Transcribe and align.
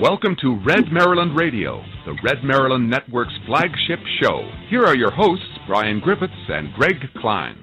Welcome 0.00 0.34
to 0.40 0.58
Red 0.64 0.90
Maryland 0.90 1.36
Radio, 1.36 1.84
the 2.06 2.16
Red 2.24 2.42
Maryland 2.42 2.88
Network's 2.88 3.34
flagship 3.44 3.98
show. 4.22 4.50
Here 4.70 4.82
are 4.86 4.96
your 4.96 5.10
hosts, 5.10 5.44
Brian 5.66 6.00
Griffiths 6.00 6.32
and 6.48 6.72
Greg 6.72 6.96
Klein. 7.20 7.58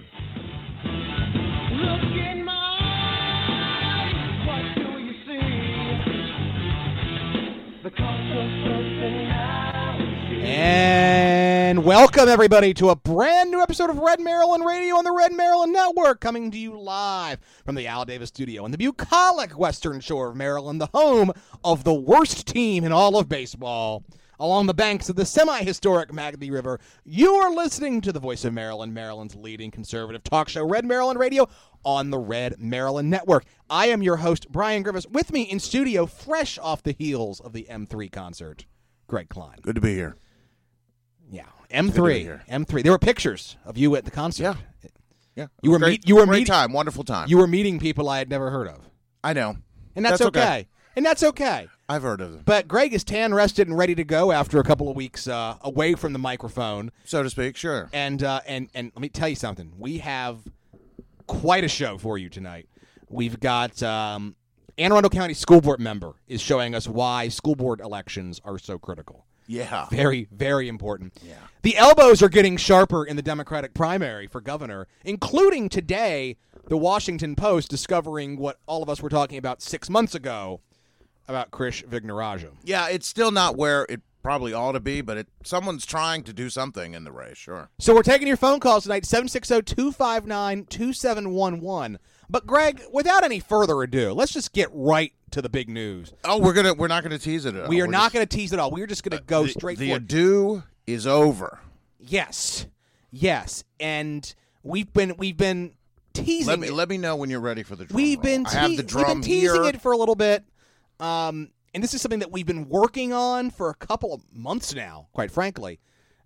Look 7.83 7.99
And 11.67 11.83
welcome 11.83 12.29
everybody 12.29 12.73
to 12.75 12.91
a 12.91 12.95
brand 12.95 13.51
new 13.51 13.61
episode 13.61 13.89
of 13.89 13.97
Red 13.97 14.21
Maryland 14.21 14.63
Radio 14.65 14.95
on 14.95 15.03
the 15.03 15.11
Red 15.11 15.33
Maryland 15.33 15.73
Network, 15.73 16.21
coming 16.21 16.49
to 16.49 16.57
you 16.57 16.79
live 16.79 17.39
from 17.65 17.75
the 17.75 17.87
Al 17.87 18.05
Davis 18.05 18.29
Studio 18.29 18.63
in 18.63 18.71
the 18.71 18.77
bucolic 18.77 19.59
Western 19.59 19.99
Shore 19.99 20.29
of 20.29 20.37
Maryland, 20.37 20.79
the 20.79 20.87
home 20.93 21.33
of 21.65 21.83
the 21.83 21.93
worst 21.93 22.47
team 22.47 22.85
in 22.85 22.93
all 22.93 23.17
of 23.17 23.27
baseball. 23.27 24.05
Along 24.39 24.65
the 24.65 24.73
banks 24.73 25.09
of 25.09 25.17
the 25.17 25.25
semi-historic 25.25 26.09
Magothy 26.09 26.49
River, 26.49 26.79
you 27.03 27.33
are 27.33 27.53
listening 27.53 27.99
to 27.99 28.13
the 28.13 28.21
Voice 28.21 28.45
of 28.45 28.53
Maryland, 28.53 28.93
Maryland's 28.93 29.35
leading 29.35 29.69
conservative 29.69 30.23
talk 30.23 30.47
show, 30.47 30.65
Red 30.65 30.85
Maryland 30.85 31.19
Radio, 31.19 31.49
on 31.83 32.11
the 32.11 32.17
Red 32.17 32.61
Maryland 32.61 33.09
Network. 33.09 33.43
I 33.69 33.87
am 33.87 34.01
your 34.01 34.15
host, 34.15 34.49
Brian 34.49 34.83
Griffiths. 34.83 35.07
With 35.07 35.33
me 35.33 35.41
in 35.41 35.59
studio, 35.59 36.05
fresh 36.05 36.57
off 36.59 36.81
the 36.81 36.95
heels 36.97 37.41
of 37.41 37.51
the 37.51 37.67
M3 37.69 38.09
concert, 38.09 38.65
Greg 39.07 39.27
Klein. 39.27 39.57
Good 39.61 39.75
to 39.75 39.81
be 39.81 39.95
here. 39.95 40.15
Yeah, 41.29 41.43
to 41.43 41.83
be 41.83 41.91
M3. 41.91 42.45
M3. 42.47 42.83
There 42.83 42.91
were 42.91 42.99
pictures 42.99 43.57
of 43.65 43.77
you 43.77 43.95
at 43.95 44.05
the 44.05 44.11
concert. 44.11 44.43
Yeah. 44.43 44.55
Yeah, 45.35 45.47
You 45.61 45.69
were 45.69 45.77
great, 45.77 45.89
meet- 46.01 46.09
you 46.09 46.15
were 46.15 46.25
great 46.25 46.39
meeting- 46.39 46.51
time, 46.53 46.73
wonderful 46.73 47.03
time. 47.03 47.29
You 47.29 47.37
were 47.37 47.45
meeting 47.45 47.77
people 47.79 48.09
I 48.09 48.17
had 48.17 48.27
never 48.27 48.49
heard 48.49 48.67
of, 48.67 48.89
I 49.23 49.33
know, 49.33 49.57
and 49.95 50.03
that's, 50.03 50.17
That's 50.17 50.27
okay. 50.29 50.39
okay. 50.41 50.67
And 50.95 51.05
that's 51.05 51.21
okay. 51.21 51.67
I've 51.87 52.01
heard 52.01 52.21
of 52.21 52.31
them, 52.31 52.41
But 52.43 52.67
Greg 52.67 52.91
is 52.91 53.03
tan, 53.03 53.35
rested, 53.35 53.67
and 53.67 53.77
ready 53.77 53.93
to 53.93 54.03
go 54.03 54.31
after 54.31 54.59
a 54.59 54.63
couple 54.63 54.89
of 54.89 54.95
weeks 54.95 55.27
uh, 55.27 55.57
away 55.61 55.93
from 55.93 56.11
the 56.13 56.17
microphone. 56.19 56.91
so 57.05 57.21
to 57.21 57.29
speak. 57.29 57.55
Sure. 57.55 57.87
And 57.93 58.23
uh, 58.23 58.41
and 58.47 58.69
and 58.73 58.91
let 58.95 59.01
me 59.01 59.09
tell 59.09 59.29
you 59.29 59.35
something. 59.35 59.73
We 59.77 59.99
have 59.99 60.39
quite 61.27 61.63
a 61.63 61.67
show 61.67 61.99
for 61.99 62.17
you 62.17 62.29
tonight. 62.29 62.67
We've 63.09 63.39
got 63.39 63.81
um, 63.83 64.35
Anne 64.79 64.91
Arundel 64.91 65.11
County 65.11 65.35
School 65.35 65.61
Board 65.61 65.79
member 65.79 66.13
is 66.27 66.41
showing 66.41 66.73
us 66.73 66.87
why 66.87 67.27
school 67.27 67.55
board 67.55 67.79
elections 67.79 68.41
are 68.43 68.57
so 68.57 68.79
critical. 68.79 69.25
Yeah. 69.47 69.87
Very, 69.89 70.27
very 70.31 70.67
important. 70.67 71.13
Yeah. 71.25 71.35
The 71.63 71.77
elbows 71.77 72.21
are 72.21 72.29
getting 72.29 72.57
sharper 72.57 73.03
in 73.03 73.15
the 73.15 73.21
Democratic 73.21 73.73
primary 73.73 74.27
for 74.27 74.41
governor, 74.41 74.87
including 75.03 75.69
today, 75.69 76.37
the 76.67 76.77
Washington 76.77 77.35
Post 77.35 77.69
discovering 77.69 78.37
what 78.37 78.59
all 78.67 78.83
of 78.83 78.89
us 78.89 79.01
were 79.01 79.09
talking 79.09 79.37
about 79.37 79.61
six 79.61 79.89
months 79.89 80.13
ago 80.13 80.61
about 81.27 81.51
Krish 81.51 81.85
Vignarajah. 81.85 82.51
Yeah. 82.63 82.89
It's 82.89 83.07
still 83.07 83.31
not 83.31 83.57
where 83.57 83.85
it 83.89 84.01
probably 84.23 84.53
ought 84.53 84.73
to 84.73 84.79
be, 84.81 84.99
but 84.99 85.17
it 85.17 85.27
someone's 85.43 85.85
trying 85.85 86.23
to 86.23 86.33
do 86.33 86.49
something 86.49 86.93
in 86.93 87.05
the 87.05 87.11
race. 87.13 87.37
Sure. 87.37 87.69
So 87.79 87.95
we're 87.95 88.03
taking 88.03 88.27
your 88.27 88.35
phone 88.35 88.59
calls 88.59 88.83
tonight, 88.83 89.03
760-259-2711. 89.03 91.97
But 92.29 92.45
Greg, 92.45 92.81
without 92.91 93.23
any 93.23 93.39
further 93.39 93.81
ado, 93.81 94.11
let's 94.11 94.33
just 94.33 94.51
get 94.51 94.67
right 94.73 95.13
to 95.31 95.41
the 95.41 95.49
big 95.49 95.69
news. 95.69 96.13
Oh, 96.23 96.39
we're 96.39 96.53
gonna 96.53 96.73
we're 96.73 96.87
not 96.87 97.03
gonna 97.03 97.17
tease 97.19 97.45
it. 97.45 97.55
At 97.55 97.63
all. 97.63 97.69
we 97.69 97.81
are 97.81 97.85
We're 97.85 97.91
not 97.91 98.03
just- 98.05 98.13
going 98.15 98.27
to 98.27 98.35
tease 98.37 98.53
it 98.53 98.59
all. 98.59 98.71
We're 98.71 98.87
just 98.87 99.03
going 99.03 99.17
to 99.17 99.23
go 99.23 99.43
the, 99.43 99.49
straight 99.49 99.77
The 99.77 99.87
forward. 99.89 100.03
ado 100.03 100.63
is 100.85 101.05
over. 101.07 101.59
yes. 101.99 102.65
Yes. 103.11 103.63
And 103.79 104.33
we've 104.63 104.91
been 104.93 105.15
we've 105.17 105.37
been 105.37 105.73
teasing 106.13 106.47
Let 106.47 106.59
me 106.59 106.67
it. 106.67 106.73
let 106.73 106.89
me 106.89 106.97
know 106.97 107.15
when 107.15 107.29
you're 107.29 107.39
ready 107.39 107.63
for 107.63 107.75
the 107.75 107.85
drum. 107.85 107.95
We've 107.95 108.17
roll. 108.17 108.23
been 108.23 108.45
I 108.47 108.49
have 108.51 108.69
te- 108.71 108.77
the 108.77 108.83
we've 108.83 108.87
drum 108.87 109.05
been 109.05 109.21
teasing 109.21 109.63
here. 109.63 109.63
it 109.65 109.81
for 109.81 109.91
a 109.93 109.97
little 109.97 110.15
bit, 110.15 110.43
um, 110.99 111.49
and 111.73 111.83
this 111.83 111.93
is 111.93 112.01
something 112.01 112.19
that 112.19 112.31
we've 112.31 112.45
been 112.45 112.67
working 112.69 113.13
on 113.13 113.49
for 113.49 113.69
a 113.69 113.75
couple 113.75 114.13
of 114.13 114.21
months 114.33 114.73
now, 114.75 115.07
quite 115.13 115.31
frankly, 115.31 115.79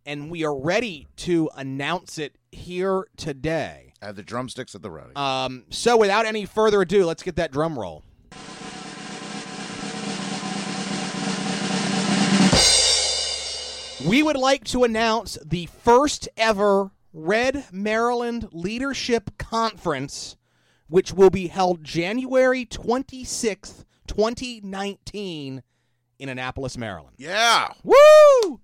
and 0.06 0.32
we 0.32 0.44
are 0.44 0.58
ready 0.58 1.08
to 1.18 1.50
announce 1.56 2.18
it 2.18 2.36
here 2.52 3.06
today. 3.18 3.94
I 4.02 4.08
have 4.08 4.16
the 4.16 4.24
drumsticks 4.24 4.74
at 4.76 4.82
the 4.82 4.90
ready. 4.90 5.12
Um, 5.16 5.66
so, 5.70 5.98
without 5.98 6.26
any 6.26 6.46
further 6.46 6.82
ado, 6.82 7.06
let's 7.06 7.22
get 7.24 7.36
that 7.36 7.52
drum 7.52 7.78
roll. 7.78 8.04
We 14.08 14.24
would 14.24 14.38
like 14.38 14.64
to 14.66 14.84
announce 14.84 15.38
the 15.46 15.68
first 15.68 16.28
ever 16.36 16.92
Red 17.14 17.66
Maryland 17.72 18.50
Leadership 18.52 19.38
Conference, 19.38 20.38
which 20.88 21.14
will 21.14 21.30
be 21.30 21.48
held 21.48 21.84
January 21.84 22.66
26th, 22.66 23.86
2019, 24.08 25.62
in 26.18 26.30
Annapolis, 26.30 26.78
Maryland. 26.78 27.16
yeah. 27.18 27.70
Woo! 27.84 28.60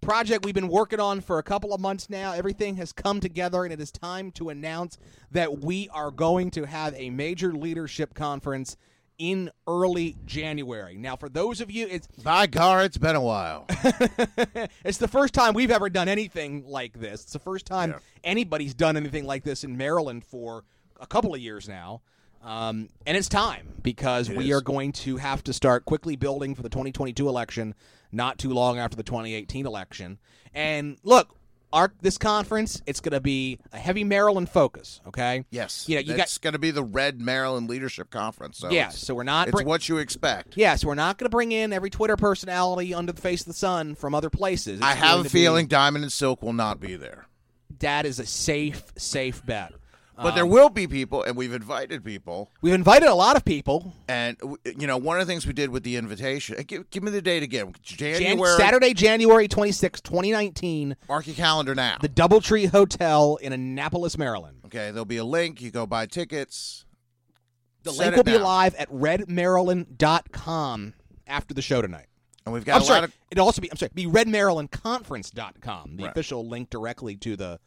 Project 0.00 0.44
we've 0.44 0.54
been 0.54 0.68
working 0.68 1.00
on 1.00 1.20
for 1.20 1.38
a 1.38 1.42
couple 1.42 1.72
of 1.72 1.80
months 1.80 2.10
now. 2.10 2.32
Everything 2.32 2.76
has 2.76 2.92
come 2.92 3.20
together, 3.20 3.64
and 3.64 3.72
it 3.72 3.80
is 3.80 3.90
time 3.90 4.30
to 4.32 4.50
announce 4.50 4.98
that 5.30 5.60
we 5.60 5.88
are 5.90 6.10
going 6.10 6.50
to 6.50 6.66
have 6.66 6.92
a 6.96 7.08
major 7.08 7.52
leadership 7.52 8.14
conference 8.14 8.76
in 9.18 9.50
early 9.66 10.16
January. 10.26 10.96
Now, 10.96 11.16
for 11.16 11.28
those 11.28 11.60
of 11.60 11.70
you, 11.70 11.86
it's 11.88 12.06
By 12.22 12.46
God, 12.46 12.84
it's 12.86 12.98
been 12.98 13.16
a 13.16 13.20
while. 13.20 13.66
it's 14.84 14.98
the 14.98 15.08
first 15.08 15.34
time 15.34 15.54
we've 15.54 15.70
ever 15.70 15.88
done 15.88 16.08
anything 16.08 16.64
like 16.66 16.98
this. 17.00 17.22
It's 17.22 17.32
the 17.32 17.38
first 17.38 17.66
time 17.66 17.90
Yeah. 17.90 17.98
anybody's 18.24 18.74
done 18.74 18.96
anything 18.96 19.24
like 19.24 19.44
this 19.44 19.64
in 19.64 19.76
Maryland 19.76 20.24
for 20.24 20.64
a 21.00 21.06
couple 21.06 21.34
of 21.34 21.40
years 21.40 21.68
now. 21.68 22.02
Um, 22.42 22.88
and 23.06 23.16
it's 23.16 23.28
time 23.28 23.68
because 23.82 24.28
It 24.28 24.36
we 24.36 24.50
is. 24.50 24.56
are 24.56 24.60
going 24.60 24.92
to 24.92 25.16
have 25.16 25.42
to 25.44 25.52
start 25.52 25.84
quickly 25.86 26.14
building 26.16 26.54
for 26.54 26.62
the 26.62 26.68
2022 26.68 27.26
election, 27.28 27.74
not 28.12 28.38
too 28.38 28.50
long 28.50 28.78
after 28.78 28.96
the 28.96 29.02
2018 29.02 29.64
election. 29.66 30.18
And 30.52 30.98
look, 31.02 31.34
our 31.74 31.92
this 32.00 32.16
conference, 32.16 32.80
it's 32.86 33.00
going 33.00 33.12
to 33.12 33.20
be 33.20 33.58
a 33.72 33.78
heavy 33.78 34.04
Maryland 34.04 34.48
focus. 34.48 35.00
Okay. 35.08 35.44
Yes. 35.50 35.86
You 35.88 35.96
know, 35.96 36.00
you 36.00 36.14
That's 36.14 36.38
going 36.38 36.54
to 36.54 36.58
be 36.58 36.70
the 36.70 36.82
Red 36.82 37.20
Maryland 37.20 37.68
Leadership 37.68 38.10
Conference. 38.10 38.58
So 38.58 38.70
yeah. 38.70 38.88
So 38.88 39.14
we're 39.14 39.24
not. 39.24 39.48
It's 39.48 39.54
bring- 39.54 39.66
what 39.66 39.88
you 39.88 39.98
expect. 39.98 40.56
Yes, 40.56 40.84
we're 40.84 40.94
not 40.94 41.18
going 41.18 41.26
to 41.26 41.30
bring 41.34 41.52
in 41.52 41.72
every 41.72 41.90
Twitter 41.90 42.16
personality 42.16 42.94
under 42.94 43.12
the 43.12 43.20
face 43.20 43.40
of 43.42 43.48
the 43.48 43.52
sun 43.52 43.94
from 43.94 44.14
other 44.14 44.30
places. 44.30 44.78
It's 44.78 44.82
I 44.86 44.94
have 44.94 45.26
a 45.26 45.28
feeling 45.28 45.66
be- 45.66 45.70
Diamond 45.70 46.04
and 46.04 46.12
Silk 46.12 46.42
will 46.42 46.52
not 46.52 46.80
be 46.80 46.96
there. 46.96 47.26
that 47.80 48.06
is 48.06 48.18
a 48.20 48.26
safe, 48.26 48.84
safe 48.96 49.44
bet. 49.44 49.72
But 50.16 50.26
Um, 50.26 50.34
there 50.36 50.46
will 50.46 50.68
be 50.70 50.86
people, 50.86 51.24
and 51.24 51.36
we've 51.36 51.52
invited 51.52 52.04
people. 52.04 52.50
We've 52.62 52.72
invited 52.74 53.08
a 53.08 53.14
lot 53.14 53.34
of 53.36 53.44
people. 53.44 53.94
And 54.06 54.36
you 54.78 54.86
know, 54.86 54.96
one 54.96 55.20
of 55.20 55.26
the 55.26 55.32
things 55.32 55.44
we 55.46 55.52
did 55.52 55.70
with 55.70 55.82
the 55.82 55.96
invitation. 55.96 56.54
uh, 56.58 56.62
Give, 56.66 56.88
give 56.90 57.02
me 57.02 57.10
the 57.10 57.20
date 57.20 57.42
again. 57.42 57.72
Jan- 57.82 58.20
January. 58.20 58.56
Saturday, 58.56 58.94
January 58.94 59.48
26, 59.48 60.00
2019, 60.02 60.96
Mark 61.08 61.26
your 61.26 61.34
calendar 61.34 61.74
now. 61.74 61.96
the 62.00 62.08
Doubletree 62.08 62.68
Hotel 62.70 63.36
in 63.42 63.52
Annapolis, 63.52 64.16
Maryland. 64.16 64.58
okay, 64.66 64.90
there'll 64.92 65.04
be 65.04 65.16
a 65.16 65.24
link. 65.24 65.60
You 65.60 65.70
go 65.72 65.84
buy 65.86 66.06
tickets. 66.06 66.84
The 67.82 67.90
Set 67.92 68.14
link 68.14 68.16
will 68.16 68.22
be 68.24 68.38
live 68.38 68.74
at 68.76 68.88
redmaryland.com 68.90 70.94
after 71.26 71.54
the 71.54 71.62
show 71.62 71.82
tonight. 71.82 72.06
And 72.46 72.52
we've 72.52 72.64
got 72.64 72.76
I'm 72.76 72.82
a 72.82 72.84
sorry. 72.84 73.00
lot 73.00 73.04
of. 73.08 73.14
It'll 73.30 73.46
also 73.46 73.62
be 73.62 73.70
I'm 73.70 73.76
sorry, 73.78 73.90
be 73.94 74.06
redmarylandconference.com, 74.06 75.96
the 75.96 76.02
Right. 76.04 76.10
official 76.10 76.46
link 76.46 76.68
directly 76.70 77.16
to 77.16 77.36
the 77.36 77.58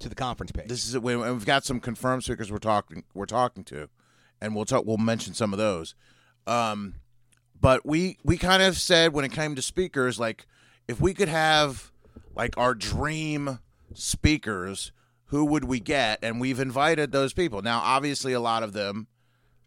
to 0.00 0.08
the 0.08 0.14
conference 0.14 0.52
page. 0.52 0.68
This 0.68 0.86
is. 0.88 0.98
We- 0.98 1.16
We've 1.16 1.46
got 1.46 1.64
some 1.64 1.80
confirmed 1.80 2.24
speakers 2.24 2.50
we're 2.50 2.58
talking. 2.58 3.04
We're 3.14 3.26
talking 3.26 3.64
to, 3.64 3.88
and 4.40 4.54
we'll 4.54 4.64
talk. 4.64 4.84
We'll 4.86 4.96
mention 4.98 5.34
some 5.34 5.52
of 5.52 5.58
those. 5.58 5.94
Um, 6.46 6.94
but 7.60 7.86
we 7.86 8.18
we 8.24 8.36
kind 8.36 8.62
of 8.62 8.76
said 8.76 9.12
when 9.12 9.24
it 9.24 9.32
came 9.32 9.54
to 9.54 9.62
speakers, 9.62 10.18
like 10.18 10.46
if 10.88 11.00
we 11.00 11.14
could 11.14 11.28
have 11.28 11.90
like 12.36 12.56
our 12.58 12.74
dream 12.74 13.60
speakers, 13.94 14.92
who 15.26 15.44
would 15.46 15.64
we 15.64 15.80
get? 15.80 16.18
And 16.22 16.40
we've 16.40 16.60
invited 16.60 17.12
those 17.12 17.32
people. 17.32 17.62
Now, 17.62 17.80
obviously, 17.80 18.32
a 18.32 18.40
lot 18.40 18.62
of 18.62 18.72
them, 18.72 19.06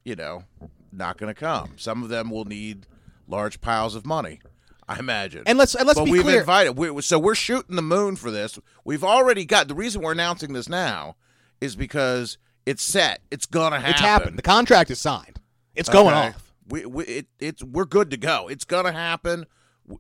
you 0.03 0.15
know, 0.15 0.43
not 0.91 1.17
going 1.17 1.33
to 1.33 1.39
come. 1.39 1.71
Some 1.77 2.03
of 2.03 2.09
them 2.09 2.29
will 2.29 2.45
need 2.45 2.85
large 3.27 3.61
piles 3.61 3.95
of 3.95 4.05
money. 4.05 4.39
I 4.87 4.99
imagine. 4.99 5.43
And 5.45 5.57
let's- 5.57 5.75
and 5.75 5.85
let's 5.85 5.99
but 5.99 6.05
be 6.05 6.11
we've 6.11 6.21
clear. 6.23 6.39
invited. 6.39 6.71
We, 6.77 7.01
so 7.01 7.19
we're 7.19 7.35
shooting 7.35 7.75
the 7.75 7.81
moon 7.81 8.15
for 8.15 8.31
this. 8.31 8.57
We've 8.85 9.03
already 9.03 9.43
got 9.45 9.67
the 9.67 9.75
reason 9.75 10.01
we're 10.01 10.13
announcing 10.13 10.53
this 10.53 10.69
now 10.69 11.15
is 11.59 11.75
because 11.75 12.37
it's 12.65 12.83
set. 12.83 13.21
It's 13.31 13.45
gonna 13.45 13.77
happen. 13.77 13.91
it's 13.91 13.99
happened. 14.01 14.37
The 14.37 14.41
contract 14.43 14.89
is 14.91 14.99
signed. 14.99 15.39
It's 15.75 15.89
going 15.89 16.13
off. 16.13 16.53
We, 16.69 16.85
we 16.85 17.03
it, 17.05 17.27
it's 17.39 17.63
we're 17.63 17.85
good 17.85 18.11
to 18.11 18.17
go. 18.17 18.47
It's 18.49 18.65
gonna 18.65 18.91
happen. 18.91 19.45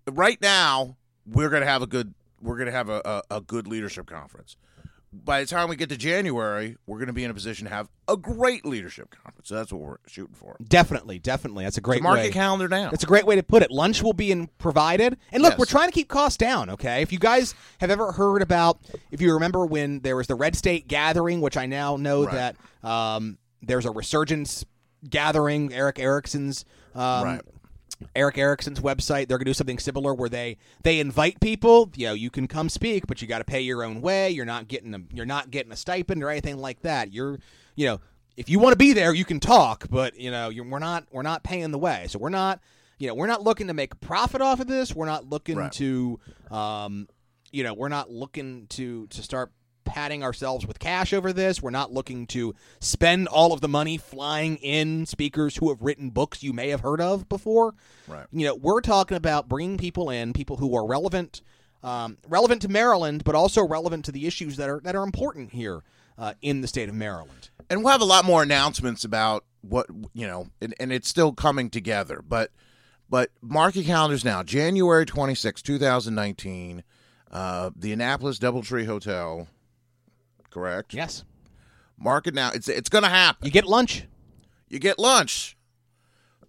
Right 0.09 0.39
now, 0.41 0.97
we're 1.25 1.49
gonna 1.49 1.65
have 1.65 1.81
a 1.81 1.87
good 1.87 2.13
we're 2.41 2.57
gonna 2.57 2.71
have 2.71 2.89
a, 2.89 3.01
a, 3.29 3.37
a 3.37 3.41
good 3.41 3.67
leadership 3.67 4.05
conference. 4.07 4.57
By 5.13 5.39
the 5.39 5.47
time 5.47 5.69
we 5.69 5.77
get 5.77 5.87
to 5.89 5.97
January, 5.97 6.75
we're 6.85 6.99
gonna 6.99 7.13
be 7.13 7.23
in 7.23 7.31
a 7.31 7.33
position 7.33 7.65
to 7.65 7.73
have 7.73 7.87
a 8.09 8.17
great 8.17 8.65
leadership 8.65 9.09
conference. 9.23 9.47
So 9.47 9.55
that's 9.55 9.71
what 9.71 9.81
we're 9.81 9.97
shooting 10.05 10.35
for. 10.35 10.57
Definitely, 10.67 11.17
definitely. 11.19 11.63
That's 11.63 11.77
a 11.77 11.81
great 11.81 11.99
So 11.99 12.03
mark 12.03 12.17
way. 12.17 12.29
calendar 12.29 12.67
down. 12.67 12.91
That's 12.91 13.03
a 13.03 13.07
great 13.07 13.25
way 13.25 13.35
to 13.37 13.43
put 13.43 13.63
it. 13.63 13.71
Lunch 13.71 14.03
will 14.03 14.13
be 14.13 14.31
in 14.31 14.47
provided. 14.57 15.17
And 15.31 15.41
look, 15.41 15.53
Yes. 15.53 15.59
we're 15.59 15.65
trying 15.65 15.87
to 15.87 15.93
keep 15.93 16.09
costs 16.09 16.37
down, 16.37 16.69
okay? 16.71 17.01
If 17.01 17.11
you 17.13 17.19
guys 17.19 17.55
have 17.79 17.89
ever 17.89 18.11
heard 18.11 18.41
about 18.41 18.79
if 19.11 19.21
you 19.21 19.33
remember 19.33 19.65
when 19.65 20.01
there 20.01 20.15
was 20.17 20.27
the 20.27 20.35
Red 20.35 20.55
State 20.57 20.87
gathering, 20.89 21.39
which 21.41 21.55
I 21.57 21.65
now 21.67 21.95
know 21.95 22.25
Right. 22.25 22.53
that 22.83 22.87
um, 22.89 23.37
there's 23.61 23.85
a 23.85 23.91
resurgence 23.91 24.65
gathering, 25.09 25.73
Erick 25.73 25.99
Erickson's 25.99 26.65
um, 26.95 27.23
Right. 27.23 27.41
Erick 28.15 28.37
Erickson's 28.37 28.79
website. 28.79 29.27
They're 29.27 29.37
going 29.37 29.45
to 29.45 29.49
do 29.51 29.53
something 29.53 29.79
similar 29.79 30.13
where 30.13 30.29
they 30.29 30.57
they 30.83 30.99
invite 30.99 31.39
people. 31.39 31.91
You 31.95 32.07
know, 32.07 32.13
you 32.13 32.29
can 32.29 32.47
come 32.47 32.69
speak, 32.69 33.07
but 33.07 33.21
you 33.21 33.27
got 33.27 33.39
to 33.39 33.43
pay 33.43 33.61
your 33.61 33.83
own 33.83 34.01
way. 34.01 34.29
You're 34.29 34.45
not 34.45 34.67
getting 34.67 34.93
a 34.93 34.99
you're 35.13 35.25
not 35.25 35.51
getting 35.51 35.71
a 35.71 35.75
stipend 35.75 36.23
or 36.23 36.29
anything 36.29 36.57
like 36.57 36.81
that. 36.81 37.11
You're 37.13 37.39
you 37.75 37.85
know 37.87 38.01
if 38.35 38.49
you 38.49 38.59
want 38.59 38.73
to 38.73 38.77
be 38.77 38.93
there, 38.93 39.13
you 39.13 39.25
can 39.25 39.39
talk, 39.39 39.87
but 39.89 40.19
you 40.19 40.29
know 40.31 40.49
you're, 40.49 40.65
we're 40.65 40.79
not 40.79 41.05
we're 41.11 41.23
not 41.23 41.43
paying 41.43 41.71
the 41.71 41.79
way. 41.79 42.05
So 42.07 42.19
we're 42.19 42.29
not 42.29 42.59
you 42.99 43.07
know 43.07 43.15
we're 43.15 43.27
not 43.27 43.41
looking 43.43 43.67
to 43.67 43.73
make 43.73 43.93
a 43.93 43.97
profit 43.97 44.41
off 44.41 44.59
of 44.59 44.67
this. 44.67 44.93
We're 44.95 45.05
not 45.07 45.27
looking 45.29 45.57
Right. 45.57 45.71
to 45.73 46.19
um 46.51 47.07
you 47.51 47.63
know 47.63 47.73
we're 47.73 47.89
not 47.89 48.11
looking 48.11 48.67
to 48.67 49.07
to 49.07 49.23
start 49.23 49.51
patting 49.87 50.23
ourselves 50.23 50.67
with 50.67 50.77
cash 50.77 51.13
over 51.13 51.33
this. 51.33 51.61
We're 51.61 51.71
not 51.71 51.91
looking 51.91 52.27
to 52.27 52.53
spend 52.79 53.27
all 53.27 53.53
of 53.53 53.61
the 53.61 53.67
money 53.67 53.97
flying 53.97 54.57
in 54.57 55.05
speakers 55.07 55.57
who 55.57 55.69
have 55.69 55.81
written 55.81 56.11
books 56.11 56.43
you 56.43 56.53
may 56.53 56.69
have 56.69 56.81
heard 56.81 57.01
of 57.01 57.27
before. 57.27 57.73
Right. 58.07 58.27
You 58.31 58.45
know, 58.45 58.55
we're 58.55 58.81
talking 58.81 59.17
about 59.17 59.47
bringing 59.49 59.77
people 59.77 60.09
in, 60.09 60.33
people 60.33 60.57
who 60.57 60.75
are 60.75 60.85
relevant, 60.85 61.41
um, 61.83 62.17
relevant 62.27 62.61
to 62.63 62.67
Maryland, 62.69 63.23
but 63.23 63.33
also 63.33 63.65
relevant 63.65 64.05
to 64.05 64.11
the 64.11 64.27
issues 64.27 64.57
that 64.57 64.69
are 64.69 64.79
that 64.81 64.95
are 64.95 65.03
important 65.03 65.51
here 65.53 65.81
uh, 66.17 66.33
in 66.41 66.61
the 66.61 66.67
state 66.67 66.89
of 66.89 66.95
Maryland. 66.95 67.49
and 67.69 67.83
we'll 67.83 67.91
have 67.91 68.01
a 68.01 68.05
lot 68.05 68.25
more 68.25 68.43
announcements 68.43 69.03
about 69.03 69.43
what 69.61 69.87
you 70.13 70.25
know 70.27 70.47
and, 70.61 70.73
and 70.79 70.91
it's 70.91 71.09
still 71.09 71.33
coming 71.33 71.69
together 71.69 72.23
but 72.27 72.51
but 73.09 73.31
mark 73.41 73.75
your 73.75 73.83
calendars 73.83 74.23
now 74.23 74.41
january 74.41 75.05
26 75.05 75.61
2019 75.61 76.83
uh, 77.31 77.69
the 77.75 77.91
annapolis 77.91 78.39
doubletree 78.39 78.85
hotel 78.85 79.47
correct? 80.49 80.93
Yes, 80.93 81.23
mark 81.97 82.27
it 82.27 82.33
now 82.33 82.51
it's 82.53 82.67
it's 82.67 82.89
gonna 82.89 83.09
happen. 83.09 83.45
You 83.45 83.51
get 83.51 83.65
lunch. 83.65 84.05
you 84.69 84.79
get 84.79 84.99
lunch. 84.99 85.57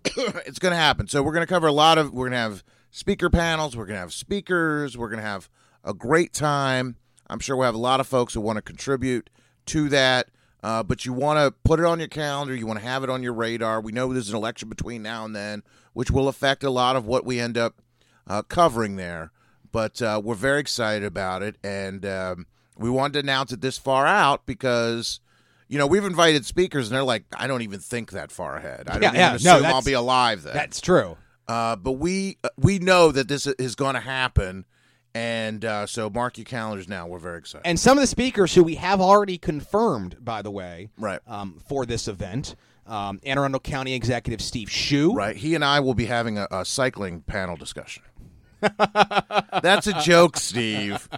It's 0.46 0.58
gonna 0.58 0.76
happen. 0.76 1.08
So 1.08 1.22
we're 1.22 1.32
gonna 1.32 1.46
cover 1.46 1.66
a 1.66 1.72
lot 1.72 1.98
of 1.98 2.12
we're 2.12 2.26
gonna 2.26 2.36
have 2.36 2.64
speaker 2.90 3.28
panels 3.28 3.76
we're 3.76 3.86
gonna 3.86 3.98
have 3.98 4.12
speakers 4.12 4.96
we're 4.96 5.10
gonna 5.10 5.22
have 5.22 5.48
a 5.84 5.94
great 5.94 6.32
time. 6.32 6.96
I'm 7.28 7.38
sure 7.38 7.56
we'll 7.56 7.66
have 7.66 7.74
a 7.74 7.78
lot 7.78 8.00
of 8.00 8.06
folks 8.06 8.34
who 8.34 8.40
want 8.40 8.56
to 8.56 8.62
contribute 8.62 9.28
to 9.66 9.88
that 9.90 10.28
uh, 10.62 10.82
but 10.82 11.04
you 11.04 11.12
want 11.12 11.38
to 11.38 11.54
put 11.62 11.78
it 11.78 11.84
on 11.84 11.98
your 11.98 12.08
calendar 12.08 12.54
you 12.54 12.66
want 12.66 12.78
to 12.78 12.84
have 12.84 13.04
it 13.04 13.10
on 13.10 13.22
your 13.22 13.34
radar. 13.34 13.80
We 13.80 13.92
know 13.92 14.12
there's 14.12 14.30
an 14.30 14.36
election 14.36 14.68
between 14.68 15.02
now 15.02 15.24
and 15.24 15.36
then 15.36 15.62
which 15.92 16.10
will 16.10 16.28
affect 16.28 16.64
a 16.64 16.70
lot 16.70 16.96
of 16.96 17.06
what 17.06 17.24
we 17.26 17.40
end 17.40 17.58
up 17.58 17.82
uh, 18.26 18.42
covering 18.42 18.96
there. 18.96 19.32
But 19.70 20.00
uh, 20.00 20.20
we're 20.24 20.34
very 20.34 20.60
excited 20.60 21.04
about 21.04 21.42
it 21.42 21.56
and 21.62 22.06
um, 22.06 22.46
we 22.78 22.88
wanted 22.90 23.14
to 23.14 23.18
announce 23.20 23.52
it 23.52 23.60
this 23.60 23.76
far 23.78 24.06
out 24.06 24.46
because 24.46 25.20
you 25.68 25.76
know 25.78 25.86
we've 25.86 26.04
invited 26.04 26.46
speakers 26.46 26.88
and 26.88 26.96
they're 26.96 27.04
like 27.04 27.24
i 27.36 27.46
don't 27.46 27.62
even 27.62 27.78
think 27.80 28.10
that 28.12 28.30
far 28.32 28.56
ahead. 28.56 28.88
I 28.88 28.94
don't 28.94 29.02
Yeah, 29.02 29.08
even 29.08 29.20
yeah, 29.20 29.28
no, 29.52 29.56
assume 29.58 29.66
i'll 29.66 29.82
be 29.82 29.92
alive 29.92 30.42
then. 30.44 30.54
That's 30.54 30.80
true. 30.80 31.16
uh, 31.48 31.76
but 31.76 31.92
we 31.92 32.38
we 32.56 32.78
know 32.78 33.12
that 33.12 33.28
this 33.28 33.46
is 33.46 33.74
going 33.74 33.94
to 33.94 34.00
happen 34.00 34.64
and 35.14 35.64
uh, 35.64 35.86
so 35.86 36.08
mark 36.10 36.36
your 36.38 36.44
calendars 36.44 36.86
now. 36.86 37.06
We're 37.06 37.18
very 37.18 37.38
excited. 37.38 37.66
And 37.66 37.80
some 37.80 37.96
of 37.98 38.02
the 38.02 38.06
speakers 38.06 38.54
who 38.54 38.62
we 38.62 38.74
have 38.76 39.00
already 39.00 39.36
confirmed, 39.38 40.16
by 40.20 40.42
the 40.42 40.50
way, 40.50 40.90
Right. 40.98 41.18
um, 41.26 41.60
for 41.66 41.86
this 41.86 42.06
event, 42.08 42.54
um, 42.86 43.18
Anne 43.24 43.38
Arundel 43.38 43.58
County 43.60 43.94
Executive 43.94 44.40
Steve 44.42 44.68
Schuh, 44.68 45.14
right. 45.16 45.34
He 45.34 45.54
and 45.54 45.64
i 45.64 45.80
will 45.80 45.94
be 45.94 46.04
having 46.04 46.38
a, 46.38 46.46
a 46.50 46.64
cycling 46.64 47.22
panel 47.22 47.56
discussion. 47.56 48.02
That's 48.60 49.86
a 49.86 50.00
joke 50.02 50.36
steve 50.36 51.08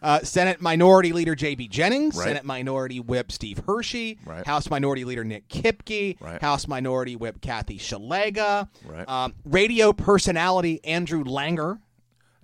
Uh, 0.00 0.20
Senate 0.20 0.60
Minority 0.60 1.12
Leader 1.12 1.34
J.B. 1.34 1.68
Jennings, 1.68 2.16
Right. 2.16 2.24
Senate 2.28 2.44
Minority 2.44 3.00
Whip 3.00 3.30
Steve 3.32 3.60
Hershey, 3.66 4.18
Right. 4.24 4.46
House 4.46 4.70
Minority 4.70 5.04
Leader 5.04 5.24
Nick 5.24 5.48
Kipke, 5.48 6.20
Right. 6.20 6.40
House 6.40 6.66
Minority 6.68 7.16
Whip 7.16 7.40
Kathy 7.40 7.78
Szeliga, 7.78 8.68
Right. 8.86 9.08
um, 9.08 9.34
radio 9.44 9.92
personality 9.92 10.80
Andrew 10.84 11.24
Langer. 11.24 11.78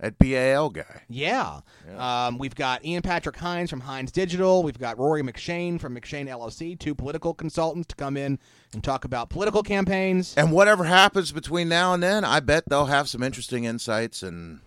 that 0.01 0.17
bal 0.17 0.69
guy 0.69 1.01
Yeah. 1.09 1.59
Um, 1.97 2.37
we've 2.37 2.55
got 2.55 2.85
Ian 2.85 3.01
Patrick 3.01 3.35
Hines 3.35 3.69
from 3.69 3.81
Hines 3.81 4.13
Digital. 4.13 4.63
We've 4.63 4.79
got 4.79 4.97
Rory 4.97 5.21
McShane 5.23 5.77
from 5.77 5.93
McShane 5.93 6.27
LLC, 6.29 6.75
two 6.79 6.95
political 6.95 7.33
consultants 7.33 7.87
to 7.89 7.95
come 7.97 8.15
in 8.15 8.39
and 8.73 8.81
talk 8.81 9.03
about 9.03 9.29
political 9.29 9.61
campaigns. 9.61 10.33
and 10.37 10.53
whatever 10.53 10.85
happens 10.85 11.31
between 11.33 11.67
now 11.67 11.93
and 11.93 12.01
then 12.03 12.23
i 12.23 12.39
bet 12.39 12.63
they'll 12.69 12.85
have 12.85 13.09
some 13.09 13.21
interesting 13.23 13.63
insights 13.65 14.21
and 14.23 14.59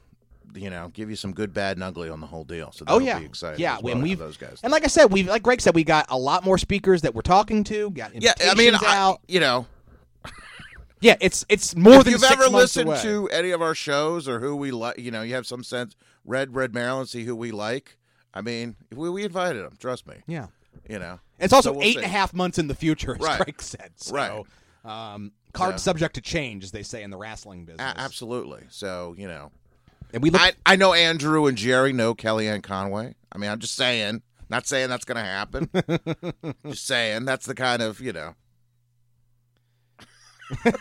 you 0.54 0.70
know 0.70 0.90
give 0.92 1.08
you 1.10 1.16
some 1.16 1.32
good 1.32 1.52
bad 1.54 1.76
and 1.76 1.84
ugly 1.84 2.08
on 2.08 2.20
the 2.20 2.26
whole 2.26 2.44
deal 2.44 2.70
so 2.72 2.84
Oh 2.88 2.98
yeah, 2.98 3.18
be 3.18 3.24
exciting 3.24 3.60
yeah. 3.60 3.78
well 3.82 3.94
and 3.94 4.02
we've 4.02 4.18
those 4.18 4.36
guys 4.36 4.60
and 4.62 4.70
like 4.72 4.84
I 4.84 4.88
said, 4.88 5.06
we've 5.06 5.26
like 5.26 5.42
Greg 5.42 5.60
said, 5.60 5.74
we 5.74 5.84
got 5.84 6.06
a 6.10 6.18
lot 6.18 6.44
more 6.44 6.58
speakers 6.58 7.02
that 7.02 7.14
we're 7.14 7.22
talking 7.22 7.64
to. 7.64 7.90
Got 7.90 8.20
yeah 8.20 8.34
i 8.50 8.54
mean 8.54 8.74
I, 8.74 8.80
out. 8.96 9.20
you 9.28 9.40
know 9.40 9.66
yeah, 11.00 11.16
it's 11.20 11.44
it's 11.48 11.74
more 11.74 11.94
if 11.94 12.04
than 12.04 12.12
you've 12.12 12.22
ever 12.24 12.46
listened 12.48 12.88
away. 12.88 13.02
to 13.02 13.28
any 13.30 13.50
of 13.50 13.60
our 13.60 13.74
shows 13.74 14.28
or 14.28 14.38
who 14.38 14.54
we 14.54 14.70
like, 14.70 14.98
you 14.98 15.10
know, 15.10 15.22
you 15.22 15.34
have 15.34 15.46
some 15.48 15.64
sense. 15.64 15.96
Red, 16.24 16.54
Red 16.54 16.72
Maryland, 16.74 17.08
see 17.08 17.24
who 17.24 17.34
we 17.34 17.50
like. 17.50 17.96
I 18.32 18.40
mean, 18.40 18.76
we, 18.94 19.10
we 19.10 19.24
invited 19.24 19.64
them. 19.64 19.74
Trust 19.80 20.06
me. 20.06 20.14
yeah. 20.28 20.46
You 20.88 20.98
know, 21.00 21.18
It's 21.40 21.52
also 21.52 21.70
So 21.72 21.78
we'll 21.78 21.86
eight 21.88 21.96
and 21.96 22.04
a 22.04 22.08
half 22.08 22.32
months 22.32 22.58
in 22.58 22.66
the 22.68 22.74
future, 22.76 23.14
as 23.16 23.20
Right. 23.20 23.40
Greg 23.40 23.60
said. 23.60 23.90
So, 23.96 24.14
Right. 24.14 24.44
Um, 24.84 25.32
card 25.52 25.72
Yeah. 25.72 25.76
subject 25.78 26.14
to 26.14 26.20
change, 26.20 26.62
as 26.64 26.70
they 26.70 26.82
say 26.84 27.02
in 27.02 27.10
the 27.10 27.16
wrestling 27.18 27.64
business. 27.64 27.80
A- 27.94 28.00
absolutely. 28.00 28.62
So 28.70 29.14
you 29.18 29.26
know, 29.26 29.50
And 30.12 30.22
we 30.22 30.30
look. 30.30 30.40
I 30.40 30.52
I 30.66 30.76
know 30.76 30.92
Andrew 30.94 31.46
and 31.46 31.56
Jerry 31.56 31.92
know 31.92 32.14
Kellyanne 32.14 32.62
Conway. 32.62 33.14
I 33.32 33.38
mean, 33.38 33.50
I'm 33.50 33.58
just 33.58 33.74
saying. 33.74 34.22
Not 34.48 34.66
saying 34.66 34.90
that's 34.90 35.06
going 35.06 35.16
to 35.16 35.22
happen. 35.24 35.70
just 36.70 36.86
saying 36.86 37.24
that's 37.24 37.46
the 37.46 37.54
kind 37.54 37.80
of 37.82 38.00
you 38.00 38.12
know. 38.12 38.34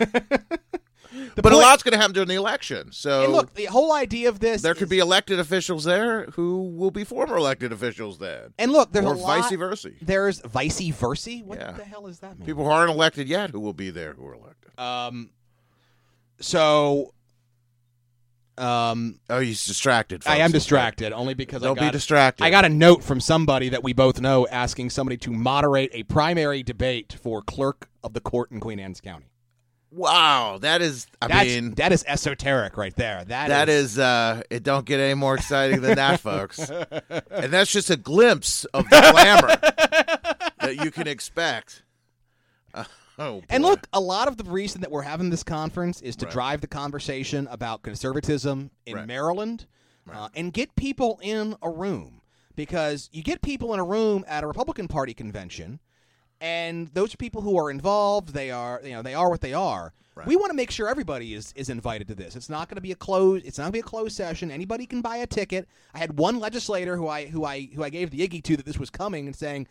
But 1.35 1.51
a 1.51 1.57
lot's 1.57 1.83
going 1.83 1.91
to 1.91 1.97
happen 1.97 2.13
during 2.13 2.29
the 2.29 2.35
election. 2.35 2.91
So 2.91 3.23
And 3.25 3.33
look, 3.33 3.53
the 3.53 3.65
whole 3.65 3.91
idea 3.93 4.29
of 4.29 4.39
this. 4.39 4.61
there 4.61 4.73
could 4.73 4.89
be 4.89 4.99
elected 4.99 5.39
officials 5.39 5.83
there 5.83 6.25
who 6.31 6.63
will 6.69 6.91
be 6.91 7.03
former 7.03 7.35
elected 7.37 7.71
officials 7.73 8.17
then, 8.17 8.53
And 8.57 8.71
look, 8.71 8.91
there's 8.93 9.05
or 9.05 9.13
a 9.15 9.17
lot. 9.17 9.41
vice 9.49 9.57
versa. 9.57 9.91
There's 10.01 10.39
vice 10.39 10.79
versa. 10.91 11.31
What 11.39 11.59
Yeah. 11.59 11.71
the 11.73 11.83
hell 11.83 12.07
is 12.07 12.19
that 12.19 12.37
mean? 12.39 12.45
People 12.45 12.63
who 12.63 12.69
aren't 12.69 12.91
elected 12.91 13.27
yet 13.27 13.49
who 13.51 13.59
will 13.59 13.73
be 13.73 13.89
there 13.89 14.13
who 14.13 14.25
are 14.27 14.33
elected. 14.35 14.71
Um. 14.79 15.31
So. 16.39 17.13
Um, 18.61 19.19
Oh, 19.29 19.39
he's 19.39 19.65
distracted. 19.65 20.23
I 20.25 20.37
am 20.37 20.51
distracted 20.51 21.13
only 21.13 21.33
because 21.33 21.61
Don't 21.63 21.77
I 21.77 21.81
got, 21.81 21.87
be 21.87 21.91
distracted. 21.91 22.43
I 22.43 22.49
got 22.49 22.63
a 22.63 22.69
note 22.69 23.03
from 23.03 23.19
somebody 23.19 23.69
that 23.69 23.83
we 23.83 23.93
both 23.93 24.21
know 24.21 24.47
asking 24.47 24.91
somebody 24.91 25.17
to 25.17 25.31
moderate 25.31 25.89
a 25.93 26.03
primary 26.03 26.61
debate 26.63 27.17
for 27.21 27.41
clerk 27.41 27.89
of 28.03 28.13
the 28.13 28.21
court 28.21 28.51
in 28.51 28.59
Queen 28.59 28.79
Anne's 28.79 29.01
County. 29.01 29.25
Wow, 29.93 30.57
that 30.61 30.81
is. 30.81 31.05
I 31.21 31.27
That's 31.27 31.49
mean, 31.49 31.73
that 31.75 31.91
is 31.91 32.05
esoteric 32.07 32.77
right 32.77 32.95
there. 32.95 33.25
That 33.25 33.49
that 33.49 33.67
is. 33.67 33.99
Uh, 33.99 34.41
it 34.49 34.63
don't 34.63 34.85
get 34.85 35.01
any 35.01 35.15
more 35.15 35.35
exciting 35.35 35.81
than 35.81 35.95
that, 35.95 36.21
folks. 36.21 36.59
And 36.69 37.51
that's 37.51 37.71
just 37.73 37.89
a 37.89 37.97
glimpse 37.97 38.63
of 38.65 38.85
the 38.89 39.01
glamour 39.11 39.47
that 40.61 40.85
you 40.85 40.91
can 40.91 41.07
expect. 41.07 41.83
Uh, 42.73 42.85
oh, 43.21 43.41
And 43.49 43.63
look, 43.63 43.87
a 43.93 43.99
lot 43.99 44.27
of 44.27 44.37
the 44.37 44.43
reason 44.43 44.81
that 44.81 44.91
we're 44.91 45.01
having 45.03 45.29
this 45.29 45.43
conference 45.43 46.01
is 46.01 46.15
to 46.17 46.25
Right. 46.25 46.33
drive 46.33 46.61
the 46.61 46.67
conversation 46.67 47.47
about 47.51 47.81
conservatism 47.83 48.71
in 48.85 48.95
Right. 48.95 49.07
Maryland 49.07 49.65
uh, 50.11 50.29
and 50.35 50.51
get 50.51 50.75
people 50.75 51.19
in 51.21 51.55
a 51.61 51.69
room. 51.69 52.21
Because 52.55 53.09
you 53.13 53.23
get 53.23 53.41
people 53.41 53.73
in 53.73 53.79
a 53.79 53.83
room 53.83 54.25
at 54.27 54.43
a 54.43 54.47
Republican 54.47 54.87
Party 54.89 55.13
convention, 55.13 55.79
and 56.41 56.89
those 56.93 57.13
are 57.13 57.17
people 57.17 57.41
who 57.41 57.57
are 57.57 57.71
involved. 57.71 58.33
They 58.33 58.51
are, 58.51 58.81
you 58.83 58.91
know, 58.91 59.01
they 59.01 59.13
are 59.13 59.29
what 59.29 59.41
they 59.41 59.53
are. 59.53 59.93
Right. 60.15 60.27
We 60.27 60.35
want 60.35 60.49
to 60.49 60.55
make 60.55 60.69
sure 60.69 60.89
everybody 60.89 61.33
is 61.33 61.53
is 61.55 61.69
invited 61.69 62.09
to 62.09 62.15
this. 62.15 62.35
It's 62.35 62.49
not 62.49 62.67
going 62.67 62.75
to 62.75 62.81
be 62.81 62.91
a 62.91 62.95
closed. 62.95 63.45
It's 63.45 63.57
not 63.57 63.65
going 63.65 63.71
to 63.71 63.77
be 63.77 63.79
a 63.79 63.83
closed 63.83 64.15
session. 64.15 64.51
Anybody 64.51 64.85
can 64.85 65.01
buy 65.01 65.17
a 65.17 65.25
ticket. 65.27 65.67
I 65.93 65.99
had 65.99 66.19
one 66.19 66.39
legislator 66.39 66.97
who 66.97 67.07
I 67.07 67.27
who 67.27 67.45
I 67.45 67.69
who 67.73 67.83
I 67.83 67.89
gave 67.89 68.11
the 68.11 68.19
iggy 68.27 68.43
to 68.43 68.57
that 68.57 68.65
this 68.65 68.77
was 68.77 68.89
coming 68.89 69.27
and 69.27 69.35
saying, 69.35 69.67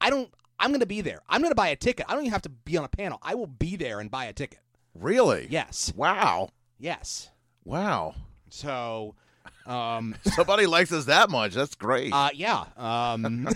I 0.00 0.08
don't. 0.08 0.32
I'm 0.60 0.70
going 0.70 0.80
to 0.80 0.86
be 0.86 1.00
there. 1.00 1.22
I'm 1.28 1.40
going 1.40 1.50
to 1.50 1.56
buy 1.56 1.68
a 1.68 1.76
ticket. 1.76 2.06
I 2.08 2.12
don't 2.12 2.22
even 2.22 2.32
have 2.32 2.42
to 2.42 2.48
be 2.50 2.76
on 2.76 2.84
a 2.84 2.88
panel. 2.88 3.18
I 3.22 3.34
will 3.34 3.46
be 3.48 3.74
there 3.76 3.98
and 3.98 4.10
buy 4.10 4.26
a 4.26 4.32
ticket. 4.32 4.60
really? 4.94 5.48
Yes. 5.50 5.92
Wow. 5.96 6.50
Yes. 6.78 7.30
Wow. 7.64 8.14
So, 8.50 9.14
um, 9.66 10.14
Somebody 10.34 10.66
likes 10.66 10.92
us 10.92 11.06
that 11.06 11.30
much. 11.30 11.54
That's 11.54 11.74
great. 11.74 12.12
uh, 12.12 12.30
yeah. 12.34 12.64
Um, 12.76 13.48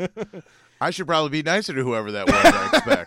I 0.80 0.90
should 0.90 1.06
probably 1.06 1.30
be 1.30 1.42
nicer 1.42 1.72
to 1.74 1.82
whoever 1.82 2.12
that 2.12 2.26
was. 2.26 2.44
I 2.44 3.06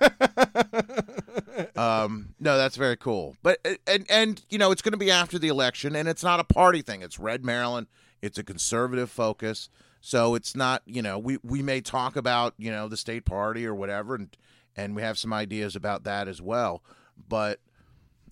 expect. 1.60 1.78
um, 1.78 2.34
no, 2.40 2.58
that's 2.58 2.76
very 2.76 2.98
cool. 2.98 3.36
But 3.44 3.60
and 3.86 4.06
and 4.10 4.42
you 4.50 4.58
know, 4.58 4.72
it's 4.72 4.82
going 4.82 4.94
to 4.94 4.98
be 4.98 5.12
after 5.12 5.38
the 5.38 5.50
election, 5.50 5.96
and 5.96 6.08
it's 6.10 6.24
not 6.24 6.40
a 6.40 6.44
party 6.44 6.82
thing. 6.82 7.02
It's 7.04 7.20
Red 7.20 7.46
Maryland. 7.46 7.86
It's 8.22 8.38
a 8.40 8.44
conservative 8.44 9.10
focus, 9.12 9.70
so 10.02 10.36
it's 10.36 10.56
not. 10.56 10.82
You 10.86 11.02
know, 11.02 11.18
we 11.20 11.38
we 11.44 11.62
may 11.62 11.82
talk 11.82 12.16
about 12.16 12.54
you 12.58 12.72
know 12.72 12.88
the 12.88 12.98
state 12.98 13.26
party 13.26 13.66
or 13.66 13.74
whatever, 13.76 14.16
and 14.16 14.36
and 14.76 14.96
we 14.96 15.02
have 15.02 15.18
some 15.18 15.34
ideas 15.34 15.76
about 15.76 16.04
that 16.04 16.28
as 16.28 16.42
well. 16.42 16.84
But 17.28 17.60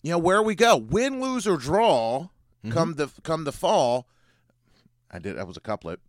you 0.02 0.12
know, 0.12 0.18
where 0.18 0.42
we 0.42 0.56
go, 0.56 0.78
win, 0.78 1.20
lose 1.22 1.48
or 1.48 1.58
draw, 1.58 2.30
come 2.70 2.94
the 2.96 3.10
come 3.24 3.44
the 3.44 3.52
fall. 3.52 4.08
I 5.12 5.20
did. 5.20 5.38
That 5.38 5.48
was 5.48 5.58
a 5.58 5.62
couplet. 5.62 6.00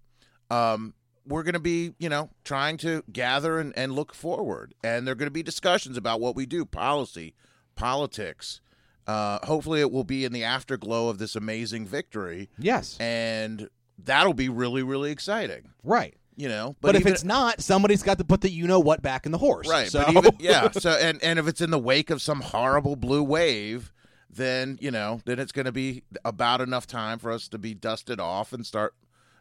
Um, 0.51 0.95
we're 1.27 1.43
going 1.43 1.55
to 1.55 1.61
be, 1.61 1.93
you 1.99 2.09
know, 2.09 2.31
trying 2.43 2.79
to 2.79 3.05
gather 3.13 3.59
and, 3.59 3.77
and 3.77 3.93
look 3.93 4.15
forward. 4.15 4.75
And 4.83 5.07
there 5.07 5.13
are 5.13 5.15
going 5.15 5.27
to 5.27 5.31
be 5.31 5.43
discussions 5.43 5.97
about 5.99 6.21
what 6.21 6.35
we 6.35 6.47
do, 6.47 6.65
policy, 6.65 7.35
politics, 7.77 8.61
Uh, 9.07 9.39
hopefully, 9.47 9.81
it 9.81 9.91
will 9.93 10.05
be 10.05 10.25
in 10.25 10.33
the 10.33 10.45
afterglow 10.45 11.09
of 11.09 11.19
this 11.19 11.35
amazing 11.37 11.87
victory, 11.87 12.49
Yes. 12.59 12.97
and 13.01 13.69
that'll 14.05 14.35
be 14.35 14.49
really, 14.49 14.83
really 14.83 15.11
exciting. 15.11 15.71
right. 15.83 16.15
You 16.41 16.49
know, 16.49 16.77
But, 16.81 16.95
if 16.95 17.01
even- 17.01 17.13
it's 17.15 17.25
not, 17.25 17.61
somebody's 17.61 18.05
got 18.05 18.19
to 18.19 18.25
put 18.25 18.43
the 18.43 18.49
you 18.51 18.69
know 18.69 18.79
what 18.79 19.03
back 19.03 19.27
in 19.27 19.33
the 19.33 19.39
horse. 19.39 19.67
right, 19.69 19.89
So 19.91 20.05
even, 20.09 20.37
yeah, 20.39 20.71
so 20.73 20.91
and 20.91 21.21
and 21.21 21.37
if 21.37 21.49
it's 21.49 21.61
in 21.61 21.73
the 21.73 21.81
wake 21.81 22.11
of 22.11 22.23
some 22.23 22.41
horrible 22.41 22.95
blue 22.95 23.25
wave, 23.25 23.93
then 24.31 24.79
you 24.81 24.93
know, 24.93 25.21
then 25.25 25.41
it's 25.41 25.51
going 25.51 25.65
to 25.67 25.73
be 25.73 26.05
about 26.25 26.61
enough 26.61 26.87
time 26.87 27.19
for 27.19 27.33
us 27.33 27.49
to 27.49 27.59
be 27.59 27.75
dusted 27.75 28.21
off 28.21 28.53
and 28.53 28.65
start 28.65 28.95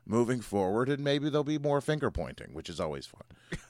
moving 0.08 0.42
forward, 0.42 0.90
and 0.90 1.04
maybe 1.04 1.30
there'll 1.30 1.44
be 1.44 1.60
more 1.60 1.82
finger 1.82 2.10
pointing, 2.10 2.48
which 2.56 2.68
is 2.68 2.80
always 2.80 3.06
fun. 3.06 3.22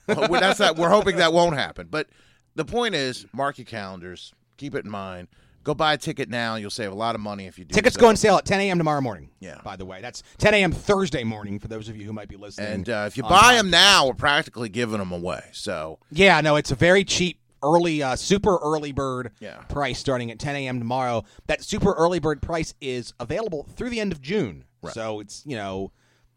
Well, 0.30 0.40
that's 0.40 0.58
that 0.60 0.76
we're 0.76 0.88
hoping 0.88 1.16
that 1.16 1.34
won't 1.34 1.54
happen, 1.54 1.88
but 1.90 2.06
the 2.54 2.64
point 2.64 2.94
is, 2.94 3.26
mark 3.34 3.58
your 3.58 3.66
calendars, 3.66 4.32
keep 4.56 4.74
it 4.74 4.86
in 4.86 4.90
mind. 4.90 5.28
Go 5.64 5.74
buy 5.74 5.92
a 5.92 5.98
ticket 5.98 6.28
now. 6.28 6.54
You'll 6.54 6.70
save 6.70 6.90
a 6.92 6.94
lot 6.94 7.14
of 7.14 7.20
money 7.20 7.46
if 7.46 7.58
you 7.58 7.64
do. 7.64 7.74
Tickets 7.74 7.94
so. 7.94 8.00
go 8.00 8.08
on 8.08 8.16
sale 8.16 8.36
at 8.38 8.44
10 8.44 8.60
a.m. 8.60 8.78
tomorrow 8.78 9.00
morning. 9.00 9.30
Yeah. 9.40 9.60
By 9.62 9.76
the 9.76 9.84
way, 9.84 10.00
that's 10.00 10.22
10 10.38 10.54
a.m. 10.54 10.72
Thursday 10.72 11.24
morning 11.24 11.58
for 11.58 11.68
those 11.68 11.88
of 11.88 11.96
you 11.96 12.04
who 12.06 12.12
might 12.12 12.28
be 12.28 12.36
listening. 12.36 12.72
And 12.72 12.88
uh, 12.88 13.04
if 13.06 13.16
you 13.16 13.22
buy 13.22 13.54
them 13.54 13.70
now, 13.70 14.06
we're 14.06 14.14
practically 14.14 14.68
giving 14.68 14.98
them 14.98 15.12
away. 15.12 15.42
So 15.52 15.98
Yeah, 16.10 16.40
no, 16.40 16.56
it's 16.56 16.70
a 16.70 16.74
very 16.74 17.04
cheap 17.04 17.38
early, 17.62 18.02
uh, 18.02 18.16
super 18.16 18.56
early 18.58 18.92
bird 18.92 19.32
Yeah. 19.40 19.56
price 19.68 19.98
starting 19.98 20.30
at 20.30 20.38
10 20.38 20.56
a.m. 20.56 20.78
tomorrow. 20.78 21.24
That 21.48 21.62
super 21.62 21.92
early 21.92 22.18
bird 22.18 22.40
price 22.40 22.72
is 22.80 23.12
available 23.20 23.64
through 23.76 23.90
the 23.90 24.00
end 24.00 24.12
of 24.12 24.22
June. 24.22 24.64
Right. 24.82 24.94
So 24.94 25.20
it's 25.20 25.42
you 25.44 25.56
know, 25.56 25.92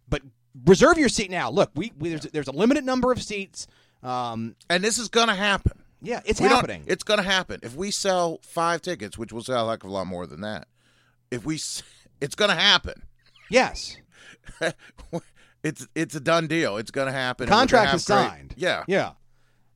but 0.10 0.24
reserve 0.66 0.98
your 0.98 1.10
seat 1.10 1.30
now. 1.32 1.50
Look, 1.52 1.72
we, 1.76 1.94
we 1.98 2.10
there's 2.10 2.24
there's 2.24 2.48
a 2.48 2.52
limited 2.54 2.84
number 2.84 3.12
of 3.12 3.22
seats. 3.22 3.68
Um, 4.04 4.56
and 4.70 4.84
this 4.84 4.98
is 4.98 5.10
going 5.10 5.28
to 5.28 5.36
happen. 5.36 5.84
Yeah, 6.02 6.22
it's 6.26 6.42
We 6.42 6.48
happening. 6.48 6.84
It's 6.88 7.04
going 7.04 7.20
to 7.20 7.24
happen. 7.26 7.60
If 7.64 7.76
we 7.76 7.92
sell 7.92 8.40
five 8.44 8.82
tickets, 8.82 9.18
which 9.18 9.32
we'll 9.32 9.44
sell 9.44 9.68
a 9.70 9.72
heck 9.74 9.84
of 9.84 9.90
a 9.90 9.94
lot 9.94 10.08
more 10.08 10.26
than 10.26 10.42
that, 10.42 10.68
if 11.30 11.46
we, 11.46 11.56
it's 12.22 12.36
going 12.36 12.50
to 12.50 12.56
happen. 12.56 13.04
yes, 13.50 13.98
it's 15.64 15.88
it's 15.96 16.16
a 16.16 16.20
done 16.20 16.48
deal. 16.48 16.78
It's 16.78 16.92
going 16.92 17.08
to 17.08 17.14
happen. 17.14 17.44
and 17.46 17.52
contract 17.52 17.94
is 17.94 18.06
great- 18.06 18.16
signed. 18.16 18.54
Yeah. 18.58 18.84
yeah, 18.88 19.12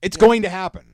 it's 0.01 0.17
going 0.17 0.41
to 0.43 0.49
happen. 0.49 0.93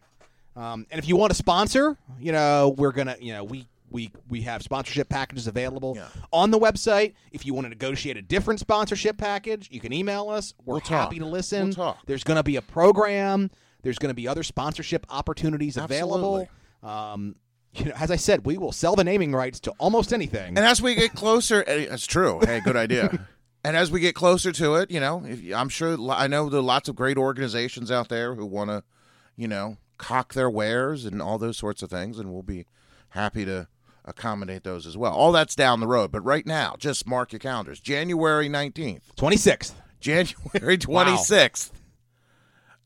Um, 0.55 0.85
and 0.91 0.99
if 0.99 1.07
you 1.07 1.15
want 1.15 1.31
to 1.31 1.35
sponsor, 1.35 1.97
you 2.19 2.31
know, 2.33 2.75
we're 2.77 2.91
gonna, 2.91 3.15
you 3.21 3.31
know, 3.33 3.43
we 3.45 3.67
we 3.89 4.11
we 4.29 4.41
have 4.41 4.61
sponsorship 4.61 5.07
packages 5.07 5.47
available 5.47 5.93
Yeah. 5.95 6.07
on 6.33 6.51
the 6.51 6.59
website. 6.59 7.13
If 7.31 7.45
you 7.45 7.53
want 7.53 7.65
to 7.65 7.69
negotiate 7.69 8.17
a 8.17 8.21
different 8.21 8.59
sponsorship 8.59 9.17
package, 9.17 9.69
you 9.71 9.79
can 9.79 9.93
email 9.93 10.29
us. 10.29 10.53
We're 10.65 10.73
We'll 10.73 10.81
talk. 10.81 10.89
happy 11.05 11.19
to 11.19 11.25
listen. 11.25 11.67
We'll 11.67 11.73
talk. 11.75 11.99
There's 12.05 12.23
going 12.25 12.35
to 12.37 12.43
be 12.43 12.57
a 12.57 12.61
program. 12.61 13.49
There's 13.83 13.99
going 13.99 14.09
to 14.09 14.15
be 14.15 14.27
other 14.27 14.43
sponsorship 14.43 15.05
opportunities 15.09 15.77
available. 15.77 16.47
Um, 16.83 17.35
you 17.73 17.85
know, 17.85 17.93
as 17.95 18.11
I 18.11 18.15
said, 18.17 18.45
we 18.45 18.57
will 18.57 18.71
sell 18.71 18.95
the 18.95 19.03
naming 19.03 19.33
rights 19.33 19.59
to 19.61 19.71
almost 19.77 20.11
anything. 20.13 20.57
And 20.57 20.65
as 20.65 20.81
we 20.81 20.95
get 20.95 21.13
closer, 21.13 21.63
eh, 21.67 21.87
that's 21.89 22.05
true. 22.05 22.39
Hey, 22.43 22.59
good 22.59 22.75
idea. 22.75 23.27
and 23.63 23.77
as 23.77 23.89
we 23.89 23.99
get 23.99 24.13
closer 24.13 24.51
to 24.51 24.75
it, 24.75 24.91
you 24.91 24.99
know, 24.99 25.23
if, 25.25 25.39
I'm 25.55 25.69
sure 25.69 25.97
I 26.11 26.27
know 26.27 26.49
there 26.49 26.59
are 26.59 26.63
lots 26.63 26.89
of 26.89 26.95
great 26.95 27.17
organizations 27.17 27.91
out 27.91 28.09
there 28.09 28.35
who 28.35 28.45
want 28.45 28.69
to, 28.69 28.83
you 29.37 29.47
know, 29.47 29.77
cock 29.97 30.33
their 30.33 30.49
wares 30.49 31.05
and 31.05 31.21
all 31.21 31.37
those 31.37 31.57
sorts 31.57 31.81
of 31.81 31.89
things, 31.89 32.19
and 32.19 32.33
we'll 32.33 32.43
be 32.43 32.65
happy 33.09 33.45
to 33.45 33.67
accommodate 34.03 34.63
those 34.63 34.85
as 34.85 34.97
well. 34.97 35.13
All 35.13 35.31
that's 35.31 35.55
down 35.55 35.79
the 35.79 35.87
road, 35.87 36.11
but 36.11 36.21
right 36.21 36.45
now, 36.45 36.75
just 36.77 37.07
mark 37.07 37.31
your 37.31 37.39
calendars. 37.39 37.79
January 37.79 38.49
19th, 38.49 39.01
26th. 39.15 39.73
January 39.99 40.33
26th. 40.77 41.71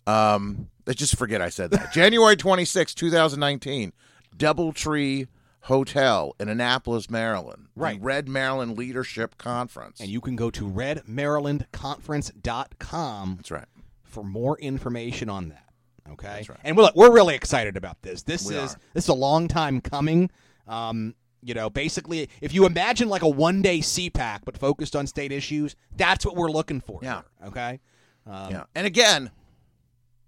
Um, 0.06 0.68
let's 0.86 1.00
just 1.00 1.18
forget 1.18 1.42
I 1.42 1.50
said 1.50 1.72
that. 1.72 1.92
January 1.94 2.36
26th, 2.36 2.96
2019, 2.96 3.94
Doubletree 4.38 5.28
Hotel 5.62 6.36
in 6.40 6.50
Annapolis, 6.50 7.10
Maryland. 7.10 7.68
the 7.76 7.82
Right. 7.82 8.00
Red 8.02 8.28
Maryland 8.28 8.78
Leadership 8.78 9.38
Conference. 9.38 10.00
And 10.00 10.10
you 10.10 10.22
can 10.22 10.36
go 10.36 10.50
to 10.52 10.68
redmarylandconference.com 10.70 13.36
That's 13.38 13.52
right. 13.52 13.66
for 14.04 14.24
more 14.24 14.58
information 14.60 15.30
on 15.30 15.50
that. 15.50 15.62
Okay, 16.12 16.28
That's 16.28 16.50
right. 16.50 16.60
and 16.64 16.78
we're 16.78 16.92
we're 16.96 17.12
really 17.12 17.34
excited 17.34 17.76
about 17.76 18.00
this. 18.04 18.22
This 18.22 18.48
We 18.48 18.56
is 18.56 18.76
are. 18.76 18.80
this 18.94 19.06
is 19.06 19.10
a 19.10 19.14
long 19.16 19.48
time 19.48 19.82
coming. 19.82 20.30
Um, 20.68 21.16
you 21.42 21.56
know, 21.56 21.70
basically, 21.72 22.30
if 22.42 22.54
you 22.54 22.68
imagine 22.68 23.10
like 23.10 23.24
a 23.24 23.28
one 23.30 23.64
day 23.64 23.80
CPAC 23.80 24.42
but 24.46 24.56
focused 24.58 24.96
on 24.96 25.08
state 25.08 25.32
issues, 25.32 25.76
that's 25.98 26.24
what 26.26 26.36
we're 26.36 26.52
looking 26.52 26.80
for. 26.80 27.00
Yeah. 27.02 27.22
here, 27.42 27.48
okay. 27.50 27.80
Um, 28.28 28.52
yeah. 28.52 28.64
And 28.76 28.86
again, 28.86 29.32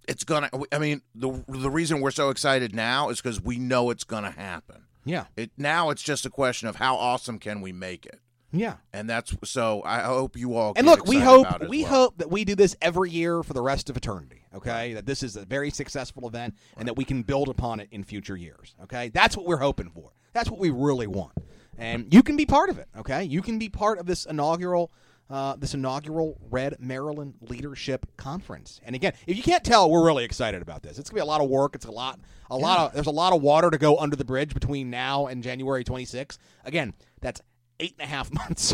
it's 0.07 0.23
gonna. 0.23 0.49
I 0.71 0.79
mean, 0.79 1.01
the 1.15 1.43
the 1.47 1.69
reason 1.69 2.01
we're 2.01 2.11
so 2.11 2.29
excited 2.29 2.73
now 2.75 3.09
is 3.09 3.21
because 3.21 3.41
we 3.41 3.57
know 3.59 3.89
it's 3.89 4.03
gonna 4.03 4.31
happen. 4.31 4.83
Yeah. 5.05 5.25
It 5.35 5.51
now 5.57 5.89
it's 5.89 6.01
just 6.03 6.25
a 6.25 6.29
question 6.29 6.67
of 6.67 6.77
how 6.77 6.95
awesome 6.95 7.39
can 7.39 7.61
we 7.61 7.71
make 7.71 8.05
it, 8.05 8.19
Yeah. 8.51 8.75
and 8.91 9.09
that's 9.09 9.33
so. 9.45 9.81
I 9.85 10.01
hope 10.01 10.35
you 10.35 10.55
all 10.55 10.73
And 10.75 10.85
get 10.85 10.99
look, 10.99 11.07
we 11.07 11.19
hope 11.19 11.47
about 11.47 11.61
it 11.61 11.65
as 11.65 11.69
we 11.69 11.83
well. 11.83 11.91
hope 11.91 12.17
that 12.17 12.29
we 12.29 12.43
do 12.43 12.55
this 12.55 12.75
every 12.81 13.09
year 13.11 13.41
for 13.43 13.53
the 13.53 13.61
rest 13.61 13.89
of 13.89 13.95
eternity. 13.97 14.41
Okay, 14.55 14.93
that 14.93 15.05
this 15.05 15.21
is 15.23 15.35
a 15.35 15.45
very 15.45 15.69
successful 15.69 16.27
event 16.27 16.55
and 16.77 16.87
that 16.87 16.95
we 16.95 17.05
can 17.05 17.21
build 17.21 17.47
upon 17.47 17.79
it 17.79 17.87
in 17.91 18.03
future 18.03 18.35
years. 18.35 18.75
Okay, 18.83 19.09
that's 19.09 19.37
what 19.37 19.45
we're 19.45 19.57
hoping 19.57 19.89
for. 19.91 20.11
That's 20.33 20.49
what 20.49 20.59
we 20.59 20.69
really 20.71 21.07
want, 21.07 21.33
and 21.77 22.13
you 22.13 22.21
can 22.23 22.35
be 22.35 22.45
part 22.45 22.69
of 22.69 22.77
it. 22.79 22.87
Okay, 22.97 23.23
you 23.23 23.41
can 23.41 23.59
be 23.59 23.69
part 23.69 23.99
of 23.99 24.07
this 24.07 24.25
inaugural. 24.25 24.91
Uh, 25.29 25.57
this 25.57 25.74
inaugural 25.74 26.38
Red 26.50 26.77
Maryland 26.79 27.34
Leadership 27.41 28.05
Conference, 28.15 28.79
and 28.86 28.96
again, 28.96 29.12
if 29.27 29.36
you 29.36 29.43
can't 29.43 29.62
tell, 29.63 29.91
we're 29.91 30.05
really 30.05 30.24
excited 30.24 30.62
about 30.62 30.84
this. 30.84 30.98
It's 30.98 31.10
gonna 31.10 31.17
be 31.17 31.22
a 31.22 31.25
lot 31.25 31.41
of 31.41 31.50
work. 31.50 31.75
It's 31.75 31.86
a 31.86 31.91
lot, 31.91 32.17
a 32.50 32.55
lot 32.55 32.79
of. 32.79 32.93
There's 32.93 33.07
a 33.07 33.12
lot 33.12 33.34
of 33.34 33.41
water 33.41 33.69
to 33.69 33.77
go 33.77 33.98
under 33.98 34.15
the 34.15 34.24
bridge 34.24 34.53
between 34.53 34.89
now 34.89 35.27
and 35.27 35.43
January 35.43 35.84
26th. 35.84 36.38
Again, 36.63 36.93
that's 37.19 37.41
eight 37.81 37.96
and 38.00 38.05
a 38.07 38.10
half 38.10 38.31
months. 38.34 38.74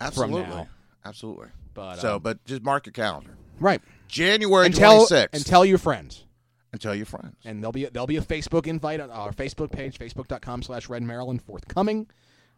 Absolutely, 0.00 0.42
now. 0.42 0.68
absolutely. 1.04 1.48
But, 1.74 1.96
so, 1.96 2.16
um, 2.16 2.22
but 2.22 2.42
just 2.46 2.62
mark 2.62 2.86
your 2.86 2.92
calendar. 2.92 3.36
Right. 3.60 3.82
January 4.08 4.66
and 4.66 4.74
tell 4.74 5.06
26th. 5.06 5.28
and 5.32 5.44
tell 5.44 5.64
your 5.64 5.78
friends. 5.78 6.24
and 6.72 6.80
tell 6.80 6.94
your 6.94 7.06
friends. 7.06 7.36
And 7.44 7.62
there'll 7.62 7.72
be 7.72 7.84
a, 7.84 7.90
there'll 7.90 8.06
be 8.06 8.16
a 8.16 8.22
Facebook 8.22 8.66
invite 8.66 9.00
on 9.00 9.10
our 9.10 9.32
Facebook 9.32 9.70
page, 9.70 9.98
facebook.com 9.98 10.62
slash 10.62 10.88
Red 10.88 11.02
Maryland 11.02 11.42
forthcoming. 11.42 12.06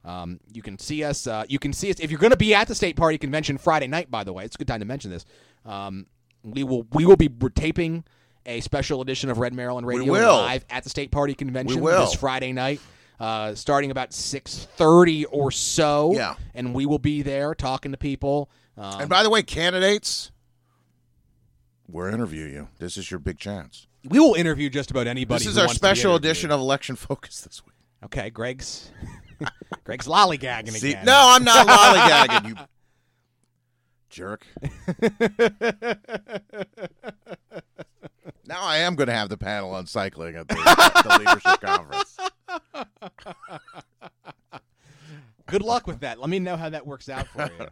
Um, 0.06 0.38
you 0.52 0.62
can 0.62 0.78
see 0.78 1.02
us. 1.04 1.26
Uh, 1.26 1.44
you 1.48 1.58
can 1.58 1.72
see 1.72 1.90
us 1.90 1.98
if 1.98 2.10
you're 2.10 2.20
going 2.20 2.30
to 2.30 2.36
be 2.36 2.54
at 2.54 2.68
the 2.68 2.74
state 2.74 2.94
party 2.96 3.18
convention 3.18 3.58
Friday 3.58 3.88
night. 3.88 4.10
By 4.10 4.22
the 4.24 4.32
way, 4.32 4.44
it's 4.44 4.54
a 4.54 4.58
good 4.58 4.68
time 4.68 4.80
to 4.80 4.86
mention 4.86 5.10
this. 5.10 5.24
Um, 5.64 6.06
we 6.44 6.62
will 6.62 6.86
we 6.92 7.04
will 7.04 7.16
be 7.16 7.28
we're 7.28 7.48
taping 7.48 8.04
a 8.46 8.60
special 8.60 9.00
edition 9.02 9.30
of 9.30 9.38
Red 9.38 9.52
Maryland 9.52 9.84
Radio 9.86 10.12
will. 10.12 10.36
live 10.36 10.64
at 10.70 10.84
the 10.84 10.90
state 10.90 11.10
party 11.10 11.34
convention 11.34 11.82
this 11.82 12.14
Friday 12.14 12.52
night, 12.52 12.80
uh, 13.18 13.56
starting 13.56 13.90
about 13.90 14.12
six 14.12 14.68
thirty 14.76 15.24
or 15.24 15.50
so. 15.50 16.12
Yeah. 16.14 16.36
and 16.54 16.72
we 16.72 16.86
will 16.86 17.00
be 17.00 17.22
there 17.22 17.52
talking 17.56 17.90
to 17.90 17.98
people. 17.98 18.48
Um, 18.78 19.00
and 19.00 19.10
by 19.10 19.24
the 19.24 19.30
way, 19.30 19.42
candidates, 19.42 20.30
we're 21.88 22.10
interviewing 22.10 22.52
you. 22.52 22.68
This 22.78 22.96
is 22.96 23.10
your 23.10 23.18
big 23.18 23.38
chance. 23.38 23.88
we 24.04 24.20
will 24.20 24.34
interview 24.34 24.70
just 24.70 24.92
about 24.92 25.08
anybody. 25.08 25.38
This 25.38 25.48
is 25.48 25.54
who 25.54 25.62
our 25.62 25.66
wants 25.66 25.76
special 25.76 26.14
edition 26.14 26.52
of 26.52 26.60
Election 26.60 26.94
Focus 26.94 27.40
this 27.40 27.64
week. 27.66 27.74
Okay, 28.04 28.30
Greg's 28.30 28.90
Greg's 29.84 30.06
lollygagging 30.06 30.70
See, 30.72 30.92
again. 30.92 31.04
no, 31.04 31.14
I'm 31.16 31.44
not 31.44 31.66
lollygagging, 31.66 32.48
you 32.48 32.54
jerk. 34.10 34.46
now 38.46 38.62
I 38.62 38.78
am 38.78 38.94
going 38.94 39.08
to 39.08 39.14
have 39.14 39.28
the 39.28 39.36
panel 39.36 39.74
on 39.74 39.86
cycling 39.86 40.36
at 40.36 40.48
the, 40.48 40.54
the 40.54 41.18
leadership 41.18 41.60
conference. 41.60 42.16
Good 45.46 45.62
luck 45.62 45.86
with 45.86 46.00
that. 46.00 46.18
Let 46.18 46.28
me 46.28 46.38
know 46.40 46.56
how 46.56 46.68
that 46.70 46.86
works 46.86 47.08
out 47.08 47.26
for 47.28 47.48
you. 47.58 47.68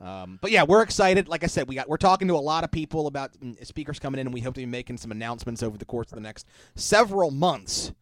Um, 0.00 0.38
but 0.40 0.50
yeah, 0.50 0.64
we're 0.64 0.82
excited. 0.82 1.28
Like 1.28 1.44
I 1.44 1.46
said, 1.46 1.68
we 1.68 1.74
got 1.74 1.88
we're 1.88 1.96
talking 1.96 2.28
to 2.28 2.34
a 2.34 2.36
lot 2.36 2.64
of 2.64 2.70
people 2.70 3.06
about 3.06 3.32
mm, 3.34 3.64
speakers 3.66 3.98
coming 3.98 4.20
in, 4.20 4.26
and 4.26 4.34
we 4.34 4.40
hope 4.40 4.54
to 4.54 4.60
be 4.60 4.66
making 4.66 4.98
some 4.98 5.10
announcements 5.10 5.62
over 5.62 5.78
the 5.78 5.84
course 5.84 6.10
of 6.12 6.16
the 6.16 6.22
next 6.22 6.46
several 6.74 7.30
months. 7.30 7.92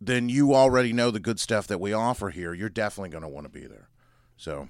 then 0.00 0.28
you 0.28 0.54
already 0.54 0.92
know 0.92 1.12
the 1.12 1.20
good 1.20 1.38
stuff 1.38 1.68
that 1.68 1.78
we 1.78 1.92
offer 1.92 2.30
here. 2.30 2.52
You're 2.54 2.68
definitely 2.68 3.10
going 3.10 3.22
to 3.22 3.28
want 3.28 3.44
to 3.44 3.48
be 3.52 3.66
there. 3.66 3.88
So 4.36 4.68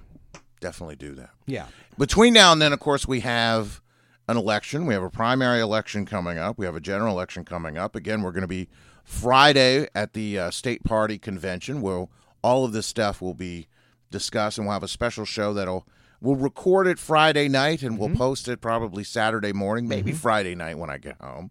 definitely 0.59 0.97
do 0.97 1.15
that. 1.15 1.31
yeah. 1.47 1.65
Between 1.97 2.33
now 2.33 2.51
and 2.51 2.61
then, 2.61 2.73
of 2.73 2.79
course, 2.79 3.07
we 3.07 3.21
have 3.21 3.81
an 4.29 4.37
election. 4.37 4.85
We 4.85 4.93
have 4.93 5.01
a 5.01 5.09
primary 5.09 5.59
election 5.59 6.05
coming 6.05 6.37
up. 6.37 6.59
We 6.59 6.65
have 6.65 6.75
a 6.75 6.79
general 6.79 7.15
election 7.15 7.43
coming 7.43 7.77
up. 7.79 7.95
Again, 7.95 8.21
we're 8.21 8.31
going 8.31 8.43
to 8.43 8.47
be 8.47 8.67
Friday 9.03 9.87
at 9.95 10.13
the 10.13 10.37
uh, 10.37 10.51
state 10.51 10.83
party 10.83 11.17
convention 11.17 11.81
where 11.81 12.05
all 12.43 12.63
of 12.63 12.71
this 12.71 12.85
stuff 12.85 13.21
will 13.23 13.33
be 13.33 13.67
discussed, 14.11 14.59
and 14.59 14.67
we'll 14.67 14.73
have 14.73 14.83
a 14.83 14.87
special 14.87 15.25
show 15.25 15.51
that'll 15.53 15.87
we'll 16.21 16.35
record 16.35 16.85
it 16.85 16.99
Friday 16.99 17.47
night 17.47 17.81
and 17.81 17.97
we'll 17.97 18.15
post 18.15 18.47
it 18.47 18.61
probably 18.61 19.03
Saturday 19.03 19.51
morning, 19.51 19.87
maybe 19.87 20.11
Friday 20.11 20.53
night 20.53 20.77
when 20.77 20.91
I 20.91 20.99
get 20.99 21.15
home, 21.19 21.49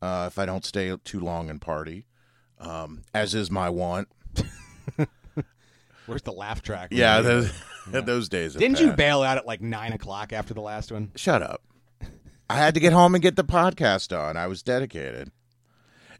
uh, 0.00 0.26
if 0.28 0.38
I 0.38 0.46
don't 0.46 0.64
stay 0.64 0.96
too 1.04 1.18
long 1.18 1.50
and 1.50 1.60
party. 1.60 2.06
um, 2.60 3.02
as 3.12 3.34
is 3.34 3.50
my 3.50 3.68
want. 3.68 4.06
Where's 6.06 6.22
the 6.22 6.32
laugh 6.32 6.62
track? 6.62 6.88
Yeah, 6.92 7.20
those, 7.20 7.52
those 7.90 8.28
days. 8.28 8.54
Didn't 8.54 8.80
you 8.80 8.92
bail 8.92 9.22
out 9.22 9.38
at 9.38 9.46
like 9.46 9.60
nine 9.60 9.92
o'clock 9.92 10.32
after 10.32 10.54
the 10.54 10.60
last 10.60 10.92
one? 10.92 11.10
Shut 11.16 11.42
up. 11.42 11.62
I 12.52 12.56
had 12.56 12.74
to 12.74 12.80
get 12.80 12.92
home 12.92 13.14
and 13.14 13.22
get 13.22 13.36
the 13.36 13.44
podcast 13.44 14.14
on. 14.14 14.36
I 14.36 14.46
was 14.46 14.62
dedicated. 14.62 15.32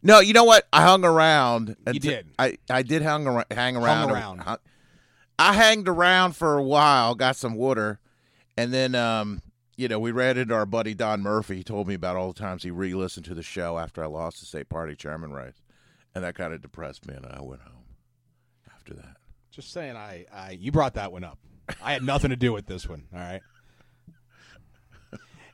No, 0.01 0.19
you 0.19 0.33
know 0.33 0.45
what? 0.45 0.67
I 0.73 0.81
hung 0.81 1.05
around. 1.05 1.75
You 1.91 1.99
did. 1.99 2.31
I, 2.39 2.57
I 2.71 2.81
did 2.81 3.03
hang 3.03 3.27
around. 3.27 3.45
Hang 3.51 3.77
around. 3.77 4.09
around. 4.09 4.41
I, 4.41 4.57
I 5.37 5.53
hanged 5.53 5.87
around 5.87 6.35
for 6.35 6.57
a 6.57 6.63
while, 6.63 7.13
got 7.13 7.35
some 7.35 7.53
water, 7.53 7.99
and 8.57 8.73
then 8.73 8.95
um, 8.95 9.43
you 9.77 9.87
know, 9.87 9.99
we 9.99 10.11
ran 10.11 10.39
into 10.39 10.55
our 10.55 10.65
buddy 10.65 10.95
Don 10.95 11.21
Murphy. 11.21 11.57
He 11.57 11.63
told 11.63 11.87
me 11.87 11.93
about 11.93 12.15
all 12.15 12.33
the 12.33 12.39
times 12.39 12.63
he 12.63 12.71
re-listened 12.71 13.27
to 13.27 13.35
the 13.35 13.43
show 13.43 13.77
after 13.77 14.03
I 14.03 14.07
lost 14.07 14.39
the 14.39 14.47
state 14.47 14.69
party 14.69 14.95
chairman 14.95 15.33
race, 15.33 15.61
and 16.15 16.23
that 16.23 16.33
kind 16.33 16.51
of 16.51 16.63
depressed 16.63 17.05
me, 17.05 17.13
and 17.13 17.27
I 17.27 17.41
went 17.43 17.61
home 17.61 17.85
after 18.73 18.95
that. 18.95 19.17
Just 19.51 19.71
saying, 19.71 19.95
I, 19.95 20.25
I 20.33 20.57
you 20.59 20.71
brought 20.71 20.95
that 20.95 21.11
one 21.11 21.23
up. 21.23 21.37
I 21.79 21.93
had 21.93 22.01
nothing 22.01 22.31
to 22.31 22.35
do 22.35 22.53
with 22.53 22.65
this 22.65 22.89
one. 22.89 23.03
All 23.13 23.19
right. 23.19 23.41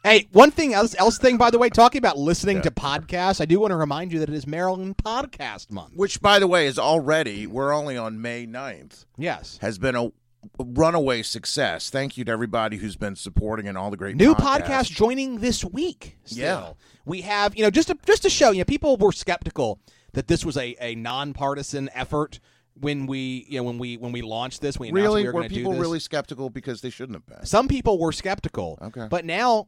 Hey, 0.04 0.28
one 0.32 0.50
thing 0.52 0.74
else, 0.74 0.96
else 0.98 1.18
thing 1.18 1.38
by 1.38 1.52
the 1.52 1.60
way, 1.60 1.70
talking 1.70 2.00
about 2.00 2.18
listening 2.18 2.58
Yeah. 2.58 2.64
to 2.64 2.72
podcasts, 2.72 3.42
I 3.42 3.46
do 3.46 3.60
want 3.60 3.72
to 3.72 3.76
remind 3.76 4.14
you 4.14 4.20
that 4.20 4.30
it 4.30 4.36
is 4.36 4.48
Maryland 4.48 4.96
Podcast 4.98 5.72
Month. 5.72 5.92
Which, 5.96 6.22
by 6.22 6.40
the 6.40 6.48
way, 6.48 6.68
is 6.68 6.80
already 6.80 7.46
we're 7.46 7.74
only 7.74 7.98
on 7.98 8.22
May 8.22 8.46
9th. 8.48 9.06
Yes, 9.18 9.58
has 9.62 9.78
been 9.78 9.96
a 9.96 10.12
runaway 10.58 11.22
success. 11.22 11.90
Thank 11.90 12.18
you 12.18 12.24
to 12.24 12.32
everybody 12.32 12.78
who's 12.78 12.96
been 12.96 13.18
supporting 13.18 13.68
and 13.68 13.78
all 13.78 13.92
the 13.92 13.98
great 13.98 14.16
new 14.16 14.36
podcasts. 14.36 14.62
podcast 14.64 14.92
joining 14.92 15.40
this 15.40 15.66
week. 15.66 16.18
Still. 16.24 16.40
Yeah. 16.40 16.74
we 17.06 17.22
have 17.22 17.58
you 17.58 17.64
know 17.64 17.70
just 17.70 17.90
to 17.90 17.98
just 18.06 18.22
to 18.24 18.30
show 18.30 18.52
you 18.52 18.60
know 18.60 18.66
people 18.66 18.96
were 18.96 19.12
skeptical 19.12 19.82
that 20.14 20.28
this 20.28 20.46
was 20.46 20.56
a, 20.56 20.76
a 20.80 20.96
nonpartisan 20.96 21.90
effort 21.94 22.40
when 22.80 23.06
we 23.06 23.46
you 23.50 23.60
know 23.60 23.64
when 23.64 23.78
we 23.78 23.98
when 23.98 24.14
we 24.14 24.22
launched 24.22 24.62
this. 24.62 24.80
We 24.80 24.92
Really, 24.94 25.24
we 25.24 25.28
were, 25.28 25.34
were 25.42 25.50
people 25.50 25.74
this. 25.74 25.82
really 25.82 26.00
skeptical 26.00 26.50
because 26.50 26.80
they 26.80 26.90
shouldn't 26.90 27.18
have 27.18 27.26
been? 27.28 27.46
Some 27.46 27.68
people 27.68 28.00
were 28.00 28.14
skeptical. 28.14 28.80
Okay. 28.82 29.08
But 29.10 29.26
now, 29.26 29.68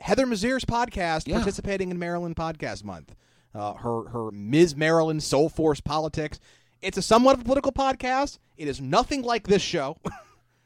Heather 0.00 0.26
Mizeur's 0.26 0.64
podcast 0.64 1.26
Yeah. 1.26 1.36
participating 1.36 1.90
in 1.90 1.98
Maryland 1.98 2.36
Podcast 2.36 2.84
Month. 2.84 3.14
Uh, 3.54 3.74
her 3.74 4.08
her 4.10 4.30
Ms. 4.30 4.76
Maryland 4.76 5.22
Soul 5.22 5.48
Force 5.48 5.80
Politics. 5.80 6.38
It's 6.82 6.96
a 6.98 7.02
somewhat 7.02 7.34
of 7.34 7.40
a 7.40 7.44
political 7.44 7.72
podcast. 7.72 8.38
It 8.56 8.68
is 8.68 8.80
nothing 8.80 9.22
like 9.22 9.46
this 9.48 9.62
show, 9.62 9.96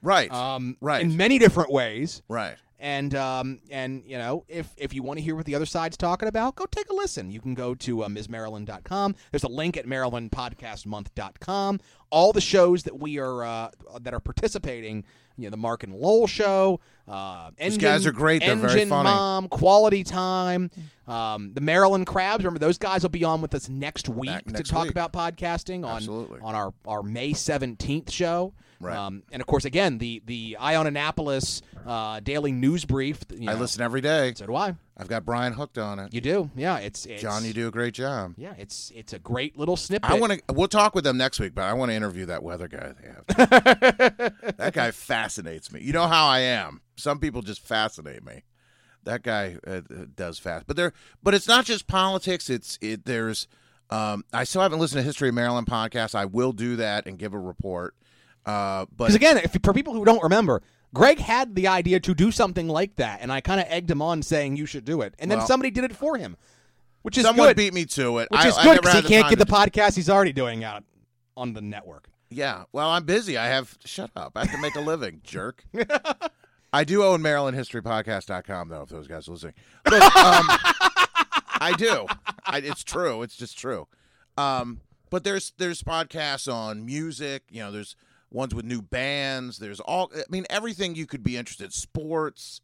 Right, 0.02 0.30
um, 0.32 0.76
right, 0.80 1.02
in 1.02 1.16
many 1.16 1.38
different 1.38 1.70
ways. 1.72 2.22
right. 2.28 2.56
And 2.82 3.14
um, 3.14 3.60
and 3.70 4.02
you 4.04 4.18
know, 4.18 4.44
if 4.48 4.68
if 4.76 4.92
you 4.92 5.04
want 5.04 5.18
to 5.20 5.22
hear 5.24 5.36
what 5.36 5.46
the 5.46 5.54
other 5.54 5.66
side's 5.66 5.96
talking 5.96 6.26
about, 6.28 6.56
go 6.56 6.66
take 6.66 6.90
a 6.90 6.92
listen. 6.92 7.30
You 7.30 7.40
can 7.40 7.54
go 7.54 7.76
to 7.76 8.02
uh, 8.02 8.08
MsMaryland.com. 8.08 9.14
There's 9.30 9.44
a 9.44 9.48
link 9.48 9.76
at 9.76 9.86
MarylandPodcastMonth.com. 9.86 11.80
All 12.10 12.32
the 12.32 12.40
shows 12.40 12.82
that 12.82 12.98
we 12.98 13.18
are 13.18 13.44
uh, 13.44 13.70
that 14.00 14.12
are 14.12 14.20
participating. 14.20 15.04
You 15.38 15.44
know, 15.44 15.50
the 15.50 15.56
Mark 15.56 15.82
and 15.82 15.94
Lowell 15.94 16.26
show. 16.26 16.80
Uh, 17.08 17.52
These 17.58 17.78
guys 17.78 18.04
are 18.04 18.12
great. 18.12 18.42
They're 18.42 18.50
Engine 18.50 18.68
very 18.68 18.84
funny. 18.86 19.04
Mom, 19.08 19.48
Quality 19.48 20.04
Time, 20.04 20.70
um, 21.08 21.52
the 21.54 21.60
Maryland 21.62 22.06
Crabs. 22.06 22.44
Remember 22.44 22.58
those 22.58 22.76
guys 22.78 23.02
will 23.02 23.08
be 23.10 23.24
on 23.24 23.40
with 23.40 23.54
us 23.54 23.68
next 23.68 24.08
week 24.10 24.28
Back 24.28 24.44
to 24.44 24.52
next 24.52 24.68
talk 24.68 24.82
week. 24.82 24.90
about 24.90 25.12
podcasting 25.12 25.86
on 25.86 25.96
Absolutely. 25.96 26.40
on 26.42 26.54
our 26.54 26.74
our 26.86 27.02
May 27.02 27.32
seventeenth 27.32 28.10
show. 28.10 28.52
Right. 28.82 28.96
Um, 28.96 29.22
and 29.30 29.40
of 29.40 29.46
course, 29.46 29.64
again, 29.64 29.98
the 29.98 30.22
the 30.26 30.56
Eye 30.58 30.76
On 30.76 30.86
Annapolis 30.86 31.62
uh, 31.86 32.20
daily 32.20 32.52
news 32.52 32.84
brief. 32.84 33.20
You 33.32 33.50
I 33.50 33.54
listen 33.54 33.80
every 33.80 34.00
day. 34.00 34.34
So 34.36 34.46
do 34.46 34.56
I. 34.56 34.74
I've 34.96 35.08
got 35.08 35.24
Brian 35.24 35.52
hooked 35.52 35.78
on 35.78 35.98
it. 35.98 36.12
You 36.12 36.20
do, 36.20 36.50
yeah. 36.54 36.78
It's, 36.78 37.06
it's 37.06 37.22
John, 37.22 37.44
you 37.44 37.52
do 37.52 37.66
a 37.66 37.70
great 37.70 37.94
job. 37.94 38.34
Yeah, 38.36 38.54
it's 38.58 38.92
it's 38.94 39.12
a 39.12 39.18
great 39.18 39.56
little 39.56 39.76
snippet. 39.76 40.10
I 40.10 40.18
want 40.18 40.32
to. 40.32 40.54
We'll 40.54 40.68
talk 40.68 40.94
with 40.94 41.04
them 41.04 41.16
next 41.16 41.40
week, 41.40 41.54
but 41.54 41.64
I 41.64 41.72
want 41.72 41.90
to 41.90 41.94
interview 41.94 42.26
that 42.26 42.42
weather 42.42 42.68
guy 42.68 42.92
they 43.00 43.08
have. 43.08 43.26
that 44.58 44.72
guy 44.74 44.90
fascinates 44.90 45.72
me. 45.72 45.80
You 45.80 45.92
know 45.92 46.06
how 46.06 46.26
I 46.26 46.40
am. 46.40 46.82
Some 46.96 47.20
people 47.20 47.42
just 47.42 47.60
fascinate 47.60 48.24
me. 48.24 48.42
That 49.04 49.22
guy 49.22 49.56
uh, 49.66 49.70
uh, 49.70 50.04
does 50.14 50.38
fast, 50.38 50.66
but 50.66 50.76
there. 50.76 50.92
But 51.22 51.34
it's 51.34 51.48
not 51.48 51.64
just 51.64 51.86
politics. 51.86 52.50
It's 52.50 52.78
it. 52.80 53.04
There's. 53.04 53.48
Um, 53.90 54.24
I 54.32 54.44
still 54.44 54.62
haven't 54.62 54.78
listened 54.78 55.00
to 55.00 55.02
History 55.02 55.28
of 55.28 55.34
Maryland 55.34 55.66
podcast. 55.66 56.14
I 56.14 56.24
will 56.24 56.52
do 56.52 56.76
that 56.76 57.06
and 57.06 57.18
give 57.18 57.34
a 57.34 57.38
report. 57.38 57.94
Uh, 58.44 58.86
but 58.96 59.14
again, 59.14 59.38
if, 59.38 59.56
for 59.62 59.72
people 59.72 59.94
who 59.94 60.04
don't 60.04 60.22
remember, 60.22 60.62
Greg 60.94 61.18
had 61.18 61.54
the 61.54 61.68
idea 61.68 62.00
to 62.00 62.14
do 62.14 62.30
something 62.30 62.68
like 62.68 62.96
that, 62.96 63.20
and 63.22 63.32
I 63.32 63.40
kind 63.40 63.60
of 63.60 63.66
egged 63.68 63.90
him 63.90 64.02
on, 64.02 64.22
saying 64.22 64.56
you 64.56 64.66
should 64.66 64.84
do 64.84 65.00
it, 65.02 65.14
and 65.18 65.30
then 65.30 65.38
Well- 65.38 65.46
somebody 65.46 65.70
did 65.70 65.84
it 65.84 65.94
for 65.94 66.16
him, 66.16 66.36
which 67.02 67.16
is 67.16 67.24
someone 67.24 67.48
good. 67.48 67.56
beat 67.56 67.72
me 67.74 67.84
to 67.86 68.18
it. 68.18 68.30
which 68.30 68.40
I, 68.40 68.48
is 68.48 68.58
good 68.58 68.80
because 68.80 69.02
he 69.02 69.08
can't 69.08 69.28
get 69.28 69.38
the 69.38 69.46
podcast 69.46 69.96
he's 69.96 70.10
already 70.10 70.32
doing 70.32 70.64
out 70.64 70.84
on 71.36 71.52
the 71.54 71.60
network. 71.62 72.08
Yeah. 72.30 72.64
Well, 72.72 72.88
I'm 72.88 73.04
busy. 73.04 73.36
I 73.36 73.46
have 73.48 73.76
shut 73.84 74.10
up. 74.16 74.32
I 74.36 74.44
have 74.46 74.52
to 74.52 74.60
make 74.60 74.74
a 74.74 74.80
living, 74.80 75.20
jerk. 75.24 75.64
I 76.72 76.84
do 76.84 77.04
own 77.04 77.20
MarylandHistoryPodcast.com 77.22 78.68
though, 78.68 78.82
if 78.82 78.88
those 78.88 79.06
guys 79.06 79.28
are 79.28 79.32
listening. 79.32 79.54
Look, 79.90 80.02
um, 80.16 80.46
I 81.60 81.74
do. 81.76 82.06
I, 82.46 82.58
it's 82.58 82.82
true. 82.82 83.22
It's 83.22 83.36
just 83.36 83.58
true. 83.58 83.86
Um, 84.36 84.80
but 85.10 85.24
there's 85.24 85.52
there's 85.58 85.82
podcasts 85.82 86.52
on 86.52 86.86
music. 86.86 87.42
You 87.50 87.60
know, 87.64 87.70
there's 87.72 87.94
ones 88.32 88.54
with 88.54 88.64
new 88.64 88.82
bands. 88.82 89.58
There's 89.58 89.80
all. 89.80 90.10
I 90.14 90.22
mean, 90.30 90.46
everything 90.50 90.94
you 90.94 91.06
could 91.06 91.22
be 91.22 91.36
interested. 91.36 91.72
Sports. 91.72 92.60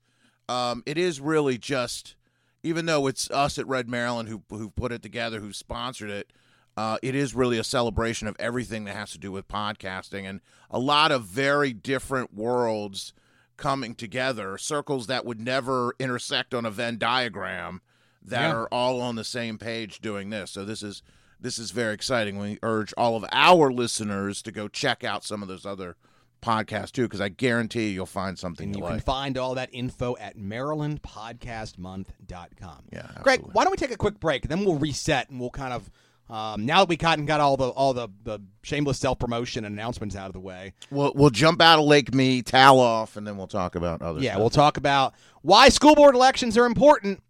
Um, 0.49 0.83
it 0.87 0.97
is 0.97 1.21
really 1.21 1.59
just, 1.59 2.17
even 2.63 2.87
though 2.87 3.07
it's 3.07 3.31
us 3.31 3.59
at 3.59 3.67
Red 3.67 3.89
Maryland 3.89 4.29
who 4.29 4.43
who 4.51 4.71
put 4.71 4.93
it 4.93 5.03
together, 5.03 5.41
who 5.41 5.53
sponsored 5.53 6.11
it. 6.11 6.33
Uh, 6.77 6.97
it 7.03 7.15
is 7.17 7.35
really 7.35 7.59
a 7.59 7.65
celebration 7.65 8.29
of 8.29 8.37
everything 8.39 8.85
that 8.85 8.95
has 8.95 9.11
to 9.11 9.19
do 9.19 9.33
with 9.33 9.49
podcasting 9.49 10.23
and 10.31 10.41
a 10.71 10.79
lot 10.79 11.11
of 11.11 11.25
very 11.25 11.73
different 11.73 12.33
worlds 12.33 13.13
coming 13.57 13.97
together, 13.97 14.57
circles 14.57 15.09
that 15.09 15.25
would 15.25 15.41
never 15.41 15.93
intersect 15.99 16.55
on 16.55 16.65
a 16.65 16.71
Venn 16.71 16.97
diagram 16.97 17.81
that 18.23 18.43
Yeah. 18.43 18.55
are 18.55 18.69
all 18.69 19.01
on 19.01 19.17
the 19.17 19.25
same 19.25 19.59
page 19.59 19.99
doing 19.99 20.31
this. 20.31 20.53
So 20.53 20.65
this 20.65 20.85
is 20.85 21.03
this 21.41 21.59
is 21.59 21.71
very 21.71 21.95
exciting. 21.95 22.39
We 22.39 22.59
urge 22.63 22.93
all 22.97 23.17
of 23.17 23.25
our 23.33 23.71
listeners 23.71 24.43
to 24.43 24.53
go 24.53 24.69
check 24.69 25.05
out 25.05 25.25
some 25.25 25.43
of 25.43 25.49
those 25.49 25.67
other 25.67 25.97
podcasts 26.41 26.93
too, 26.93 27.03
because 27.03 27.21
I 27.21 27.29
guarantee 27.29 27.91
you'll 27.91 28.07
find 28.07 28.39
something 28.39 28.69
And 28.69 28.77
you 28.77 28.83
you 28.83 28.89
can 28.89 29.01
find 29.01 29.37
all 29.37 29.57
that 29.57 29.69
info 29.73 30.17
at 30.19 30.39
MarylandPodcastMonth.com. 30.39 32.85
Yeah, 32.93 33.11
Greg, 33.23 33.41
why 33.53 33.65
don't 33.65 33.73
we 33.73 33.77
take 33.77 33.91
a 33.91 33.97
quick 33.97 34.21
break 34.21 34.47
then 34.49 34.65
we'll 34.65 34.79
reset 34.79 35.29
and 35.31 35.41
we'll 35.41 35.51
kind 35.51 35.73
of 35.73 35.91
um, 36.31 36.67
now 36.67 36.81
that 36.81 36.89
we 36.89 36.97
got 36.97 37.19
and 37.19 37.27
got 37.27 37.41
all 37.41 37.57
the 37.57 37.69
all 37.69 37.95
the, 37.95 38.09
the 38.25 38.41
shameless 38.63 38.99
self 38.99 39.19
promotion 39.19 39.65
announcements 39.65 40.15
out 40.15 40.27
of 40.27 40.35
the 40.35 40.41
way. 40.41 40.75
We'll 40.91 41.13
we'll 41.15 41.31
jump 41.31 41.63
out 41.63 41.79
of 41.79 41.87
Lake 41.87 42.15
Me, 42.15 42.43
towel 42.43 42.81
off, 42.81 43.17
and 43.17 43.27
then 43.27 43.39
we'll 43.39 43.47
talk 43.47 43.77
about 43.77 44.03
other. 44.03 44.21
Yeah, 44.21 44.33
stuff. 44.33 44.41
we'll 44.41 44.51
talk 44.51 44.77
about 44.77 45.15
why 45.43 45.71
school 45.71 45.95
board 45.95 46.15
elections 46.15 46.59
are 46.59 46.67
important, 46.67 47.23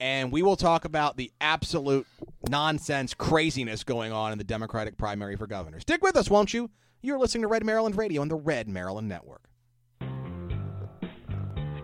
and 0.00 0.32
we 0.32 0.42
will 0.42 0.56
talk 0.56 0.84
about 0.84 1.16
the 1.16 1.32
absolute 1.40 2.06
nonsense 2.48 3.14
craziness 3.14 3.84
going 3.84 4.12
on 4.12 4.32
in 4.32 4.38
the 4.38 4.44
Democratic 4.44 4.96
primary 4.96 5.36
for 5.36 5.46
governor. 5.46 5.80
Stick 5.80 6.02
with 6.02 6.16
us, 6.16 6.30
won't 6.30 6.54
you? 6.54 6.70
You're 7.02 7.18
listening 7.18 7.42
to 7.42 7.48
Red 7.48 7.64
Maryland 7.64 7.96
Radio 7.96 8.22
on 8.22 8.28
the 8.28 8.36
Red 8.36 8.68
Maryland 8.68 9.08
Network. 9.08 9.48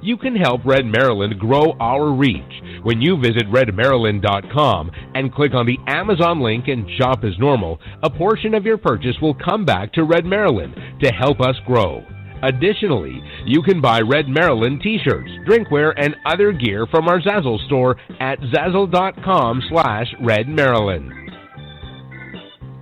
You 0.02 0.16
can 0.16 0.34
help 0.34 0.64
Red 0.64 0.86
Maryland 0.86 1.38
grow 1.38 1.72
our 1.78 2.10
reach 2.10 2.62
when 2.82 3.02
you 3.02 3.20
visit 3.20 3.50
redmaryland.com 3.50 4.90
and 5.14 5.34
click 5.34 5.52
on 5.52 5.66
the 5.66 5.78
Amazon 5.86 6.40
link 6.40 6.68
and 6.68 6.88
shop 6.98 7.22
as 7.22 7.38
normal. 7.38 7.78
A 8.02 8.08
portion 8.08 8.54
of 8.54 8.64
your 8.64 8.78
purchase 8.78 9.16
will 9.20 9.34
come 9.34 9.66
back 9.66 9.92
to 9.92 10.04
Red 10.04 10.24
Maryland 10.24 10.74
to 11.02 11.12
help 11.12 11.40
us 11.40 11.56
grow. 11.66 12.02
Additionally, 12.42 13.22
you 13.44 13.62
can 13.62 13.80
buy 13.80 14.00
Red 14.00 14.28
Maryland 14.28 14.80
t-shirts, 14.82 15.30
drinkware, 15.46 15.92
and 15.96 16.16
other 16.24 16.52
gear 16.52 16.86
from 16.86 17.08
our 17.08 17.20
Zazzle 17.20 17.64
store 17.66 17.96
at 18.18 18.40
zazzle.com 18.40 19.62
slash 19.68 20.14
redmaryland. 20.22 21.10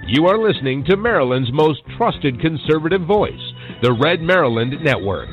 You 0.07 0.25
are 0.25 0.37
listening 0.37 0.83
to 0.85 0.97
Maryland's 0.97 1.51
most 1.53 1.81
trusted 1.97 2.39
conservative 2.41 3.01
voice, 3.01 3.53
the 3.81 3.93
Red 3.93 4.21
Maryland 4.21 4.73
Network. 4.81 5.29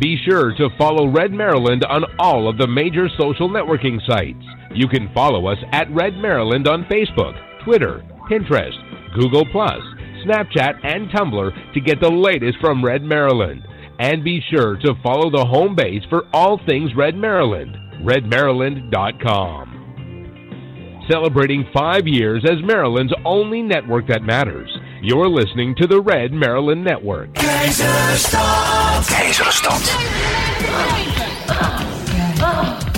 Be 0.00 0.16
sure 0.24 0.54
to 0.56 0.70
follow 0.78 1.08
Red 1.08 1.32
Maryland 1.32 1.84
on 1.84 2.04
all 2.18 2.48
of 2.48 2.56
the 2.56 2.66
major 2.66 3.08
social 3.18 3.48
networking 3.50 3.98
sites. 4.06 4.42
You 4.72 4.88
can 4.88 5.12
follow 5.12 5.46
us 5.46 5.58
at 5.72 5.92
Red 5.92 6.16
Maryland 6.16 6.68
on 6.68 6.84
Facebook, 6.84 7.34
Twitter, 7.64 8.02
Pinterest, 8.30 8.78
Google, 9.14 9.44
Plus, 9.50 9.80
Snapchat, 10.24 10.84
and 10.84 11.10
Tumblr 11.10 11.74
to 11.74 11.80
get 11.80 12.00
the 12.00 12.08
latest 12.08 12.58
from 12.60 12.84
Red 12.84 13.02
Maryland. 13.02 13.62
And 13.98 14.24
be 14.24 14.40
sure 14.50 14.76
to 14.76 14.94
follow 15.02 15.30
the 15.30 15.44
home 15.44 15.74
base 15.74 16.02
for 16.08 16.26
all 16.32 16.58
things 16.66 16.94
Red 16.96 17.16
Maryland, 17.16 17.76
redmaryland.com. 18.02 19.69
Celebrating 21.10 21.66
five 21.74 22.06
years 22.06 22.44
as 22.44 22.62
Maryland's 22.62 23.12
only 23.24 23.62
network 23.62 24.06
that 24.06 24.22
matters. 24.22 24.70
You're 25.02 25.28
listening 25.28 25.74
to 25.78 25.88
the 25.88 26.00
Red 26.00 26.32
Maryland 26.32 26.84
Network. 26.84 27.34
Check 32.54 32.89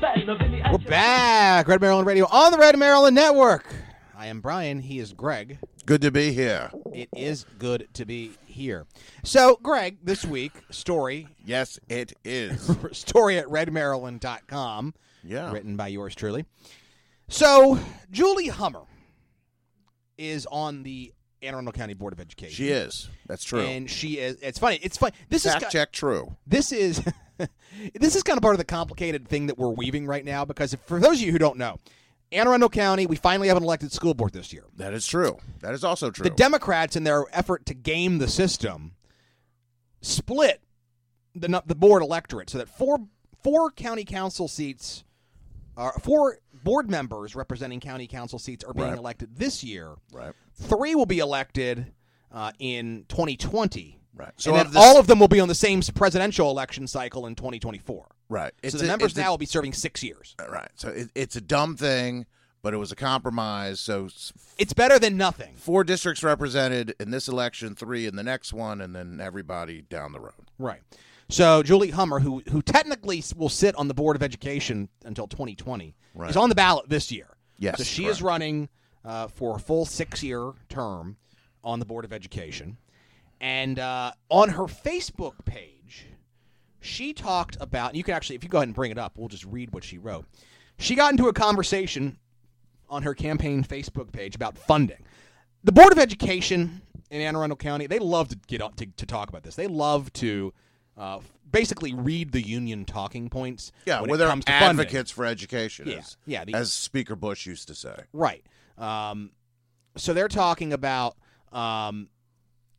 fan, 0.00 0.26
the 0.26 0.34
Vinny, 0.34 0.60
and 0.60 0.72
We're 0.72 0.78
back. 0.90 1.68
Red 1.68 1.80
Maryland 1.80 2.06
Radio 2.06 2.26
on 2.26 2.52
the 2.52 2.58
Red 2.58 2.78
Maryland 2.78 3.14
Network. 3.14 3.64
I 4.16 4.26
am 4.26 4.40
Brian. 4.40 4.80
He 4.80 4.98
is 4.98 5.12
Greg. 5.12 5.58
Good 5.84 6.02
to 6.02 6.10
be 6.10 6.32
here. 6.32 6.70
It 6.92 7.08
is 7.16 7.46
good 7.58 7.88
to 7.94 8.04
be 8.04 8.32
here. 8.44 8.86
So, 9.22 9.58
Greg, 9.62 9.98
this 10.02 10.24
week, 10.24 10.52
story 10.70 11.28
Yes, 11.44 11.78
it 11.88 12.12
is. 12.24 12.70
story 12.92 13.38
at 13.38 13.46
redmaryland.com, 13.46 14.94
Yeah. 15.22 15.52
written 15.52 15.76
by 15.76 15.88
yours 15.88 16.14
truly. 16.14 16.44
So, 17.28 17.78
Julie 18.10 18.48
Hummer 18.48 18.82
is 20.16 20.46
on 20.50 20.82
the 20.82 21.12
Anne 21.42 21.54
Arundel 21.54 21.72
County 21.72 21.94
Board 21.94 22.12
of 22.12 22.20
Education. 22.20 22.54
She 22.54 22.68
is. 22.68 23.08
That's 23.26 23.44
true. 23.44 23.60
And 23.60 23.90
she 23.90 24.18
is 24.18 24.36
it's 24.40 24.58
funny. 24.58 24.78
It's 24.82 24.96
funny. 24.96 25.14
This 25.28 25.44
is 25.44 25.52
Fact 25.52 25.70
check 25.70 25.92
true. 25.92 26.36
this 26.46 26.72
is 26.72 27.02
this 27.94 28.16
is 28.16 28.22
kind 28.22 28.38
of 28.38 28.42
part 28.42 28.54
of 28.54 28.58
the 28.58 28.64
complicated 28.64 29.28
thing 29.28 29.46
that 29.46 29.58
we're 29.58 29.70
weaving 29.70 30.06
right 30.06 30.24
now 30.24 30.44
because 30.44 30.72
if, 30.72 30.80
for 30.80 31.00
those 31.00 31.20
of 31.20 31.26
you 31.26 31.32
who 31.32 31.38
don't 31.38 31.58
know, 31.58 31.78
Anne 32.32 32.48
Arundel 32.48 32.68
County, 32.68 33.06
we 33.06 33.16
finally 33.16 33.48
have 33.48 33.56
an 33.56 33.62
elected 33.62 33.92
school 33.92 34.14
board 34.14 34.32
this 34.32 34.52
year. 34.52 34.64
That 34.76 34.94
is 34.94 35.06
true. 35.06 35.38
That 35.60 35.74
is 35.74 35.84
also 35.84 36.10
true. 36.10 36.24
The 36.24 36.30
Democrats, 36.30 36.96
in 36.96 37.04
their 37.04 37.24
effort 37.32 37.66
to 37.66 37.74
game 37.74 38.18
the 38.18 38.28
system, 38.28 38.92
split 40.00 40.62
the 41.34 41.62
the 41.66 41.74
board 41.74 42.02
electorate 42.02 42.50
so 42.50 42.58
that 42.58 42.68
four 42.68 42.98
four 43.42 43.70
county 43.70 44.04
council 44.04 44.48
seats, 44.48 45.04
are 45.76 45.92
four 46.00 46.38
board 46.66 46.90
members 46.90 47.34
representing 47.36 47.80
county 47.80 48.06
council 48.06 48.38
seats 48.38 48.64
are 48.64 48.74
being 48.74 48.88
Right. 48.88 48.98
elected 48.98 49.36
this 49.36 49.62
year. 49.64 49.94
right. 50.12 50.34
Three 50.54 50.94
will 50.94 51.06
be 51.06 51.20
elected 51.20 51.92
uh, 52.32 52.50
in 52.58 53.04
2020. 53.08 54.00
Right. 54.14 54.32
So 54.36 54.54
of 54.56 54.72
this- 54.72 54.82
all 54.82 54.98
of 54.98 55.06
them 55.06 55.18
will 55.20 55.28
be 55.28 55.38
on 55.40 55.48
the 55.48 55.54
same 55.54 55.80
presidential 55.94 56.50
election 56.50 56.86
cycle 56.86 57.26
in 57.26 57.34
2024. 57.36 58.08
Right. 58.28 58.52
so 58.68 58.78
the 58.78 58.84
a- 58.84 58.88
members 58.88 59.12
it's 59.12 59.18
a- 59.18 59.22
now 59.22 59.30
will 59.30 59.38
be 59.38 59.46
serving 59.46 59.72
six 59.74 60.02
years. 60.02 60.34
Right. 60.38 60.68
So 60.74 60.88
it, 60.88 61.10
it's 61.14 61.36
a 61.36 61.40
dumb 61.40 61.76
thing, 61.76 62.26
but 62.62 62.74
it 62.74 62.78
was 62.78 62.90
a 62.90 62.96
compromise. 62.96 63.78
So 63.78 64.08
It's 64.58 64.72
better 64.72 64.98
than 64.98 65.16
nothing. 65.16 65.54
four 65.56 65.84
districts 65.84 66.24
represented 66.24 66.94
in 66.98 67.10
this 67.12 67.28
election, 67.28 67.74
three 67.76 68.06
in 68.06 68.16
the 68.16 68.24
next 68.24 68.52
one, 68.52 68.80
and 68.80 68.94
then 68.96 69.20
everybody 69.20 69.82
down 69.82 70.12
the 70.12 70.20
road. 70.20 70.50
Right. 70.58 70.82
So 71.28 71.62
Julie 71.62 71.90
Hummer, 71.90 72.20
who 72.20 72.42
who 72.50 72.62
technically 72.62 73.22
will 73.36 73.48
sit 73.48 73.74
on 73.76 73.88
the 73.88 73.94
board 73.94 74.16
of 74.16 74.22
education 74.22 74.88
until 75.04 75.26
2020, 75.26 75.94
Right. 76.14 76.30
is 76.30 76.36
on 76.36 76.48
the 76.48 76.54
ballot 76.54 76.88
this 76.88 77.10
year. 77.10 77.36
Yes, 77.58 77.78
So 77.78 77.84
she 77.84 78.02
correct. 78.04 78.16
is 78.18 78.22
running 78.22 78.68
uh, 79.04 79.28
for 79.28 79.56
a 79.56 79.58
full 79.58 79.86
six-year 79.86 80.52
term 80.68 81.16
on 81.64 81.78
the 81.80 81.84
board 81.86 82.04
of 82.04 82.12
education, 82.12 82.76
and 83.40 83.78
uh, 83.78 84.12
on 84.28 84.50
her 84.50 84.64
Facebook 84.64 85.44
page, 85.44 86.06
she 86.80 87.12
talked 87.12 87.56
about. 87.60 87.94
You 87.94 88.04
can 88.04 88.14
actually, 88.14 88.36
if 88.36 88.44
you 88.44 88.48
go 88.50 88.58
ahead 88.58 88.68
and 88.68 88.74
bring 88.74 88.90
it 88.92 88.98
up, 88.98 89.16
we'll 89.18 89.28
just 89.28 89.44
read 89.44 89.72
what 89.72 89.82
she 89.84 89.98
wrote. 89.98 90.26
She 90.78 90.94
got 90.94 91.10
into 91.12 91.26
a 91.28 91.32
conversation 91.32 92.18
on 92.88 93.02
her 93.02 93.14
campaign 93.14 93.64
Facebook 93.64 94.12
page 94.12 94.36
about 94.36 94.56
funding. 94.58 95.04
The 95.64 95.72
Board 95.72 95.92
of 95.92 95.98
Education 95.98 96.82
in 97.10 97.20
Anne 97.20 97.34
Arundel 97.34 97.56
County, 97.56 97.86
they 97.88 97.98
love 97.98 98.28
to 98.28 98.36
get 98.46 98.60
up 98.62 98.76
to, 98.76 98.86
to 98.86 99.06
talk 99.06 99.28
about 99.28 99.42
this. 99.42 99.56
They 99.56 99.66
love 99.66 100.12
to 100.14 100.52
uh, 100.96 101.18
basically 101.50 101.92
read 101.94 102.32
the 102.32 102.40
union 102.40 102.84
talking 102.84 103.28
points. 103.28 103.72
Yeah, 103.84 104.00
when 104.00 104.10
it 104.10 104.16
they're 104.16 104.28
comes 104.28 104.44
to 104.46 104.52
funding. 104.52 104.80
advocates 104.86 105.10
for 105.10 105.24
education, 105.24 105.88
Yeah, 105.88 105.96
as, 105.98 106.16
yeah, 106.26 106.44
the- 106.44 106.54
as 106.54 106.72
Speaker 106.72 107.16
Busch 107.16 107.46
used 107.46 107.68
to 107.68 107.74
say. 107.74 107.96
Right. 108.12 108.44
Um, 108.78 109.30
so 109.96 110.12
they're 110.12 110.28
talking 110.28 110.72
about 110.72 111.16
um, 111.52 112.08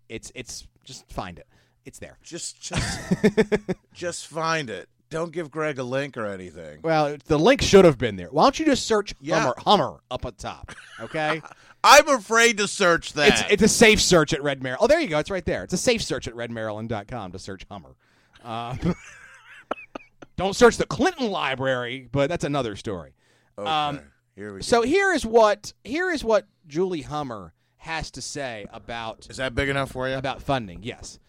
it's 0.09 0.31
it's 0.35 0.67
just 0.83 1.09
find 1.11 1.39
it. 1.39 1.47
It's 1.85 1.99
there. 1.99 2.17
Just, 2.21 2.59
just, 2.61 2.99
just 3.93 4.27
find 4.27 4.69
it. 4.69 4.89
Don't 5.09 5.31
give 5.31 5.49
Greg 5.49 5.79
a 5.79 5.83
link 5.83 6.17
or 6.17 6.25
anything. 6.25 6.79
Well, 6.83 7.15
the 7.27 7.39
link 7.39 7.61
should 7.61 7.85
have 7.85 7.97
been 7.97 8.17
there. 8.17 8.27
Why 8.27 8.43
don't 8.43 8.59
you 8.59 8.65
just 8.65 8.85
search 8.85 9.13
Yeah. 9.21 9.39
Hummer 9.39 9.53
Hummer 9.59 9.99
up 10.11 10.25
at 10.25 10.37
top? 10.37 10.73
Okay. 10.99 11.41
I'm 11.83 12.09
afraid 12.09 12.57
to 12.57 12.67
search 12.67 13.13
that. 13.13 13.29
It's 13.29 13.51
it's 13.53 13.63
a 13.63 13.67
safe 13.73 14.01
search 14.01 14.33
at 14.33 14.43
Red 14.43 14.61
Maryland. 14.61 14.79
Oh, 14.83 14.87
there 14.87 14.99
you 14.99 15.07
go. 15.07 15.19
It's 15.19 15.31
right 15.31 15.45
there. 15.45 15.63
It's 15.63 15.73
a 15.73 15.77
safe 15.77 16.03
search 16.03 16.27
at 16.27 16.33
redmaryland.com 16.33 17.31
to 17.31 17.39
search 17.39 17.65
Hummer. 17.71 17.95
Um, 18.43 18.79
don't 20.35 20.55
search 20.55 20.77
the 20.77 20.85
Clinton 20.85 21.29
Library, 21.29 22.07
but 22.11 22.29
that's 22.29 22.43
another 22.43 22.75
story. 22.75 23.13
okay. 23.57 23.69
um, 23.69 23.99
Here 24.35 24.53
we 24.53 24.59
go. 24.59 24.61
So 24.63 24.81
here 24.83 25.13
is 25.13 25.25
what 25.25 25.73
here 25.83 26.11
is 26.11 26.23
what 26.23 26.45
Julie 26.67 27.01
Hummer 27.01 27.53
has 27.77 28.11
to 28.11 28.21
say 28.21 28.65
about 28.71 29.27
Is 29.29 29.37
that 29.37 29.55
big 29.55 29.69
enough 29.69 29.91
for 29.91 30.07
you? 30.07 30.15
about 30.15 30.41
funding. 30.41 30.83
Yes. 30.83 31.19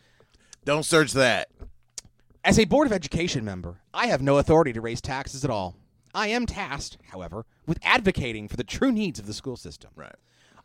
Don't 0.65 0.85
search 0.85 1.13
that. 1.13 1.49
As 2.45 2.59
a 2.59 2.65
Board 2.65 2.87
of 2.87 2.93
Education 2.93 3.45
member, 3.45 3.81
I 3.93 4.07
have 4.07 4.23
no 4.23 4.39
authority 4.39 4.73
to 4.73 4.81
raise 4.81 5.01
taxes 5.01 5.45
at 5.45 5.51
all. 5.51 5.77
I 6.15 6.29
am 6.29 6.47
tasked, 6.47 6.99
however, 7.11 7.45
with 7.67 7.79
advocating 7.83 8.49
for 8.49 8.57
the 8.57 8.65
true 8.65 8.91
needs 8.91 9.19
of 9.19 9.27
the 9.27 9.35
school 9.35 9.57
system. 9.57 9.91
Right. 9.95 10.15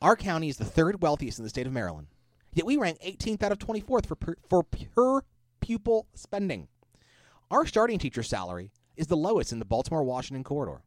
Our 0.02 0.16
county 0.16 0.50
is 0.50 0.58
the 0.58 0.66
third 0.66 1.02
wealthiest 1.02 1.40
in 1.40 1.44
the 1.44 1.50
state 1.50 1.68
of 1.68 1.74
Maryland, 1.74 2.08
yet 2.54 2.66
we 2.66 2.78
rank 2.78 3.00
18th 3.06 3.44
out 3.44 3.52
of 3.52 3.60
24th 3.60 4.06
for 4.06 4.16
per, 4.16 4.36
for 4.50 4.64
per 4.64 5.22
pupil 5.64 6.08
spending. 6.14 6.68
Our 7.50 7.66
starting 7.66 7.98
teacher 7.98 8.22
salary 8.22 8.72
is 8.98 9.08
the 9.08 9.16
lowest 9.16 9.54
in 9.54 9.60
the 9.60 9.66
Baltimore-Washington 9.66 10.44
corridor. 10.44 10.84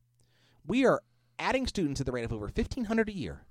We 0.67 0.85
are 0.85 1.03
adding 1.39 1.67
students 1.67 2.01
at 2.01 2.07
the 2.07 2.13
rate 2.13 2.27
of 2.27 2.33
over 2.33 2.45
1,500 2.45 3.09
a 3.09 3.13
year, 3.13 3.47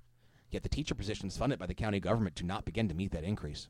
yet 0.52 0.62
the 0.62 0.68
teacher 0.68 0.94
positions 0.94 1.36
funded 1.36 1.58
by 1.58 1.66
the 1.66 1.74
county 1.74 1.98
government 1.98 2.36
do 2.36 2.44
not 2.44 2.64
begin 2.64 2.88
to 2.88 2.94
meet 2.94 3.10
that 3.10 3.24
increase. 3.24 3.66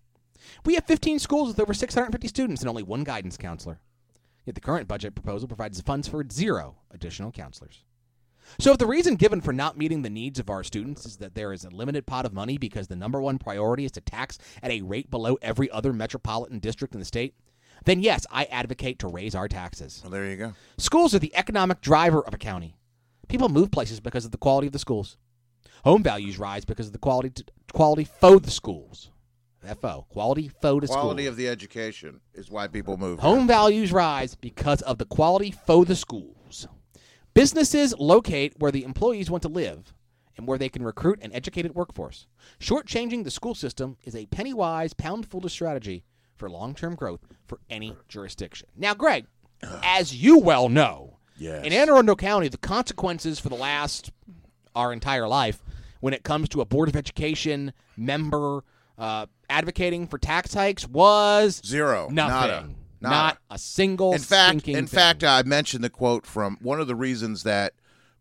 We 0.66 0.74
have 0.74 0.84
15 0.84 1.18
schools 1.18 1.48
with 1.48 1.58
over 1.58 1.72
650 1.72 2.28
students 2.28 2.60
and 2.60 2.68
only 2.68 2.82
one 2.82 3.04
guidance 3.04 3.38
counselor. 3.38 3.80
Yet 4.44 4.54
the 4.54 4.60
current 4.60 4.86
budget 4.86 5.14
proposal 5.14 5.48
provides 5.48 5.80
funds 5.80 6.08
for 6.08 6.22
zero 6.30 6.76
additional 6.90 7.32
counselors. 7.32 7.84
So, 8.58 8.72
if 8.72 8.78
the 8.78 8.86
reason 8.86 9.16
given 9.16 9.40
for 9.40 9.52
not 9.52 9.76
meeting 9.76 10.02
the 10.02 10.10
needs 10.10 10.38
of 10.38 10.50
our 10.50 10.62
students 10.62 11.04
is 11.04 11.16
that 11.16 11.34
there 11.34 11.52
is 11.52 11.64
a 11.64 11.70
limited 11.70 12.06
pot 12.06 12.26
of 12.26 12.32
money 12.32 12.58
because 12.58 12.86
the 12.86 12.94
number 12.94 13.20
one 13.20 13.38
priority 13.38 13.84
is 13.84 13.92
to 13.92 14.00
tax 14.00 14.38
at 14.62 14.70
a 14.70 14.82
rate 14.82 15.10
below 15.10 15.36
every 15.42 15.70
other 15.70 15.92
metropolitan 15.92 16.60
district 16.60 16.94
in 16.94 17.00
the 17.00 17.06
state, 17.06 17.34
then 17.86 18.02
yes, 18.02 18.26
I 18.30 18.44
advocate 18.46 18.98
to 18.98 19.08
raise 19.08 19.34
our 19.34 19.48
taxes. 19.48 20.00
Well, 20.02 20.10
there 20.10 20.26
you 20.26 20.36
go. 20.36 20.52
Schools 20.76 21.14
are 21.14 21.20
the 21.20 21.34
economic 21.34 21.80
driver 21.80 22.20
of 22.20 22.34
a 22.34 22.38
county. 22.38 22.76
People 23.28 23.48
move 23.48 23.70
places 23.70 24.00
because 24.00 24.24
of 24.24 24.32
the 24.32 24.38
quality 24.38 24.66
of 24.66 24.72
the 24.72 24.78
schools. 24.78 25.16
Home 25.84 26.02
values 26.02 26.38
rise 26.38 26.64
because 26.64 26.88
of 26.88 26.92
the 26.92 26.98
quality 26.98 27.32
quality 27.72 28.04
for 28.04 28.38
the 28.40 28.50
schools. 28.50 29.10
FO 29.80 30.06
quality 30.08 30.48
for 30.48 30.80
the 30.80 30.86
Quality 30.86 31.26
of 31.26 31.36
the 31.36 31.48
education 31.48 32.20
is 32.34 32.50
why 32.50 32.68
people 32.68 32.96
move. 32.96 33.20
Home 33.20 33.46
values 33.46 33.92
rise 33.92 34.34
because 34.34 34.82
of 34.82 34.98
the 34.98 35.04
quality 35.04 35.50
for 35.50 35.84
the 35.84 35.96
schools. 35.96 36.68
Businesses 37.34 37.94
locate 37.98 38.54
where 38.58 38.72
the 38.72 38.84
employees 38.84 39.30
want 39.30 39.42
to 39.42 39.48
live 39.48 39.92
and 40.36 40.46
where 40.46 40.58
they 40.58 40.68
can 40.68 40.82
recruit 40.82 41.20
an 41.22 41.32
educated 41.32 41.74
workforce. 41.74 42.26
Shortchanging 42.60 43.24
the 43.24 43.30
school 43.30 43.54
system 43.54 43.96
is 44.04 44.14
a 44.14 44.26
penny 44.26 44.54
wise, 44.54 44.92
pound 44.92 45.26
foolish 45.26 45.52
strategy 45.52 46.04
for 46.36 46.48
long 46.50 46.74
term 46.74 46.94
growth 46.94 47.20
for 47.46 47.58
any 47.70 47.96
jurisdiction. 48.08 48.68
Now, 48.76 48.94
Greg, 48.94 49.26
as 49.82 50.14
you 50.14 50.38
well 50.38 50.68
know, 50.68 51.18
Yes. 51.38 51.64
in 51.66 51.72
Anne 51.72 51.88
Arundel 51.90 52.16
County, 52.16 52.48
the 52.48 52.56
consequences 52.58 53.38
for 53.38 53.48
the 53.50 53.56
last 53.56 54.10
our 54.74 54.92
entire 54.92 55.28
life 55.28 55.62
when 56.00 56.14
it 56.14 56.22
comes 56.22 56.48
to 56.50 56.60
a 56.60 56.64
board 56.64 56.88
of 56.88 56.96
education 56.96 57.72
member 57.96 58.62
uh, 58.98 59.26
advocating 59.50 60.06
for 60.06 60.18
tax 60.18 60.54
hikes 60.54 60.86
was 60.88 61.60
Zero. 61.64 62.08
Nothing. 62.10 62.30
Nada. 62.34 62.68
Nada. 63.00 63.14
Not 63.14 63.38
a 63.50 63.58
single. 63.58 64.12
in 64.14 64.18
fact, 64.20 64.66
in 64.68 64.74
thing. 64.74 64.86
fact, 64.86 65.22
I 65.24 65.42
mentioned 65.42 65.84
the 65.84 65.90
quote 65.90 66.24
from 66.26 66.56
one 66.62 66.80
of 66.80 66.86
the 66.86 66.94
reasons 66.94 67.42
that 67.42 67.74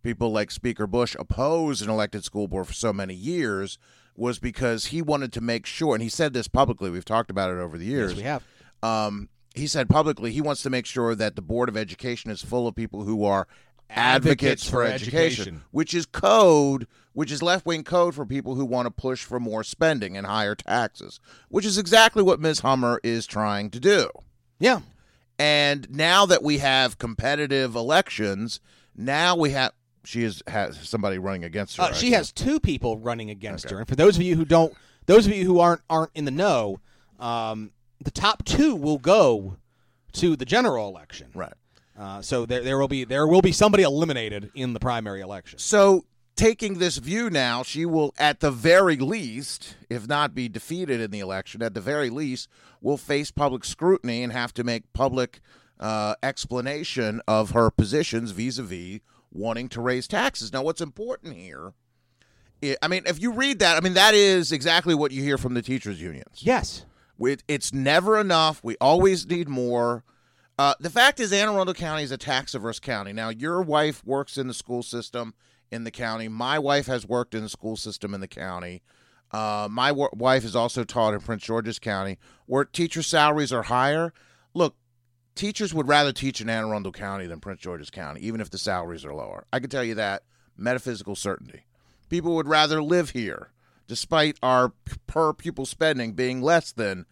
people 0.04 0.32
like 0.32 0.52
Speaker 0.52 0.86
Busch 0.86 1.16
opposed 1.18 1.82
an 1.82 1.90
elected 1.90 2.24
school 2.26 2.48
board 2.50 2.68
for 2.68 2.74
so 2.74 2.92
many 2.92 3.14
years 3.14 3.78
was 4.16 4.40
because 4.40 4.88
he 4.88 5.02
wanted 5.02 5.34
to 5.34 5.42
make 5.42 5.66
sure, 5.66 5.94
and 5.96 6.02
he 6.02 6.10
said 6.10 6.34
this 6.34 6.48
publicly. 6.48 6.90
We've 6.90 7.06
talked 7.06 7.30
about 7.30 7.52
it 7.52 7.58
over 7.58 7.78
the 7.78 7.86
years. 7.86 8.12
yes, 8.12 8.18
we 8.18 8.24
have. 8.24 8.44
Um, 8.84 9.30
he 9.54 9.68
said 9.68 9.90
publicly 9.90 10.32
he 10.32 10.42
wants 10.42 10.62
to 10.64 10.70
make 10.70 10.86
sure 10.86 11.16
that 11.16 11.36
the 11.36 11.42
board 11.42 11.70
of 11.70 11.78
education 11.78 12.30
is 12.30 12.42
full 12.42 12.68
of 12.68 12.76
people 12.76 13.04
who 13.04 13.24
are 13.24 13.48
advocates, 13.90 14.44
Advocates 14.44 14.66
for, 14.66 14.72
for 14.72 14.84
education, 14.84 15.42
education. 15.42 15.62
which 15.72 15.94
is 15.94 16.06
code, 16.06 16.88
which 17.14 17.32
is 17.32 17.42
left 17.42 17.66
wing 17.66 17.84
code 17.84 18.14
for 18.14 18.26
people 18.26 18.56
who 18.56 18.66
want 18.66 18.86
to 18.86 18.92
push 18.92 19.24
for 19.24 19.40
more 19.40 19.64
spending 19.64 20.18
and 20.18 20.28
higher 20.28 20.56
taxes, 20.56 21.20
which 21.50 21.66
is 21.66 21.78
exactly 21.78 22.22
what 22.22 22.40
Ms. 22.40 22.60
Hummer 22.60 23.00
is 23.04 23.26
trying 23.26 23.70
to 23.72 23.80
do. 23.80 24.10
Yeah. 24.60 24.82
And 25.38 25.90
now 25.90 26.26
that 26.26 26.44
we 26.44 26.60
have 26.60 26.98
competitive 26.98 27.76
elections, 27.76 28.60
now 28.96 29.36
we 29.36 29.52
have 29.52 29.74
she 30.06 30.24
is 30.24 30.42
has 30.48 30.78
somebody 30.88 31.18
running 31.18 31.44
against 31.44 31.78
her. 31.78 31.84
Uh, 31.84 31.94
she 31.94 32.12
has 32.12 32.32
two 32.32 32.60
people 32.60 32.98
running 32.98 33.30
against 33.30 33.70
her, 33.70 33.80
and 33.80 33.88
for 33.88 33.96
those 33.96 34.18
of 34.18 34.24
you 34.24 34.36
who 34.36 34.46
don't, 34.46 34.74
those 35.06 35.26
of 35.26 35.34
you 35.34 35.46
who 35.46 35.60
aren't 35.60 35.82
aren't 35.90 36.12
in 36.16 36.26
the 36.26 36.32
know, 36.32 36.80
um, 37.20 37.72
the 38.02 38.12
top 38.12 38.44
two 38.46 38.76
will 38.76 38.98
go 38.98 39.58
to 40.14 40.36
the 40.36 40.46
general 40.46 40.88
election. 40.88 41.28
right. 41.34 41.54
Uh, 41.98 42.22
so 42.22 42.46
there 42.46 42.62
there 42.62 42.78
will 42.78 42.88
be 42.88 43.06
there 43.06 43.28
will 43.28 43.42
be 43.42 43.52
somebody 43.52 43.84
eliminated 43.84 44.52
in 44.54 44.74
the 44.74 44.80
primary 44.80 45.22
election. 45.22 45.60
So, 45.60 46.06
taking 46.36 46.80
this 46.80 46.98
view 46.98 47.30
now, 47.30 47.64
she 47.64 47.86
will, 47.86 48.14
at 48.18 48.42
the 48.42 48.52
very 48.52 48.98
least, 48.98 49.78
if 49.90 50.06
not 50.08 50.36
be 50.36 50.50
defeated 50.50 51.00
in 51.00 51.12
the 51.12 51.22
election, 51.22 51.62
at 51.62 51.74
the 51.74 51.80
very 51.80 52.10
least, 52.10 52.50
will 52.82 52.98
face 52.98 53.32
public 53.32 53.64
scrutiny 53.64 54.24
and 54.24 54.34
have 54.34 54.54
to 54.56 54.64
make 54.64 54.92
public 54.92 55.40
uh, 55.80 56.16
explanation 56.22 57.22
of 57.28 57.52
her 57.52 57.70
positions 57.70 58.32
vis 58.32 58.58
a 58.58 58.64
vis 58.64 59.00
wanting 59.36 59.70
to 59.70 59.82
raise 59.82 60.08
taxes. 60.08 60.54
Now, 60.54 60.64
what's 60.64 60.82
important 60.82 61.36
here? 61.36 61.74
i 62.64 62.78
I 62.82 62.88
mean, 62.88 63.04
if 63.06 63.22
you 63.22 63.32
read 63.32 63.60
that, 63.60 63.78
I 63.78 63.82
mean, 63.82 63.94
that 63.94 64.14
is 64.14 64.52
exactly 64.52 64.96
what 64.96 65.12
you 65.12 65.22
hear 65.22 65.38
from 65.38 65.54
the 65.54 65.62
teachers' 65.62 66.02
unions. 66.02 66.40
Yes. 66.40 66.86
It, 67.20 67.44
it's 67.48 67.74
never 67.74 68.20
enough. 68.20 68.64
We 68.64 68.76
always 68.82 69.28
need 69.28 69.48
more. 69.48 70.04
Uh, 70.58 70.74
the 70.80 70.90
fact 70.90 71.20
is, 71.20 71.34
Anne 71.34 71.50
Arundel 71.50 71.74
County 71.74 72.04
is 72.04 72.12
a 72.12 72.18
tax 72.18 72.56
averse 72.56 72.80
county. 72.80 73.14
Now, 73.14 73.30
your 73.30 73.62
wife 73.62 74.06
works 74.06 74.38
in 74.38 74.48
the 74.48 74.54
school 74.54 74.84
system 74.84 75.34
in 75.72 75.84
the 75.84 75.92
county. 75.92 76.28
My 76.28 76.58
wife 76.60 76.88
has 76.88 77.06
worked 77.06 77.36
in 77.36 77.44
the 77.44 77.50
school 77.50 77.76
system 77.76 78.14
in 78.14 78.22
the 78.22 78.28
county. 78.28 78.82
Uh, 79.32 79.68
my 79.70 79.90
w- 79.90 80.10
wife 80.14 80.44
has 80.44 80.56
also 80.56 80.84
taught 80.84 81.14
in 81.14 81.20
Prince 81.20 81.44
George's 81.44 81.80
County, 81.80 82.18
where 82.46 82.64
teacher 82.64 83.02
salaries 83.02 83.52
are 83.52 83.64
higher. 83.64 84.14
Look, 84.54 84.76
teachers 85.36 85.74
would 85.74 85.88
rather 85.88 86.12
teach 86.12 86.42
in 86.42 86.50
Anne 86.50 86.66
Arundel 86.66 86.92
County 86.92 87.28
than 87.28 87.40
Prince 87.40 87.62
George's 87.62 87.90
County, 87.90 88.22
even 88.22 88.42
if 88.42 88.50
the 88.50 88.58
salaries 88.58 89.06
are 89.06 89.14
lower. 89.14 89.46
I 89.54 89.60
can 89.60 89.70
tell 89.70 89.84
you 89.84 89.96
that 89.96 90.24
metaphysical 90.58 91.16
certainty. 91.16 91.66
People 92.10 92.36
would 92.36 92.48
rather 92.48 92.82
live 92.82 93.12
here, 93.12 93.52
despite 93.88 94.38
our 94.42 94.74
per 95.08 95.34
pupil 95.34 95.66
spending 95.66 96.14
being 96.14 96.42
less 96.42 96.72
than 96.72 97.06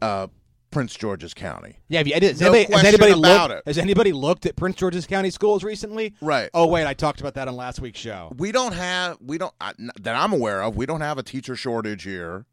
uh, 0.00 0.28
Prince 0.70 0.94
George's 0.94 1.34
County. 1.34 1.78
Yeah. 1.88 1.98
Have 1.98 2.08
you, 2.08 2.14
has, 2.14 2.40
No 2.40 2.52
anybody, 2.52 2.72
has 2.74 2.84
anybody 2.84 3.12
about 3.12 3.50
looked, 3.50 3.60
it. 3.60 3.68
Has 3.68 3.78
anybody 3.78 4.12
looked 4.12 4.44
at 4.44 4.56
Prince 4.56 4.76
George's 4.76 5.06
County 5.06 5.30
schools 5.30 5.64
recently? 5.64 6.14
Right. 6.20 6.50
Oh 6.52 6.66
wait, 6.66 6.86
I 6.86 6.94
talked 6.94 7.20
about 7.20 7.34
that 7.34 7.48
on 7.48 7.56
last 7.56 7.80
week's 7.80 8.00
show. 8.00 8.32
We 8.36 8.52
don't 8.52 8.74
have 8.74 9.16
we 9.20 9.38
don't 9.38 9.54
I, 9.60 9.72
that 10.00 10.16
I'm 10.16 10.32
aware 10.32 10.62
of. 10.62 10.76
We 10.76 10.84
don't 10.86 11.00
have 11.00 11.16
a 11.16 11.22
teacher 11.22 11.56
shortage 11.56 12.02
here. 12.02 12.44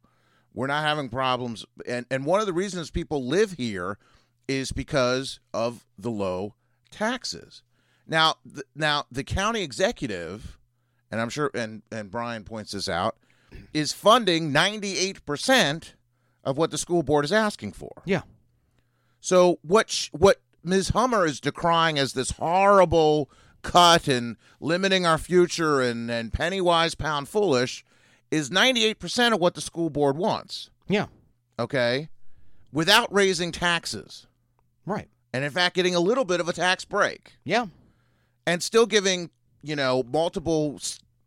We're 0.53 0.67
not 0.67 0.83
having 0.83 1.09
problems, 1.09 1.65
and 1.87 2.05
and 2.11 2.25
one 2.25 2.41
of 2.41 2.45
the 2.45 2.53
reasons 2.53 2.91
people 2.91 3.25
live 3.25 3.53
here 3.53 3.97
is 4.57 4.71
because 4.71 5.39
of 5.53 5.85
the 5.97 6.11
low 6.11 6.55
taxes. 6.89 7.63
Now, 8.07 8.35
th- 8.43 8.65
now 8.75 9.05
the 9.11 9.23
county 9.23 9.61
executive, 9.63 10.57
and 11.11 11.21
I'm 11.21 11.29
sure, 11.29 11.51
and 11.53 11.81
and 11.91 12.11
Brian 12.11 12.43
points 12.43 12.71
this 12.71 12.89
out, 12.89 13.15
is 13.73 13.93
funding 13.93 14.51
98 14.51 15.25
percent 15.25 15.95
of 16.43 16.57
what 16.57 16.71
the 16.71 16.77
school 16.77 17.03
board 17.03 17.23
is 17.25 17.31
asking 17.31 17.73
for. 17.73 17.91
Yeah. 18.05 18.21
So 19.19 19.59
what 19.61 19.89
sh- 19.89 20.09
what 20.11 20.41
Ms. 20.63 20.89
Hummer 20.89 21.25
is 21.25 21.39
decrying 21.39 21.97
as 21.97 22.13
this 22.13 22.31
horrible 22.31 23.29
cut 23.61 24.07
and 24.07 24.37
limiting 24.59 25.05
our 25.05 25.17
future 25.17 25.81
and 25.81 26.09
and 26.11 26.33
penny 26.33 26.59
wise 26.61 26.95
pound 26.95 27.29
foolish 27.29 27.85
is 28.31 28.49
98% 28.49 29.33
of 29.33 29.39
what 29.41 29.55
the 29.55 29.61
school 29.61 29.89
board 29.89 30.17
wants, 30.17 30.69
Yeah. 30.87 31.07
okay? 31.59 32.07
Without 32.71 33.11
raising 33.13 33.51
taxes. 33.51 34.25
Right. 34.85 35.07
And 35.33 35.43
in 35.43 35.51
fact 35.51 35.75
getting 35.75 35.95
a 35.95 35.99
little 35.99 36.25
bit 36.25 36.39
of 36.39 36.49
a 36.49 36.53
tax 36.53 36.85
break 36.85 37.33
Yeah. 37.43 37.67
and 38.45 38.61
still 38.61 38.85
giving, 38.85 39.29
you 39.61 39.75
know, 39.75 40.03
multiple 40.03 40.79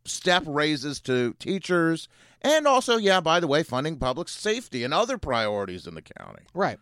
step 0.04 0.42
raises 0.46 1.00
to 1.00 1.34
teachers 1.38 2.08
and 2.42 2.66
also 2.66 2.96
yeah, 2.98 3.20
by 3.20 3.40
the 3.40 3.46
way, 3.46 3.62
funding 3.62 3.96
public 3.96 4.28
safety 4.28 4.84
and 4.84 4.92
other 4.92 5.16
priorities 5.18 5.86
in 5.86 5.94
the 5.94 6.02
county. 6.02 6.42
Right. 6.52 6.78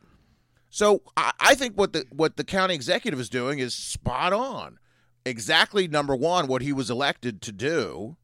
So 0.71 1.03
I, 1.17 1.33
I 1.39 1.55
think 1.55 1.77
what 1.77 1.93
the 1.93 2.07
what 2.11 2.37
the 2.37 2.45
county 2.45 2.75
executive 2.75 3.21
is 3.21 3.29
doing 3.29 3.59
is 3.59 3.75
spot 3.75 4.33
on. 4.33 4.79
Exactly 5.25 5.87
number 5.87 6.17
one, 6.17 6.49
what 6.49 6.63
he 6.63 6.73
was 6.73 6.91
elected 6.91 7.41
to 7.43 7.53
do, 7.53 8.17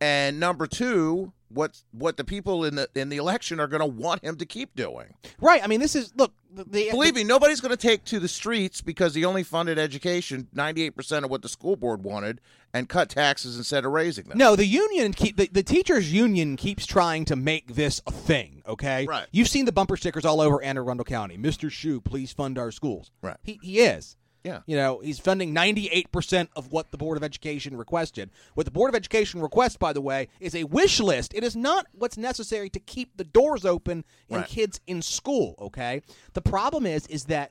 and 0.00 0.40
number 0.40 0.66
two, 0.66 1.32
what 1.48 1.80
what 1.92 2.16
the 2.16 2.24
people 2.24 2.64
in 2.64 2.74
the 2.74 2.88
in 2.94 3.08
the 3.08 3.16
election 3.16 3.60
are 3.60 3.66
going 3.66 3.80
to 3.80 3.86
want 3.86 4.24
him 4.24 4.36
to 4.36 4.46
keep 4.46 4.74
doing. 4.74 5.14
Right. 5.40 5.62
I 5.62 5.66
mean, 5.66 5.80
this 5.80 5.94
is 5.94 6.12
look. 6.16 6.32
The, 6.52 6.64
the, 6.64 6.90
Believe 6.90 7.14
me, 7.14 7.22
nobody's 7.22 7.60
going 7.60 7.70
to 7.70 7.76
take 7.76 8.04
to 8.06 8.18
the 8.18 8.28
streets 8.28 8.80
because 8.80 9.14
he 9.14 9.26
only 9.26 9.42
funded 9.42 9.78
education 9.78 10.48
ninety 10.54 10.82
eight 10.84 10.96
percent 10.96 11.24
of 11.24 11.30
what 11.30 11.42
the 11.42 11.50
school 11.50 11.76
board 11.76 12.02
wanted 12.02 12.40
and 12.72 12.88
cut 12.88 13.10
taxes 13.10 13.58
instead 13.58 13.84
of 13.84 13.92
raising 13.92 14.24
them. 14.24 14.38
No, 14.38 14.56
the 14.56 14.64
union 14.64 15.12
keep 15.12 15.36
the, 15.36 15.48
the 15.52 15.62
teachers 15.62 16.10
union 16.12 16.56
keeps 16.56 16.86
trying 16.86 17.26
to 17.26 17.36
make 17.36 17.74
this 17.74 18.00
a 18.06 18.10
thing. 18.10 18.62
Okay, 18.66 19.06
Right. 19.06 19.26
You've 19.32 19.48
seen 19.48 19.66
the 19.66 19.72
bumper 19.72 19.96
stickers 19.98 20.24
all 20.24 20.40
over 20.40 20.62
Anne 20.62 20.78
Arundel 20.78 21.04
County. 21.04 21.36
Mister 21.36 21.66
Schuh, 21.68 22.02
please 22.02 22.32
fund 22.32 22.58
our 22.58 22.70
schools. 22.70 23.10
Right. 23.20 23.36
He 23.42 23.60
he 23.62 23.80
is. 23.80 24.16
Yeah. 24.46 24.60
You 24.66 24.76
know, 24.76 25.00
he's 25.00 25.18
funding 25.18 25.52
ninety 25.52 25.88
eight 25.88 26.12
percent 26.12 26.50
of 26.56 26.70
what 26.72 26.90
the 26.92 26.96
Board 26.96 27.16
of 27.16 27.24
Education 27.24 27.76
requested. 27.76 28.30
What 28.54 28.64
the 28.64 28.70
Board 28.72 28.88
of 28.88 28.94
Education 28.94 29.40
requests, 29.42 29.76
by 29.76 29.92
the 29.92 30.00
way, 30.00 30.28
is 30.40 30.54
a 30.54 30.64
wish 30.64 31.00
list. 31.00 31.34
It 31.34 31.42
is 31.44 31.56
not 31.56 31.86
what's 31.92 32.16
necessary 32.16 32.70
to 32.70 32.78
keep 32.80 33.16
the 33.16 33.24
doors 33.24 33.64
open 33.64 34.04
and 34.30 34.38
Right. 34.40 34.48
kids 34.48 34.80
in 34.86 35.02
school. 35.02 35.56
Okay. 35.60 36.02
The 36.34 36.42
problem 36.42 36.86
is 36.86 37.06
is 37.08 37.24
that 37.24 37.50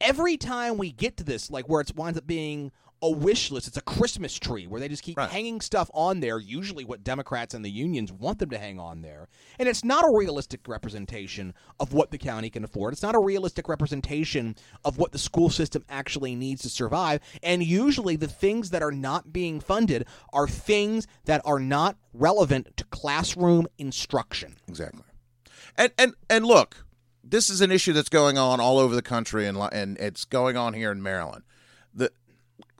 every 0.00 0.36
time 0.36 0.76
we 0.78 0.90
get 0.92 1.16
to 1.18 1.24
this, 1.24 1.50
like 1.50 1.68
where 1.68 1.80
it 1.80 1.94
winds 1.96 2.18
up 2.18 2.26
being 2.26 2.72
a 3.00 3.10
wish 3.10 3.50
list, 3.50 3.68
it's 3.68 3.76
a 3.76 3.82
Christmas 3.82 4.34
tree 4.34 4.66
where 4.66 4.80
they 4.80 4.88
just 4.88 5.02
keep 5.02 5.16
Right. 5.16 5.30
hanging 5.30 5.60
stuff 5.60 5.90
on 5.94 6.20
there, 6.20 6.38
usually 6.38 6.84
what 6.84 7.04
Democrats 7.04 7.54
and 7.54 7.64
the 7.64 7.70
unions 7.70 8.12
want 8.12 8.38
them 8.38 8.50
to 8.50 8.58
hang 8.58 8.80
on 8.80 9.02
there. 9.02 9.28
And 9.58 9.68
it's 9.68 9.84
not 9.84 10.04
a 10.04 10.12
realistic 10.16 10.66
representation 10.66 11.54
of 11.78 11.92
what 11.92 12.10
the 12.10 12.18
county 12.18 12.50
can 12.50 12.64
afford. 12.64 12.92
It's 12.92 13.02
not 13.02 13.14
a 13.14 13.20
realistic 13.20 13.68
representation 13.68 14.56
of 14.84 14.98
what 14.98 15.12
the 15.12 15.18
school 15.18 15.50
system 15.50 15.84
actually 15.88 16.34
needs 16.34 16.62
to 16.62 16.68
survive. 16.68 17.20
And 17.42 17.62
usually 17.62 18.16
the 18.16 18.28
things 18.28 18.70
that 18.70 18.82
are 18.82 18.92
not 18.92 19.32
being 19.32 19.60
funded 19.60 20.04
are 20.32 20.48
things 20.48 21.06
that 21.24 21.40
are 21.44 21.60
not 21.60 21.96
relevant 22.12 22.76
to 22.78 22.84
classroom 22.84 23.66
instruction. 23.78 24.56
Exactly. 24.66 25.02
And 25.76 25.92
and 25.96 26.14
and 26.28 26.44
look, 26.44 26.84
this 27.22 27.48
is 27.48 27.60
an 27.60 27.70
issue 27.70 27.92
that's 27.92 28.08
going 28.08 28.36
on 28.38 28.58
all 28.60 28.78
over 28.78 28.94
the 28.94 29.02
country, 29.02 29.46
and 29.46 29.56
and 29.72 29.96
it's 29.98 30.24
going 30.24 30.56
on 30.56 30.74
here 30.74 30.90
in 30.90 31.02
Maryland. 31.02 31.44
The 31.94 32.10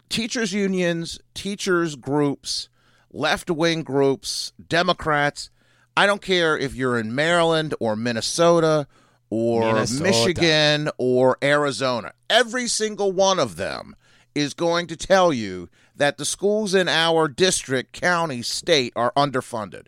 teachers 0.08 0.52
unions, 0.52 1.18
teachers 1.34 1.96
groups, 1.96 2.68
left 3.12 3.50
wing 3.50 3.82
groups, 3.82 4.52
Democrats. 4.68 5.50
I 5.96 6.06
don't 6.06 6.22
care 6.22 6.56
if 6.56 6.74
you're 6.74 6.98
in 6.98 7.14
Maryland 7.14 7.74
or 7.80 7.96
Minnesota 7.96 8.86
or 9.30 9.74
Minnesota. 9.74 10.02
Michigan 10.02 10.90
or 10.96 11.36
Arizona. 11.42 12.12
Every 12.30 12.68
single 12.68 13.12
one 13.12 13.38
of 13.38 13.56
them 13.56 13.96
is 14.34 14.54
going 14.54 14.86
to 14.86 14.96
tell 14.96 15.32
you 15.32 15.68
that 15.96 16.16
the 16.16 16.24
schools 16.24 16.74
in 16.74 16.88
our 16.88 17.28
district, 17.28 17.92
county, 17.92 18.42
state 18.42 18.92
are 18.94 19.12
underfunded. 19.16 19.86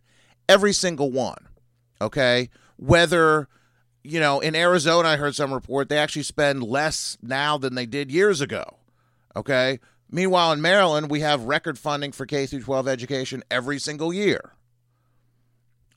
Every 0.49 0.73
single 0.73 1.13
one. 1.13 1.49
Okay? 2.01 2.51
Whether, 2.77 3.49
you 4.03 4.19
know, 4.19 4.41
in 4.41 4.57
Arizona, 4.57 5.11
I 5.11 5.17
heard 5.17 5.37
some 5.37 5.55
report 5.55 5.89
they 5.89 5.99
actually 5.99 6.25
spend 6.25 6.63
less 6.63 7.17
now 7.23 7.59
than 7.59 7.77
they 7.77 7.87
did 7.87 8.11
years 8.11 8.41
ago. 8.41 8.79
Okay? 9.37 9.79
Meanwhile, 10.11 10.53
in 10.53 10.61
Maryland, 10.61 11.11
we 11.11 11.21
have 11.21 11.45
record 11.45 11.79
funding 11.79 12.13
for 12.13 12.27
K 12.27 12.47
through 12.47 12.63
12 12.63 12.89
education 12.89 13.45
every 13.51 13.79
single 13.79 14.13
year. 14.13 14.53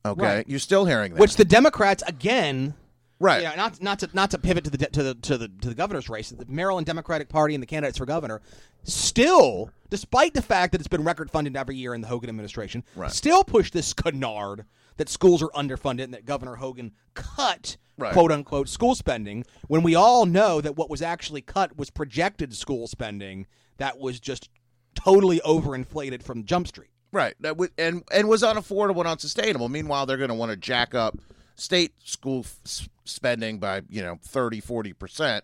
Okay? 0.06 0.22
Right. 0.38 0.50
You're 0.50 0.60
still 0.60 0.86
hearing 0.86 1.14
that. 1.14 1.20
Which 1.20 1.36
the 1.38 1.46
Democrats, 1.46 2.04
again, 2.06 2.74
right. 3.20 3.42
Yeah, 3.42 3.56
not 3.56 3.82
not 3.82 4.00
to 4.00 4.10
not 4.14 4.32
to 4.32 4.38
pivot 4.38 4.66
to 4.66 4.70
the 4.70 4.78
to 4.78 5.04
the 5.04 5.16
to 5.16 5.38
the 5.38 5.48
to 5.48 5.70
the 5.70 5.76
governor's 5.76 6.10
race. 6.10 6.30
The 6.30 6.46
Maryland 6.48 6.86
Democratic 6.86 7.30
Party 7.30 7.56
and 7.56 7.62
the 7.62 7.68
candidates 7.68 7.98
for 7.98 8.06
governor 8.06 8.42
still, 8.84 9.72
despite 9.90 10.34
the 10.34 10.42
fact 10.42 10.74
that 10.74 10.82
it's 10.82 10.90
been 10.90 11.06
record 11.06 11.32
funded 11.32 11.56
every 11.56 11.78
year 11.78 11.94
in 11.96 12.02
the 12.02 12.08
Hogan 12.08 12.30
administration, 12.30 12.84
Right. 12.98 13.12
still 13.12 13.44
push 13.46 13.72
this 13.72 13.94
canard 13.94 14.66
that 14.98 15.08
schools 15.08 15.42
are 15.42 15.50
underfunded 15.50 16.04
and 16.04 16.14
that 16.14 16.26
Governor 16.26 16.56
Hogan 16.56 16.92
cut 17.14 17.78
Right. 17.98 18.12
quote 18.12 18.32
unquote 18.32 18.68
school 18.68 18.96
spending 18.96 19.46
when 19.68 19.84
we 19.84 19.96
all 19.96 20.26
know 20.26 20.60
that 20.60 20.76
what 20.76 20.90
was 20.90 21.02
actually 21.02 21.42
cut 21.42 21.78
was 21.78 21.90
projected 21.92 22.54
school 22.56 22.88
spending 22.88 23.46
that 23.78 23.98
was 24.00 24.20
just 24.20 24.50
totally 24.96 25.40
overinflated 25.46 26.24
from 26.24 26.46
Jump 26.46 26.68
Street. 26.68 26.90
Right. 27.12 27.36
That 27.42 27.50
w- 27.50 27.72
and 27.78 28.04
and 28.12 28.28
was 28.28 28.42
unaffordable 28.44 29.00
and 29.00 29.08
unsustainable. 29.08 29.70
Meanwhile, 29.70 30.06
they're 30.06 30.18
going 30.18 30.30
to 30.30 30.36
want 30.36 30.52
to 30.52 30.58
jack 30.58 30.96
up 30.96 31.18
state 31.56 31.94
school 32.04 32.40
f- 32.66 32.90
spending 33.06 33.60
by 33.60 33.82
you 33.90 34.02
know 34.02 34.18
30 34.24 34.60
40 34.60 34.94
percent 34.94 35.44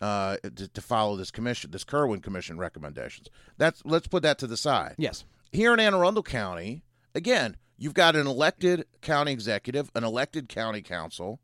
uh, 0.00 0.36
to, 0.56 0.66
to 0.68 0.80
follow 0.80 1.16
this 1.16 1.30
commission 1.30 1.70
this 1.70 1.84
Kirwan 1.84 2.22
commission 2.22 2.56
recommendations 2.56 3.28
that's 3.58 3.82
let's 3.84 4.06
put 4.08 4.22
that 4.22 4.38
to 4.38 4.46
the 4.46 4.56
side 4.56 4.94
Yes. 4.96 5.24
here 5.52 5.74
in 5.74 5.80
Anne 5.80 5.92
Arundel 5.94 6.22
County, 6.22 6.82
again, 7.14 7.58
you've 7.76 7.92
got 7.92 8.16
an 8.16 8.26
elected 8.26 8.86
county 9.02 9.32
executive, 9.32 9.90
an 9.94 10.02
elected 10.04 10.48
county 10.48 10.80
council, 10.80 11.40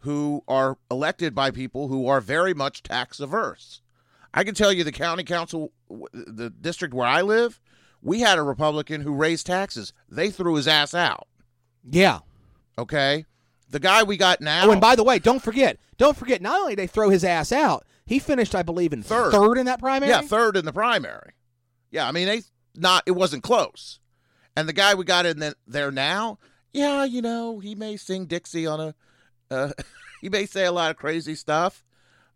who 0.00 0.42
are 0.48 0.76
elected 0.90 1.32
by 1.36 1.52
people 1.52 1.86
who 1.86 2.08
are 2.08 2.20
very 2.20 2.52
much 2.54 2.82
tax 2.82 3.20
averse. 3.20 3.80
I 4.32 4.44
can 4.44 4.54
tell 4.54 4.72
you, 4.72 4.84
the 4.84 4.92
county 4.92 5.24
council, 5.24 5.72
the 6.12 6.50
district 6.50 6.94
where 6.94 7.06
I 7.06 7.22
live, 7.22 7.60
we 8.02 8.20
had 8.20 8.38
a 8.38 8.42
Republican 8.42 9.00
who 9.00 9.12
raised 9.14 9.46
taxes. 9.46 9.92
They 10.08 10.30
threw 10.30 10.54
his 10.54 10.68
ass 10.68 10.94
out. 10.94 11.26
Yeah. 11.88 12.20
Okay, 12.78 13.26
the 13.68 13.80
guy 13.80 14.02
we 14.02 14.16
got 14.16 14.40
now. 14.40 14.66
Oh, 14.66 14.70
and 14.72 14.80
by 14.80 14.96
the 14.96 15.04
way, 15.04 15.18
don't 15.18 15.42
forget, 15.42 15.78
don't 15.98 16.16
forget. 16.16 16.40
Not 16.40 16.60
only 16.60 16.72
did 16.72 16.78
they 16.82 16.86
throw 16.86 17.10
his 17.10 17.24
ass 17.24 17.52
out, 17.52 17.84
he 18.06 18.18
finished, 18.18 18.54
I 18.54 18.62
believe, 18.62 18.92
in 18.92 19.02
Third. 19.02 19.58
in 19.58 19.66
that 19.66 19.80
primary. 19.80 20.10
Yeah, 20.10 20.22
third 20.22 20.56
in 20.56 20.64
the 20.64 20.72
primary. 20.72 21.32
Yeah, 21.90 22.08
I 22.08 22.12
mean 22.12 22.26
they 22.26 22.42
not 22.74 23.02
it 23.06 23.12
wasn't 23.12 23.42
close. 23.42 23.98
And 24.56 24.68
the 24.68 24.72
guy 24.72 24.94
we 24.94 25.04
got 25.04 25.26
in 25.26 25.38
the, 25.38 25.54
there 25.66 25.90
now, 25.92 26.38
yeah, 26.72 27.04
you 27.04 27.22
know, 27.22 27.60
he 27.60 27.74
may 27.74 27.96
sing 27.96 28.26
Dixie 28.26 28.66
on 28.66 28.80
a 28.80 28.94
uh, 29.50 29.72
he 30.20 30.28
may 30.28 30.46
say 30.46 30.64
a 30.64 30.72
lot 30.72 30.90
of 30.90 30.96
crazy 30.96 31.34
stuff, 31.34 31.84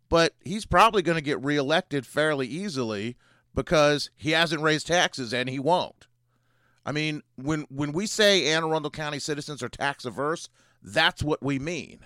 but 0.09 0.33
he's 0.43 0.65
probably 0.65 1.01
going 1.01 1.17
to 1.17 1.21
get 1.21 1.43
reelected 1.43 2.05
fairly 2.05 2.47
easily 2.47 3.15
because 3.53 4.09
he 4.15 4.31
hasn't 4.31 4.61
raised 4.61 4.87
taxes 4.87 5.33
and 5.33 5.49
he 5.49 5.59
won't. 5.59 6.07
I 6.85 6.91
mean, 6.91 7.23
when 7.35 7.65
when 7.69 7.93
we 7.93 8.05
say 8.05 8.45
Anne 8.47 8.63
Arundel 8.63 8.91
County 8.91 9.19
citizens 9.19 9.63
are 9.63 9.69
tax 9.69 10.05
averse, 10.05 10.49
that's 10.83 11.23
what 11.23 11.41
we 11.41 11.57
mean. 11.57 11.99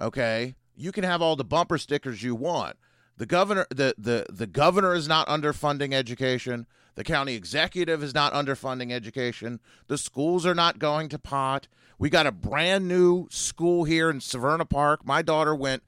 Okay? 0.00 0.54
You 0.76 0.92
can 0.92 1.04
have 1.04 1.22
all 1.22 1.36
the 1.36 1.44
bumper 1.44 1.78
stickers 1.78 2.22
you 2.22 2.34
want. 2.34 2.76
The 3.16 3.26
governor 3.26 3.66
the, 3.70 3.94
the, 3.98 4.26
the 4.30 4.46
governor 4.46 4.94
is 4.94 5.08
not 5.08 5.26
underfunding 5.26 5.92
education. 5.92 6.66
The 6.94 7.04
county 7.04 7.34
executive 7.34 8.02
is 8.02 8.14
not 8.14 8.32
underfunding 8.32 8.92
education. 8.92 9.60
The 9.88 9.98
schools 9.98 10.46
are 10.46 10.54
not 10.54 10.78
going 10.78 11.08
to 11.10 11.18
pot. 11.18 11.66
We 11.98 12.08
got 12.08 12.26
a 12.26 12.32
brand 12.32 12.88
new 12.88 13.26
school 13.30 13.84
here 13.84 14.10
in 14.10 14.18
Severna 14.18 14.68
Park. 14.68 15.04
My 15.04 15.22
daughter 15.22 15.54
went 15.54 15.82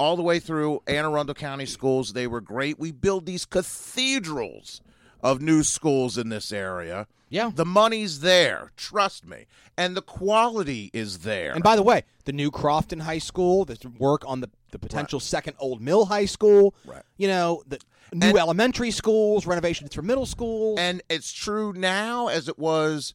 all 0.00 0.16
the 0.16 0.22
way 0.22 0.38
through 0.38 0.82
Anne 0.86 1.04
Arundel 1.04 1.34
County 1.34 1.66
schools. 1.66 2.12
They 2.14 2.26
were 2.26 2.40
great. 2.40 2.78
We 2.78 2.90
build 2.90 3.26
these 3.26 3.44
cathedrals 3.44 4.80
of 5.22 5.40
new 5.42 5.62
schools 5.62 6.16
in 6.16 6.30
this 6.30 6.50
area. 6.52 7.06
Yeah. 7.28 7.50
The 7.54 7.66
money's 7.66 8.20
there, 8.20 8.72
trust 8.76 9.26
me. 9.26 9.46
And 9.76 9.96
the 9.96 10.02
quality 10.02 10.90
is 10.92 11.18
there. 11.18 11.52
And 11.52 11.62
by 11.62 11.76
the 11.76 11.82
way, 11.82 12.02
the 12.24 12.32
new 12.32 12.50
Crofton 12.50 13.00
High 13.00 13.18
School, 13.18 13.64
the 13.64 13.76
work 13.98 14.22
on 14.26 14.40
the, 14.40 14.48
the 14.72 14.78
potential 14.78 15.20
second 15.20 15.54
Old 15.58 15.80
Mill 15.80 16.06
High 16.06 16.24
School, 16.24 16.74
Right. 16.86 17.02
you 17.18 17.28
know, 17.28 17.62
the 17.68 17.78
new 18.12 18.28
And- 18.30 18.38
elementary 18.38 18.90
schools, 18.90 19.46
renovations 19.46 19.94
for 19.94 20.02
middle 20.02 20.26
schools. 20.26 20.78
And 20.80 21.02
it's 21.10 21.30
true 21.32 21.72
now 21.74 22.28
as 22.28 22.48
it 22.48 22.58
was 22.58 23.14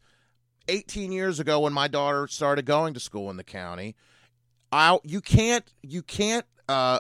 18 0.68 1.12
years 1.12 1.40
ago 1.40 1.60
when 1.62 1.74
my 1.74 1.88
daughter 1.88 2.28
started 2.28 2.66
going 2.66 2.94
to 2.94 3.00
school 3.00 3.30
in 3.32 3.38
the 3.38 3.44
county. 3.44 3.96
I 4.72 4.98
you 5.04 5.22
can't 5.22 5.66
you 5.84 6.02
can't 6.02 6.46
uh 6.68 7.00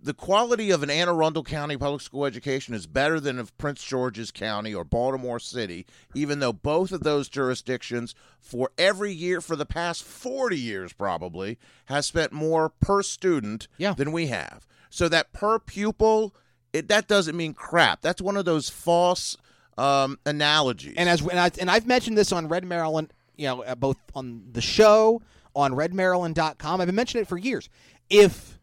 the 0.00 0.14
quality 0.14 0.70
of 0.70 0.84
an 0.84 0.90
Anne 0.90 1.08
Arundel 1.08 1.42
County 1.42 1.76
public 1.76 2.00
school 2.00 2.24
education 2.24 2.72
is 2.72 2.86
better 2.86 3.18
than 3.18 3.36
of 3.38 3.56
Prince 3.58 3.82
George's 3.82 4.30
County 4.30 4.72
or 4.72 4.84
Baltimore 4.84 5.40
City, 5.40 5.86
even 6.14 6.38
though 6.38 6.52
both 6.52 6.92
of 6.92 7.02
those 7.02 7.28
jurisdictions, 7.28 8.14
for 8.40 8.70
every 8.78 9.12
year 9.12 9.40
for 9.40 9.56
the 9.56 9.66
past 9.66 10.04
40 10.04 10.56
years 10.56 10.92
probably, 10.92 11.58
has 11.86 12.06
spent 12.06 12.30
more 12.32 12.68
per 12.68 13.02
student 13.02 13.66
Yeah. 13.76 13.94
than 13.94 14.12
we 14.12 14.28
have. 14.28 14.68
So 14.88 15.08
that 15.08 15.32
per 15.32 15.58
pupil, 15.58 16.32
it, 16.72 16.86
that 16.86 17.08
doesn't 17.08 17.36
mean 17.36 17.52
crap. 17.52 18.00
That's 18.00 18.22
one 18.22 18.36
of 18.36 18.44
those 18.44 18.70
false 18.70 19.36
um, 19.76 20.16
analogies. 20.24 20.94
And 20.96 21.08
as 21.08 21.22
and, 21.22 21.40
I, 21.40 21.50
and 21.60 21.68
I've 21.68 21.88
mentioned 21.88 22.16
this 22.16 22.30
on 22.30 22.46
Red 22.46 22.64
Maryland, 22.64 23.12
you 23.36 23.48
know, 23.48 23.62
uh, 23.64 23.74
both 23.74 23.96
on 24.14 24.44
the 24.52 24.60
show 24.60 25.22
on 25.56 25.72
redmaryland.com. 25.72 26.80
I've 26.80 26.86
been 26.86 26.94
mentioning 26.94 27.22
it 27.22 27.28
for 27.28 27.36
years. 27.36 27.68
If 28.08 28.57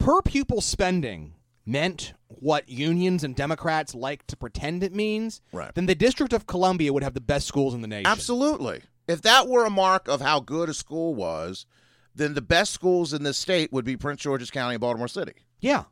per 0.00 0.20
pupil 0.22 0.60
spending 0.60 1.34
meant 1.64 2.14
what 2.26 2.68
unions 2.68 3.22
and 3.22 3.36
Democrats 3.36 3.94
like 3.94 4.26
to 4.26 4.36
pretend 4.36 4.82
it 4.82 4.92
means, 4.94 5.40
Right. 5.52 5.72
then 5.74 5.86
the 5.86 5.94
District 5.94 6.32
of 6.32 6.46
Columbia 6.46 6.92
would 6.92 7.04
have 7.04 7.14
the 7.14 7.20
best 7.20 7.46
schools 7.46 7.74
in 7.74 7.80
the 7.82 7.86
nation. 7.88 8.06
Absolutely. 8.06 8.82
If 9.06 9.22
that 9.22 9.46
were 9.46 9.64
a 9.64 9.70
mark 9.70 10.08
of 10.08 10.20
how 10.20 10.40
good 10.40 10.68
a 10.68 10.74
school 10.74 11.14
was, 11.14 11.66
then 12.14 12.34
the 12.34 12.40
best 12.42 12.72
schools 12.72 13.12
in 13.12 13.22
the 13.22 13.32
state 13.34 13.72
would 13.72 13.84
be 13.84 13.96
Prince 13.96 14.22
George's 14.22 14.50
County 14.50 14.74
and 14.74 14.80
Baltimore 14.80 15.06
City. 15.08 15.32
Yeah. 15.60 15.84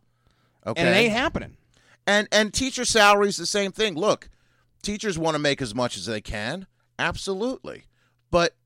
Okay. 0.66 0.80
And 0.80 0.88
it 0.88 0.98
ain't 0.98 1.12
happening. 1.12 1.56
And 2.06 2.26
and 2.32 2.52
teacher 2.52 2.84
salaries 2.84 3.36
the 3.36 3.46
same 3.46 3.70
thing. 3.70 3.94
Look, 3.94 4.28
teachers 4.82 5.18
want 5.18 5.34
to 5.34 5.38
make 5.38 5.60
as 5.62 5.74
much 5.74 5.96
as 5.96 6.06
they 6.06 6.20
can, 6.20 6.66
absolutely. 6.98 7.84
But 8.30 8.56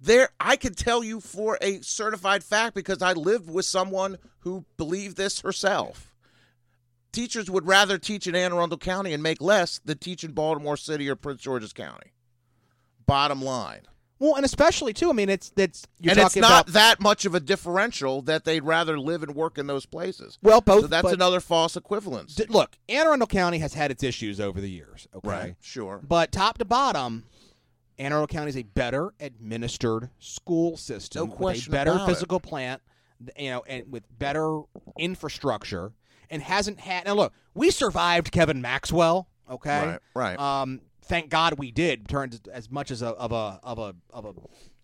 there 0.00 0.30
I 0.38 0.56
can 0.56 0.74
tell 0.74 1.02
you 1.02 1.20
for 1.20 1.58
a 1.60 1.80
certified 1.80 2.44
fact 2.44 2.74
because 2.74 3.02
I 3.02 3.12
lived 3.12 3.50
with 3.50 3.64
someone 3.64 4.18
who 4.40 4.64
believed 4.76 5.16
this 5.16 5.40
herself. 5.40 6.14
Teachers 7.10 7.50
would 7.50 7.66
rather 7.66 7.98
teach 7.98 8.26
in 8.26 8.34
Anne 8.34 8.52
Arundel 8.52 8.78
County 8.78 9.12
and 9.12 9.22
make 9.22 9.40
less 9.40 9.80
than 9.84 9.98
teach 9.98 10.24
in 10.24 10.32
Baltimore 10.32 10.76
City 10.76 11.08
or 11.08 11.16
Prince 11.16 11.40
George's 11.40 11.72
County. 11.72 12.12
Bottom 13.06 13.42
line. 13.42 13.82
Well, 14.20 14.34
and 14.34 14.44
especially 14.44 14.92
too. 14.92 15.10
I 15.10 15.12
mean, 15.12 15.28
it's 15.28 15.50
that's 15.50 15.86
you're 16.00 16.10
and 16.10 16.20
it's 16.20 16.34
not 16.36 16.62
about 16.62 16.66
that 16.74 17.00
much 17.00 17.24
of 17.24 17.34
a 17.34 17.40
differential 17.40 18.20
that 18.22 18.44
they'd 18.44 18.64
rather 18.64 18.98
live 18.98 19.22
and 19.22 19.34
work 19.34 19.58
in 19.58 19.68
those 19.68 19.86
places. 19.86 20.38
well, 20.42 20.60
both. 20.60 20.82
so 20.82 20.86
that's 20.88 21.04
but 21.04 21.14
another 21.14 21.40
false 21.40 21.76
equivalence. 21.76 22.34
d- 22.34 22.46
look, 22.48 22.76
Anne 22.88 23.06
Arundel 23.06 23.28
County 23.28 23.58
has 23.58 23.74
had 23.74 23.90
its 23.90 24.02
issues 24.02 24.40
over 24.40 24.60
the 24.60 24.70
years. 24.70 25.06
Okay, 25.14 25.28
Right. 25.28 25.56
Sure. 25.60 26.00
But 26.02 26.32
top 26.32 26.58
to 26.58 26.64
bottom, 26.64 27.24
Anne 27.98 28.12
Arundel 28.12 28.26
County 28.28 28.48
is 28.50 28.56
a 28.56 28.62
better 28.62 29.12
administered 29.20 30.10
school 30.18 30.76
system 30.76 31.28
No 31.28 31.34
question 31.34 31.72
with 31.72 31.80
a 31.80 31.84
better 31.84 31.90
about 31.92 32.08
it. 32.08 32.12
physical 32.12 32.40
plant, 32.40 32.80
you 33.36 33.50
know, 33.50 33.64
and 33.66 33.90
with 33.90 34.04
better 34.18 34.60
infrastructure, 34.98 35.92
and 36.30 36.42
hasn't 36.42 36.80
had. 36.80 37.06
Now, 37.06 37.14
look, 37.14 37.32
we 37.54 37.70
survived 37.70 38.30
Kevin 38.32 38.60
Maxwell. 38.60 39.28
Okay, 39.50 39.86
Right, 39.86 39.98
right. 40.14 40.38
Um, 40.38 40.80
thank 41.02 41.30
God 41.30 41.58
we 41.58 41.70
did. 41.70 42.06
Turned 42.08 42.38
as 42.52 42.70
much 42.70 42.90
as 42.90 43.00
a 43.02 43.08
of 43.08 43.32
a 43.32 43.58
of 43.62 43.78
a 43.78 43.94
of 44.12 44.24
a 44.26 44.34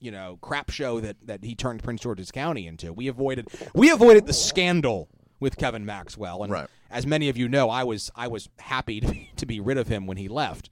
you 0.00 0.10
know 0.10 0.38
crap 0.40 0.70
show 0.70 1.00
that 1.00 1.16
that 1.26 1.44
he 1.44 1.54
turned 1.54 1.82
Prince 1.82 2.00
George's 2.00 2.30
County 2.30 2.66
into. 2.66 2.92
We 2.92 3.08
avoided 3.08 3.48
we 3.74 3.90
avoided 3.90 4.26
the 4.26 4.32
scandal 4.32 5.08
with 5.38 5.56
Kevin 5.58 5.84
Maxwell, 5.84 6.42
and 6.42 6.50
Right. 6.52 6.68
as 6.90 7.06
many 7.06 7.28
of 7.28 7.36
you 7.36 7.48
know, 7.48 7.68
I 7.68 7.84
was 7.84 8.10
I 8.16 8.26
was 8.28 8.48
happy 8.58 9.00
to 9.00 9.06
be, 9.08 9.30
to 9.36 9.44
be 9.46 9.60
rid 9.60 9.76
of 9.76 9.88
him 9.88 10.06
when 10.06 10.16
he 10.16 10.28
left. 10.28 10.70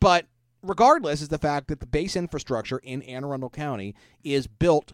But 0.00 0.26
regardless, 0.62 1.22
is 1.22 1.28
the 1.28 1.38
fact 1.38 1.68
that 1.68 1.80
the 1.80 1.86
base 1.86 2.16
infrastructure 2.16 2.78
in 2.78 3.02
Anne 3.02 3.24
Arundel 3.24 3.50
County 3.50 3.94
is 4.24 4.46
built 4.46 4.92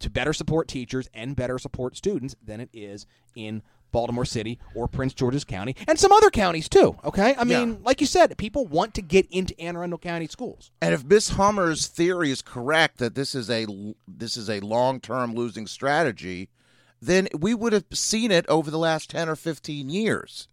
to 0.00 0.10
better 0.10 0.32
support 0.32 0.68
teachers 0.68 1.08
and 1.14 1.36
better 1.36 1.58
support 1.58 1.96
students 1.96 2.34
than 2.44 2.60
it 2.60 2.68
is 2.72 3.06
in 3.34 3.62
Baltimore 3.92 4.24
City 4.24 4.58
or 4.74 4.88
Prince 4.88 5.14
George's 5.14 5.44
County 5.44 5.76
and 5.86 5.98
some 6.00 6.10
other 6.10 6.28
counties 6.28 6.68
too. 6.68 6.96
Okay, 7.04 7.34
I 7.38 7.44
mean, 7.44 7.70
Yeah. 7.70 7.76
like 7.82 8.00
you 8.00 8.08
said, 8.08 8.36
people 8.36 8.66
want 8.66 8.92
to 8.94 9.02
get 9.02 9.26
into 9.30 9.58
Anne 9.60 9.76
Arundel 9.76 10.00
County 10.00 10.26
schools. 10.26 10.72
And 10.82 10.92
if 10.92 11.04
Miss 11.04 11.30
Hummer's 11.30 11.86
theory 11.86 12.32
is 12.32 12.42
correct 12.42 12.98
that 12.98 13.14
this 13.14 13.36
is 13.36 13.48
a 13.48 13.66
this 14.08 14.36
is 14.36 14.50
a 14.50 14.58
long 14.60 14.98
term 15.00 15.32
losing 15.34 15.68
strategy, 15.68 16.48
then 17.00 17.28
we 17.38 17.54
would 17.54 17.72
have 17.72 17.84
seen 17.92 18.32
it 18.32 18.44
over 18.48 18.68
the 18.68 18.78
last 18.78 19.10
ten 19.10 19.28
or 19.28 19.36
fifteen 19.36 19.88
years, 19.88 20.48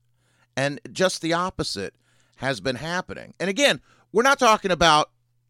and 0.55 0.79
just 0.91 1.21
the 1.23 1.33
opposite 1.33 1.95
has 2.37 2.61
been 2.61 2.75
happening. 2.75 3.33
And 3.39 3.49
again, 3.49 3.81
we're 4.11 4.23
not 4.23 4.39
talking 4.39 4.71
about 4.71 5.09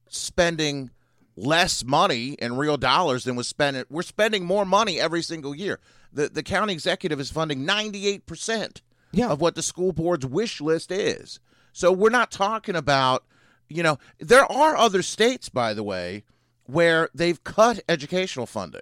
spending 0.10 0.92
less 1.36 1.84
money 1.84 2.34
in 2.40 2.58
real 2.58 2.78
dollars 2.78 3.24
than 3.24 3.36
was 3.36 3.48
spent. 3.48 3.90
We're 3.90 4.02
spending 4.02 4.44
more 4.46 4.66
money 4.66 5.00
every 5.00 5.22
single 5.22 5.56
year. 5.56 5.80
The 6.12 6.30
the 6.30 6.44
county 6.44 6.74
executive 6.74 7.20
is 7.20 7.32
funding 7.32 7.66
ninety 7.66 8.08
eight 8.08 8.26
percent 8.26 8.82
Yeah. 9.12 9.30
of 9.30 9.40
what 9.42 9.56
the 9.56 9.64
school 9.64 9.94
board's 9.94 10.26
wish 10.26 10.60
list 10.62 10.92
is. 10.92 11.40
So 11.74 11.92
we're 11.92 12.10
not 12.10 12.32
talking 12.32 12.76
about, 12.76 13.24
you 13.70 13.82
know, 13.82 13.98
there 14.20 14.50
are 14.52 14.76
other 14.76 15.02
states, 15.02 15.48
by 15.48 15.74
the 15.74 15.84
way, 15.84 16.26
where 16.66 17.10
they've 17.16 17.42
cut 17.44 17.80
educational 17.88 18.46
funding. 18.46 18.82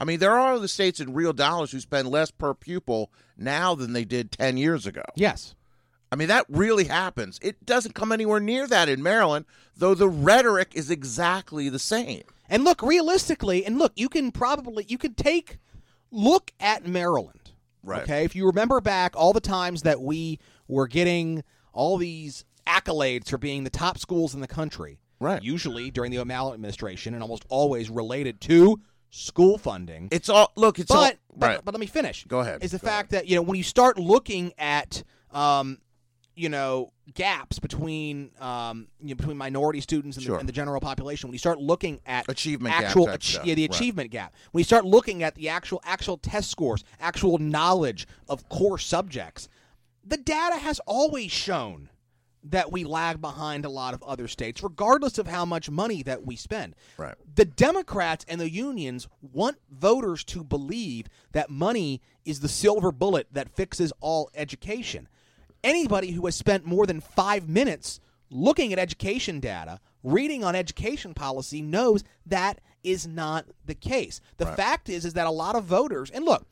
I 0.00 0.04
mean, 0.04 0.20
there 0.20 0.38
are 0.38 0.52
other 0.54 0.68
states 0.68 1.00
in 1.00 1.14
real 1.14 1.32
dollars 1.32 1.72
who 1.72 1.80
spend 1.80 2.08
less 2.08 2.30
per 2.30 2.52
pupil 2.54 3.10
now 3.36 3.74
than 3.74 3.94
they 3.94 4.04
did 4.04 4.30
10 4.30 4.56
years 4.58 4.86
ago. 4.86 5.02
Yes. 5.16 5.54
I 6.10 6.16
mean, 6.16 6.28
that 6.28 6.46
really 6.48 6.84
happens. 6.84 7.38
It 7.42 7.64
doesn't 7.66 7.94
come 7.94 8.12
anywhere 8.12 8.40
near 8.40 8.66
that 8.66 8.88
in 8.88 9.02
Maryland, 9.02 9.44
though 9.76 9.94
the 9.94 10.08
rhetoric 10.08 10.72
is 10.74 10.90
exactly 10.90 11.68
the 11.68 11.78
same. 11.78 12.22
And 12.48 12.64
look, 12.64 12.80
realistically, 12.82 13.64
and 13.64 13.78
look, 13.78 13.92
you 13.96 14.08
can 14.08 14.32
probably 14.32 14.86
you 14.88 14.98
can 14.98 15.14
take 15.14 15.58
look 16.10 16.52
at 16.58 16.86
Maryland. 16.86 17.52
Right. 17.82 18.02
Okay, 18.02 18.24
if 18.24 18.34
you 18.34 18.46
remember 18.46 18.80
back 18.80 19.14
all 19.16 19.32
the 19.32 19.40
times 19.40 19.82
that 19.82 20.00
we 20.00 20.38
were 20.66 20.86
getting 20.86 21.44
all 21.72 21.96
these 21.96 22.44
accolades 22.66 23.28
for 23.28 23.38
being 23.38 23.64
the 23.64 23.70
top 23.70 23.98
schools 23.98 24.34
in 24.34 24.40
the 24.40 24.48
country, 24.48 24.98
Right. 25.20 25.42
Usually 25.42 25.90
during 25.90 26.10
the 26.10 26.18
O'Malley 26.18 26.54
administration, 26.54 27.14
and 27.14 27.22
almost 27.22 27.44
always 27.48 27.90
related 27.90 28.40
to 28.42 28.80
school 29.10 29.58
funding. 29.58 30.08
It's 30.12 30.28
all 30.28 30.52
look. 30.54 30.78
It's 30.78 30.90
all 30.90 31.06
but, 31.06 31.18
but 31.36 31.46
right. 31.46 31.60
but 31.64 31.74
let 31.74 31.80
me 31.80 31.86
finish. 31.86 32.24
Go 32.26 32.40
ahead. 32.40 32.62
Is 32.62 32.70
the 32.70 32.78
Go 32.78 32.86
fact 32.86 33.10
that 33.10 33.26
you 33.26 33.34
know 33.34 33.42
when 33.42 33.56
you 33.56 33.64
start 33.64 33.98
looking 33.98 34.52
at 34.58 35.02
um, 35.32 35.78
you 36.38 36.48
know 36.48 36.92
gaps 37.14 37.58
between 37.58 38.30
um, 38.40 38.86
you 39.00 39.08
know, 39.10 39.14
between 39.16 39.36
minority 39.36 39.80
students 39.80 40.16
and, 40.16 40.24
Sure. 40.24 40.36
the, 40.36 40.40
and 40.40 40.48
the 40.48 40.52
general 40.52 40.80
population, 40.80 41.28
when 41.28 41.32
you 41.34 41.38
start 41.38 41.58
looking 41.58 42.00
at 42.06 42.28
Achievement 42.28 42.74
gap 42.74 42.84
actual 42.84 43.06
type 43.06 43.14
ach- 43.16 43.40
yeah 43.44 43.54
the 43.54 43.62
Right. 43.62 43.74
achievement 43.74 44.10
gap, 44.10 44.34
when 44.52 44.60
you 44.60 44.64
start 44.64 44.84
looking 44.84 45.22
at 45.22 45.34
the 45.34 45.48
actual 45.48 45.80
actual 45.84 46.16
test 46.16 46.50
scores, 46.50 46.84
actual 47.00 47.38
knowledge 47.38 48.06
of 48.28 48.48
core 48.48 48.78
subjects, 48.78 49.48
the 50.04 50.16
data 50.16 50.56
has 50.58 50.80
always 50.86 51.30
shown 51.32 51.88
that 52.44 52.70
we 52.70 52.84
lag 52.84 53.20
behind 53.20 53.64
a 53.64 53.68
lot 53.68 53.92
of 53.92 54.02
other 54.04 54.28
states, 54.28 54.62
regardless 54.62 55.18
of 55.18 55.26
how 55.26 55.44
much 55.44 55.68
money 55.68 56.02
that 56.04 56.24
we 56.24 56.36
spend. 56.36 56.74
Right. 56.96 57.14
The 57.34 57.44
Democrats 57.44 58.24
and 58.28 58.40
the 58.40 58.48
unions 58.48 59.08
want 59.20 59.58
voters 59.70 60.22
to 60.24 60.44
believe 60.44 61.08
that 61.32 61.50
money 61.50 62.00
is 62.24 62.40
the 62.40 62.48
silver 62.48 62.92
bullet 62.92 63.26
that 63.32 63.48
fixes 63.50 63.92
all 64.00 64.30
education. 64.34 65.08
Anybody 65.68 66.12
who 66.12 66.24
has 66.24 66.34
spent 66.34 66.64
more 66.64 66.86
than 66.86 67.02
five 67.02 67.46
minutes 67.46 68.00
looking 68.30 68.72
at 68.72 68.78
education 68.78 69.38
data, 69.38 69.80
reading 70.02 70.42
on 70.42 70.54
education 70.56 71.12
policy, 71.12 71.60
knows 71.60 72.02
that 72.24 72.62
is 72.82 73.06
not 73.06 73.44
the 73.66 73.74
case. 73.74 74.22
The 74.38 74.46
fact 74.46 74.88
is, 74.88 75.04
is 75.04 75.12
that 75.12 75.26
a 75.26 75.30
lot 75.30 75.56
of 75.56 75.64
voters, 75.64 76.10
and 76.10 76.24
look, 76.24 76.46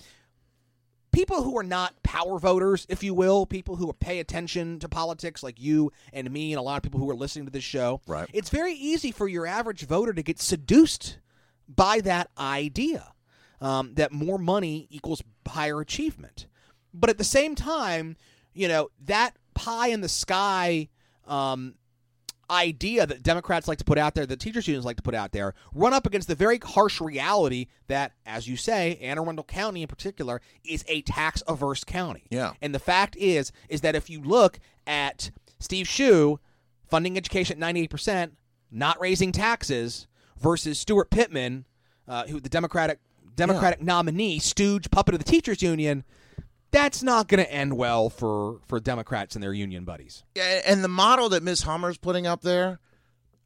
people 1.13 1.43
who 1.43 1.57
are 1.57 1.63
not 1.63 2.03
power 2.03 2.39
voters, 2.39 2.85
if 2.91 3.03
you 3.03 3.15
will, 3.15 3.47
people 3.47 3.77
who 3.77 3.91
pay 3.95 4.19
attention 4.19 4.79
to 4.81 4.89
politics 4.89 5.43
like 5.43 5.59
you 5.59 5.91
and 6.13 6.31
me 6.31 6.53
and 6.53 6.59
a 6.59 6.63
lot 6.63 6.77
of 6.77 6.83
people 6.83 7.01
who 7.01 7.09
are 7.09 7.17
listening 7.17 7.47
to 7.47 7.51
this 7.51 7.65
show, 7.65 8.03
Right. 8.07 8.29
it's 8.35 8.51
very 8.51 8.75
easy 8.75 9.13
for 9.13 9.27
your 9.29 9.47
average 9.47 9.87
voter 9.87 10.13
to 10.13 10.23
get 10.23 10.39
seduced 10.39 11.21
by 11.67 12.01
that 12.03 12.29
idea 12.37 13.15
um, 13.63 13.95
that 13.95 14.13
more 14.13 14.37
money 14.37 14.89
equals 14.91 15.23
higher 15.49 15.81
achievement. 15.81 16.49
But 16.93 17.09
at 17.09 17.17
the 17.17 17.25
same 17.25 17.55
time, 17.55 18.17
you 18.57 18.69
know, 18.69 18.91
that 19.05 19.37
pie 19.55 19.89
in 19.89 20.01
the 20.01 20.09
sky 20.09 20.89
um, 21.27 21.75
idea 22.51 23.07
that 23.07 23.23
Democrats 23.23 23.69
like 23.69 23.79
to 23.79 23.85
put 23.85 23.99
out 23.99 24.15
there, 24.15 24.27
that 24.27 24.41
teachers 24.41 24.67
unions 24.67 24.85
like 24.85 24.97
to 24.97 25.03
put 25.03 25.15
out 25.15 25.33
there, 25.33 25.55
run 25.75 25.93
up 25.93 26.07
against 26.07 26.29
the 26.29 26.35
very 26.35 26.59
harsh 26.59 27.01
reality 27.01 27.67
that, 27.89 28.13
as 28.25 28.49
you 28.49 28.57
say, 28.57 28.99
Anne 29.01 29.19
Arundel 29.19 29.45
County 29.45 29.83
in 29.83 29.89
particular 29.89 30.41
is 30.65 30.85
a 30.89 31.03
tax 31.03 31.43
averse 31.49 31.85
county. 31.85 32.25
Yeah. 32.31 32.53
And 32.63 32.75
the 32.75 32.79
fact 32.79 33.17
is, 33.17 33.53
is 33.69 33.81
that 33.81 33.95
if 33.95 34.09
you 34.09 34.21
look 34.21 34.59
at 34.87 35.31
Steve 35.59 35.87
Schuh 35.87 36.39
funding 36.89 37.17
education 37.17 37.63
at 37.63 37.75
98%, 37.75 38.31
not 38.71 39.01
raising 39.01 39.33
taxes, 39.33 40.07
versus 40.39 40.83
Steuart 40.83 41.11
Pittman, 41.11 41.65
uh, 42.09 42.27
who 42.27 42.41
the 42.41 42.49
Democratic 42.49 43.01
Democratic 43.35 43.83
nominee, 43.83 44.39
stooge 44.39 44.91
puppet 44.91 45.15
of 45.15 45.23
the 45.23 45.31
teachers 45.31 45.63
union, 45.63 46.05
that's 46.77 47.03
not 47.03 47.27
going 47.27 47.43
to 47.43 47.51
end 47.51 47.75
well 47.75 48.11
for 48.11 48.61
for 48.67 48.79
Democrats 48.79 49.35
and 49.35 49.43
their 49.43 49.55
union 49.55 49.85
buddies. 49.85 50.25
Yeah, 50.35 50.61
and 50.67 50.85
the 50.85 50.89
model 50.89 51.31
that 51.31 51.43
Ms. 51.43 51.63
Hummer's 51.63 51.97
putting 51.97 52.27
up 52.27 52.43
there, 52.43 52.81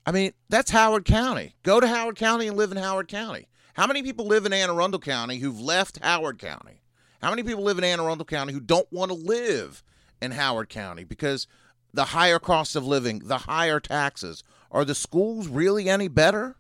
I 0.05 0.11
mean, 0.11 0.33
that's 0.49 0.73
Howard 0.73 1.05
County. 1.05 1.55
Go 1.63 1.79
to 1.79 1.87
Howard 1.87 2.17
County 2.17 2.49
and 2.49 2.57
live 2.57 2.73
in 2.73 2.77
Howard 2.77 3.07
County. 3.07 3.47
How 3.75 3.87
many 3.87 4.03
people 4.03 4.27
live 4.27 4.47
in 4.47 4.53
Anne 4.53 4.69
Arundel 4.69 4.99
County 4.99 5.39
who've 5.39 5.61
left 5.61 6.03
Howard 6.03 6.39
County? 6.41 6.83
How 7.23 7.31
many 7.31 7.45
people 7.45 7.63
live 7.63 7.79
in 7.79 7.85
Anne 7.85 8.01
Arundel 8.01 8.25
County 8.25 8.53
who 8.53 8.61
don't 8.61 8.91
want 8.93 9.11
to 9.11 9.17
live 9.17 9.85
in 10.21 10.33
Howard 10.33 10.69
County 10.69 11.05
because 11.05 11.47
the 11.95 12.07
higher 12.07 12.41
cost 12.41 12.75
of 12.75 12.85
living, 12.85 13.21
the 13.21 13.39
higher 13.39 13.79
taxes, 13.79 14.43
are 14.73 14.85
the 14.85 14.95
schools 14.95 15.47
really 15.47 15.89
any 15.89 16.09
better? 16.09 16.57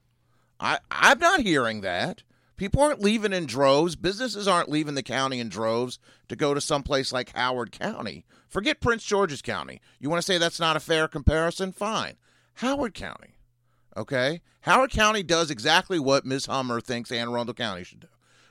I, 0.60 0.78
I'm 0.90 1.18
not 1.18 1.40
hearing 1.40 1.80
that. 1.80 2.22
People 2.60 2.82
aren't 2.82 3.00
leaving 3.00 3.32
in 3.32 3.46
droves. 3.46 3.96
Businesses 3.96 4.46
aren't 4.46 4.68
leaving 4.68 4.94
the 4.94 5.02
county 5.02 5.40
in 5.40 5.48
droves 5.48 5.98
to 6.28 6.36
go 6.36 6.52
to 6.52 6.60
someplace 6.60 7.10
like 7.10 7.34
Howard 7.34 7.72
County. 7.72 8.26
Forget 8.50 8.82
Prince 8.82 9.02
George's 9.02 9.40
County. 9.40 9.80
You 9.98 10.10
want 10.10 10.18
to 10.18 10.26
say 10.26 10.36
that's 10.36 10.60
not 10.60 10.76
a 10.76 10.80
fair 10.80 11.08
comparison? 11.08 11.72
Fine. 11.72 12.18
Howard 12.56 12.92
County. 12.92 13.38
Okay? 13.96 14.42
Howard 14.60 14.90
County 14.90 15.22
does 15.22 15.50
exactly 15.50 15.98
what 15.98 16.26
Ms. 16.26 16.44
Hummer 16.44 16.82
thinks 16.82 17.10
Anne 17.10 17.30
Arundel 17.30 17.54
County 17.54 17.82
should 17.82 18.00
do. 18.00 18.08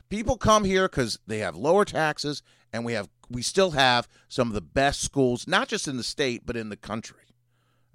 People 0.10 0.38
come 0.38 0.64
here 0.64 0.90
because 0.90 1.20
they 1.28 1.38
have 1.38 1.56
lower 1.56 1.86
taxes, 1.86 2.42
and 2.74 2.84
we 2.84 2.94
have 2.94 3.10
we 3.30 3.44
still 3.44 3.72
have 3.72 4.08
some 4.28 4.48
of 4.48 4.56
the 4.56 4.60
best 4.62 5.02
schools, 5.02 5.48
not 5.48 5.68
just 5.68 5.88
in 5.88 5.98
the 5.98 6.04
state 6.04 6.48
but 6.48 6.58
in 6.58 6.70
the 6.70 6.76
country. 6.76 7.36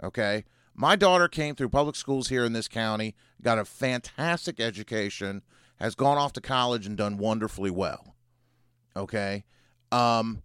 Okay. 0.01 0.45
My 0.77 0.95
daughter 0.95 1.27
came 1.27 1.57
through 1.57 1.71
public 1.71 1.97
schools 1.97 2.29
here 2.29 2.45
in 2.45 2.53
this 2.53 2.69
county, 2.69 3.17
got 3.43 3.59
a 3.59 3.65
fantastic 3.65 4.61
education, 4.61 5.43
has 5.77 5.95
gone 5.95 6.19
off 6.19 6.33
to 6.35 6.41
college 6.41 6.87
and 6.87 6.97
done 6.97 7.19
wonderfully 7.19 7.71
well. 7.71 8.15
Okay. 8.97 9.45
Um, 9.93 10.43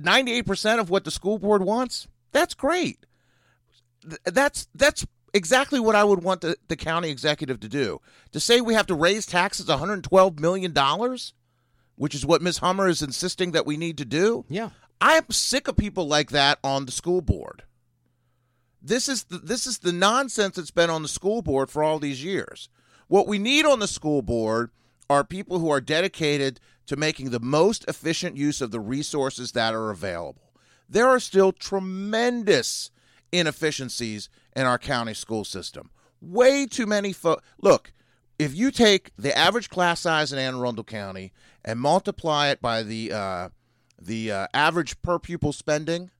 98% 0.00 0.78
of 0.78 0.90
what 0.90 1.04
the 1.04 1.10
school 1.10 1.38
board 1.38 1.62
wants, 1.62 2.06
that's 2.32 2.54
great. 2.54 3.06
That's 4.24 4.68
that's 4.74 5.06
exactly 5.32 5.80
what 5.80 5.96
I 5.96 6.04
would 6.04 6.22
want 6.22 6.42
the, 6.42 6.56
the 6.68 6.76
county 6.76 7.10
executive 7.10 7.60
to 7.60 7.68
do. 7.68 8.00
To 8.32 8.40
say 8.40 8.60
we 8.60 8.74
have 8.74 8.86
to 8.86 8.94
raise 8.94 9.26
taxes 9.26 9.66
$112 9.66 10.38
million, 10.38 10.74
which 11.96 12.14
is 12.14 12.26
what 12.26 12.42
Ms. 12.42 12.58
Hummer 12.58 12.88
is 12.88 13.02
insisting 13.02 13.52
that 13.52 13.66
we 13.66 13.76
need 13.76 13.98
to 13.98 14.04
do. 14.04 14.44
Yeah. 14.48 14.70
I'm 15.00 15.30
sick 15.30 15.68
of 15.68 15.76
people 15.76 16.06
like 16.06 16.30
that 16.30 16.58
on 16.62 16.86
the 16.86 16.92
school 16.92 17.20
board. 17.20 17.64
This 18.80 19.08
is 19.08 19.24
the, 19.24 19.38
this 19.38 19.66
is 19.66 19.78
the 19.78 19.92
nonsense 19.92 20.56
that's 20.56 20.70
been 20.70 20.90
on 20.90 21.02
the 21.02 21.08
school 21.08 21.42
board 21.42 21.70
for 21.70 21.82
all 21.82 21.98
these 21.98 22.22
years. 22.22 22.68
What 23.08 23.26
we 23.26 23.38
need 23.38 23.64
on 23.66 23.80
the 23.80 23.88
school 23.88 24.22
board 24.22 24.70
are 25.10 25.24
people 25.24 25.58
who 25.58 25.70
are 25.70 25.80
dedicated 25.80 26.60
to 26.86 26.96
making 26.96 27.30
the 27.30 27.40
most 27.40 27.84
efficient 27.88 28.36
use 28.36 28.60
of 28.60 28.70
the 28.70 28.80
resources 28.80 29.52
that 29.52 29.74
are 29.74 29.90
available. 29.90 30.52
There 30.88 31.08
are 31.08 31.20
still 31.20 31.52
tremendous 31.52 32.90
inefficiencies 33.32 34.28
in 34.54 34.66
our 34.66 34.78
county 34.78 35.14
school 35.14 35.44
system. 35.44 35.90
Way 36.20 36.66
too 36.66 36.86
many 36.86 37.12
fo- 37.12 37.40
Look, 37.60 37.92
if 38.38 38.54
you 38.54 38.70
take 38.70 39.12
the 39.16 39.36
average 39.36 39.70
class 39.70 40.00
size 40.00 40.32
in 40.32 40.38
Anne 40.38 40.54
Arundel 40.54 40.84
County 40.84 41.32
and 41.64 41.80
multiply 41.80 42.48
it 42.48 42.60
by 42.60 42.82
the 42.82 43.12
uh, 43.12 43.48
the 44.00 44.30
uh, 44.30 44.46
average 44.52 45.00
per 45.02 45.18
pupil 45.18 45.52
spending, 45.52 46.10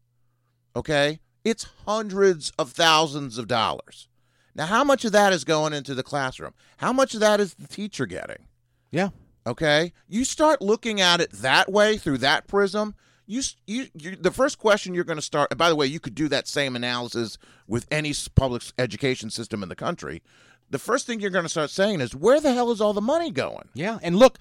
okay, 0.76 1.20
it's 1.45 1.66
hundreds 1.87 2.53
of 2.59 2.72
thousands 2.72 3.37
of 3.37 3.49
dollars. 3.49 4.09
Now, 4.55 4.66
how 4.66 4.84
much 4.84 5.05
of 5.05 5.12
that 5.12 5.32
is 5.32 5.44
going 5.44 5.72
into 5.72 5.94
the 5.94 6.02
classroom? 6.02 6.55
How 6.76 6.92
much 6.92 7.14
of 7.14 7.20
that 7.20 7.40
is 7.40 7.55
the 7.55 7.66
teacher 7.66 8.07
getting? 8.07 8.46
Yeah. 8.90 9.09
Okay, 9.46 9.92
you 10.09 10.24
start 10.24 10.62
looking 10.62 11.02
at 11.02 11.20
it 11.20 11.30
that 11.32 11.70
way 11.70 11.98
through 11.98 12.18
that 12.18 12.46
prism. 12.46 12.94
You, 13.26 13.42
you, 13.66 13.88
you 13.94 14.16
the 14.16 14.30
first 14.30 14.59
question 14.59 14.94
you're 14.94 15.05
going 15.05 15.18
to 15.18 15.22
start. 15.22 15.50
and 15.50 15.59
By 15.59 15.68
the 15.68 15.76
way, 15.76 15.86
you 15.86 16.00
could 16.00 16.14
do 16.14 16.28
that 16.28 16.48
same 16.48 16.76
analysis 16.76 17.36
with 17.66 17.86
any 17.90 18.14
public 18.34 18.62
education 18.78 19.28
system 19.28 19.62
in 19.62 19.68
the 19.68 19.76
country. 19.76 20.22
The 20.70 20.78
first 20.78 21.07
thing 21.07 21.20
you're 21.20 21.30
going 21.30 21.44
to 21.44 21.50
start 21.50 21.70
saying 21.70 22.00
is, 22.00 22.14
where 22.14 22.40
the 22.40 22.55
hell 22.55 22.70
is 22.70 22.80
all 22.80 22.94
the 22.94 23.02
money 23.02 23.30
going? 23.30 23.68
Yeah. 23.74 23.98
And 24.02 24.16
look, 24.16 24.38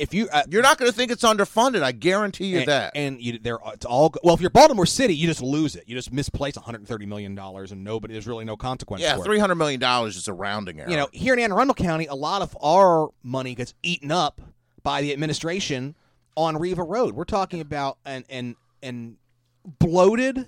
if 0.00 0.14
you 0.14 0.28
uh, 0.32 0.42
You're 0.48 0.62
not 0.62 0.78
going 0.78 0.90
to 0.90 0.96
think 0.96 1.10
it's 1.12 1.22
underfunded. 1.22 1.82
I 1.82 1.92
guarantee 1.92 2.46
you 2.46 2.58
and, 2.60 2.68
that. 2.68 2.92
and 2.96 3.20
you, 3.20 3.38
there 3.38 3.58
it's 3.72 3.84
all 3.86 4.12
well. 4.24 4.34
If 4.34 4.40
you're 4.40 4.50
Baltimore 4.50 4.86
City, 4.86 5.14
you 5.14 5.26
just 5.26 5.42
lose 5.42 5.76
it. 5.76 5.84
You 5.86 5.94
just 5.94 6.12
misplace 6.12 6.56
130 6.56 7.06
million 7.06 7.34
dollars, 7.34 7.70
and 7.72 7.84
nobody 7.84 8.14
there's 8.14 8.26
really 8.26 8.44
no 8.44 8.56
consequence. 8.56 9.02
yeah, 9.02 9.14
for 9.14 9.20
it. 9.20 9.24
three 9.24 9.38
hundred 9.38 9.56
million 9.56 9.78
dollars 9.80 10.16
is 10.16 10.26
a 10.28 10.32
rounding 10.32 10.80
error. 10.80 10.90
you 10.90 10.96
know, 10.96 11.08
here 11.12 11.34
in 11.34 11.38
Anne 11.38 11.52
Arundel 11.52 11.74
County, 11.74 12.06
a 12.06 12.14
lot 12.14 12.42
of 12.42 12.56
our 12.62 13.10
money 13.22 13.54
gets 13.54 13.74
eaten 13.82 14.10
up 14.10 14.40
by 14.82 15.02
the 15.02 15.12
administration 15.12 15.94
on 16.36 16.56
Riva 16.56 16.82
Road. 16.82 17.14
We're 17.14 17.24
talking 17.24 17.60
about 17.60 17.98
an 18.04 18.24
an 18.30 18.56
an 18.82 19.16
bloated. 19.78 20.46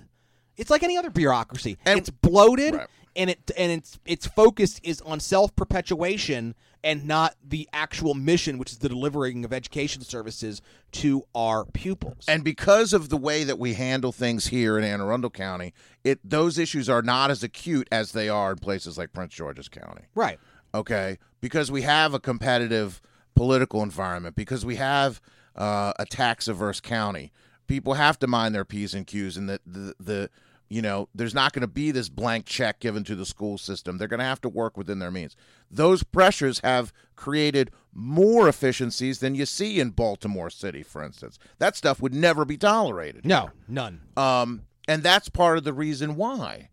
It's 0.57 0.69
like 0.69 0.83
any 0.83 0.97
other 0.97 1.09
bureaucracy. 1.09 1.77
And- 1.85 1.99
it's 1.99 2.09
bloated, 2.09 2.75
Right. 2.75 2.87
and 3.15 3.29
it 3.29 3.51
and 3.57 3.71
its 3.71 3.99
its 4.05 4.25
focus 4.27 4.79
is 4.83 5.01
on 5.01 5.19
self 5.19 5.55
perpetuation 5.55 6.55
and 6.83 7.05
not 7.05 7.35
the 7.43 7.67
actual 7.71 8.13
mission, 8.13 8.57
which 8.57 8.71
is 8.71 8.79
the 8.79 8.89
delivering 8.89 9.45
of 9.45 9.53
education 9.53 10.01
services 10.01 10.61
to 10.91 11.23
our 11.33 11.65
pupils. 11.65 12.25
And 12.27 12.43
because 12.43 12.93
of 12.93 13.09
the 13.09 13.17
way 13.17 13.43
that 13.43 13.57
we 13.57 13.73
handle 13.73 14.11
things 14.11 14.47
here 14.47 14.77
in 14.77 14.83
Anne 14.83 15.01
Arundel 15.01 15.29
County, 15.29 15.73
it 16.03 16.19
those 16.23 16.57
issues 16.57 16.89
are 16.89 17.01
not 17.01 17.31
as 17.31 17.43
acute 17.43 17.87
as 17.91 18.11
they 18.11 18.29
are 18.29 18.51
in 18.51 18.57
places 18.57 18.97
like 18.97 19.13
Prince 19.13 19.33
George's 19.33 19.69
County. 19.69 20.03
right. 20.15 20.39
Okay, 20.75 21.19
because 21.39 21.71
we 21.71 21.83
have 21.83 22.15
a 22.15 22.19
competitive 22.19 22.99
political 23.35 23.83
environment, 23.83 24.35
because 24.35 24.65
we 24.65 24.77
have 24.77 25.21
uh, 25.55 25.93
a 25.99 26.05
tax 26.05 26.47
averse 26.47 26.79
county. 26.79 27.31
People 27.67 27.93
have 27.93 28.17
to 28.19 28.27
mind 28.27 28.55
their 28.55 28.65
p's 28.65 28.95
and 28.95 29.05
q's, 29.05 29.37
and 29.37 29.47
the 29.47 29.59
the, 29.67 29.93
the 29.99 30.29
you 30.73 30.81
know 30.81 31.07
there's 31.13 31.35
not 31.35 31.53
going 31.53 31.61
to 31.61 31.67
be 31.67 31.91
this 31.91 32.09
blank 32.09 32.45
check 32.45 32.79
given 32.79 33.03
to 33.03 33.15
the 33.15 33.27
school 33.27 33.59
system. 33.59 33.97
They're 33.97 34.07
going 34.07 34.19
to 34.19 34.25
have 34.25 34.41
to 34.41 34.49
work 34.49 34.75
within 34.75 34.97
their 34.97 35.11
means. 35.11 35.35
Those 35.69 36.01
pressures 36.01 36.59
have 36.59 36.91
created 37.15 37.69
more 37.93 38.49
efficiencies 38.49 39.19
than 39.19 39.35
you 39.35 39.45
see 39.45 39.79
in 39.79 39.91
Baltimore 39.91 40.49
City, 40.49 40.81
for 40.81 41.03
instance. 41.03 41.37
That 41.59 41.75
stuff 41.75 42.01
would 42.01 42.13
never 42.13 42.43
be 42.43 42.57
tolerated. 42.57 43.23
No, 43.23 43.51
none. 43.67 44.01
Um, 44.17 44.63
and 44.87 45.03
that's 45.03 45.29
part 45.29 45.59
of 45.59 45.63
the 45.63 45.73
reason 45.73 46.15
why. 46.15 46.69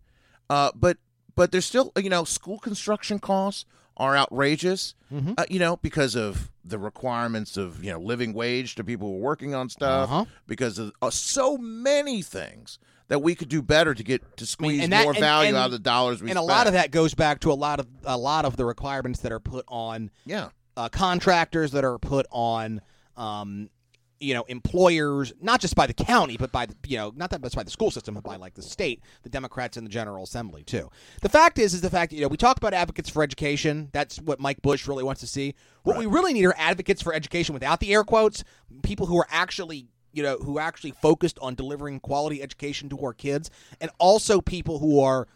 Uh, 0.48 0.70
but 0.74 0.96
but 1.34 1.52
there's 1.52 1.66
still 1.66 1.92
you 1.96 2.08
know 2.08 2.24
school 2.24 2.58
construction 2.58 3.18
costs 3.18 3.66
are 3.98 4.16
outrageous. 4.16 4.94
Mm-hmm. 5.12 5.34
Uh, 5.36 5.44
you 5.50 5.58
know 5.58 5.76
because 5.76 6.16
of 6.16 6.50
the 6.64 6.78
requirements 6.78 7.58
of 7.58 7.84
you 7.84 7.90
know 7.90 8.00
living 8.00 8.32
wage 8.32 8.76
to 8.76 8.84
people 8.84 9.08
who 9.08 9.16
are 9.16 9.20
working 9.20 9.54
on 9.54 9.68
stuff. 9.68 10.08
Uh-huh. 10.10 10.24
Because 10.46 10.78
of 10.78 10.92
uh, 11.02 11.10
so 11.10 11.58
many 11.58 12.22
things 12.22 12.78
that 13.10 13.20
we 13.20 13.34
could 13.34 13.48
do 13.48 13.60
better 13.60 13.92
to 13.92 14.02
get 14.02 14.36
to 14.38 14.46
squeeze 14.46 14.82
and 14.82 14.92
that- 14.92 15.02
more 15.02 15.12
and- 15.12 15.20
value 15.20 15.48
and- 15.48 15.56
out 15.58 15.66
of 15.66 15.72
the 15.72 15.78
dollars 15.78 16.22
we 16.22 16.28
spend. 16.28 16.30
and 16.30 16.38
a 16.38 16.42
lot 16.42 16.66
of 16.66 16.72
that 16.72 16.90
goes 16.90 17.12
back 17.12 17.40
to 17.40 17.52
a 17.52 17.54
lot 17.54 17.78
of 17.80 17.86
a 18.04 18.16
lot 18.16 18.44
of 18.46 18.56
the 18.56 18.64
requirements 18.64 19.20
that 19.20 19.32
are 19.32 19.40
put 19.40 19.64
on 19.68 20.10
Yeah. 20.24 20.48
uh, 20.76 20.88
contractors 20.88 21.72
that 21.72 21.84
are 21.84 21.98
put 21.98 22.26
on 22.30 22.80
um, 23.16 23.68
you 24.20 24.34
know 24.34 24.44
employers 24.44 25.32
not 25.40 25.60
just 25.62 25.74
by 25.74 25.86
the 25.86 25.94
county 25.94 26.36
but 26.36 26.52
by 26.52 26.66
the 26.66 26.74
you 26.86 26.96
know 26.98 27.10
not 27.16 27.30
that 27.30 27.40
much 27.42 27.54
by 27.56 27.62
the 27.62 27.70
school 27.70 27.90
system 27.90 28.14
but 28.14 28.22
by 28.22 28.36
like 28.36 28.52
the 28.54 28.60
state 28.62 29.02
the 29.22 29.30
democrats 29.30 29.76
in 29.78 29.84
the 29.84 29.88
general 29.90 30.22
assembly 30.24 30.62
too 30.62 30.90
the 31.22 31.28
fact 31.28 31.58
is 31.58 31.72
is 31.72 31.80
the 31.80 31.88
fact 31.88 32.10
that 32.10 32.16
you 32.16 32.22
know 32.22 32.28
we 32.28 32.36
talk 32.36 32.58
about 32.58 32.74
advocates 32.74 33.08
for 33.08 33.22
education 33.22 33.88
that's 33.92 34.18
what 34.20 34.38
Mike 34.38 34.60
Busch 34.62 34.86
really 34.86 35.02
wants 35.02 35.22
to 35.22 35.26
see 35.26 35.54
what 35.84 35.96
we 35.96 36.04
really 36.06 36.34
need 36.34 36.44
are 36.44 36.54
advocates 36.58 37.00
for 37.02 37.14
education 37.14 37.54
without 37.54 37.80
the 37.80 37.92
air 37.94 38.04
quotes 38.04 38.44
people 38.82 39.06
who 39.06 39.16
are 39.18 39.26
actually 39.30 39.88
you 40.12 40.22
know 40.22 40.36
who 40.38 40.58
actually 40.58 40.92
focused 40.92 41.38
on 41.40 41.54
delivering 41.54 42.00
quality 42.00 42.42
education 42.42 42.88
to 42.90 42.98
our 42.98 43.12
kids 43.12 43.50
and 43.80 43.90
also 43.98 44.40
people 44.40 44.78
who 44.78 45.00
are 45.00 45.28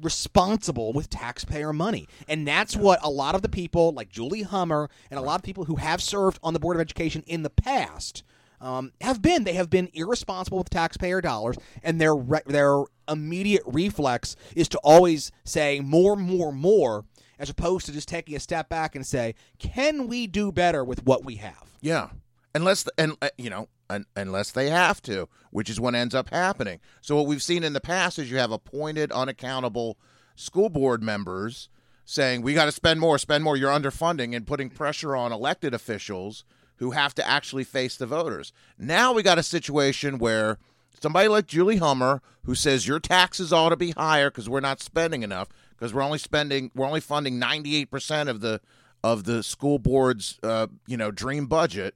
responsible 0.00 0.92
with 0.92 1.10
taxpayer 1.10 1.72
money. 1.72 2.08
And 2.28 2.46
that's 2.46 2.76
what 2.76 3.00
a 3.02 3.10
lot 3.10 3.34
of 3.34 3.42
the 3.42 3.48
people, 3.48 3.92
like 3.92 4.08
Julie 4.08 4.42
Hummer, 4.42 4.88
and 5.10 5.18
a 5.18 5.22
lot 5.22 5.36
of 5.36 5.42
people 5.42 5.64
who 5.64 5.76
have 5.76 6.00
served 6.00 6.38
on 6.42 6.54
the 6.54 6.60
Board 6.60 6.76
of 6.76 6.80
Education 6.80 7.24
in 7.26 7.42
the 7.42 7.50
past, 7.50 8.22
um, 8.60 8.92
have 9.00 9.20
been. 9.20 9.44
They 9.44 9.54
have 9.54 9.70
been 9.70 9.90
irresponsible 9.92 10.58
with 10.58 10.70
taxpayer 10.70 11.20
dollars, 11.20 11.56
and 11.82 12.00
their 12.00 12.14
re- 12.14 12.42
their 12.46 12.84
immediate 13.08 13.62
reflex 13.66 14.36
is 14.54 14.68
to 14.70 14.78
always 14.78 15.32
say 15.44 15.80
more, 15.80 16.14
more, 16.14 16.52
more, 16.52 17.04
as 17.38 17.50
opposed 17.50 17.86
to 17.86 17.92
just 17.92 18.08
taking 18.08 18.36
a 18.36 18.40
step 18.40 18.68
back 18.68 18.94
and 18.94 19.04
say, 19.04 19.34
can 19.58 20.06
we 20.06 20.28
do 20.28 20.52
better 20.52 20.84
with 20.84 21.04
what 21.04 21.24
we 21.24 21.36
have? 21.36 21.72
Yeah, 21.80 22.10
unless 22.54 22.84
the, 22.84 22.92
and 22.96 23.16
uh, 23.20 23.30
you 23.36 23.50
know 23.50 23.68
un, 23.94 24.06
unless 24.16 24.50
they 24.50 24.70
have 24.70 25.02
to, 25.02 25.28
which 25.50 25.70
is 25.70 25.80
what 25.80 25.94
ends 25.94 26.14
up 26.14 26.30
happening. 26.30 26.80
So 27.00 27.16
what 27.16 27.26
we've 27.26 27.42
seen 27.42 27.64
in 27.64 27.72
the 27.72 27.80
past 27.80 28.18
is 28.18 28.30
you 28.30 28.38
have 28.38 28.52
appointed, 28.52 29.12
unaccountable 29.12 29.96
school 30.34 30.68
board 30.68 31.02
members 31.02 31.68
saying 32.04 32.42
we 32.42 32.54
got 32.54 32.64
to 32.66 32.72
spend 32.72 33.00
more, 33.00 33.18
spend 33.18 33.44
more. 33.44 33.56
You're 33.56 33.70
underfunding 33.70 34.34
and 34.34 34.46
putting 34.46 34.70
pressure 34.70 35.14
on 35.16 35.32
elected 35.32 35.74
officials 35.74 36.44
who 36.76 36.92
have 36.92 37.14
to 37.14 37.26
actually 37.26 37.64
face 37.64 37.96
the 37.96 38.06
voters. 38.06 38.52
Now 38.78 39.12
we 39.12 39.22
got 39.22 39.38
a 39.38 39.42
situation 39.42 40.18
where 40.18 40.58
somebody 41.00 41.28
like 41.28 41.46
Julie 41.46 41.76
Hummer 41.76 42.22
who 42.44 42.54
says 42.54 42.86
your 42.86 43.00
taxes 43.00 43.52
ought 43.52 43.68
to 43.68 43.76
be 43.76 43.92
higher 43.92 44.30
because 44.30 44.48
we're 44.48 44.60
not 44.60 44.80
spending 44.80 45.22
enough 45.22 45.48
because 45.70 45.94
we're 45.94 46.02
only 46.02 46.18
spending 46.18 46.70
we're 46.74 46.86
only 46.86 47.00
funding 47.00 47.40
98% 47.40 48.28
of 48.28 48.40
the 48.40 48.60
of 49.04 49.24
the 49.24 49.42
school 49.42 49.78
board's 49.78 50.38
uh, 50.42 50.66
you 50.86 50.96
know 50.96 51.10
dream 51.10 51.46
budget 51.46 51.94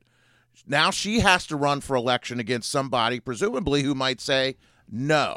now 0.67 0.91
she 0.91 1.21
has 1.21 1.47
to 1.49 1.57
run 1.57 1.81
for 1.81 1.97
election 1.97 2.41
against 2.41 2.71
somebody 2.71 3.21
presumably 3.21 3.83
who 3.83 3.95
might 3.95 4.21
say 4.21 4.57
no. 4.91 5.37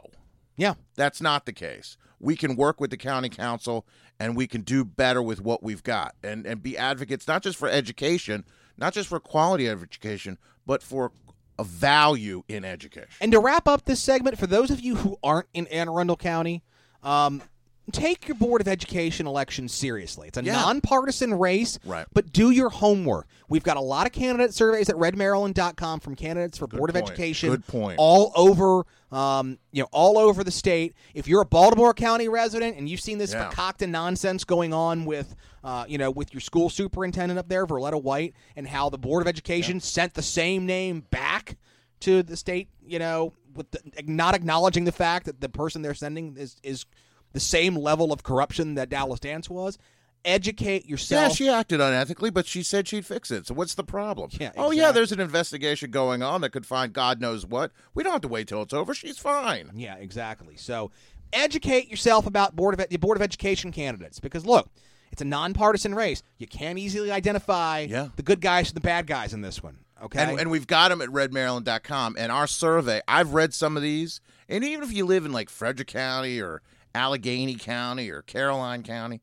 Yeah. 0.56 0.76
that's 0.96 1.22
not 1.22 1.46
the 1.46 1.54
case. 1.54 1.98
We 2.20 2.36
can 2.36 2.56
work 2.56 2.82
with 2.82 2.90
the 2.92 2.98
county 2.98 3.30
council 3.30 3.86
and 4.20 4.36
we 4.36 4.48
can 4.48 4.62
do 4.62 4.84
better 4.84 5.22
with 5.22 5.42
what 5.42 5.64
we've 5.64 5.84
got 5.84 6.16
and 6.22 6.46
and 6.46 6.62
be 6.62 6.78
advocates 6.78 7.28
not 7.28 7.42
just 7.42 7.58
for 7.58 7.70
education 7.70 8.44
not 8.78 8.94
just 8.94 9.08
for 9.08 9.20
quality 9.20 9.68
of 9.68 9.82
education 9.82 10.38
but 10.66 10.84
for 10.84 11.12
a 11.60 11.64
value 11.64 12.42
in 12.48 12.64
education. 12.64 13.10
And 13.20 13.34
to 13.34 13.40
wrap 13.40 13.68
up 13.68 13.84
this 13.84 14.00
segment, 14.00 14.40
for 14.40 14.48
those 14.48 14.72
of 14.72 14.80
you 14.80 14.96
who 14.96 15.18
aren't 15.22 15.48
in 15.54 15.68
Anne 15.68 15.90
Arundel 15.90 16.16
County, 16.16 16.64
um, 17.04 17.44
take 17.92 18.28
your 18.28 18.36
Board 18.36 18.62
of 18.62 18.68
Education 18.68 19.28
election 19.28 19.68
seriously. 19.68 20.28
It's 20.30 20.38
a 20.38 20.44
Yeah. 20.44 20.54
nonpartisan 20.54 21.34
race, 21.34 21.80
Right. 21.86 22.06
but 22.14 22.32
do 22.32 22.52
your 22.52 22.70
homework. 22.70 23.28
We've 23.48 23.64
got 23.64 23.78
a 23.78 23.82
lot 23.82 24.06
of 24.06 24.12
candidate 24.14 24.54
surveys 24.54 24.90
at 24.90 24.96
redmaryland.com 24.96 26.00
from 26.00 26.16
candidates 26.16 26.58
for 26.58 26.68
Board 26.68 26.90
of. 26.90 26.96
Education 26.96 27.50
Good 27.50 27.66
point. 27.68 27.96
all 28.00 28.32
over 28.36 28.86
um, 29.12 29.58
you 29.72 29.82
know, 29.82 29.88
all 29.92 30.20
over 30.20 30.44
the 30.44 30.52
state. 30.52 30.94
If 31.16 31.28
you're 31.28 31.42
a 31.42 31.46
Baltimore 31.46 31.96
County 31.96 32.28
resident 32.28 32.78
and 32.78 32.88
you've 32.88 33.00
seen 33.00 33.18
this 33.18 33.34
Yeah. 33.34 33.50
fakakta 33.50 33.90
nonsense 33.90 34.44
going 34.44 34.72
on 34.72 35.06
with 35.06 35.36
uh, 35.64 35.84
you 35.90 35.98
know, 35.98 36.10
with 36.12 36.32
your 36.34 36.40
school 36.42 36.70
superintendent 36.70 37.38
up 37.40 37.50
there, 37.50 37.66
Verletta 37.66 38.02
White, 38.02 38.34
and 38.56 38.66
how 38.68 38.90
the 38.90 38.98
Board 39.00 39.22
of 39.24 39.28
Education 39.28 39.80
sent 39.82 40.14
the 40.14 40.22
same 40.22 40.66
name 40.66 41.02
back 41.10 41.58
to 42.02 42.22
the 42.24 42.38
state, 42.38 42.70
you 42.86 42.98
know, 43.00 43.34
with 43.56 43.70
the, 43.72 43.80
not 44.06 44.36
acknowledging 44.36 44.86
the 44.86 44.92
fact 44.92 45.26
that 45.26 45.42
the 45.42 45.50
person 45.50 45.82
they're 45.82 45.94
sending 45.96 46.38
is 46.38 46.56
is 46.64 46.86
the 47.34 47.40
same 47.40 47.76
level 47.76 48.12
of 48.12 48.24
corruption 48.24 48.76
that 48.76 48.90
Dallas 48.90 49.20
Dance 49.20 49.50
was. 49.50 49.78
Educate 50.26 50.86
yourself. 50.86 51.30
Yeah, 51.30 51.36
she 51.36 51.50
acted 51.50 51.80
unethically, 51.80 52.34
but 52.34 52.46
she 52.46 52.62
said 52.62 52.88
she'd 52.90 53.06
fix 53.06 53.32
it. 53.32 53.48
So 53.48 53.54
what's 53.54 53.76
the 53.76 53.86
problem? 53.86 54.30
Yeah, 54.34 54.52
Oh, 54.58 54.72
yeah, 54.72 54.92
there's 54.92 55.14
an 55.14 55.22
investigation 55.22 55.92
going 55.92 56.22
on 56.22 56.42
that 56.42 56.50
could 56.50 56.66
find 56.66 56.92
God 56.92 57.22
knows 57.22 57.46
what. 57.46 57.72
We 57.94 58.04
don't 58.04 58.12
have 58.12 58.22
to 58.24 58.28
wait 58.28 58.48
till 58.50 58.62
it's 58.62 58.74
over. 58.74 58.94
She's 58.94 59.18
fine. 59.18 59.72
Yeah, 59.74 59.96
exactly. 59.96 60.58
So 60.58 60.92
educate 61.32 61.90
yourself 61.90 62.26
about 62.28 62.54
board 62.56 62.78
of 62.78 62.90
the 62.90 62.98
board 62.98 63.16
of 63.16 63.22
education 63.22 63.72
candidates 63.72 64.20
because 64.20 64.46
look, 64.46 64.70
it's 65.14 65.22
a 65.22 65.26
nonpartisan 65.26 65.96
race. 65.96 66.22
You 66.38 66.48
can't 66.48 66.78
easily 66.78 67.12
identify 67.12 67.88
Yeah. 67.90 68.10
the 68.18 68.22
good 68.24 68.42
guys 68.42 68.68
from 68.70 68.76
the 68.76 68.82
bad 68.82 69.08
guys 69.08 69.34
in 69.34 69.40
this 69.42 69.64
one. 69.64 69.78
Okay, 70.04 70.22
And, 70.22 70.38
and 70.40 70.52
we've 70.52 70.68
got 70.68 70.90
them 70.90 71.02
at 71.02 71.10
redmaryland.com. 71.10 72.16
And 72.20 72.32
our 72.32 72.48
survey, 72.48 73.02
I've 73.08 73.34
read 73.34 73.54
some 73.54 73.76
of 73.78 73.84
these. 73.84 74.20
And 74.50 74.64
even 74.66 74.84
if 74.84 74.94
you 74.94 75.06
live 75.06 75.26
in 75.26 75.32
like 75.32 75.50
Frederick 75.50 75.88
County 75.88 76.42
or 76.42 76.62
Allegany 76.96 77.60
County 77.60 78.10
or 78.10 78.22
Caroline 78.22 78.84
County, 78.84 79.22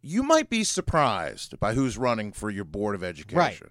you 0.00 0.22
might 0.22 0.48
be 0.48 0.64
surprised 0.64 1.58
by 1.58 1.74
who's 1.74 1.98
running 1.98 2.32
for 2.32 2.50
your 2.50 2.64
Board 2.64 2.94
of 2.94 3.02
Education. 3.02 3.38
Right. 3.38 3.62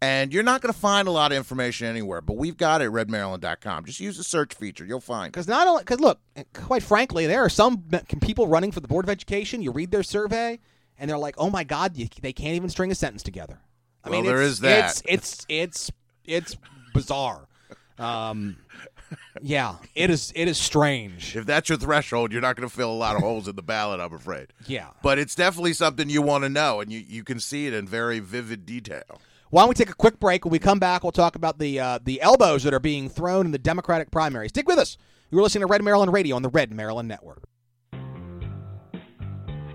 And 0.00 0.32
you're 0.32 0.44
not 0.44 0.60
going 0.60 0.72
to 0.72 0.78
find 0.78 1.08
a 1.08 1.10
lot 1.10 1.32
of 1.32 1.36
information 1.38 1.88
anywhere, 1.88 2.20
but 2.20 2.36
we've 2.36 2.56
got 2.56 2.80
it 2.80 2.84
at 2.84 2.90
redmaryland.com. 2.92 3.84
Just 3.84 3.98
use 3.98 4.16
the 4.16 4.22
search 4.22 4.54
feature. 4.54 4.84
You'll 4.84 5.00
find 5.00 5.32
because 5.32 5.48
not 5.48 5.66
only 5.66 5.82
because 5.82 5.98
look, 5.98 6.20
quite 6.54 6.84
frankly, 6.84 7.26
there 7.26 7.40
are 7.44 7.48
some 7.48 7.82
people 8.20 8.46
running 8.46 8.70
for 8.70 8.78
the 8.78 8.86
board 8.86 9.04
of 9.04 9.10
education. 9.10 9.60
You 9.60 9.72
read 9.72 9.90
their 9.90 10.04
survey, 10.04 10.60
and 10.98 11.10
they're 11.10 11.18
like, 11.18 11.34
"Oh 11.36 11.50
my 11.50 11.64
God, 11.64 11.96
you, 11.96 12.06
they 12.22 12.32
can't 12.32 12.54
even 12.54 12.70
string 12.70 12.92
a 12.92 12.94
sentence 12.94 13.24
together." 13.24 13.58
I 14.04 14.10
Well, 14.10 14.20
mean, 14.20 14.30
there 14.30 14.40
is 14.40 14.60
that. 14.60 14.88
It's 14.88 15.02
it's 15.04 15.46
it's 15.48 15.90
it's 16.24 16.56
bizarre. 16.94 17.48
Um, 17.98 18.56
yeah, 19.42 19.76
it 19.94 20.10
is. 20.10 20.32
It 20.34 20.48
is 20.48 20.58
strange. 20.58 21.36
If 21.36 21.46
that's 21.46 21.68
your 21.68 21.78
threshold, 21.78 22.32
you're 22.32 22.42
not 22.42 22.56
going 22.56 22.68
to 22.68 22.74
fill 22.74 22.90
a 22.90 22.94
lot 22.94 23.16
of 23.16 23.22
holes 23.22 23.48
in 23.48 23.56
the 23.56 23.62
ballot, 23.62 24.00
I'm 24.00 24.12
afraid. 24.12 24.48
Yeah. 24.66 24.88
But 25.02 25.18
it's 25.18 25.34
definitely 25.34 25.72
something 25.72 26.08
you 26.10 26.22
want 26.22 26.44
to 26.44 26.48
know, 26.48 26.80
and 26.80 26.92
you, 26.92 27.02
you 27.06 27.24
can 27.24 27.40
see 27.40 27.66
it 27.66 27.74
in 27.74 27.86
very 27.86 28.18
vivid 28.18 28.66
detail. 28.66 29.20
Why 29.50 29.62
don't 29.62 29.70
we 29.70 29.74
take 29.74 29.90
a 29.90 29.94
quick 29.94 30.20
break? 30.20 30.44
When 30.44 30.52
we 30.52 30.58
come 30.58 30.78
back, 30.78 31.02
we'll 31.02 31.12
talk 31.12 31.34
about 31.34 31.58
the 31.58 31.80
uh, 31.80 31.98
the 32.04 32.20
elbows 32.20 32.64
that 32.64 32.74
are 32.74 32.80
being 32.80 33.08
thrown 33.08 33.46
in 33.46 33.52
the 33.52 33.58
Democratic 33.58 34.10
primary. 34.10 34.48
Stick 34.48 34.68
with 34.68 34.78
us. 34.78 34.98
You're 35.30 35.42
listening 35.42 35.66
to 35.66 35.66
Red 35.66 35.82
Maryland 35.82 36.12
Radio 36.12 36.36
on 36.36 36.42
the 36.42 36.48
Red 36.48 36.72
Maryland 36.72 37.08
Network. 37.08 37.47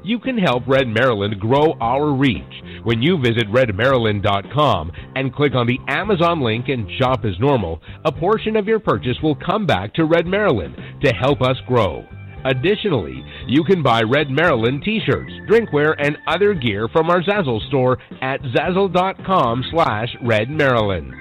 You 0.04 0.20
can 0.20 0.38
help 0.38 0.68
Red 0.68 0.88
Maryland 0.88 1.40
grow 1.40 1.74
our 1.80 2.12
reach 2.12 2.44
when 2.84 3.02
you 3.02 3.18
visit 3.18 3.50
redmaryland.com 3.50 4.92
and 5.16 5.34
click 5.34 5.56
on 5.56 5.66
the 5.66 5.80
Amazon 5.88 6.42
link 6.42 6.68
and 6.68 6.90
shop 7.00 7.24
as 7.24 7.40
normal. 7.40 7.80
A 8.04 8.12
portion 8.12 8.58
of 8.58 8.68
your 8.68 8.80
purchase 8.80 9.18
will 9.24 9.36
come 9.36 9.66
back 9.66 9.94
to 9.94 10.06
Red 10.06 10.26
Maryland 10.26 10.76
to 11.04 11.14
help 11.14 11.42
us 11.42 11.56
grow. 11.68 12.06
Additionally, 12.46 13.24
you 13.48 13.64
can 13.64 13.82
buy 13.82 14.02
Red 14.02 14.30
Maryland 14.30 14.84
t-shirts, 14.84 15.32
drinkware, 15.50 15.96
and 15.98 16.18
other 16.28 16.54
gear 16.54 16.90
from 16.90 17.10
our 17.10 17.22
Zazzle 17.22 17.66
store 17.70 17.98
at 18.22 18.42
zazzle.com 18.42 19.64
slash 19.72 20.10
redmaryland. 20.22 21.14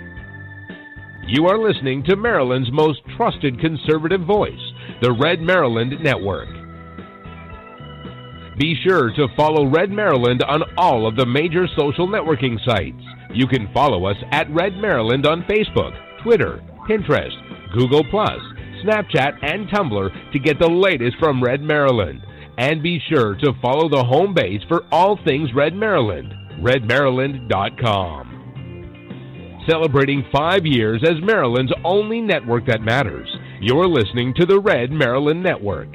You 1.27 1.47
are 1.47 1.57
listening 1.57 2.03
to 2.03 2.15
Maryland's 2.15 2.71
most 2.71 3.01
trusted 3.17 3.59
conservative 3.59 4.21
voice, 4.21 4.61
the 5.01 5.11
Red 5.11 5.41
Maryland 5.41 5.93
Network. 6.01 6.47
Be 8.57 8.77
sure 8.83 9.11
to 9.15 9.27
follow 9.35 9.65
Red 9.65 9.91
Maryland 9.91 10.43
on 10.43 10.63
all 10.77 11.05
of 11.07 11.15
the 11.15 11.25
major 11.25 11.67
social 11.75 12.07
networking 12.07 12.63
sites. 12.65 13.03
You 13.33 13.47
can 13.47 13.67
follow 13.73 14.05
us 14.05 14.17
at 14.31 14.49
Red 14.51 14.77
Maryland 14.77 15.25
on 15.25 15.43
Facebook, 15.43 15.93
Twitter, 16.21 16.61
Pinterest, 16.87 17.35
Google, 17.73 18.03
Snapchat, 18.85 19.37
and 19.43 19.67
Tumblr 19.69 20.31
to 20.31 20.39
get 20.39 20.59
the 20.59 20.69
latest 20.69 21.17
from 21.19 21.43
Red 21.43 21.61
Maryland. 21.61 22.21
And 22.57 22.83
be 22.83 22.99
sure 23.09 23.35
to 23.35 23.53
follow 23.61 23.89
the 23.89 24.03
home 24.03 24.33
base 24.33 24.61
for 24.67 24.83
all 24.91 25.17
things 25.23 25.53
Red 25.55 25.73
Maryland, 25.73 26.33
redmaryland.com. 26.59 28.27
celebrating 29.69 30.25
five 30.31 30.65
years 30.65 31.03
as 31.03 31.21
Maryland's 31.21 31.73
only 31.85 32.19
network 32.21 32.65
that 32.65 32.81
matters. 32.81 33.29
You're 33.61 33.87
listening 33.87 34.33
to 34.37 34.45
the 34.45 34.59
Red 34.59 34.91
Maryland 34.91 35.43
Network. 35.43 35.89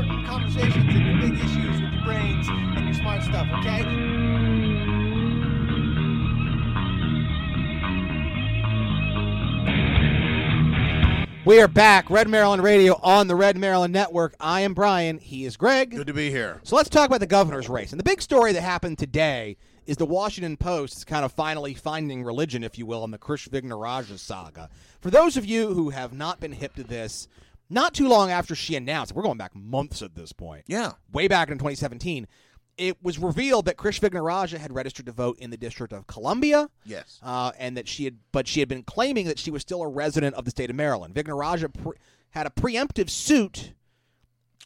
Important 0.00 0.26
conversations 0.26 0.94
and 0.94 1.06
your 1.06 1.20
big 1.20 1.34
issues 1.34 1.82
with 1.82 1.92
your 1.92 2.04
brains 2.04 2.48
and 2.48 2.86
your 2.86 2.94
smart 2.94 3.22
stuff, 3.22 3.46
okay? 3.58 3.84
We 11.44 11.60
are 11.60 11.68
back, 11.68 12.08
Red 12.08 12.28
Maryland 12.28 12.62
Radio 12.62 12.98
on 13.02 13.26
the 13.28 13.36
Red 13.36 13.58
Maryland 13.58 13.92
Network. 13.92 14.34
I 14.40 14.62
am 14.62 14.72
Brian. 14.72 15.18
He 15.18 15.44
is 15.44 15.58
Greg. 15.58 15.90
Good 15.90 16.06
to 16.06 16.14
be 16.14 16.30
here. 16.30 16.62
So 16.62 16.76
let's 16.76 16.88
talk 16.88 17.06
about 17.06 17.20
the 17.20 17.26
governor's 17.26 17.68
race. 17.68 17.92
And 17.92 18.00
the 18.00 18.04
big 18.04 18.22
story 18.22 18.54
that 18.54 18.62
happened 18.62 18.98
today 18.98 19.58
is 19.84 19.98
the 19.98 20.06
Washington 20.06 20.56
Post 20.56 20.96
is 20.96 21.04
kind 21.04 21.26
of 21.26 21.32
finally 21.32 21.74
finding 21.74 22.24
religion, 22.24 22.64
if 22.64 22.78
you 22.78 22.86
will, 22.86 23.04
in 23.04 23.10
the 23.10 23.18
Krish 23.18 23.50
Vignarajah 23.50 24.18
saga. 24.18 24.70
For 25.02 25.10
those 25.10 25.36
of 25.36 25.44
you 25.44 25.74
who 25.74 25.90
have 25.90 26.14
not 26.14 26.40
been 26.40 26.52
hip 26.52 26.74
to 26.76 26.84
this, 26.84 27.28
not 27.70 27.94
too 27.94 28.08
long 28.08 28.30
after 28.30 28.54
she 28.54 28.74
announced, 28.76 29.14
we're 29.14 29.22
going 29.22 29.38
back 29.38 29.54
months 29.54 30.02
at 30.02 30.14
this 30.14 30.32
point, 30.32 30.64
Yeah. 30.66 30.92
way 31.12 31.28
back 31.28 31.48
in 31.50 31.56
2017, 31.58 32.26
it 32.76 32.96
was 33.02 33.18
revealed 33.18 33.66
that 33.66 33.76
Krish 33.76 34.00
Vignarajah 34.00 34.58
had 34.58 34.72
registered 34.74 35.06
to 35.06 35.12
vote 35.12 35.38
in 35.38 35.50
the 35.50 35.56
District 35.56 35.92
of 35.92 36.06
Columbia. 36.06 36.68
Yes. 36.84 37.18
Uh, 37.22 37.52
and 37.58 37.76
that 37.76 37.86
she 37.88 38.04
had, 38.04 38.18
but 38.32 38.48
she 38.48 38.60
had 38.60 38.68
been 38.68 38.82
claiming 38.82 39.26
that 39.26 39.38
she 39.38 39.50
was 39.50 39.60
still 39.62 39.82
a 39.82 39.88
resident 39.88 40.34
of 40.36 40.44
the 40.44 40.50
state 40.50 40.70
of 40.70 40.76
Maryland. 40.76 41.14
Vignarajah 41.14 41.68
pre- 41.74 41.96
had 42.30 42.46
a 42.46 42.50
preemptive 42.50 43.10
suit 43.10 43.72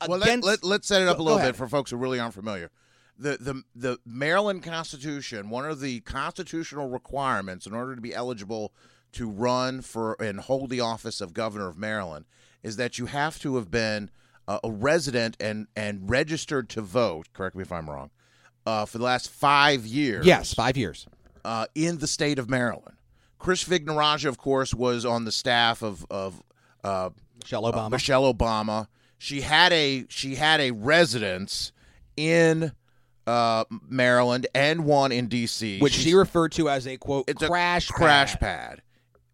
Well, 0.06 0.18
let, 0.18 0.28
against. 0.28 0.46
let, 0.46 0.64
let's 0.64 0.86
set 0.86 1.02
it 1.02 1.08
up 1.08 1.16
Go- 1.16 1.22
a 1.22 1.24
little 1.24 1.40
bit 1.40 1.56
for 1.56 1.66
folks 1.68 1.90
who 1.90 1.96
really 1.96 2.20
aren't 2.20 2.34
familiar. 2.34 2.70
The, 3.18 3.36
the 3.40 3.62
the 3.76 3.98
Maryland 4.04 4.62
Constitution, 4.64 5.48
one 5.48 5.64
of 5.64 5.78
the 5.80 6.00
constitutional 6.00 6.88
requirements 6.88 7.64
in 7.66 7.72
order 7.72 7.94
to 7.94 8.00
be 8.00 8.12
eligible 8.12 8.72
to 9.12 9.28
run 9.30 9.82
for 9.82 10.14
and 10.20 10.40
hold 10.40 10.68
the 10.70 10.80
office 10.80 11.20
of 11.20 11.32
governor 11.32 11.68
of 11.68 11.78
Maryland, 11.78 12.24
is 12.64 12.76
that 12.76 12.98
you 12.98 13.06
have 13.06 13.38
to 13.40 13.54
have 13.56 13.70
been 13.70 14.10
a, 14.48 14.58
a 14.64 14.70
resident 14.72 15.36
and 15.38 15.68
and 15.76 16.10
registered 16.10 16.68
to 16.70 16.80
vote. 16.82 17.28
Correct 17.32 17.54
me 17.54 17.62
if 17.62 17.70
I'm 17.70 17.88
wrong. 17.88 18.10
Uh, 18.66 18.84
for 18.86 18.98
the 18.98 19.04
last 19.04 19.30
five 19.30 19.84
years. 19.86 20.24
yes, 20.26 20.52
five 20.54 20.76
years. 20.76 21.06
uh, 21.44 21.66
in 21.74 21.98
the 21.98 22.06
state 22.08 22.38
of 22.38 22.48
Maryland. 22.50 22.96
Chris 23.38 23.62
Vignarajah, 23.62 24.26
of 24.28 24.38
course, 24.38 24.72
was 24.72 25.04
on 25.04 25.24
the 25.26 25.32
staff 25.32 25.82
of 25.82 26.04
of 26.10 26.42
uh, 26.82 27.10
Michelle 27.42 27.66
uh, 27.66 27.72
Obama. 27.72 27.90
Michelle 27.90 28.34
Obama. 28.34 28.86
She 29.18 29.42
had 29.42 29.72
a 29.72 30.06
she 30.08 30.34
had 30.36 30.60
a 30.60 30.70
residence 30.70 31.72
in 32.16 32.72
uh, 33.26 33.64
Maryland 33.88 34.46
and 34.54 34.84
one 34.84 35.10
in 35.12 35.28
D.C., 35.28 35.78
which 35.80 35.92
She's- 35.94 36.04
she 36.04 36.14
referred 36.14 36.52
to 36.52 36.68
as 36.68 36.86
a 36.86 36.96
quote 36.96 37.24
it's 37.28 37.42
a 37.42 37.48
crash 37.48 37.88
crash 37.88 38.32
pad. 38.36 38.40
pad. 38.40 38.82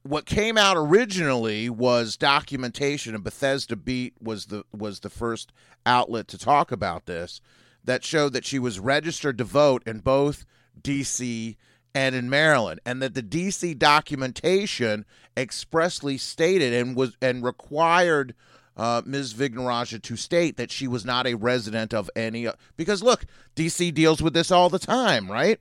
What 0.03 0.25
came 0.25 0.57
out 0.57 0.77
originally 0.77 1.69
was 1.69 2.17
documentation, 2.17 3.15
and 3.15 3.23
Bethesda 3.23 3.77
Beat 3.77 4.15
was 4.21 4.47
the 4.47 4.65
was 4.73 5.01
the 5.01 5.11
first 5.11 5.53
outlet 5.85 6.27
to 6.29 6.39
talk 6.39 6.73
about 6.73 7.07
this 7.07 7.41
that 7.85 8.05
showed 8.05 8.33
that 8.33 8.45
she 8.45 8.59
was 8.59 8.79
registered 8.79 9.39
to 9.39 9.45
vote 9.45 9.83
in 9.87 10.01
both 10.01 10.45
D.C. 10.81 11.57
and 11.95 12.15
in 12.15 12.31
Maryland, 12.31 12.81
and 12.87 13.03
that 13.03 13.15
the 13.15 13.23
D.C. 13.23 13.75
documentation 13.75 15.05
expressly 15.37 16.17
stated 16.17 16.73
and 16.73 16.97
was 16.97 17.17
and 17.21 17.43
required 17.43 18.35
uh, 18.77 19.03
Ms. 19.05 19.35
Vignarajah 19.35 20.01
to 20.03 20.17
state 20.17 20.57
that 20.57 20.71
she 20.71 20.89
was 20.89 21.05
not 21.05 21.27
a 21.27 21.35
resident 21.35 21.93
of 21.93 22.09
any. 22.17 22.49
Because 22.77 23.03
look, 23.03 23.27
D.C. 23.55 23.91
deals 23.91 24.23
with 24.23 24.33
this 24.33 24.51
all 24.51 24.71
the 24.71 24.79
time, 24.79 25.31
right? 25.31 25.61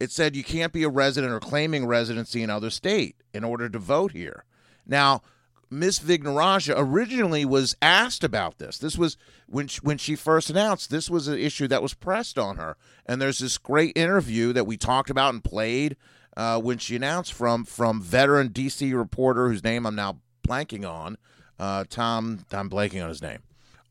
It 0.00 0.10
said 0.10 0.36
you 0.36 0.44
can't 0.44 0.72
be 0.72 0.82
a 0.82 0.88
resident 0.88 1.32
or 1.32 1.40
claiming 1.40 1.86
residency 1.86 2.42
in 2.42 2.50
other 2.50 2.70
state 2.70 3.16
in 3.32 3.44
order 3.44 3.68
to 3.68 3.78
vote 3.78 4.12
here. 4.12 4.44
Now, 4.86 5.22
Miss 5.70 5.98
Vignarajah 5.98 6.74
originally 6.76 7.44
was 7.44 7.76
asked 7.80 8.22
about 8.22 8.58
this. 8.58 8.78
This 8.78 8.96
was 8.96 9.16
when 9.46 9.66
she, 9.66 9.80
when 9.82 9.98
she 9.98 10.14
first 10.14 10.50
announced 10.50 10.90
this 10.90 11.10
was 11.10 11.28
an 11.28 11.38
issue 11.38 11.66
that 11.68 11.82
was 11.82 11.94
pressed 11.94 12.38
on 12.38 12.56
her. 12.56 12.76
And 13.06 13.20
there's 13.20 13.38
this 13.38 13.58
great 13.58 13.96
interview 13.96 14.52
that 14.52 14.66
we 14.66 14.76
talked 14.76 15.10
about 15.10 15.34
and 15.34 15.42
played 15.42 15.96
uh, 16.36 16.60
when 16.60 16.78
she 16.78 16.96
announced 16.96 17.32
from 17.32 17.64
from 17.64 18.02
veteran 18.02 18.50
DC 18.50 18.94
reporter 18.96 19.48
whose 19.48 19.64
name 19.64 19.86
I'm 19.86 19.94
now 19.94 20.18
blanking 20.46 20.88
on, 20.88 21.16
uh, 21.58 21.84
Tom. 21.88 22.44
I'm 22.52 22.68
blanking 22.70 23.02
on 23.02 23.08
his 23.08 23.22
name 23.22 23.40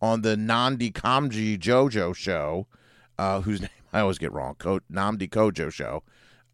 on 0.02 0.22
the 0.22 0.36
Nandi 0.36 0.92
Kamji 0.92 1.58
JoJo 1.58 2.16
show, 2.16 2.68
uh, 3.18 3.42
whose 3.42 3.62
name 3.62 3.70
I 3.94 4.02
always 4.02 4.18
get 4.18 4.34
wrong, 4.34 4.56
Ko- 4.56 4.82
Nnamdi 4.92 5.30
Kojo 5.30 5.72
show, 5.72 6.04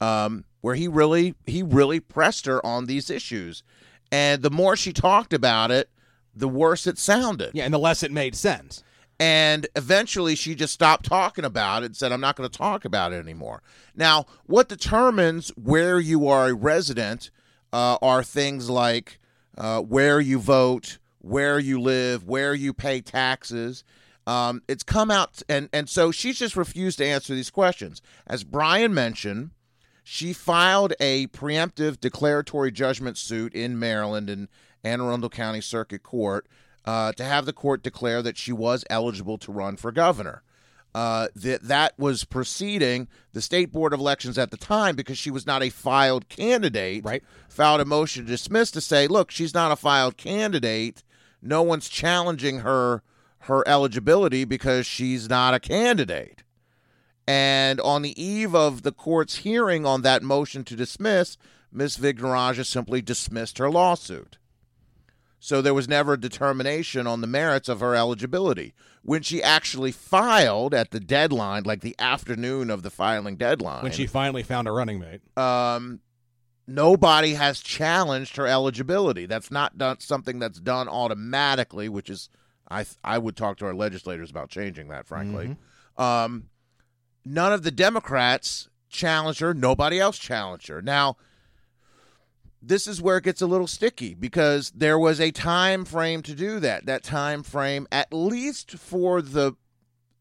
um, 0.01 0.43
where 0.61 0.75
he 0.75 0.87
really 0.87 1.35
he 1.45 1.63
really 1.63 1.99
pressed 1.99 2.45
her 2.45 2.63
on 2.65 2.85
these 2.85 3.09
issues, 3.09 3.63
and 4.11 4.41
the 4.41 4.51
more 4.51 4.75
she 4.75 4.93
talked 4.93 5.33
about 5.33 5.71
it, 5.71 5.89
the 6.35 6.49
worse 6.49 6.85
it 6.85 6.97
sounded. 6.97 7.51
Yeah, 7.53 7.65
and 7.65 7.73
the 7.73 7.79
less 7.79 8.03
it 8.03 8.11
made 8.11 8.35
sense. 8.35 8.83
And 9.21 9.67
eventually 9.75 10.35
she 10.35 10.55
just 10.55 10.73
stopped 10.73 11.05
talking 11.05 11.43
about 11.43 11.83
it 11.83 11.87
and 11.87 11.95
said, 11.95 12.13
I'm 12.13 12.21
not 12.21 12.37
going 12.37 12.49
to 12.49 12.57
talk 12.57 12.85
about 12.85 13.11
it 13.11 13.17
anymore. 13.17 13.61
Now, 13.93 14.25
what 14.45 14.69
determines 14.69 15.49
where 15.57 15.99
you 15.99 16.29
are 16.29 16.47
a 16.47 16.53
resident 16.53 17.29
uh, 17.73 17.97
are 18.01 18.23
things 18.23 18.69
like 18.69 19.19
uh, 19.57 19.81
where 19.81 20.21
you 20.21 20.39
vote, 20.39 20.99
where 21.19 21.59
you 21.59 21.81
live, 21.81 22.25
where 22.25 22.53
you 22.53 22.73
pay 22.73 23.01
taxes. 23.01 23.83
Um, 24.29 24.61
it's 24.67 24.83
come 24.83 25.09
out, 25.09 25.41
and, 25.49 25.69
and 25.73 25.89
so 25.89 26.11
she's 26.11 26.37
just 26.37 26.55
refused 26.55 26.99
to 26.99 27.05
answer 27.05 27.33
these 27.33 27.49
questions. 27.49 27.99
As 28.27 28.43
Brian 28.43 28.93
mentioned, 28.93 29.49
she 30.03 30.33
filed 30.33 30.93
a 30.99 31.25
preemptive 31.27 31.99
declaratory 31.99 32.71
judgment 32.71 33.17
suit 33.17 33.55
in 33.55 33.79
Maryland 33.79 34.29
in 34.29 34.47
Anne 34.83 35.01
Arundel 35.01 35.31
County 35.31 35.61
Circuit 35.61 36.03
Court 36.03 36.45
uh, 36.85 37.11
to 37.13 37.23
have 37.23 37.47
the 37.47 37.53
court 37.53 37.81
declare 37.81 38.21
that 38.21 38.37
she 38.37 38.51
was 38.51 38.85
eligible 38.87 39.39
to 39.39 39.51
run 39.51 39.77
for 39.77 39.91
governor. 39.91 40.43
Uh, 40.93 41.29
that 41.35 41.63
that 41.63 41.97
was 41.97 42.23
preceding 42.23 43.07
the 43.33 43.41
state 43.41 43.71
board 43.71 43.93
of 43.93 43.99
elections 43.99 44.37
at 44.37 44.51
the 44.51 44.57
time 44.57 44.95
because 44.95 45.17
she 45.17 45.31
was 45.31 45.47
not 45.47 45.63
a 45.63 45.69
filed 45.69 46.29
candidate. 46.29 47.03
Right. 47.03 47.23
Filed 47.47 47.81
a 47.81 47.85
motion 47.85 48.25
to 48.25 48.31
dismiss 48.31 48.69
to 48.71 48.81
say, 48.81 49.07
look, 49.07 49.31
she's 49.31 49.55
not 49.55 49.71
a 49.71 49.75
filed 49.75 50.17
candidate. 50.17 51.03
No 51.41 51.63
one's 51.63 51.89
challenging 51.89 52.59
her 52.59 53.01
her 53.43 53.67
eligibility 53.67 54.43
because 54.45 54.85
she's 54.85 55.29
not 55.29 55.53
a 55.53 55.59
candidate. 55.59 56.43
And 57.27 57.79
on 57.81 58.01
the 58.01 58.19
eve 58.21 58.55
of 58.55 58.81
the 58.81 58.91
court's 58.91 59.37
hearing 59.37 59.85
on 59.85 60.01
that 60.01 60.23
motion 60.23 60.63
to 60.65 60.75
dismiss, 60.75 61.37
Ms. 61.71 61.97
Vignarajah 61.97 62.65
simply 62.65 63.01
dismissed 63.01 63.59
her 63.59 63.69
lawsuit. 63.69 64.37
So 65.39 65.61
there 65.61 65.73
was 65.73 65.87
never 65.87 66.13
a 66.13 66.19
determination 66.19 67.07
on 67.07 67.21
the 67.21 67.27
merits 67.27 67.69
of 67.69 67.79
her 67.79 67.95
eligibility. 67.95 68.73
When 69.03 69.21
she 69.21 69.41
actually 69.41 69.91
filed 69.93 70.73
at 70.73 70.91
the 70.91 70.99
deadline, 70.99 71.63
like 71.63 71.79
the 71.81 71.95
afternoon 71.97 72.69
of 72.69 72.81
the 72.83 72.89
filing 72.89 73.37
deadline, 73.37 73.83
When 73.83 73.93
she 73.93 74.05
finally 74.07 74.43
found 74.43 74.67
a 74.67 74.71
running 74.71 74.99
mate. 74.99 75.21
um, 75.37 76.01
nobody 76.67 77.35
has 77.35 77.61
challenged 77.61 78.35
her 78.35 78.47
eligibility. 78.47 79.25
That's 79.25 79.49
not 79.49 79.77
done 79.77 79.99
something 80.01 80.39
that's 80.39 80.59
done 80.59 80.89
automatically, 80.89 81.87
which 81.87 82.09
is 82.09 82.27
I 82.69 82.85
I 83.03 83.17
would 83.17 83.35
talk 83.35 83.57
to 83.57 83.65
our 83.65 83.73
legislators 83.73 84.29
about 84.29 84.49
changing 84.49 84.89
that. 84.89 85.07
Frankly, 85.07 85.57
um, 85.97 86.49
none 87.25 87.53
of 87.53 87.63
the 87.63 87.71
Democrats 87.71 88.69
challenged 88.89 89.39
her. 89.39 89.53
Nobody 89.53 89.99
else 89.99 90.17
challenged 90.17 90.67
her. 90.67 90.81
Now, 90.81 91.17
this 92.61 92.87
is 92.87 93.01
where 93.01 93.17
it 93.17 93.23
gets 93.23 93.41
a 93.41 93.47
little 93.47 93.67
sticky 93.67 94.13
because 94.13 94.71
there 94.71 94.99
was 94.99 95.19
a 95.19 95.31
time 95.31 95.85
frame 95.85 96.21
to 96.23 96.33
do 96.33 96.59
that. 96.59 96.85
That 96.85 97.03
time 97.03 97.43
frame, 97.43 97.87
at 97.91 98.11
least 98.11 98.71
for 98.71 99.21
the, 99.21 99.53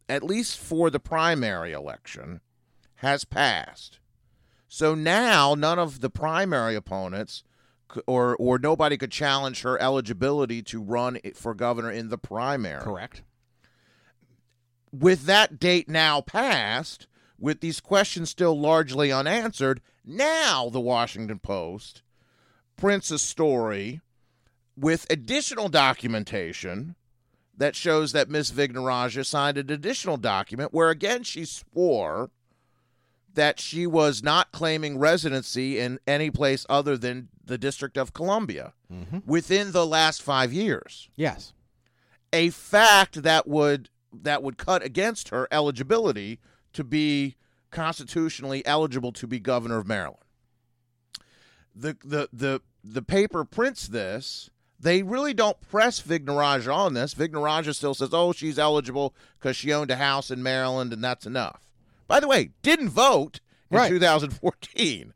at 0.08 0.22
least 0.22 0.58
for 0.58 0.90
the 0.90 1.00
primary 1.00 1.72
election, 1.72 2.40
has 2.96 3.24
passed. 3.24 3.98
So 4.68 4.94
now 4.94 5.54
none 5.54 5.78
of 5.78 6.00
the 6.00 6.10
primary 6.10 6.74
opponents 6.74 7.42
or 8.06 8.36
or 8.36 8.58
nobody 8.58 8.96
could 8.96 9.12
challenge 9.12 9.62
her 9.62 9.80
eligibility 9.80 10.62
to 10.62 10.82
run 10.82 11.18
for 11.34 11.54
governor 11.54 11.90
in 11.90 12.08
the 12.08 12.18
primary. 12.18 12.82
Correct. 12.82 13.22
With 14.92 15.24
that 15.24 15.58
date 15.58 15.88
now 15.88 16.20
passed, 16.20 17.06
with 17.38 17.60
these 17.60 17.80
questions 17.80 18.30
still 18.30 18.58
largely 18.58 19.12
unanswered, 19.12 19.80
now 20.04 20.70
the 20.70 20.80
Washington 20.80 21.38
Post 21.38 22.02
prints 22.76 23.10
a 23.10 23.18
story 23.18 24.00
with 24.76 25.06
additional 25.10 25.68
documentation 25.68 26.94
that 27.56 27.74
shows 27.74 28.12
that 28.12 28.30
Miss 28.30 28.50
Vignarajah 28.50 29.26
signed 29.26 29.58
an 29.58 29.70
additional 29.70 30.16
document 30.16 30.72
where 30.72 30.90
again 30.90 31.24
she 31.24 31.44
swore 31.44 32.30
that 33.38 33.60
she 33.60 33.86
was 33.86 34.20
not 34.20 34.50
claiming 34.50 34.98
residency 34.98 35.78
in 35.78 36.00
any 36.08 36.28
place 36.28 36.66
other 36.68 36.98
than 36.98 37.28
the 37.44 37.56
District 37.56 37.96
of 37.96 38.12
Columbia 38.12 38.72
mm-hmm. 38.92 39.18
within 39.24 39.70
the 39.70 39.86
last 39.86 40.22
five 40.22 40.52
years. 40.52 41.08
Yes. 41.14 41.52
A 42.32 42.50
fact 42.50 43.22
that 43.22 43.46
would 43.46 43.90
that 44.12 44.42
would 44.42 44.58
cut 44.58 44.82
against 44.82 45.28
her 45.28 45.46
eligibility 45.52 46.40
to 46.72 46.82
be 46.82 47.36
constitutionally 47.70 48.66
eligible 48.66 49.12
to 49.12 49.28
be 49.28 49.38
governor 49.38 49.78
of 49.78 49.86
Maryland. 49.86 50.24
The 51.76 51.96
the 52.04 52.28
the 52.32 52.60
the 52.82 53.02
paper 53.02 53.44
prints 53.44 53.86
this. 53.86 54.50
They 54.80 55.04
really 55.04 55.34
don't 55.34 55.60
press 55.60 56.00
Vignarajah 56.00 56.74
on 56.74 56.94
this. 56.94 57.14
Vignarajah 57.14 57.74
still 57.74 57.94
says, 57.94 58.10
"Oh, 58.12 58.32
she's 58.32 58.58
eligible 58.58 59.14
because 59.38 59.56
she 59.56 59.72
owned 59.72 59.92
a 59.92 59.96
house 59.96 60.32
in 60.32 60.42
Maryland, 60.42 60.92
and 60.92 61.04
that's 61.04 61.24
enough." 61.24 61.67
By 62.08 62.18
the 62.20 62.26
way, 62.28 62.50
didn't 62.62 62.88
vote 62.88 63.40
in 63.70 63.76
Right. 63.76 63.88
2014. 63.88 65.12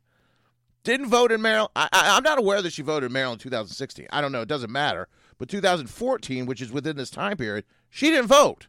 Didn't 0.85 1.09
vote 1.09 1.33
in 1.33 1.41
Maryland. 1.43 1.71
I, 1.75 1.89
I, 1.93 2.17
I'm 2.17 2.23
not 2.23 2.39
aware 2.39 2.61
that 2.61 2.73
she 2.73 2.83
voted 2.83 3.07
in 3.09 3.13
Maryland 3.13 3.41
in 3.41 3.45
2016. 3.45 4.07
I 4.11 4.21
don't 4.21 4.33
know. 4.33 4.43
It 4.43 4.49
doesn't 4.49 4.71
matter. 4.71 5.09
But 5.39 5.49
2014, 5.49 6.45
which 6.47 6.61
is 6.61 6.71
within 6.73 6.97
this 6.97 7.11
time 7.11 7.37
period, 7.37 7.65
she 7.89 8.11
didn't 8.11 8.27
vote. 8.29 8.69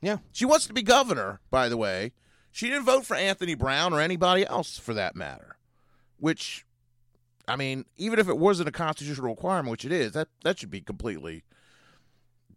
Yeah. 0.00 0.18
She 0.32 0.44
wants 0.44 0.66
to 0.66 0.72
be 0.72 0.82
governor, 0.82 1.40
by 1.50 1.68
the 1.68 1.76
way. 1.76 2.12
She 2.52 2.68
didn't 2.68 2.84
vote 2.84 3.04
for 3.04 3.16
Anthony 3.16 3.54
Brown 3.54 3.92
or 3.92 4.00
anybody 4.00 4.46
else 4.46 4.78
for 4.78 4.94
that 4.94 5.16
matter. 5.16 5.56
Which, 6.18 6.64
I 7.48 7.56
mean, 7.56 7.86
even 7.96 8.18
if 8.18 8.28
it 8.28 8.38
wasn't 8.38 8.68
a 8.68 8.72
constitutional 8.72 9.30
requirement, 9.30 9.70
which 9.70 9.84
it 9.84 9.92
is, 9.92 10.12
that 10.12 10.28
that 10.44 10.58
should 10.58 10.70
be 10.70 10.80
completely. 10.80 11.44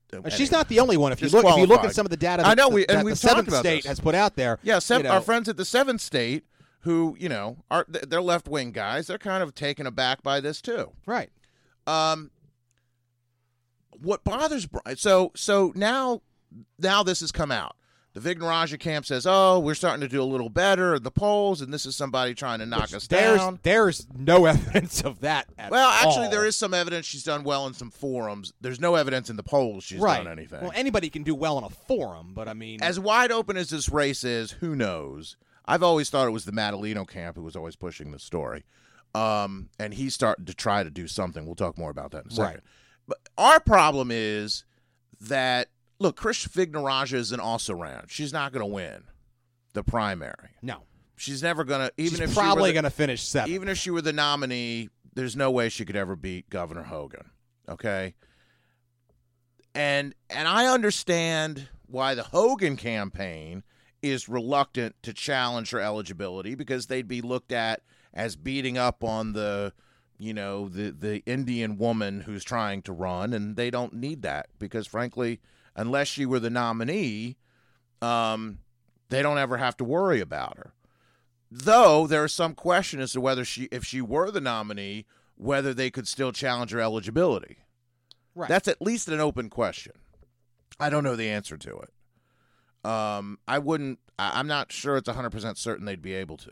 But 0.10 0.32
She's 0.32 0.52
not 0.52 0.70
the 0.70 0.80
only 0.80 0.96
one. 0.98 1.12
If 1.12 1.22
you 1.22 1.28
look, 1.30 1.46
if 1.46 1.58
you 1.58 1.66
look 1.66 1.84
at 1.84 1.94
some 1.94 2.06
of 2.06 2.10
the 2.10 2.18
data, 2.18 2.44
that, 2.44 2.50
I 2.50 2.54
know, 2.54 2.70
we- 2.70 2.86
that 2.86 2.98
and 2.98 3.06
talked 3.10 3.18
seventh 3.20 3.48
about 3.50 3.60
state 3.60 3.84
this. 3.84 3.86
has 3.90 4.00
put 4.00 4.16
out 4.16 4.36
there. 4.36 4.58
Yeah, 4.64 4.80
sev- 4.80 5.04
you 5.04 5.10
our 5.10 5.22
friends 5.22 5.50
at 5.50 5.58
the 5.58 5.66
seventh 5.66 6.00
state, 6.02 6.46
who 6.82 7.18
you 7.20 7.28
know 7.28 7.58
are 7.70 7.86
they're 7.90 8.22
left 8.22 8.48
wing 8.48 8.72
guys, 8.72 9.08
they're 9.08 9.18
kind 9.18 9.44
of 9.44 9.54
taken 9.54 9.86
aback 9.86 10.24
by 10.24 10.40
this 10.40 10.62
too. 10.62 10.92
right. 11.06 11.30
Um, 11.86 12.32
what 14.00 14.24
bothers 14.24 14.66
Brian? 14.66 14.98
So 14.98 15.32
so 15.36 15.72
now 15.76 16.22
now 16.80 17.04
this 17.04 17.20
has 17.22 17.32
come 17.32 17.52
out. 17.52 17.76
The 18.18 18.34
Vignarajah 18.34 18.80
camp 18.80 19.06
says, 19.06 19.28
"Oh, 19.30 19.60
we're 19.60 19.76
starting 19.76 20.02
to 20.02 20.08
do 20.08 20.24
a 20.24 20.26
little 20.26 20.50
better 20.50 20.96
in 20.96 21.04
the 21.04 21.12
polls, 21.12 21.62
and 21.62 21.72
this 21.72 21.86
is 21.86 21.96
somebody 21.96 22.34
trying 22.34 22.58
to 22.58 22.66
knock 22.66 22.92
us 22.92 23.06
There's 23.06 23.38
down." 23.38 23.60
there's 23.62 24.08
no 24.18 24.46
evidence 24.48 25.02
of 25.02 25.20
that. 25.20 25.46
At 25.56 25.70
Well, 25.70 25.88
actually, 25.88 26.26
all. 26.26 26.32
there 26.32 26.44
is 26.44 26.56
some 26.56 26.74
evidence 26.74 27.06
she's 27.06 27.22
done 27.22 27.44
well 27.44 27.68
in 27.68 27.76
some 27.76 27.92
forums. 27.92 28.54
There's 28.60 28.80
no 28.80 28.96
evidence 28.96 29.30
in 29.30 29.36
the 29.36 29.44
polls 29.44 29.84
she's 29.84 30.00
right. 30.00 30.24
done 30.24 30.32
anything. 30.32 30.62
Well, 30.62 30.72
anybody 30.74 31.12
can 31.12 31.22
do 31.22 31.36
well 31.36 31.60
in 31.60 31.64
a 31.64 31.70
forum, 31.70 32.32
but 32.34 32.48
I 32.48 32.56
mean, 32.56 32.82
as 32.82 33.00
wide 33.00 33.32
open 33.32 33.56
as 33.56 33.70
this 33.70 33.88
race 33.88 34.24
is, 34.24 34.50
who 34.50 34.76
knows? 34.76 35.38
I've 35.66 35.84
always 35.84 36.10
thought 36.10 36.28
it 36.28 36.32
was 36.32 36.46
the 36.46 36.52
Madaleno 36.52 37.08
camp 37.08 37.36
who 37.36 37.44
was 37.44 37.56
always 37.56 37.76
pushing 37.76 38.10
the 38.14 38.20
story. 38.20 38.66
Um, 39.14 39.70
and 39.78 39.94
he's 39.94 40.16
starting 40.16 40.46
to 40.46 40.56
try 40.56 40.82
to 40.82 40.90
do 40.90 41.08
something. 41.08 41.46
We'll 41.46 41.54
talk 41.54 41.78
more 41.78 41.92
about 41.92 42.10
that 42.14 42.26
in 42.26 42.32
a 42.32 42.34
second. 42.34 42.52
Right. 42.52 42.64
But 43.08 43.20
our 43.38 43.60
problem 43.60 44.10
is 44.12 44.66
that 45.22 45.68
look, 46.00 46.16
Chris 46.16 46.46
Vignarajah 46.48 47.14
is 47.16 47.32
an 47.32 47.40
also 47.40 47.74
ran. 47.74 48.06
She's 48.08 48.34
not 48.34 48.52
going 48.52 48.62
to 48.68 48.74
win 48.74 49.04
the 49.74 49.84
primary. 49.84 50.50
no, 50.62 50.84
She's 51.20 51.42
never 51.42 51.64
going 51.64 51.88
to 51.88 51.94
even 51.98 52.20
she's 52.20 52.30
if 52.30 52.36
probably 52.36 52.74
going 52.74 52.84
to 52.84 52.92
finish 52.92 53.24
seventh. 53.24 53.52
even 53.52 53.68
if 53.70 53.78
she 53.80 53.90
were 53.90 54.02
the 54.04 54.14
nominee, 54.14 54.90
there's 55.16 55.36
no 55.36 55.50
way 55.50 55.68
she 55.70 55.84
could 55.84 55.96
ever 55.96 56.16
beat 56.16 56.48
Governor 56.50 56.84
Hogan. 56.84 57.32
Okay. 57.68 58.14
And 59.74 60.14
and 60.30 60.48
I 60.48 60.68
understand 60.68 61.70
why 61.88 62.16
the 62.16 62.24
Hogan 62.24 62.78
campaign 62.78 63.64
is 64.02 64.30
reluctant 64.30 64.96
to 65.04 65.14
challenge 65.14 65.72
her 65.72 65.80
eligibility 65.80 66.56
because 66.56 66.86
they'd 66.88 67.08
be 67.08 67.22
looked 67.22 67.52
at 67.52 67.82
as 68.14 68.36
beating 68.36 68.78
up 68.78 69.04
on 69.04 69.34
the 69.34 69.74
you 70.20 70.34
know 70.34 70.70
the 70.70 70.92
the 70.92 71.24
Indian 71.26 71.78
woman 71.78 72.22
who's 72.22 72.44
trying 72.44 72.82
to 72.84 72.94
run 72.94 73.34
and 73.34 73.56
they 73.56 73.70
don't 73.70 73.94
need 73.94 74.22
that 74.24 74.48
because 74.60 74.88
frankly 74.88 75.40
unless 75.78 76.08
she 76.08 76.26
were 76.26 76.40
the 76.40 76.50
nominee 76.50 77.38
um 78.02 78.60
they 79.10 79.22
don't 79.22 79.38
ever 79.38 79.58
have 79.58 79.78
to 79.78 79.84
worry 79.86 80.20
about 80.20 80.58
her. 80.58 80.74
Though 81.50 82.08
there 82.08 82.26
is 82.26 82.34
some 82.34 82.56
question 82.56 83.00
as 83.00 83.14
to 83.14 83.22
whether 83.22 83.46
she 83.46 83.70
if 83.72 83.86
she 83.86 84.02
were 84.02 84.32
the 84.32 84.42
nominee 84.42 85.06
whether 85.36 85.74
they 85.74 85.90
could 85.90 86.08
still 86.08 86.32
challenge 86.32 86.72
her 86.72 86.82
eligibility. 86.82 87.58
Right. 88.36 88.50
that's 88.50 88.68
at 88.68 88.82
least 88.82 89.08
an 89.08 89.20
open 89.20 89.50
question. 89.50 89.94
I 90.80 90.90
don't 90.92 91.04
know 91.04 91.16
the 91.16 91.30
answer 91.30 91.58
to 91.58 91.80
it. 91.80 92.90
Um 92.90 93.40
i 93.48 93.60
wouldn't 93.60 94.00
I, 94.20 94.40
i'm 94.40 94.48
not 94.48 94.72
sure 94.72 94.98
it's 94.98 95.10
100% 95.10 95.58
certain 95.58 95.86
they'd 95.86 96.02
be 96.02 96.14
able 96.14 96.38
to. 96.38 96.52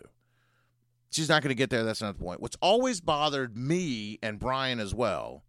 She's 1.11 1.29
not 1.29 1.41
going 1.41 1.49
to 1.49 1.55
get 1.55 1.69
there 1.69 1.83
that's 1.83 2.01
not 2.01 2.17
the 2.17 2.23
point. 2.23 2.41
What's 2.41 2.57
always 2.61 3.01
bothered 3.01 3.55
me 3.57 4.19
and 4.23 4.39
brian 4.39 4.79
as 4.79 4.93
well 4.93 5.43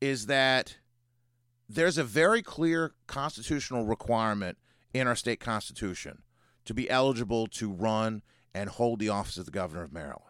is 0.00 0.26
that 0.26 0.76
there's 1.68 1.98
a 1.98 2.04
very 2.04 2.42
clear 2.42 2.94
constitutional 3.06 3.84
requirement 3.84 4.58
in 4.92 5.06
our 5.06 5.16
state 5.16 5.40
constitution 5.40 6.22
to 6.64 6.74
be 6.74 6.88
eligible 6.90 7.46
to 7.46 7.70
run 7.70 8.22
and 8.54 8.70
hold 8.70 8.98
the 8.98 9.08
office 9.08 9.36
of 9.36 9.44
the 9.44 9.50
governor 9.50 9.82
of 9.82 9.92
Maryland. 9.92 10.22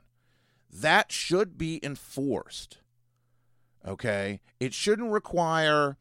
That 0.71 1.13
should 1.13 1.57
be 1.57 1.81
enforced. 1.83 2.79
Okay? 3.87 4.41
It 4.59 4.75
shouldn't 4.75 5.13
require 5.13 5.97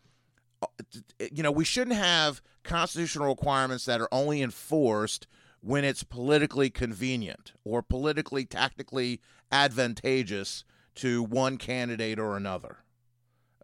you 1.31 1.43
know, 1.43 1.51
we 1.51 1.65
shouldn't 1.65 1.95
have 1.95 2.41
constitutional 2.63 3.27
requirements 3.27 3.85
that 3.85 4.01
are 4.01 4.09
only 4.11 4.41
enforced 4.41 5.27
when 5.61 5.83
it's 5.83 6.03
politically 6.03 6.69
convenient 6.69 7.53
or 7.63 7.81
politically 7.81 8.45
tactically 8.45 9.21
advantageous 9.51 10.63
to 10.95 11.23
one 11.23 11.57
candidate 11.57 12.19
or 12.19 12.37
another. 12.37 12.77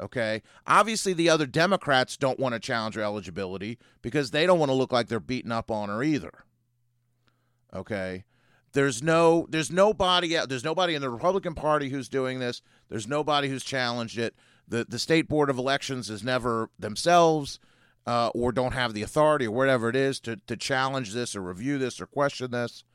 Okay. 0.01 0.41
Obviously, 0.65 1.13
the 1.13 1.29
other 1.29 1.45
Democrats 1.45 2.17
don't 2.17 2.39
want 2.39 2.53
to 2.53 2.59
challenge 2.59 2.95
her 2.95 3.01
eligibility 3.01 3.77
because 4.01 4.31
they 4.31 4.47
don't 4.47 4.59
want 4.59 4.69
to 4.69 4.75
look 4.75 4.91
like 4.91 5.07
they're 5.07 5.19
beating 5.19 5.51
up 5.51 5.69
on 5.69 5.89
her 5.89 6.01
either. 6.01 6.43
Okay. 7.73 8.25
There's 8.73 9.03
no, 9.03 9.45
there's 9.49 9.71
nobody, 9.71 10.35
there's 10.47 10.63
nobody 10.63 10.95
in 10.95 11.01
the 11.01 11.09
Republican 11.09 11.53
Party 11.53 11.89
who's 11.89 12.09
doing 12.09 12.39
this. 12.39 12.61
There's 12.89 13.07
nobody 13.07 13.47
who's 13.49 13.63
challenged 13.63 14.17
it. 14.17 14.33
The 14.67 14.85
the 14.87 14.99
state 14.99 15.27
board 15.27 15.49
of 15.49 15.57
elections 15.57 16.09
is 16.09 16.23
never 16.23 16.69
themselves, 16.79 17.59
uh, 18.07 18.29
or 18.29 18.53
don't 18.53 18.73
have 18.73 18.93
the 18.93 19.03
authority 19.03 19.45
or 19.45 19.51
whatever 19.51 19.89
it 19.89 19.97
is 19.97 20.19
to 20.21 20.37
to 20.47 20.55
challenge 20.55 21.13
this 21.13 21.35
or 21.35 21.41
review 21.41 21.77
this 21.77 21.99
or 21.99 22.05
question 22.05 22.51
this. 22.51 22.85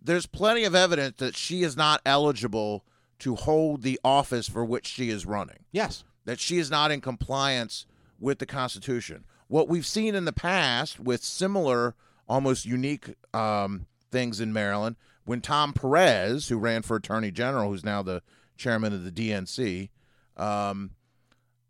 There's 0.00 0.26
plenty 0.26 0.64
of 0.64 0.74
evidence 0.74 1.16
that 1.16 1.34
she 1.34 1.62
is 1.62 1.76
not 1.76 2.02
eligible 2.04 2.84
to 3.20 3.34
hold 3.34 3.82
the 3.82 3.98
office 4.04 4.46
for 4.46 4.62
which 4.62 4.86
she 4.86 5.08
is 5.08 5.24
running 5.24 5.64
yes. 5.72 6.04
That 6.26 6.38
she 6.38 6.58
is 6.58 6.70
not 6.70 6.90
in 6.90 7.00
compliance 7.00 7.86
with 8.20 8.38
the 8.38 8.46
Constitution. 8.46 9.24
What 9.48 9.68
we've 9.68 9.86
seen 9.86 10.14
in 10.14 10.26
the 10.26 10.32
past 10.32 11.00
with 11.00 11.24
similar, 11.24 11.94
almost 12.28 12.66
unique 12.66 13.14
um, 13.32 13.86
things 14.10 14.40
in 14.40 14.52
Maryland, 14.52 14.96
when 15.24 15.40
Tom 15.40 15.72
Perez, 15.72 16.48
who 16.48 16.58
ran 16.58 16.82
for 16.82 16.96
Attorney 16.96 17.30
General, 17.30 17.70
who's 17.70 17.84
now 17.84 18.02
the 18.02 18.22
chairman 18.56 18.92
of 18.92 19.04
the 19.04 19.10
DNC, 19.10 19.88
um, 20.36 20.90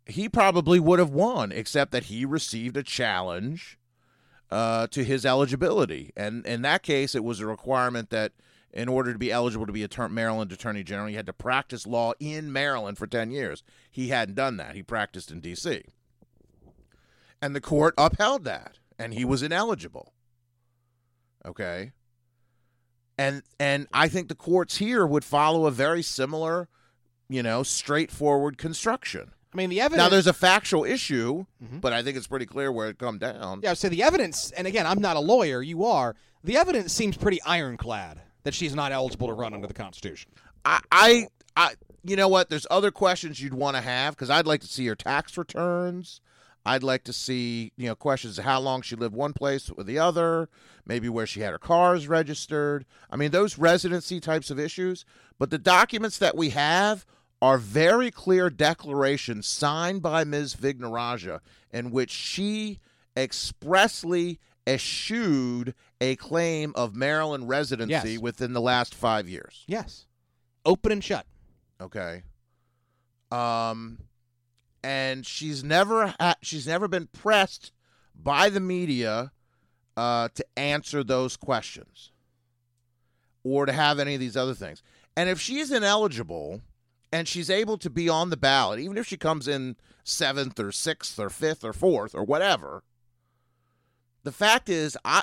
he 0.05 0.27
probably 0.27 0.79
would 0.79 0.99
have 0.99 1.11
won, 1.11 1.51
except 1.51 1.91
that 1.91 2.05
he 2.05 2.25
received 2.25 2.77
a 2.77 2.83
challenge 2.83 3.77
uh, 4.49 4.87
to 4.87 5.03
his 5.03 5.25
eligibility. 5.25 6.11
And 6.15 6.45
in 6.45 6.61
that 6.63 6.83
case, 6.83 7.13
it 7.13 7.23
was 7.23 7.39
a 7.39 7.47
requirement 7.47 8.09
that 8.09 8.31
in 8.77 8.87
order 8.87 9.11
to 9.11 9.17
be 9.17 9.31
eligible 9.31 9.65
to 9.65 9.73
be 9.73 9.81
a 9.81 9.87
ter- 9.87 10.07
Maryland 10.07 10.51
Attorney 10.51 10.83
General, 10.83 11.09
you 11.09 11.17
had 11.17 11.25
to 11.25 11.33
practice 11.33 11.87
law 11.87 12.13
in 12.19 12.53
Maryland 12.53 12.99
for 12.99 13.07
10 13.07 13.31
years. 13.31 13.63
He 13.89 14.09
hadn't 14.09 14.35
done 14.35 14.57
that. 14.57 14.75
He 14.75 14.83
practiced 14.83 15.31
in 15.31 15.39
D.C. 15.39 15.83
And 17.41 17.55
the 17.55 17.61
court 17.61 17.95
upheld 17.97 18.43
that, 18.43 18.77
and 18.99 19.15
he 19.15 19.25
was 19.25 19.41
ineligible. 19.41 20.13
Okay? 21.43 21.91
And 23.17 23.41
and 23.59 23.87
I 23.91 24.07
think 24.09 24.27
the 24.27 24.35
courts 24.35 24.77
here 24.77 25.07
would 25.07 25.23
follow 25.23 25.65
a 25.65 25.71
very 25.71 26.03
similar, 26.03 26.69
you 27.27 27.41
know, 27.41 27.63
straightforward 27.63 28.59
construction. 28.59 29.31
I 29.51 29.57
mean, 29.57 29.71
the 29.71 29.81
evidence. 29.81 30.05
Now 30.05 30.09
there's 30.09 30.27
a 30.27 30.33
factual 30.33 30.83
issue, 30.83 31.45
mm-hmm. 31.63 31.79
but 31.79 31.93
I 31.93 32.03
think 32.03 32.15
it's 32.15 32.27
pretty 32.27 32.45
clear 32.45 32.71
where 32.71 32.89
it 32.89 32.99
come 32.99 33.17
down. 33.17 33.61
Yeah, 33.63 33.73
so 33.73 33.89
the 33.89 34.03
evidence, 34.03 34.51
and 34.51 34.67
again, 34.67 34.85
I'm 34.85 35.01
not 35.01 35.15
a 35.15 35.19
lawyer, 35.19 35.63
you 35.63 35.83
are. 35.83 36.15
The 36.43 36.57
evidence 36.57 36.93
seems 36.93 37.17
pretty 37.17 37.41
ironclad 37.41 38.21
that 38.47 38.53
she's 38.53 38.73
not 38.73 38.93
eligible 38.93 39.27
to 39.27 39.33
run 39.33 39.53
under 39.53 39.67
the 39.67 39.73
Constitution. 39.73 40.31
I, 40.63 40.79
I, 40.89 41.27
I, 41.57 41.73
you 42.05 42.15
know 42.15 42.29
what? 42.29 42.49
There's 42.49 42.65
other 42.71 42.91
questions 42.91 43.41
you'd 43.41 43.53
want 43.53 43.75
to 43.75 43.81
have 43.81 44.15
because 44.15 44.29
I'd 44.29 44.47
like 44.47 44.61
to 44.61 44.67
see 44.67 44.85
her 44.87 44.95
tax 44.95 45.37
returns. 45.37 46.21
I'd 46.65 46.81
like 46.81 47.03
to 47.03 47.13
see, 47.13 47.73
you 47.75 47.87
know, 47.87 47.95
questions 47.95 48.39
of 48.39 48.45
how 48.45 48.61
long 48.61 48.83
she 48.83 48.95
lived 48.95 49.13
one 49.13 49.33
place 49.33 49.69
or 49.69 49.83
the 49.83 49.99
other, 49.99 50.47
maybe 50.85 51.09
where 51.09 51.27
she 51.27 51.41
had 51.41 51.51
her 51.51 51.57
cars 51.57 52.07
registered. 52.07 52.85
I 53.11 53.17
mean, 53.17 53.31
those 53.31 53.57
residency 53.57 54.21
types 54.21 54.49
of 54.49 54.57
issues. 54.57 55.03
But 55.37 55.49
the 55.49 55.57
documents 55.57 56.17
that 56.17 56.37
we 56.37 56.51
have 56.51 57.05
are 57.41 57.57
very 57.57 58.11
clear 58.11 58.49
declarations 58.49 59.45
signed 59.45 60.01
by 60.01 60.23
Ms. 60.23 60.55
Vignarajah 60.55 61.41
in 61.73 61.91
which 61.91 62.11
she 62.11 62.79
expressly 63.17 64.39
eschewed 64.65 65.73
a 65.99 66.15
claim 66.15 66.73
of 66.75 66.95
Maryland 66.95 67.49
residency 67.49 68.11
Yes. 68.13 68.19
within 68.19 68.53
the 68.53 68.61
last 68.61 68.93
five 68.93 69.27
years. 69.27 69.63
Yes. 69.67 70.05
Open 70.65 70.91
and 70.91 71.03
shut. 71.03 71.25
Okay. 71.81 72.23
Um, 73.31 73.99
and 74.83 75.25
she's 75.25 75.63
never 75.63 76.07
ha- 76.19 76.35
she's 76.41 76.67
never 76.67 76.87
been 76.87 77.07
pressed 77.07 77.71
by 78.15 78.49
the 78.49 78.59
media 78.59 79.31
uh, 79.95 80.29
to 80.35 80.45
answer 80.55 81.03
those 81.03 81.35
questions 81.35 82.11
or 83.43 83.65
to 83.65 83.73
have 83.73 83.99
any 83.99 84.13
of 84.13 84.19
these 84.19 84.37
other 84.37 84.53
things. 84.53 84.81
And 85.15 85.29
if 85.29 85.39
she's 85.39 85.71
ineligible 85.71 86.61
and 87.11 87.27
she's 87.27 87.49
able 87.49 87.77
to 87.79 87.89
be 87.89 88.07
on 88.07 88.29
the 88.29 88.37
ballot, 88.37 88.79
even 88.79 88.97
if 88.97 89.07
she 89.07 89.17
comes 89.17 89.47
in 89.47 89.75
seventh 90.03 90.59
or 90.59 90.71
sixth 90.71 91.19
or 91.19 91.29
fifth 91.29 91.63
or 91.63 91.73
fourth 91.73 92.13
or 92.15 92.23
whatever, 92.23 92.83
the 94.27 94.33
fact 94.33 94.67
is, 94.67 94.97
I 95.05 95.21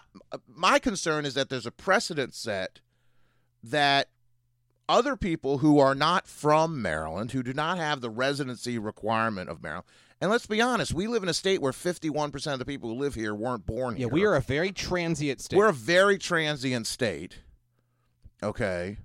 my 0.49 0.79
concern 0.79 1.27
is 1.27 1.35
that 1.35 1.51
there's 1.51 1.67
a 1.67 1.71
precedent 1.71 2.33
set 2.33 2.81
that 3.63 4.09
other 4.89 5.15
people 5.15 5.59
who 5.59 5.79
are 5.79 5.95
not 5.95 6.27
from 6.27 6.81
Maryland, 6.81 7.33
who 7.33 7.43
do 7.43 7.53
not 7.53 7.77
have 7.77 8.01
the 8.01 8.09
residency 8.09 8.79
requirement 8.79 9.51
of 9.51 9.63
Maryland, 9.63 9.85
and 10.23 10.31
let's 10.31 10.47
be 10.47 10.63
honest, 10.63 10.95
we 10.95 11.07
live 11.07 11.23
in 11.23 11.29
a 11.29 11.35
state 11.35 11.61
where 11.61 11.73
51% 11.73 12.55
of 12.55 12.59
the 12.59 12.65
people 12.65 12.89
who 12.89 12.97
live 12.97 13.15
here 13.15 13.35
weren't 13.35 13.67
born 13.67 13.97
here. 13.97 14.07
Yeah, 14.07 14.13
we 14.15 14.25
are 14.25 14.37
a 14.37 14.41
very 14.41 14.73
transient 14.73 15.43
state. 15.43 15.59
We're 15.59 15.69
a 15.69 15.75
very 15.75 16.17
transient 16.17 16.87
state. 16.87 17.41
Okay. 18.43 18.97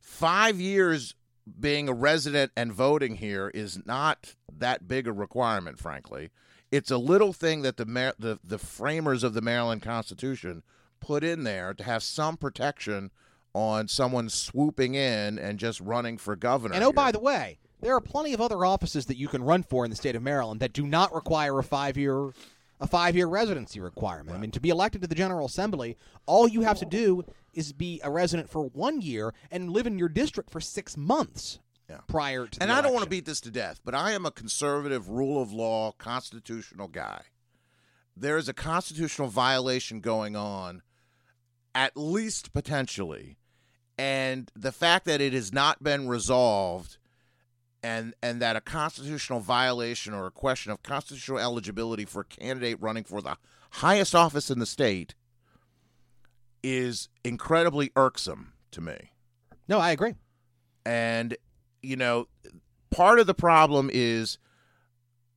Five 0.00 0.60
years 0.60 1.14
being 1.60 1.88
a 1.88 1.92
resident 1.92 2.50
and 2.56 2.72
voting 2.72 3.14
here 3.14 3.48
is 3.54 3.86
not 3.86 4.34
that 4.58 4.88
big 4.88 5.06
a 5.06 5.12
requirement, 5.12 5.78
frankly. 5.78 6.30
It's 6.76 6.90
a 6.90 6.98
little 6.98 7.32
thing 7.32 7.62
that 7.62 7.78
the 7.78 7.86
Mar- 7.86 8.14
the, 8.18 8.38
the 8.44 8.58
framers 8.58 9.22
of 9.22 9.32
the 9.32 9.40
Maryland 9.40 9.80
Constitution 9.80 10.62
put 11.00 11.24
in 11.24 11.42
there 11.42 11.72
to 11.72 11.82
have 11.82 12.02
some 12.02 12.36
protection 12.36 13.10
on 13.54 13.88
someone 13.88 14.28
swooping 14.28 14.94
in 14.94 15.38
and 15.38 15.58
just 15.58 15.80
running 15.80 16.18
for 16.18 16.36
governor. 16.36 16.74
and 16.74 16.84
oh, 16.84 16.88
here. 16.88 16.92
by 16.94 17.10
the 17.10 17.18
way, 17.18 17.58
there 17.80 17.94
are 17.94 18.00
plenty 18.02 18.34
of 18.34 18.42
other 18.42 18.66
offices 18.66 19.06
that 19.06 19.16
you 19.16 19.26
can 19.26 19.42
run 19.42 19.62
for 19.62 19.84
in 19.84 19.90
the 19.90 19.96
state 19.96 20.14
of 20.16 20.22
Maryland 20.22 20.60
that 20.60 20.74
do 20.74 20.86
not 20.86 21.14
require 21.14 21.58
a 21.58 21.64
five 21.64 21.96
year 21.96 22.32
a 22.78 22.86
five 22.86 23.16
year 23.16 23.26
residency 23.26 23.80
requirement. 23.80 24.36
I 24.36 24.40
mean, 24.40 24.50
to 24.50 24.60
be 24.60 24.68
elected 24.68 25.00
to 25.00 25.08
the 25.08 25.14
General 25.14 25.46
Assembly, 25.46 25.96
all 26.26 26.46
you 26.46 26.60
have 26.60 26.78
to 26.80 26.84
do 26.84 27.24
is 27.54 27.72
be 27.72 28.02
a 28.04 28.10
resident 28.10 28.50
for 28.50 28.66
one 28.66 29.00
year 29.00 29.32
and 29.50 29.70
live 29.70 29.86
in 29.86 29.98
your 29.98 30.10
district 30.10 30.50
for 30.50 30.60
six 30.60 30.94
months 30.94 31.58
Yeah. 31.88 31.98
prior 32.08 32.46
to. 32.46 32.62
and 32.62 32.72
I 32.72 32.80
don't 32.80 32.92
want 32.92 33.04
to 33.04 33.10
beat 33.10 33.26
this 33.26 33.40
to 33.42 33.50
death, 33.50 33.80
but 33.84 33.94
I 33.94 34.12
am 34.12 34.26
a 34.26 34.32
conservative, 34.32 35.08
rule 35.08 35.40
of 35.40 35.52
law, 35.52 35.92
constitutional 35.92 36.88
guy. 36.88 37.22
There 38.16 38.36
is 38.36 38.48
a 38.48 38.54
constitutional 38.54 39.28
violation 39.28 40.00
going 40.00 40.34
on, 40.34 40.82
at 41.74 41.96
least 41.96 42.52
potentially, 42.52 43.36
and 43.96 44.50
the 44.56 44.72
fact 44.72 45.04
that 45.04 45.20
it 45.20 45.32
has 45.32 45.52
not 45.52 45.82
been 45.82 46.08
resolved, 46.08 46.98
and 47.82 48.14
and 48.22 48.42
that 48.42 48.56
a 48.56 48.60
constitutional 48.60 49.38
violation 49.40 50.12
or 50.12 50.26
a 50.26 50.30
question 50.32 50.72
of 50.72 50.82
constitutional 50.82 51.38
eligibility 51.38 52.04
for 52.04 52.22
a 52.22 52.24
candidate 52.24 52.78
running 52.80 53.04
for 53.04 53.20
the 53.22 53.36
highest 53.70 54.14
office 54.14 54.50
in 54.50 54.58
the 54.58 54.66
state 54.66 55.14
is 56.62 57.08
incredibly 57.22 57.92
irksome 57.94 58.52
to 58.72 58.80
me. 58.80 59.12
No, 59.68 59.78
I 59.78 59.90
agree. 59.92 60.14
And, 60.84 61.36
you 61.86 61.96
know, 61.96 62.28
part 62.90 63.20
of 63.20 63.26
the 63.26 63.34
problem 63.34 63.90
is 63.92 64.38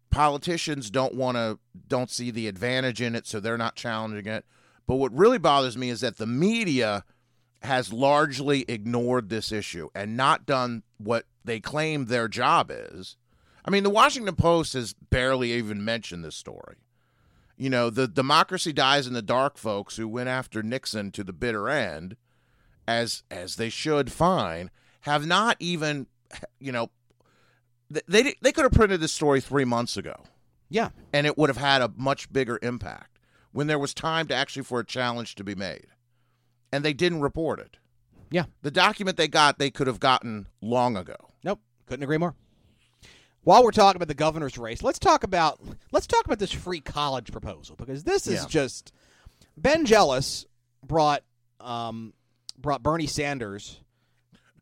politicians 0.09 0.89
don't 0.89 1.13
want 1.13 1.37
to, 1.37 1.59
don't 1.87 2.09
see 2.09 2.31
the 2.31 2.47
advantage 2.47 3.01
in 3.01 3.15
it, 3.15 3.27
so 3.27 3.39
they're 3.39 3.57
not 3.57 3.75
challenging 3.75 4.31
it. 4.31 4.45
But 4.87 4.95
what 4.95 5.15
really 5.15 5.37
bothers 5.37 5.77
me 5.77 5.89
is 5.89 6.01
that 6.01 6.17
the 6.17 6.25
media 6.25 7.05
has 7.61 7.93
largely 7.93 8.65
ignored 8.67 9.29
this 9.29 9.51
issue 9.51 9.89
and 9.93 10.17
not 10.17 10.45
done 10.45 10.83
what 10.97 11.25
they 11.45 11.59
claim 11.59 12.05
their 12.05 12.27
job 12.27 12.71
is. 12.73 13.17
I 13.63 13.69
mean, 13.69 13.83
the 13.83 13.89
Washington 13.89 14.35
Post 14.35 14.73
has 14.73 14.93
barely 14.93 15.51
even 15.53 15.83
mentioned 15.85 16.23
this 16.23 16.35
story. 16.35 16.77
You 17.57 17.69
know, 17.69 17.89
the 17.89 18.07
democracy 18.07 18.71
dies 18.71 19.05
in 19.05 19.13
the 19.13 19.21
dark 19.21 19.57
folks 19.57 19.97
who 19.97 20.07
went 20.07 20.29
after 20.29 20.63
Nixon 20.63 21.11
to 21.11 21.23
the 21.23 21.33
bitter 21.33 21.69
end 21.69 22.15
as 22.87 23.21
as 23.29 23.57
they 23.57 23.69
should 23.69 24.11
fine 24.11 24.71
have 25.01 25.27
not 25.27 25.55
even 25.59 26.07
you 26.59 26.71
know 26.71 26.89
they 27.89 28.35
they 28.41 28.51
could 28.51 28.63
have 28.63 28.71
printed 28.71 28.99
this 29.01 29.11
story 29.13 29.41
3 29.41 29.65
months 29.65 29.97
ago 29.97 30.23
Yeah. 30.69 30.89
and 31.13 31.25
it 31.25 31.37
would 31.37 31.49
have 31.49 31.57
had 31.57 31.81
a 31.81 31.91
much 31.97 32.31
bigger 32.31 32.59
impact 32.61 33.17
when 33.51 33.67
there 33.67 33.79
was 33.79 33.93
time 33.93 34.27
to 34.27 34.35
actually 34.35 34.63
for 34.63 34.79
a 34.79 34.85
challenge 34.85 35.35
to 35.35 35.43
be 35.43 35.55
made 35.55 35.87
and 36.71 36.85
they 36.85 36.93
didn't 36.93 37.21
report 37.21 37.59
it 37.59 37.77
Yeah. 38.31 38.45
the 38.61 38.71
document 38.71 39.17
they 39.17 39.27
got 39.27 39.57
they 39.59 39.71
could 39.71 39.87
have 39.87 39.99
gotten 39.99 40.47
long 40.61 40.95
ago 40.97 41.15
Nope. 41.43 41.61
Couldn't 41.87 42.03
agree 42.03 42.17
more. 42.17 42.35
While 43.43 43.63
we're 43.63 43.71
talking 43.71 43.95
about 43.95 44.09
the 44.09 44.13
governor's 44.13 44.57
race, 44.57 44.83
let's 44.83 44.99
talk 44.99 45.23
about 45.23 45.59
let's 45.91 46.05
talk 46.05 46.25
about 46.25 46.37
this 46.37 46.51
free 46.51 46.81
college 46.81 47.31
proposal 47.31 47.75
because 47.77 48.03
this 48.03 48.27
is 48.27 48.41
Yeah. 48.41 48.47
just 48.47 48.91
Ben 49.57 49.85
Jealous 49.85 50.45
brought 50.85 51.23
um, 51.61 52.13
brought 52.57 52.83
Bernie 52.83 53.07
Sanders 53.07 53.79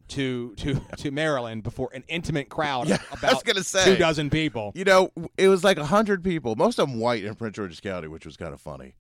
to 0.10 0.54
to 0.56 0.80
to 0.98 1.12
Maryland 1.12 1.64
before 1.64 1.90
an 1.94 2.04
intimate 2.08 2.50
crowd 2.50 2.88
Yeah, 2.88 2.96
of 2.96 3.24
I 3.24 3.28
was 3.28 3.42
about 3.42 3.44
gonna 3.46 3.64
say. 3.64 3.84
two 3.86 3.96
dozen 3.98 4.30
people. 4.30 4.72
You 4.76 4.84
know, 4.86 5.12
it 5.38 5.48
was 5.48 5.64
like 5.64 5.78
a 5.78 5.86
hundred 5.86 6.24
people, 6.24 6.56
most 6.56 6.80
of 6.80 6.90
them 6.90 7.00
white 7.00 7.24
in 7.24 7.36
Prince 7.36 7.56
George's 7.56 7.80
County, 7.80 8.08
which 8.08 8.26
was 8.26 8.38
kind 8.38 8.54
of 8.54 8.62
funny. 8.62 8.96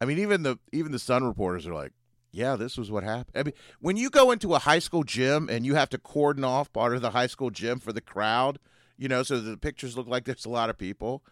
I 0.00 0.04
mean, 0.04 0.18
even 0.18 0.42
the 0.42 0.58
even 0.72 0.92
the 0.92 0.98
Sun 0.98 1.24
reporters 1.24 1.66
are 1.66 1.74
like, 1.74 1.92
"Yeah, 2.32 2.56
this 2.56 2.76
was 2.76 2.90
what 2.90 3.04
happened." 3.04 3.36
I 3.36 3.42
mean, 3.44 3.54
when 3.80 3.96
you 3.96 4.10
go 4.10 4.30
into 4.32 4.54
a 4.54 4.58
high 4.58 4.80
school 4.80 5.04
gym 5.04 5.48
and 5.50 5.64
you 5.64 5.74
have 5.76 5.88
to 5.90 5.98
cordon 5.98 6.44
off 6.44 6.72
part 6.72 6.94
of 6.94 7.02
the 7.02 7.10
high 7.10 7.28
school 7.28 7.50
gym 7.50 7.78
for 7.78 7.92
the 7.92 8.00
crowd, 8.00 8.58
you 8.98 9.08
know, 9.08 9.22
so 9.22 9.38
the 9.40 9.56
pictures 9.56 9.96
look 9.96 10.08
like 10.08 10.24
there's 10.24 10.44
a 10.44 10.50
lot 10.50 10.70
of 10.70 10.76
people, 10.76 11.22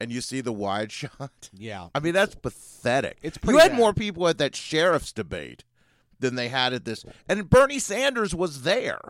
and 0.00 0.12
you 0.12 0.20
see 0.20 0.40
the 0.40 0.52
wide 0.52 0.92
shot. 0.92 1.50
Yeah. 1.52 1.88
I 1.94 2.00
mean, 2.00 2.12
that's 2.14 2.36
pathetic. 2.36 3.18
It's 3.22 3.38
you 3.44 3.58
had 3.58 3.72
bad. 3.72 3.78
more 3.78 3.92
people 3.92 4.28
at 4.28 4.38
that 4.38 4.54
sheriff's 4.54 5.12
debate 5.12 5.64
than 6.22 6.34
they 6.36 6.48
had 6.48 6.72
at 6.72 6.86
this, 6.86 7.04
and 7.28 7.50
Bernie 7.50 7.78
Sanders 7.78 8.34
was 8.34 8.62
there. 8.62 9.00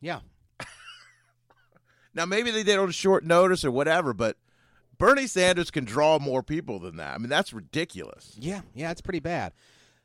Yeah. 0.00 0.20
Now 2.14 2.24
maybe 2.24 2.50
they 2.50 2.62
did 2.64 2.78
on 2.78 2.90
short 2.90 3.24
notice 3.24 3.64
or 3.64 3.70
whatever, 3.70 4.12
but 4.12 4.36
Bernie 4.96 5.26
Sanders 5.28 5.70
can 5.70 5.84
draw 5.84 6.18
more 6.18 6.42
people 6.42 6.78
than 6.80 6.96
that. 6.96 7.14
I 7.14 7.18
mean, 7.18 7.28
that's 7.28 7.52
ridiculous. 7.52 8.34
Yeah, 8.40 8.62
yeah, 8.74 8.90
it's 8.90 9.00
pretty 9.02 9.20
bad. 9.20 9.52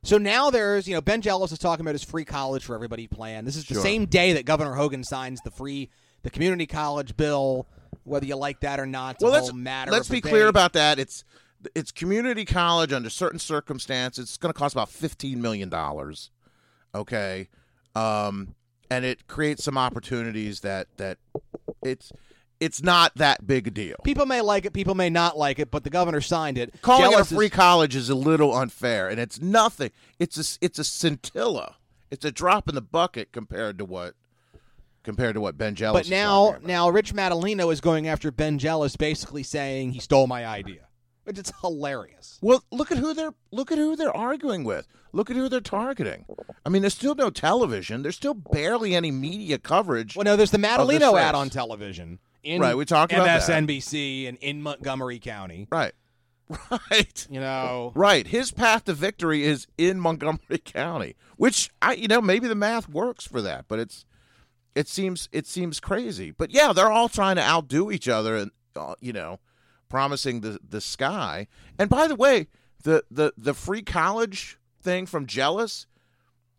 So 0.04 0.18
now 0.18 0.50
there's, 0.52 0.88
you 0.88 0.94
know, 0.94 1.02
Ben 1.02 1.22
Jealous 1.22 1.52
is 1.52 1.58
talking 1.60 1.84
about 1.84 1.94
his 1.96 2.04
free 2.04 2.26
college 2.26 2.66
for 2.66 2.76
everybody 2.76 3.08
plan. 3.08 3.46
This 3.46 3.56
is 3.56 3.66
the 3.66 3.76
Sure. 3.76 3.84
same 3.84 4.06
day 4.06 4.34
that 4.34 4.46
Governor 4.46 4.74
Hogan 4.74 5.04
signs 5.04 5.40
the 5.42 5.50
free, 5.50 5.90
the 6.24 6.30
community 6.30 6.68
college 6.68 7.16
bill, 7.18 7.68
whether 8.04 8.26
you 8.26 8.36
like 8.36 8.60
that 8.60 8.80
or 8.80 8.86
not. 8.86 9.16
Well, 9.22 9.32
let's 9.32 9.54
matter. 9.54 9.92
let's 9.92 10.10
be 10.10 10.18
debate. 10.20 10.32
clear 10.32 10.48
about 10.48 10.74
that. 10.74 11.00
It's 11.00 11.24
it's 11.76 11.92
community 11.92 12.46
college 12.46 12.92
under 12.94 13.10
certain 13.10 13.40
circumstances. 13.40 14.26
It's 14.26 14.38
going 14.38 14.54
to 14.54 14.58
cost 14.58 14.74
about 14.76 14.90
fifteen 14.90 15.42
million 15.42 15.70
dollars. 15.70 16.32
Okay, 16.96 17.50
um, 17.96 18.56
and 18.90 19.06
it 19.06 19.28
creates 19.28 19.64
some 19.64 19.78
opportunities 19.78 20.62
that 20.62 20.88
that 20.98 21.18
it's 21.84 22.12
it's 22.60 22.82
not 22.82 23.14
that 23.16 23.46
big 23.46 23.68
a 23.68 23.72
deal. 23.72 23.96
People 24.04 24.26
may 24.26 24.42
like 24.42 24.66
it, 24.66 24.74
people 24.74 24.96
may 24.96 25.10
not 25.10 25.38
like 25.38 25.60
it, 25.60 25.70
but 25.72 25.84
the 25.84 25.90
governor 25.90 26.22
signed 26.22 26.58
it. 26.58 26.74
Calling 26.82 27.12
Jealous 27.12 27.32
it 27.32 27.34
a 27.34 27.38
free 27.38 27.46
is- 27.48 27.52
college 27.52 27.96
is 27.96 28.10
a 28.10 28.16
little 28.16 28.56
unfair, 28.56 29.10
and 29.10 29.20
it's 29.20 29.42
nothing. 29.42 29.92
It's 30.20 30.38
a 30.38 30.58
it's 30.64 30.80
a 30.80 30.84
scintilla. 30.84 31.76
It's 32.12 32.24
a 32.24 32.32
drop 32.32 32.70
in 32.70 32.76
the 32.76 32.82
bucket 32.82 33.32
compared 33.32 33.80
to 33.80 33.86
what 33.86 34.14
compared 35.04 35.34
to 35.34 35.42
what 35.42 35.58
Ben 35.58 35.76
Jealous. 35.76 36.08
but 36.08 36.12
now, 36.12 36.58
now 36.64 36.90
Rich 36.90 37.14
Madaleno 37.14 37.72
is 37.74 37.82
going 37.82 38.08
after 38.08 38.32
Ben 38.32 38.58
Jealous, 38.58 38.96
basically 38.96 39.44
saying 39.44 39.92
he 39.92 40.00
stole 40.00 40.28
my 40.28 40.46
idea, 40.46 40.88
is 41.26 41.52
hilarious. 41.62 42.40
Well, 42.42 42.64
look 42.72 42.92
at 42.92 42.98
who 42.98 43.14
they're 43.14 43.34
look 43.52 43.72
at 43.72 43.78
who 43.78 43.96
they're 43.96 44.16
arguing 44.16 44.64
with. 44.64 44.88
Look 45.12 45.30
at 45.30 45.36
who 45.36 45.48
they're 45.48 45.62
targeting. 45.62 46.26
I 46.66 46.70
mean, 46.70 46.82
there's 46.82 46.96
still 46.96 47.16
no 47.16 47.30
television. 47.30 48.02
There's 48.02 48.16
still 48.16 48.34
barely 48.34 48.96
any 48.96 49.12
media 49.12 49.60
coverage. 49.60 50.16
Well, 50.16 50.24
no, 50.24 50.36
there's 50.36 50.52
the 50.52 50.58
Madaleno 50.58 51.20
ad 51.20 51.36
on 51.36 51.50
television 51.50 52.20
in 52.44 52.62
Right, 52.62 52.76
we 52.76 52.86
talked 52.86 53.14
about 53.14 53.26
that. 53.26 53.42
MSNBC 53.42 54.28
and 54.28 54.38
in 54.40 54.62
Montgomery 54.62 55.20
County. 55.20 55.68
Right, 55.72 55.94
right, 56.72 57.28
You 57.30 57.40
know, 57.40 57.92
right. 57.96 58.28
His 58.28 58.52
path 58.52 58.86
to 58.86 58.94
victory 58.94 59.44
is 59.44 59.68
in 59.78 60.00
Montgomery 60.00 60.58
County, 60.66 61.16
which 61.38 61.70
I, 61.82 61.94
you 61.94 62.08
know, 62.08 62.22
maybe 62.22 62.48
the 62.48 62.56
math 62.56 62.90
works 62.90 63.26
for 63.26 63.42
that, 63.42 63.66
but 63.68 63.80
it's 63.80 64.06
it 64.76 64.88
seems 64.88 65.30
it 65.32 65.48
seems 65.48 65.80
crazy. 65.80 66.32
But 66.32 66.52
yeah, 66.52 66.74
they're 66.74 66.92
all 66.92 67.10
trying 67.10 67.36
to 67.38 67.44
outdo 67.44 67.92
each 67.92 68.08
other, 68.08 68.36
and 68.36 68.52
uh, 68.76 68.96
you 69.00 69.14
know, 69.14 69.40
promising 69.94 70.42
the 70.42 70.58
the 70.68 70.82
sky. 70.82 71.48
And 71.78 71.88
by 71.88 72.08
the 72.08 72.16
way, 72.16 72.48
the 72.84 73.04
the 73.12 73.32
the 73.38 73.54
free 73.54 73.84
college 73.84 74.58
thing 74.82 75.06
from 75.06 75.28
Jealous. 75.28 75.86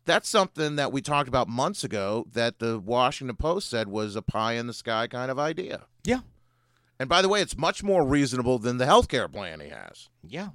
That's 0.06 0.28
something 0.28 0.76
that 0.76 0.92
we 0.92 1.00
talked 1.02 1.28
about 1.28 1.48
months 1.48 1.82
ago 1.82 2.26
that 2.32 2.58
the 2.60 2.78
Washington 2.78 3.36
Post 3.36 3.68
said 3.70 3.88
was 3.88 4.14
a 4.16 4.22
pie 4.22 4.52
in 4.52 4.66
the 4.66 4.74
sky 4.74 5.06
kind 5.08 5.30
of 5.30 5.38
idea. 5.38 5.86
yeah, 6.04 6.20
And 7.00 7.08
by 7.08 7.22
the 7.22 7.28
way, 7.28 7.40
it's 7.40 7.56
much 7.56 7.82
more 7.82 8.06
reasonable 8.06 8.58
than 8.58 8.76
the 8.76 8.84
health 8.84 9.08
care 9.08 9.28
plan 9.28 9.60
he 9.60 9.70
has. 9.70 10.10
Yeah. 10.22 10.50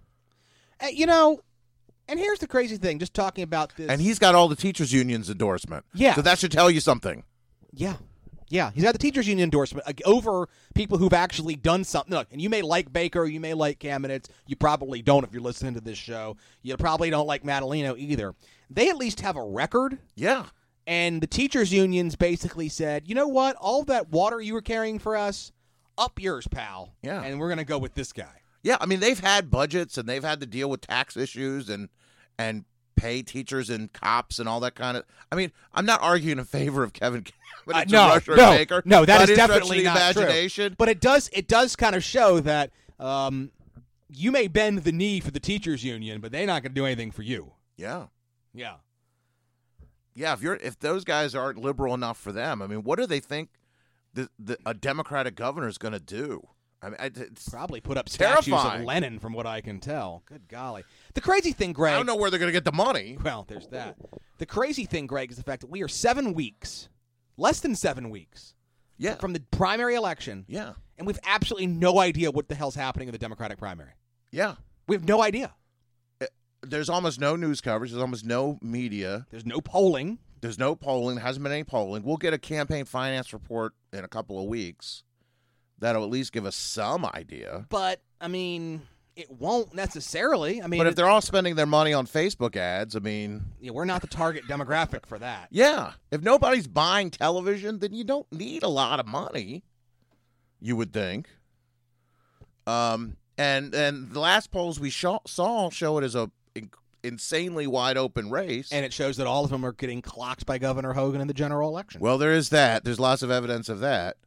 Uh, 0.79 0.87
you 0.93 1.07
know, 1.07 1.39
and 2.07 2.19
here's 2.19 2.37
the 2.37 2.45
crazy 2.47 2.77
thing. 2.77 2.99
Just 2.99 3.15
talking 3.15 3.43
about 3.43 3.75
this, 3.75 3.89
And 3.89 3.99
he's 3.99 4.19
got 4.19 4.35
all 4.35 4.47
the 4.49 4.55
teachers 4.55 4.93
unions 4.93 5.31
endorsement. 5.31 5.83
Yeah. 5.95 6.13
So 6.13 6.21
that 6.21 6.37
should 6.37 6.51
tell 6.51 6.69
you 6.69 6.79
something. 6.79 7.23
Yeah. 7.73 7.95
Yeah, 8.49 8.71
he's 8.73 8.83
got 8.83 8.93
the 8.93 8.97
teachers 8.99 9.27
union 9.27 9.43
endorsement 9.45 9.85
like, 9.85 10.01
over 10.05 10.49
people 10.73 10.97
who've 10.97 11.13
actually 11.13 11.55
done 11.55 11.83
something. 11.83 12.13
Look, 12.13 12.27
and 12.31 12.41
you 12.41 12.49
may 12.49 12.61
like 12.63 12.91
Baker, 12.91 13.25
you 13.25 13.39
may 13.39 13.53
like 13.53 13.79
Kamenetz. 13.79 14.25
You 14.47 14.55
probably 14.55 15.01
don't 15.03 15.23
if 15.23 15.31
you're 15.31 15.41
listening 15.41 15.75
to 15.75 15.81
this 15.81 15.97
show. 15.99 16.35
You 16.63 16.75
probably 16.77 17.09
don't 17.11 17.27
like 17.27 17.43
Madaleno 17.43 17.97
either. 17.97 18.33
They 18.69 18.89
at 18.89 18.97
least 18.97 19.21
have 19.21 19.35
a 19.35 19.43
record, 19.43 19.99
Yeah. 20.15 20.45
and 20.87 21.21
the 21.21 21.27
teachers 21.27 21.71
unions 21.71 22.15
basically 22.15 22.69
said, 22.69 23.07
you 23.07 23.13
know 23.15 23.27
what? 23.27 23.55
All 23.57 23.83
that 23.83 24.09
water 24.09 24.41
you 24.41 24.53
were 24.53 24.61
carrying 24.61 24.97
for 24.99 25.15
us, 25.15 25.51
up 25.97 26.19
yours, 26.19 26.47
pal. 26.47 26.95
Yeah. 27.03 27.21
and 27.23 27.39
we're 27.39 27.49
gonna 27.49 27.63
go 27.65 27.77
with 27.77 27.93
this 27.93 28.11
guy. 28.13 28.41
Yeah, 28.63 28.77
I 28.81 28.87
mean 28.87 28.99
they've 28.99 29.19
had 29.19 29.49
budgets 29.51 29.97
and 29.97 30.09
they've 30.09 30.23
had 30.23 30.39
to 30.41 30.45
deal 30.45 30.69
with 30.69 30.81
tax 30.81 31.15
issues 31.15 31.69
and 31.69 31.89
and 32.37 32.65
pay 32.99 33.21
teachers 33.21 33.69
and 33.69 33.91
cops 33.93 34.39
and 34.39 34.49
all 34.49 34.59
that 34.59 34.75
kind 34.75 34.97
of. 34.97 35.05
I 35.31 35.35
mean, 35.35 35.51
I'm 35.73 35.85
not 35.85 36.01
arguing 36.01 36.37
in 36.39 36.45
favor 36.45 36.83
of 36.83 36.93
Kevin 36.93 37.25
Uh, 37.71 37.85
no, 37.87 38.19
no, 38.27 38.51
Baker. 38.51 38.81
no, 38.83 39.05
that 39.05 39.21
is 39.21 39.29
any 39.29 39.35
stretch 39.35 39.49
of 39.49 39.55
definitely 39.55 39.83
not 39.83 40.13
true. 40.13 40.23
imagination. 40.23 40.75
But 40.77 40.89
it 40.89 40.99
does 40.99 41.29
it 41.33 41.47
does 41.47 41.75
kind 41.75 41.95
of 41.95 42.03
show 42.03 42.39
that 42.39 42.71
um, 42.99 43.51
you 44.09 44.31
may 44.31 44.47
bend 44.47 44.79
the 44.79 44.91
knee 44.91 45.19
for 45.19 45.29
the 45.29 45.39
teachers 45.39 45.83
union, 45.83 46.19
but 46.19 46.31
they're 46.31 46.47
not 46.47 46.63
going 46.63 46.71
to 46.71 46.75
do 46.81 46.85
anything 46.85 47.11
for 47.11 47.21
you. 47.21 47.51
Yeah, 47.77 48.07
Yeah. 48.55 48.75
yeah. 50.15 50.33
If 50.33 50.41
you're 50.41 50.55
if 50.55 50.79
those 50.79 51.03
guys 51.03 51.35
aren't 51.35 51.59
liberal 51.59 51.93
enough 51.93 52.17
for 52.17 52.31
them, 52.31 52.61
I 52.63 52.67
mean, 52.67 52.83
what 52.83 52.97
do 52.97 53.05
they 53.05 53.19
think 53.19 53.49
the, 54.15 54.29
the 54.39 54.57
a 54.65 54.73
Democratic 54.73 55.35
governor 55.35 55.67
is 55.67 55.77
going 55.77 55.93
to 55.93 55.99
do? 55.99 56.47
I 56.81 56.89
mean, 56.89 56.97
it's, 57.01 57.49
Probably 57.49 57.81
put 57.81 57.97
up 57.97 58.07
statues 58.07 58.45
Terrifying. 58.45 58.81
of 58.81 58.87
Lenin, 58.87 59.19
from 59.19 59.33
what 59.33 59.45
I 59.45 59.59
can 59.61 59.79
tell. 59.79 60.23
Good 60.25 60.47
golly. 60.47 60.83
The 61.13 61.21
crazy 61.21 61.51
thing, 61.51 61.73
Greg. 61.73 61.93
I 61.93 61.97
don't 61.97 62.05
know 62.05 62.15
where 62.15 62.29
they're 62.29 62.39
going 62.39 62.47
to 62.49 62.53
get 62.53 62.63
the 62.65 62.71
money. 62.71 63.17
Well, 63.21 63.45
there's 63.47 63.67
that. 63.67 63.97
The 64.37 64.45
crazy 64.45 64.85
thing, 64.85 65.05
Greg, 65.07 65.31
is 65.31 65.37
the 65.37 65.43
fact 65.43 65.61
that 65.61 65.69
we 65.69 65.83
are 65.83 65.89
seven 65.89 66.33
weeks, 66.33 66.87
less 67.35 67.59
than 67.59 67.75
seven 67.75 68.09
weeks, 68.09 68.53
Yeah, 68.97 69.15
from 69.15 69.33
the 69.33 69.41
primary 69.51 69.95
election, 69.95 70.45
yeah, 70.47 70.73
and 70.97 71.05
we've 71.05 71.19
absolutely 71.25 71.67
no 71.67 71.99
idea 71.99 72.31
what 72.31 72.47
the 72.47 72.55
hell's 72.55 72.75
happening 72.75 73.07
in 73.07 73.11
the 73.11 73.17
Democratic 73.17 73.57
primary. 73.57 73.91
yeah. 74.31 74.55
We 74.87 74.95
have 74.95 75.05
no 75.07 75.21
idea. 75.21 75.53
Uh, 76.19 76.25
there's 76.63 76.89
almost 76.89 77.19
no 77.19 77.35
news 77.35 77.61
coverage. 77.61 77.91
There's 77.91 78.01
almost 78.01 78.25
no 78.25 78.57
media. 78.61 79.27
There's 79.29 79.45
no 79.45 79.61
polling. 79.61 80.17
There's 80.41 80.57
no 80.57 80.75
polling. 80.75 81.15
There 81.17 81.23
hasn't 81.23 81.43
been 81.43 81.51
any 81.51 81.63
polling. 81.63 82.01
We'll 82.01 82.17
get 82.17 82.33
a 82.33 82.39
campaign 82.39 82.85
finance 82.85 83.31
report 83.31 83.73
in 83.93 84.03
a 84.03 84.07
couple 84.07 84.41
of 84.41 84.45
weeks. 84.47 85.03
That'll 85.79 86.03
at 86.03 86.09
least 86.09 86.31
give 86.31 86.45
us 86.45 86.55
some 86.55 87.05
idea. 87.05 87.65
But 87.69 88.01
I 88.21 88.27
mean, 88.27 88.81
it 89.15 89.29
won't 89.31 89.73
necessarily. 89.73 90.61
I 90.61 90.67
mean, 90.67 90.79
But 90.79 90.87
if 90.87 90.91
it- 90.93 90.95
they're 90.95 91.09
all 91.09 91.21
spending 91.21 91.55
their 91.55 91.65
money 91.65 91.93
on 91.93 92.07
Facebook 92.07 92.55
ads, 92.55 92.95
I 92.95 92.99
mean, 92.99 93.45
yeah, 93.59 93.71
we're 93.71 93.85
not 93.85 94.01
the 94.01 94.07
target 94.07 94.45
demographic 94.47 95.05
for 95.05 95.19
that. 95.19 95.47
yeah. 95.51 95.93
If 96.11 96.21
nobody's 96.21 96.67
buying 96.67 97.11
television, 97.11 97.79
then 97.79 97.93
you 97.93 98.03
don't 98.03 98.31
need 98.31 98.63
a 98.63 98.67
lot 98.69 98.99
of 98.99 99.07
money. 99.07 99.63
You 100.61 100.75
would 100.75 100.91
think. 100.93 101.29
Um, 102.67 103.17
and 103.37 103.73
and 103.73 104.11
the 104.11 104.19
last 104.19 104.51
polls 104.51 104.79
we 104.79 104.89
sho- 104.89 105.21
saw 105.25 105.69
show 105.69 105.97
it 105.97 106.03
as 106.03 106.15
a 106.15 106.29
in- 106.55 106.69
insanely 107.03 107.65
wide 107.67 107.97
open 107.97 108.29
race. 108.29 108.71
And 108.71 108.85
it 108.85 108.93
shows 108.93 109.17
that 109.17 109.27
all 109.27 109.43
of 109.43 109.49
them 109.49 109.65
are 109.65 109.71
getting 109.71 110.01
clocked 110.01 110.45
by 110.45 110.57
Governor 110.57 110.93
Hogan 110.93 111.21
in 111.21 111.27
the 111.27 111.33
general 111.33 111.69
election. 111.69 112.01
Well, 112.01 112.17
there 112.17 112.33
is 112.33 112.49
that. 112.49 112.83
There's 112.83 112.99
lots 112.99 113.21
of 113.23 113.31
evidence 113.31 113.69
of 113.69 113.79
that. 113.79 114.17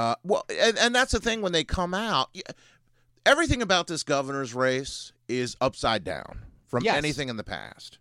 Uh, 0.00 0.14
well, 0.24 0.44
and, 0.58 0.78
and 0.78 0.94
that's 0.94 1.12
the 1.12 1.20
thing 1.20 1.42
when 1.42 1.52
they 1.52 1.62
come 1.62 1.92
out. 1.92 2.34
Everything 3.26 3.60
about 3.60 3.86
this 3.86 4.02
governor's 4.02 4.54
race 4.54 5.12
is 5.28 5.56
upside 5.60 6.04
down 6.04 6.40
from 6.66 6.84
Yes. 6.84 6.96
anything 6.96 7.28
in 7.28 7.36
the 7.36 7.44
past. 7.44 7.98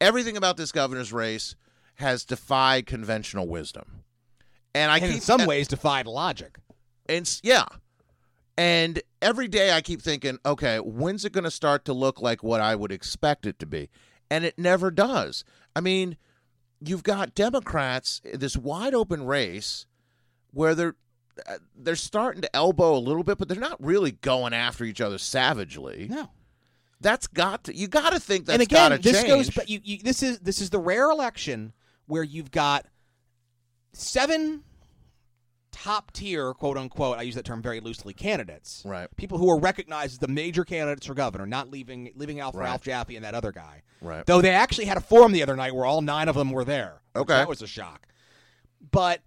Everything 0.00 0.36
about 0.36 0.56
this 0.56 0.72
governor's 0.72 1.12
race 1.12 1.54
has 1.96 2.24
defied 2.24 2.86
conventional 2.86 3.46
wisdom, 3.46 4.02
and 4.74 4.90
I 4.90 4.96
and 4.96 5.04
keep 5.06 5.14
in 5.16 5.20
some 5.20 5.46
ways 5.46 5.68
defied 5.68 6.06
logic. 6.08 6.58
and 7.08 7.38
yeah, 7.44 7.66
and 8.58 9.00
every 9.20 9.46
day 9.46 9.70
I 9.72 9.80
keep 9.80 10.02
thinking, 10.02 10.38
okay, 10.44 10.78
when's 10.80 11.24
it 11.24 11.32
going 11.32 11.44
to 11.44 11.50
start 11.52 11.84
to 11.84 11.92
look 11.92 12.20
like 12.20 12.42
what 12.42 12.60
I 12.60 12.74
would 12.74 12.90
expect 12.90 13.46
it 13.46 13.60
to 13.60 13.66
be? 13.66 13.90
And 14.28 14.44
it 14.44 14.58
never 14.58 14.90
does. 14.90 15.44
I 15.76 15.80
mean, 15.80 16.16
you've 16.80 17.04
got 17.04 17.36
Democrats 17.36 18.20
in 18.24 18.40
this 18.40 18.56
wide 18.56 18.94
open 18.94 19.24
race 19.24 19.86
where 20.50 20.74
they're 20.74 20.96
Uh, 21.46 21.58
they're 21.76 21.96
starting 21.96 22.42
to 22.42 22.56
elbow 22.56 22.96
a 22.96 22.98
little 23.00 23.22
bit, 23.24 23.38
but 23.38 23.48
they're 23.48 23.58
not 23.58 23.82
really 23.82 24.12
going 24.12 24.52
after 24.52 24.84
each 24.84 25.00
other 25.00 25.18
savagely. 25.18 26.06
No. 26.10 26.30
That's 27.00 27.26
got 27.26 27.64
to 27.64 27.74
you 27.76 27.88
got 27.88 28.10
to 28.12 28.20
think 28.20 28.46
that's 28.46 28.54
and 28.54 28.62
again, 28.62 28.90
got 28.90 28.96
to 28.96 29.02
this 29.02 29.22
change. 29.22 29.28
goes. 29.28 29.50
But 29.50 29.68
you, 29.68 29.80
you, 29.82 29.98
this 29.98 30.22
is 30.22 30.38
this 30.40 30.60
is 30.60 30.70
the 30.70 30.78
rare 30.78 31.10
election 31.10 31.72
where 32.06 32.22
you've 32.22 32.50
got 32.50 32.86
seven 33.92 34.62
top 35.72 36.12
tier, 36.12 36.52
quote 36.54 36.76
unquote. 36.76 37.18
I 37.18 37.22
use 37.22 37.34
that 37.34 37.44
term 37.44 37.62
very 37.62 37.80
loosely. 37.80 38.12
Candidates, 38.12 38.82
Right. 38.84 39.08
People 39.16 39.38
who 39.38 39.50
are 39.50 39.58
recognized 39.58 40.12
as 40.12 40.18
the 40.18 40.28
major 40.28 40.64
candidates 40.64 41.06
for 41.06 41.14
governor, 41.14 41.46
not 41.46 41.70
leaving 41.70 42.12
leaving 42.14 42.40
out 42.40 42.54
Right. 42.54 42.64
Ralph 42.64 42.82
Jaffe 42.82 43.16
and 43.16 43.24
that 43.24 43.34
other 43.34 43.52
guy. 43.52 43.82
Right. 44.00 44.24
Though 44.26 44.40
they 44.40 44.50
actually 44.50 44.84
had 44.84 44.96
a 44.96 45.00
forum 45.00 45.32
the 45.32 45.42
other 45.42 45.56
night 45.56 45.74
where 45.74 45.84
all 45.86 46.02
nine 46.02 46.28
of 46.28 46.36
them 46.36 46.50
were 46.50 46.64
there. 46.64 47.00
Okay. 47.16 47.34
that 47.34 47.48
was 47.48 47.62
a 47.62 47.66
shock. 47.66 48.06
But 48.90 49.20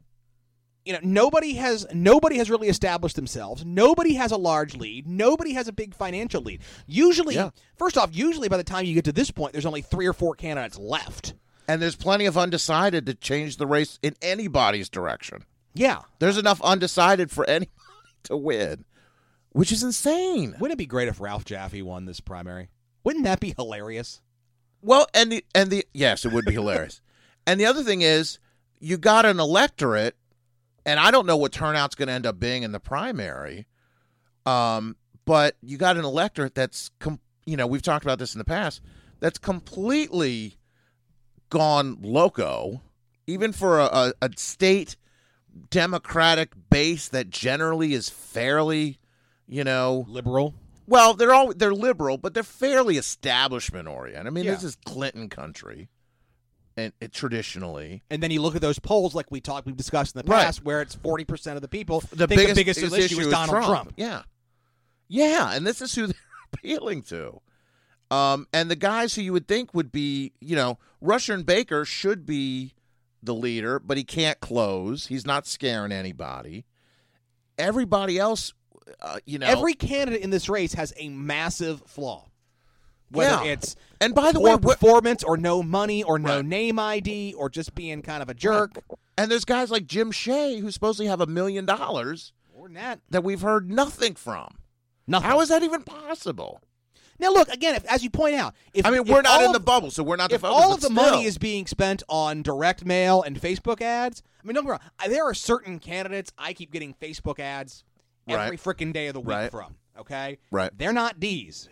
you 0.86 0.93
know, 0.93 0.99
nobody 1.01 1.53
has 1.55 1.86
nobody 1.93 2.38
has 2.38 2.49
really 2.49 2.67
established 2.69 3.15
themselves. 3.15 3.65
Nobody 3.65 4.13
has 4.13 4.31
a 4.31 4.38
large 4.38 4.75
lead. 4.75 5.07
Nobody 5.07 5.53
has 5.53 5.67
a 5.67 5.73
big 5.73 5.95
financial 5.95 6.41
lead. 6.43 6.61
Usually, 6.88 7.36
Yeah. 7.36 7.49
first 7.77 7.97
off, 7.97 8.09
usually 8.13 8.47
by 8.49 8.57
the 8.57 8.63
time 8.63 8.86
you 8.86 8.93
get 8.93 9.05
to 9.05 9.11
this 9.11 9.31
point, 9.31 9.53
there's 9.53 9.65
only 9.65 9.81
three 9.81 10.05
or 10.05 10.13
four 10.13 10.36
candidates 10.36 10.77
left. 10.77 11.33
and 11.67 11.81
there's 11.81 11.95
plenty 11.95 12.27
of 12.27 12.38
undecided 12.38 13.07
to 13.07 13.15
change 13.15 13.57
the 13.57 13.65
race 13.65 13.97
in 14.03 14.15
anybody's 14.21 14.88
direction. 14.88 15.43
Yeah, 15.73 16.01
There's 16.19 16.38
enough 16.38 16.61
undecided 16.61 17.31
for 17.31 17.43
anybody 17.49 17.71
to 18.25 18.38
win, 18.38 18.86
which 19.51 19.71
is 19.71 19.81
insane. 19.81 20.51
wouldn't 20.59 20.73
it 20.73 20.77
be 20.77 20.86
great 20.86 21.07
if 21.07 21.19
Ralph 21.19 21.43
Jaffe 21.43 21.81
won 21.81 22.05
this 22.05 22.19
primary? 22.19 22.69
Wouldn't 23.03 23.25
that 23.25 23.39
be 23.39 23.55
hilarious? 23.57 24.21
Well, 24.83 25.07
and 25.15 25.31
the 25.31 25.43
and 25.55 25.71
the 25.71 25.86
yes, 25.93 26.23
it 26.25 26.31
would 26.31 26.45
be 26.45 26.53
hilarious. 26.53 27.01
And 27.47 27.59
the 27.59 27.65
other 27.65 27.83
thing 27.83 28.01
is, 28.01 28.38
you 28.79 28.97
got 28.97 29.25
an 29.25 29.39
electorate, 29.39 30.15
and 30.86 30.99
I 30.99 31.11
don't 31.11 31.25
know 31.25 31.38
what 31.38 31.51
turnout's 31.51 31.95
going 31.95 32.07
to 32.07 32.13
end 32.13 32.25
up 32.25 32.39
being 32.39 32.63
in 32.63 32.71
the 32.71 32.79
primary. 32.79 33.67
Um, 34.45 34.95
but 35.25 35.55
you 35.61 35.77
got 35.77 35.97
an 35.97 36.05
electorate 36.05 36.53
that's, 36.55 36.91
com- 36.99 37.19
you 37.45 37.57
know, 37.57 37.65
we've 37.65 37.81
talked 37.81 38.05
about 38.05 38.19
this 38.19 38.36
in 38.36 38.39
the 38.39 38.45
past. 38.45 38.81
That's 39.19 39.39
completely 39.39 40.57
gone 41.49 41.97
loco, 42.01 42.81
even 43.27 43.51
for 43.51 43.79
a, 43.79 43.86
a, 43.86 44.13
a 44.21 44.29
state 44.38 44.95
democratic 45.69 46.51
base 46.69 47.07
that 47.09 47.29
generally 47.29 47.93
is 47.93 48.09
fairly, 48.09 48.99
you 49.47 49.63
know, 49.63 50.05
Liberal. 50.09 50.53
well, 50.86 51.13
they're 51.13 51.33
all 51.33 51.53
they're 51.53 51.73
liberal, 51.73 52.17
but 52.17 52.33
they're 52.33 52.43
fairly 52.43 52.97
establishment 52.97 53.88
oriented. 53.88 54.27
I 54.27 54.29
mean, 54.29 54.45
this 54.45 54.63
is 54.63 54.77
Clinton 54.86 55.29
country, 55.29 55.89
and 56.78 56.91
it 56.99 57.13
traditionally 57.13 58.03
And 58.09 58.21
then 58.21 58.32
you 58.32 58.41
look 58.41 58.55
at 58.55 58.61
those 58.61 58.80
polls, 58.80 59.15
like 59.15 59.32
we 59.32 59.39
talked, 59.41 59.65
we've 59.65 59.78
discussed 59.78 60.15
in 60.15 60.21
the 60.26 60.30
Right. 60.32 60.43
past, 60.45 60.63
where 60.63 60.82
it's 60.82 60.95
forty 60.95 61.23
percent 61.26 61.55
of 61.55 61.61
the 61.61 61.67
people 61.67 62.01
the 62.11 62.28
think 62.28 62.39
biggest, 62.55 62.80
the 62.80 62.88
biggest, 62.89 63.11
issue 63.11 63.19
is 63.21 63.28
Donald 63.28 63.65
Trump. 63.65 63.93
Yeah, 63.97 64.23
yeah, 65.07 65.53
and 65.53 65.65
this 65.65 65.82
is 65.82 65.95
who 65.95 66.07
they're 66.07 66.15
appealing 66.53 67.01
to. 67.03 67.41
Um, 68.11 68.47
and 68.53 68.69
the 68.69 68.76
guys 68.76 69.15
who 69.15 69.21
you 69.23 69.34
would 69.34 69.47
think 69.47 69.73
would 69.73 69.91
be, 69.91 70.34
you 70.39 70.55
know, 70.55 70.78
Rushern 71.03 71.45
Baker 71.45 71.86
should 71.86 72.26
be 72.26 72.73
the 73.23 73.34
leader, 73.34 73.80
but 73.80 73.97
he 73.97 74.03
can't 74.03 74.39
close. 74.39 75.07
He's 75.07 75.26
not 75.26 75.47
scaring 75.47 75.91
anybody. 75.91 76.65
Everybody 77.57 78.19
else, 78.19 78.53
uh, 79.01 79.17
you 79.26 79.39
know, 79.39 79.47
Every 79.47 79.73
candidate 79.73 80.21
in 80.21 80.30
this 80.30 80.49
race 80.49 80.73
has 80.73 80.93
a 80.97 81.09
massive 81.09 81.82
flaw. 81.88 82.28
Whether 83.11 83.43
Yeah. 83.45 83.51
it's 83.53 83.75
and 84.01 84.13
by 84.15 84.31
the 84.31 84.39
poor 84.39 84.57
way, 84.57 84.57
performance 84.57 85.23
or 85.23 85.37
no 85.37 85.61
money 85.63 86.03
or 86.03 86.17
no 86.19 86.37
Right. 86.37 86.45
name 86.45 86.79
ID 86.79 87.33
or 87.33 87.49
just 87.49 87.75
being 87.75 88.01
kind 88.01 88.21
of 88.23 88.29
a 88.29 88.33
jerk. 88.33 88.83
and 89.17 89.31
there's 89.31 89.45
guys 89.45 89.71
like 89.71 89.85
Jim 89.87 90.11
Shea 90.11 90.59
who 90.59 90.69
supposedly 90.71 91.07
have 91.07 91.21
a 91.21 91.25
million 91.27 91.65
dollars 91.65 92.33
Or 92.53 92.67
that. 92.69 92.99
that 93.09 93.23
we've 93.23 93.41
heard 93.41 93.69
nothing 93.71 94.15
from. 94.15 94.57
Nothing. 95.07 95.29
How 95.29 95.39
is 95.41 95.49
that 95.49 95.63
even 95.63 95.83
possible? 95.83 96.61
now 97.17 97.31
look 97.31 97.47
again, 97.47 97.75
if, 97.75 97.85
as 97.85 98.03
you 98.03 98.09
point 98.09 98.35
out, 98.35 98.53
if 98.73 98.85
I 98.85 98.89
mean, 98.89 99.05
we're 99.05 99.21
not 99.21 99.41
in 99.41 99.53
the 99.53 99.59
bubble, 99.59 99.89
so 99.89 100.03
we're 100.03 100.17
not 100.17 100.29
the 100.29 100.35
If 100.35 100.41
focus, 100.41 100.61
all 100.61 100.73
of 100.73 100.81
the 100.81 100.87
still. 100.87 100.95
money 100.95 101.23
is 101.23 101.37
being 101.37 101.65
spent 101.65 102.03
on 102.09 102.41
direct 102.41 102.83
mail 102.83 103.21
and 103.21 103.39
Facebook 103.39 103.81
ads, 103.81 104.21
I 104.43 104.45
mean, 104.47 104.55
don't 104.55 104.65
get 104.65 104.67
me 104.67 104.71
wrong. 104.71 105.09
There 105.11 105.23
are 105.23 105.33
certain 105.33 105.79
candidates 105.79 106.33
I 106.37 106.51
keep 106.51 106.71
getting 106.73 106.93
Facebook 106.93 107.39
ads 107.39 107.85
every 108.27 108.49
Right. 108.57 108.59
freaking 108.61 108.91
day 108.91 109.07
of 109.07 109.13
the 109.13 109.21
week 109.21 109.29
Right. 109.29 109.51
from. 109.51 109.75
Okay, 109.97 110.39
Right. 110.51 110.71
They're 110.77 110.91
not 110.91 111.21
D's. 111.21 111.69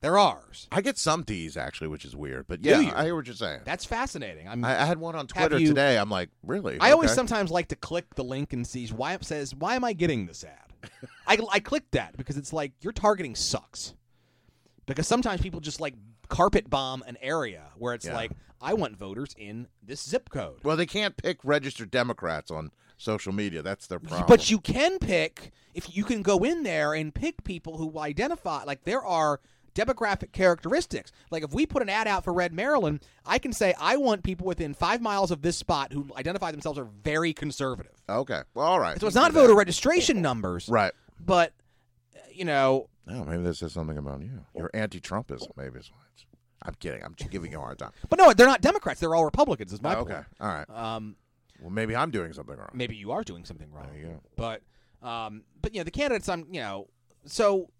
They're 0.00 0.18
ours. 0.18 0.66
I 0.72 0.80
get 0.80 0.96
some 0.96 1.22
D's 1.24 1.56
actually, 1.56 1.88
which 1.88 2.04
is 2.04 2.16
weird, 2.16 2.46
but 2.48 2.62
Do 2.62 2.70
yeah, 2.70 2.80
you? 2.80 2.92
I 2.94 3.04
hear 3.04 3.14
what 3.14 3.26
you're 3.26 3.34
saying. 3.36 3.60
That's 3.64 3.84
fascinating. 3.84 4.48
I'm. 4.48 4.64
I, 4.64 4.82
I 4.82 4.84
had 4.86 4.98
one 4.98 5.14
on 5.14 5.26
Twitter 5.26 5.58
you- 5.58 5.68
today. 5.68 5.98
I'm 5.98 6.10
like, 6.10 6.30
really? 6.42 6.78
I 6.80 6.92
always 6.92 7.10
Okay. 7.10 7.16
sometimes 7.16 7.50
like 7.50 7.68
to 7.68 7.76
click 7.76 8.14
the 8.14 8.24
link 8.24 8.52
and 8.52 8.66
see 8.66 8.86
why 8.88 9.12
it 9.14 9.24
says 9.24 9.54
why 9.54 9.74
am 9.76 9.84
I 9.84 9.92
getting 9.92 10.26
this 10.26 10.42
ad. 10.44 10.90
I 11.26 11.38
I 11.52 11.60
clicked 11.60 11.92
that 11.92 12.16
because 12.16 12.36
it's 12.38 12.52
like 12.52 12.72
your 12.80 12.92
targeting 12.94 13.34
sucks. 13.34 13.92
because 14.86 15.06
sometimes 15.06 15.40
people 15.42 15.60
just 15.60 15.80
like 15.80 15.94
carpet 16.28 16.70
bomb 16.70 17.02
an 17.06 17.18
area 17.20 17.64
where 17.76 17.92
it's 17.92 18.06
Yeah. 18.06 18.14
like 18.14 18.30
I 18.62 18.74
want 18.74 18.96
voters 18.96 19.34
in 19.38 19.68
this 19.82 20.02
zip 20.06 20.30
code. 20.30 20.60
Well, 20.62 20.76
they 20.76 20.86
can't 20.86 21.16
pick 21.16 21.38
registered 21.44 21.90
Democrats 21.90 22.50
on 22.50 22.70
social 22.96 23.32
media. 23.32 23.62
That's 23.62 23.86
their 23.86 23.98
problem. 23.98 24.24
But 24.28 24.50
you 24.50 24.60
can 24.60 24.98
pick 24.98 25.52
if 25.74 25.94
you 25.94 26.04
can 26.04 26.22
go 26.22 26.38
in 26.38 26.62
there 26.62 26.94
and 26.94 27.14
pick 27.14 27.44
people 27.44 27.76
who 27.78 27.98
identify 27.98 28.64
like 28.64 28.84
there 28.84 29.04
are 29.04 29.40
demographic 29.74 30.32
characteristics. 30.32 31.12
Like 31.30 31.42
if 31.44 31.52
we 31.52 31.66
put 31.66 31.82
an 31.82 31.88
ad 31.88 32.06
out 32.06 32.24
for 32.24 32.32
Red 32.32 32.52
Maryland, 32.52 33.00
I 33.26 33.38
can 33.38 33.52
say 33.52 33.74
I 33.80 33.96
want 33.96 34.22
people 34.22 34.46
within 34.46 34.74
five 34.74 35.00
miles 35.00 35.30
of 35.30 35.42
this 35.42 35.56
spot 35.56 35.92
who 35.92 36.08
identify 36.16 36.50
themselves 36.50 36.78
are 36.78 36.88
very 37.04 37.32
conservative. 37.32 37.92
okay. 38.08 38.42
Well, 38.54 38.66
all 38.66 38.80
right. 38.80 39.00
So 39.00 39.06
it's 39.06 39.16
not 39.16 39.32
voter 39.32 39.54
registration 39.54 40.20
numbers, 40.22 40.68
Right. 40.68 40.92
but 41.18 41.52
you 42.32 42.44
know, 42.44 42.88
Oh, 43.08 43.24
maybe 43.24 43.42
this 43.42 43.58
says 43.58 43.72
something 43.72 43.98
about 43.98 44.20
you. 44.22 44.44
You're 44.56 44.70
anti-Trumpism. 44.72 45.48
Maybe. 45.56 45.78
It's, 45.80 45.90
I'm 46.62 46.74
kidding. 46.74 47.02
I'm 47.02 47.14
giving 47.30 47.50
you 47.50 47.58
a 47.58 47.60
hard 47.62 47.78
time. 47.78 47.90
but 48.08 48.18
no, 48.18 48.32
they're 48.32 48.46
not 48.46 48.60
Democrats. 48.60 49.00
They're 49.00 49.14
all 49.14 49.24
Republicans. 49.24 49.72
Is 49.72 49.82
my 49.82 49.96
Oh, 49.96 50.00
okay. 50.00 50.14
point. 50.14 50.26
All 50.40 50.48
right. 50.48 50.70
Um, 50.70 51.16
Well, 51.60 51.70
maybe 51.70 51.96
I'm 51.96 52.10
doing 52.10 52.32
something 52.32 52.56
wrong. 52.56 52.68
maybe 52.74 52.96
you 52.96 53.10
are 53.12 53.22
doing 53.24 53.44
something 53.44 53.70
wrong. 53.72 53.86
There 53.92 54.00
you 54.00 54.06
go. 54.08 54.20
But 54.36 54.62
um, 55.06 55.42
but 55.60 55.74
you 55.74 55.80
know 55.80 55.84
the 55.84 55.90
candidates, 55.90 56.28
I'm 56.28 56.46
you 56.50 56.60
know, 56.60 56.88
so 57.24 57.70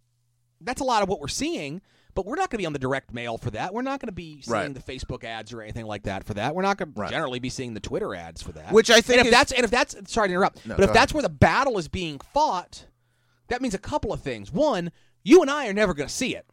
that's 0.61 0.80
a 0.80 0.84
lot 0.84 1.02
of 1.02 1.08
what 1.08 1.20
we're 1.20 1.28
seeing. 1.28 1.82
But 2.12 2.26
we're 2.26 2.34
not 2.34 2.50
going 2.50 2.58
to 2.58 2.62
be 2.62 2.66
on 2.66 2.72
the 2.72 2.80
direct 2.80 3.14
mail 3.14 3.38
for 3.38 3.52
that. 3.52 3.72
We're 3.72 3.82
not 3.82 4.00
going 4.00 4.08
to 4.08 4.12
be 4.12 4.42
seeing 4.42 4.52
Right. 4.52 4.74
the 4.74 4.80
Facebook 4.80 5.22
ads 5.22 5.52
or 5.52 5.62
anything 5.62 5.86
like 5.86 6.02
that 6.02 6.24
for 6.24 6.34
that. 6.34 6.56
We're 6.56 6.62
not 6.62 6.76
going 6.76 6.92
to 6.92 7.08
generally 7.08 7.38
be 7.38 7.48
seeing 7.50 7.72
the 7.72 7.78
Twitter 7.80 8.16
ads 8.16 8.42
for 8.42 8.50
that. 8.52 8.72
Which 8.72 8.90
I 8.90 9.00
think 9.00 9.18
and 9.20 9.20
if 9.20 9.26
is- 9.26 9.38
that's 9.38 9.52
and 9.52 9.64
if 9.64 9.70
that's 9.70 9.94
sorry 10.12 10.26
to 10.28 10.34
interrupt, 10.34 10.66
No, 10.66 10.74
but 10.74 10.84
if 10.84 10.92
that's 10.92 11.12
ahead. 11.12 11.14
where 11.14 11.22
the 11.22 11.28
battle 11.28 11.78
is 11.78 11.86
being 11.86 12.18
fought, 12.34 12.86
that 13.46 13.62
means 13.62 13.74
a 13.74 13.78
couple 13.78 14.12
of 14.12 14.20
things. 14.20 14.50
One, 14.52 14.90
you 15.22 15.40
and 15.40 15.48
I 15.50 15.68
are 15.68 15.72
never 15.72 15.94
going 15.94 16.08
to 16.08 16.14
see 16.14 16.34
it. 16.34 16.46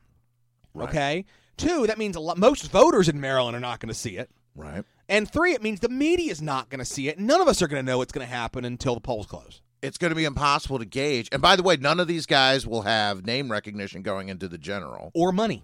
Right. 0.76 0.90
Okay. 0.90 1.26
Two, 1.58 1.88
that 1.88 1.98
means 1.98 2.16
a 2.16 2.20
lot, 2.20 2.38
most 2.38 2.70
voters 2.72 3.10
in 3.10 3.20
Maryland 3.20 3.58
are 3.58 3.60
not 3.60 3.80
going 3.80 3.90
to 3.90 3.96
see 3.96 4.16
it. 4.16 4.30
Right. 4.56 4.86
And 5.10 5.30
three, 5.30 5.54
it 5.54 5.64
means 5.64 5.80
the 5.80 5.90
media 5.90 6.32
is 6.32 6.42
not 6.42 6.70
going 6.70 6.80
to 6.80 6.86
see 6.86 7.08
it. 7.08 7.18
None 7.18 7.42
of 7.42 7.48
us 7.48 7.64
are 7.64 7.68
going 7.68 7.84
to 7.84 7.92
know 7.92 7.98
what's 7.98 8.12
going 8.12 8.26
to 8.28 8.32
happen 8.32 8.64
until 8.64 8.94
the 8.94 9.02
polls 9.02 9.26
close. 9.26 9.62
It's 9.82 9.98
going 9.98 10.10
to 10.10 10.16
be 10.16 10.26
impossible 10.26 10.80
to 10.80 10.86
gauge. 10.86 11.30
And 11.32 11.42
by 11.42 11.56
the 11.56 11.64
way, 11.64 11.78
none 11.78 12.00
of 12.00 12.08
these 12.08 12.26
guys 12.26 12.66
will 12.66 12.82
have 12.84 13.26
name 13.26 13.52
recognition 13.52 14.02
going 14.02 14.30
into 14.30 14.48
the 14.48 14.58
general. 14.58 15.12
or 15.14 15.32
money. 15.32 15.64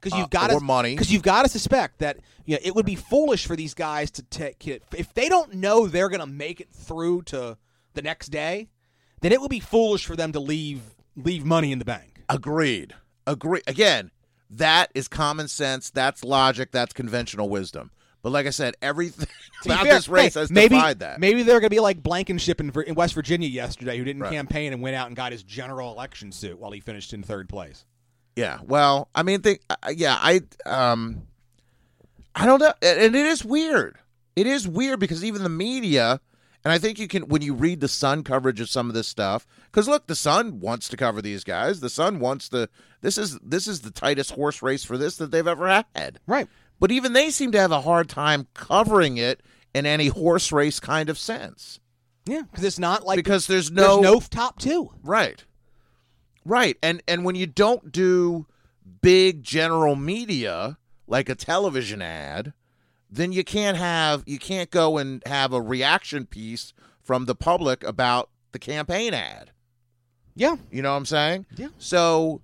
Because 0.00 0.12
Uh, 0.16 0.20
you've 0.20 0.30
got 0.30 0.50
or 0.50 0.58
to 0.58 0.64
money. 0.64 0.94
Because 0.94 1.10
you've 1.10 1.22
got 1.22 1.44
to 1.44 1.48
suspect 1.48 2.00
that 2.00 2.18
you 2.44 2.54
know, 2.56 2.60
it 2.62 2.74
would 2.74 2.84
be 2.84 2.94
foolish 2.96 3.46
for 3.46 3.56
these 3.56 3.72
guys 3.72 4.10
to 4.12 4.22
take 4.22 4.68
it 4.68 4.82
if 4.94 5.14
they 5.14 5.30
don't 5.30 5.54
know 5.54 5.86
they're 5.86 6.10
going 6.10 6.20
to 6.20 6.26
make 6.26 6.60
it 6.60 6.68
through 6.70 7.22
to 7.22 7.56
the 7.94 8.02
next 8.02 8.28
day. 8.28 8.68
Then 9.22 9.32
it 9.32 9.40
would 9.40 9.50
be 9.50 9.60
foolish 9.60 10.04
for 10.04 10.14
them 10.16 10.32
to 10.32 10.40
leave 10.40 10.82
leave 11.16 11.44
money 11.46 11.72
in 11.72 11.78
the 11.78 11.84
bank. 11.86 12.22
Agreed. 12.28 12.94
Agree. 13.26 13.62
Again, 13.66 14.10
that 14.50 14.90
is 14.94 15.08
common 15.08 15.48
sense. 15.48 15.88
That's 15.88 16.22
logic. 16.22 16.70
That's 16.72 16.92
conventional 16.92 17.48
wisdom. 17.48 17.90
But 18.24 18.32
like 18.32 18.46
I 18.46 18.50
said, 18.50 18.74
everything 18.82 19.28
about 19.64 19.84
fair, 19.84 19.94
this 19.94 20.08
race 20.08 20.34
hey, 20.34 20.40
has 20.40 20.50
maybe, 20.50 20.74
defied 20.74 20.98
that. 21.00 21.20
Maybe 21.20 21.42
they're 21.44 21.60
going 21.60 21.68
to 21.68 21.74
be 21.76 21.78
like 21.78 22.02
Blankenship 22.02 22.58
in, 22.58 22.72
in 22.86 22.96
West 22.96 23.14
Virginia 23.14 23.46
yesterday, 23.48 23.98
who 23.98 24.04
didn't 24.04 24.22
Right. 24.22 24.32
campaign 24.32 24.72
and 24.72 24.82
went 24.82 24.96
out 24.96 25.06
and 25.06 25.14
got 25.14 25.30
his 25.30 25.42
general 25.44 25.92
election 25.92 26.32
suit 26.32 26.58
while 26.58 26.72
he 26.72 26.80
finished 26.80 27.12
in 27.12 27.22
third 27.22 27.48
place. 27.48 27.84
Yeah. 28.34 28.58
Well, 28.64 29.08
I 29.14 29.22
mean, 29.22 29.42
think. 29.42 29.60
uh, 29.70 29.76
Yeah, 29.94 30.18
I. 30.20 30.40
Um, 30.66 31.28
I 32.34 32.46
don't 32.46 32.58
know, 32.60 32.72
and 32.82 32.98
and 32.98 33.14
it 33.14 33.26
is 33.26 33.44
weird. 33.44 33.96
It 34.34 34.46
is 34.48 34.66
weird 34.66 34.98
because 34.98 35.24
even 35.24 35.44
the 35.44 35.48
media, 35.48 36.20
and 36.64 36.72
I 36.72 36.78
think 36.78 36.98
you 36.98 37.06
can 37.06 37.28
when 37.28 37.42
you 37.42 37.54
read 37.54 37.80
the 37.80 37.86
Sun 37.88 38.24
coverage 38.24 38.60
of 38.60 38.68
some 38.68 38.88
of 38.88 38.94
this 38.94 39.06
stuff. 39.06 39.46
Because 39.70 39.86
look, 39.86 40.08
the 40.08 40.16
Sun 40.16 40.58
wants 40.60 40.88
to 40.88 40.96
cover 40.96 41.22
these 41.22 41.44
guys. 41.44 41.78
The 41.80 41.90
Sun 41.90 42.18
wants 42.18 42.48
to. 42.48 42.68
This 43.02 43.18
is 43.18 43.38
this 43.40 43.68
is 43.68 43.82
the 43.82 43.92
tightest 43.92 44.32
horse 44.32 44.62
race 44.62 44.82
for 44.82 44.98
this 44.98 45.16
that 45.18 45.30
they've 45.30 45.46
ever 45.46 45.84
had. 45.94 46.18
Right. 46.26 46.48
But 46.80 46.90
even 46.90 47.12
they 47.12 47.30
seem 47.30 47.52
to 47.52 47.60
have 47.60 47.72
a 47.72 47.80
hard 47.82 48.08
time 48.08 48.46
covering 48.54 49.16
it 49.16 49.42
in 49.74 49.86
any 49.86 50.08
horse 50.08 50.52
race 50.52 50.80
kind 50.80 51.08
of 51.08 51.18
sense 51.18 51.80
Yeah, 52.26 52.42
because 52.42 52.64
it's 52.64 52.78
not 52.78 53.04
like 53.04 53.16
because 53.16 53.46
there's 53.46 53.70
no 53.70 54.00
there's 54.00 54.14
no 54.14 54.20
top 54.20 54.58
two. 54.58 54.90
Right. 55.02 55.44
Right. 56.44 56.76
And 56.82 57.02
and 57.08 57.24
when 57.24 57.34
you 57.36 57.46
don't 57.46 57.90
do 57.90 58.46
big 59.00 59.42
general 59.42 59.96
media 59.96 60.78
like 61.06 61.28
a 61.28 61.34
television 61.34 62.02
ad, 62.02 62.52
then 63.10 63.32
you 63.32 63.44
can't 63.44 63.76
have 63.76 64.22
you 64.26 64.38
can't 64.38 64.70
go 64.70 64.98
and 64.98 65.22
have 65.26 65.52
a 65.52 65.60
reaction 65.62 66.26
piece 66.26 66.72
from 67.02 67.24
the 67.26 67.34
public 67.34 67.82
about 67.84 68.30
the 68.52 68.58
campaign 68.58 69.14
ad. 69.14 69.50
Yeah. 70.34 70.56
You 70.70 70.82
know 70.82 70.90
what 70.90 70.98
I'm 70.98 71.06
saying? 71.06 71.46
Yeah. 71.56 71.68
So 71.78 72.40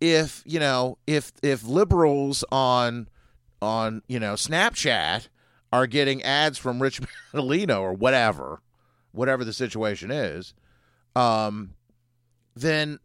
if, 0.00 0.42
you 0.46 0.60
know, 0.60 0.98
if 1.06 1.32
if 1.42 1.64
liberals 1.64 2.44
on 2.50 3.08
on, 3.62 4.02
you 4.08 4.20
know, 4.20 4.34
Snapchat 4.34 5.28
are 5.72 5.86
getting 5.86 6.22
ads 6.22 6.58
from 6.58 6.82
Rich 6.82 7.00
Madaleno 7.32 7.80
or 7.80 7.92
whatever, 7.92 8.60
whatever 9.12 9.44
the 9.44 9.52
situation 9.52 10.10
is, 10.10 10.54
um 11.14 11.74
then 12.54 12.98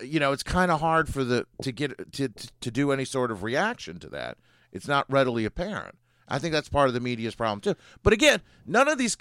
you 0.00 0.18
know, 0.18 0.32
it's 0.32 0.42
kind 0.42 0.70
of 0.70 0.80
hard 0.80 1.12
for 1.12 1.24
the 1.24 1.46
to 1.62 1.72
get 1.72 2.12
to, 2.12 2.28
to 2.28 2.48
to 2.60 2.70
do 2.70 2.92
any 2.92 3.04
sort 3.04 3.30
of 3.30 3.42
reaction 3.42 3.98
to 4.00 4.08
that. 4.08 4.38
It's 4.72 4.88
not 4.88 5.10
readily 5.10 5.44
apparent. 5.44 5.96
I 6.28 6.38
think 6.38 6.52
that's 6.52 6.68
part 6.68 6.88
of 6.88 6.94
the 6.94 7.00
media's 7.00 7.34
problem 7.34 7.60
too. 7.60 7.74
But 8.02 8.12
again, 8.12 8.40
none 8.66 8.88
of 8.88 8.98
these, 8.98 9.16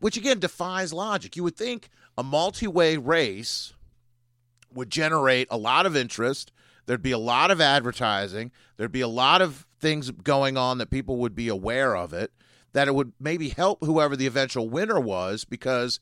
which 0.00 0.16
again 0.16 0.38
defies 0.38 0.92
logic. 0.92 1.36
You 1.36 1.42
would 1.42 1.56
think 1.56 1.88
a 2.16 2.22
multi-way 2.22 2.96
race 2.96 3.74
would 4.72 4.90
generate 4.90 5.48
a 5.50 5.56
lot 5.56 5.84
of 5.84 5.96
interest. 5.96 6.52
There'd 6.86 7.02
be 7.02 7.12
a 7.12 7.18
lot 7.18 7.50
of 7.50 7.60
advertising. 7.60 8.50
There'd 8.76 8.92
be 8.92 9.00
a 9.00 9.08
lot 9.08 9.42
of 9.42 9.66
things 9.78 10.10
going 10.10 10.56
on 10.56 10.78
that 10.78 10.90
people 10.90 11.16
would 11.18 11.34
be 11.34 11.48
aware 11.48 11.96
of 11.96 12.12
it. 12.12 12.32
That 12.72 12.88
it 12.88 12.94
would 12.94 13.12
maybe 13.20 13.50
help 13.50 13.84
whoever 13.84 14.16
the 14.16 14.26
eventual 14.26 14.68
winner 14.68 14.98
was 14.98 15.44
because 15.44 16.00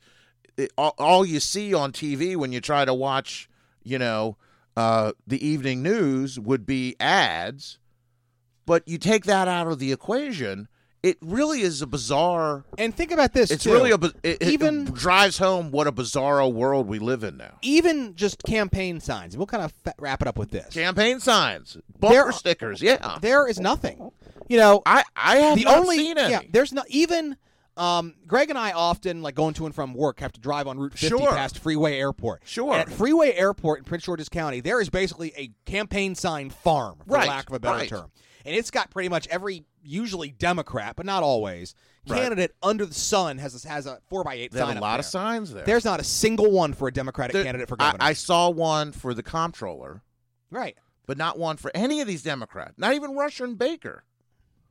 it, 0.57 0.73
all, 0.79 0.95
all 0.99 1.25
you 1.25 1.41
see 1.41 1.75
on 1.75 1.93
TV 1.93 2.37
when 2.37 2.53
you 2.53 2.61
try 2.61 2.85
to 2.85 2.95
watch, 2.95 3.49
you 3.83 3.99
know, 3.99 4.37
uh, 4.77 5.13
the 5.27 5.45
evening 5.45 5.83
news 5.83 6.39
would 6.39 6.65
be 6.65 6.97
ads. 7.01 7.79
But 8.67 8.87
you 8.87 8.99
take 8.99 9.25
that 9.25 9.49
out 9.49 9.67
of 9.67 9.81
the 9.81 9.91
equation, 9.93 10.69
it 11.03 11.17
really 11.23 11.63
is 11.63 11.81
a 11.83 11.87
bizarre. 11.87 12.65
And 12.79 12.95
think 12.95 13.11
about 13.11 13.33
this. 13.33 13.51
It's 13.51 13.65
too. 13.65 13.73
really 13.73 13.91
a. 13.91 13.95
It, 14.23 14.43
it 14.43 14.43
Even- 14.43 14.85
drives 14.85 15.39
home 15.39 15.71
what 15.71 15.87
a 15.87 15.93
bizarro 15.93 16.53
world 16.53 16.87
we 16.87 16.99
live 16.99 17.25
in 17.25 17.37
now. 17.39 17.55
even 17.63 18.15
just 18.17 18.43
campaign 18.43 19.01
signs. 19.01 19.37
We'll 19.37 19.47
kind 19.47 19.65
of 19.65 19.73
fa- 19.85 19.95
wrap 19.99 20.21
it 20.23 20.29
up 20.29 20.37
with 20.39 20.51
this. 20.51 20.73
Campaign 20.75 21.21
signs, 21.21 21.77
bumper 21.99 22.15
There- 22.15 22.33
stickers. 22.33 22.83
Yeah, 22.83 23.19
There 23.21 23.47
is 23.49 23.59
nothing. 23.61 24.11
You 24.49 24.59
know, 24.59 24.83
I 24.85 25.05
I 25.17 25.37
have 25.37 25.57
the 25.59 25.67
only 25.67 25.97
seen 25.97 26.19
any. 26.19 26.31
yeah. 26.33 26.41
There's 26.51 26.73
not 26.73 26.87
even. 26.89 27.37
Um, 27.77 28.15
Greg 28.27 28.51
and 28.51 28.59
I 28.59 28.73
often, 28.73 29.23
like 29.23 29.35
going 29.35 29.55
to 29.55 29.65
and 29.65 29.75
from 29.75 29.95
work, 29.95 30.21
have 30.21 30.33
to 30.33 30.41
drive 30.41 30.67
on 30.67 30.79
Route 30.79 30.93
50 30.99 31.09
Sure. 31.09 31.31
past 31.31 31.59
Freeway 31.61 31.97
Airport. 31.99 32.43
Sure. 32.45 32.73
And 32.75 32.83
at 32.83 32.91
Freeway 32.91 33.33
Airport 33.33 33.79
in 33.79 33.85
Prince 33.87 34.05
George's 34.05 34.29
County, 34.29 34.61
there 34.61 34.83
is 34.83 34.91
basically 34.91 35.33
a 35.35 35.51
campaign 35.65 36.15
sign 36.15 36.51
farm, 36.51 36.99
for 37.07 37.15
Right, 37.15 37.29
lack 37.29 37.49
of 37.49 37.55
a 37.57 37.61
better 37.61 37.79
right. 37.79 37.89
term. 37.89 38.11
And 38.45 38.55
it's 38.55 38.71
got 38.71 38.91
pretty 38.91 39.09
much 39.09 39.27
every, 39.29 39.65
usually 39.83 40.31
Democrat, 40.31 40.97
but 40.97 41.07
not 41.07 41.23
always, 41.23 41.75
Right. 42.09 42.23
candidate 42.23 42.55
under 42.63 42.87
the 42.87 42.95
sun 42.95 43.37
has 43.39 43.63
a, 43.65 43.69
has 43.69 43.85
a 43.87 43.99
four 44.09 44.25
by 44.25 44.35
eight 44.35 44.53
They 44.53 44.59
sign. 44.61 44.69
have 44.69 44.77
a 44.79 44.81
lot 44.81 44.93
there. 44.93 44.99
of 45.01 45.05
signs 45.05 45.53
there. 45.53 45.65
There's 45.65 45.85
not 45.85 46.01
a 46.01 46.05
single 46.05 46.51
one 46.51 46.73
for 46.73 46.89
a 46.89 46.93
Democratic 46.93 47.35
There- 47.35 47.45
candidate 47.45 47.69
for 47.69 47.77
governor. 47.77 47.99
I 48.03 48.15
saw 48.15 48.49
one 48.49 48.93
for 48.93 49.13
the 49.13 49.23
comptroller, 49.23 50.03
right. 50.51 50.77
but 51.07 51.19
not 51.19 51.39
one 51.39 51.59
for 51.59 51.71
any 51.75 52.01
of 52.01 52.07
these 52.09 52.23
Democrats. 52.23 52.75
Not 52.79 52.95
even 52.95 53.11
Rushern 53.13 53.59
Baker. 53.59 54.05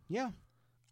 Yeah. 0.09 0.31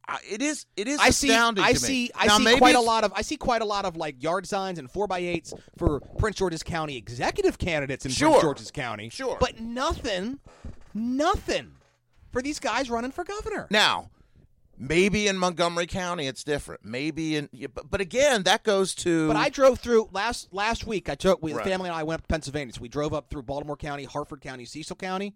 I, 0.07 0.19
it 0.29 0.41
is 0.41 0.67
it 0.77 0.87
is 0.87 0.99
I 0.99 1.09
see. 1.09 1.27
astounding 1.29 1.63
I 1.65 1.73
see. 1.73 2.11
I 2.15 2.27
Now, 2.27 2.37
see 2.37 2.57
quite 2.57 2.75
a 2.75 2.79
lot 2.79 3.03
of. 3.03 3.11
I 3.13 3.23
see 3.23 3.35
quite 3.35 3.61
a 3.61 3.65
lot 3.65 3.83
of 3.83 3.97
like 3.97 4.21
yard 4.23 4.45
signs 4.47 4.79
and 4.79 4.89
four 4.89 5.05
by 5.05 5.19
eights 5.19 5.53
for 5.77 5.99
Prince 6.17 6.37
George's 6.37 6.63
County 6.63 6.95
executive 6.95 7.57
candidates 7.57 8.05
in 8.05 8.11
Sure. 8.11 8.29
Prince 8.29 8.41
George's 8.43 8.71
County. 8.71 9.09
Sure. 9.09 9.35
but 9.39 9.59
nothing, 9.59 10.39
nothing 10.93 11.73
for 12.31 12.41
these 12.41 12.59
guys 12.59 12.89
running 12.89 13.11
for 13.11 13.23
governor. 13.23 13.67
Now, 13.69 14.09
maybe 14.77 15.27
in 15.27 15.37
Montgomery 15.37 15.87
County 15.87 16.27
it's 16.27 16.43
different. 16.43 16.83
Maybe 16.85 17.35
in, 17.35 17.49
but, 17.73 17.89
but 17.89 18.01
again, 18.01 18.43
that 18.43 18.63
goes 18.63 18.93
to. 18.95 19.27
But 19.27 19.35
I 19.37 19.49
drove 19.49 19.79
through 19.79 20.09
last 20.11 20.53
last 20.53 20.85
week. 20.85 21.09
I 21.09 21.15
took 21.15 21.41
we, 21.41 21.53
Right. 21.53 21.63
the 21.63 21.69
family 21.69 21.89
and 21.89 21.97
I 21.97 22.03
went 22.03 22.19
up 22.19 22.27
to 22.27 22.27
Pennsylvania. 22.27 22.73
So 22.73 22.81
we 22.81 22.89
drove 22.89 23.13
up 23.13 23.29
through 23.29 23.43
Baltimore 23.43 23.77
County, 23.77 24.03
Harford 24.05 24.41
County, 24.41 24.65
Cecil 24.65 24.95
County. 24.95 25.35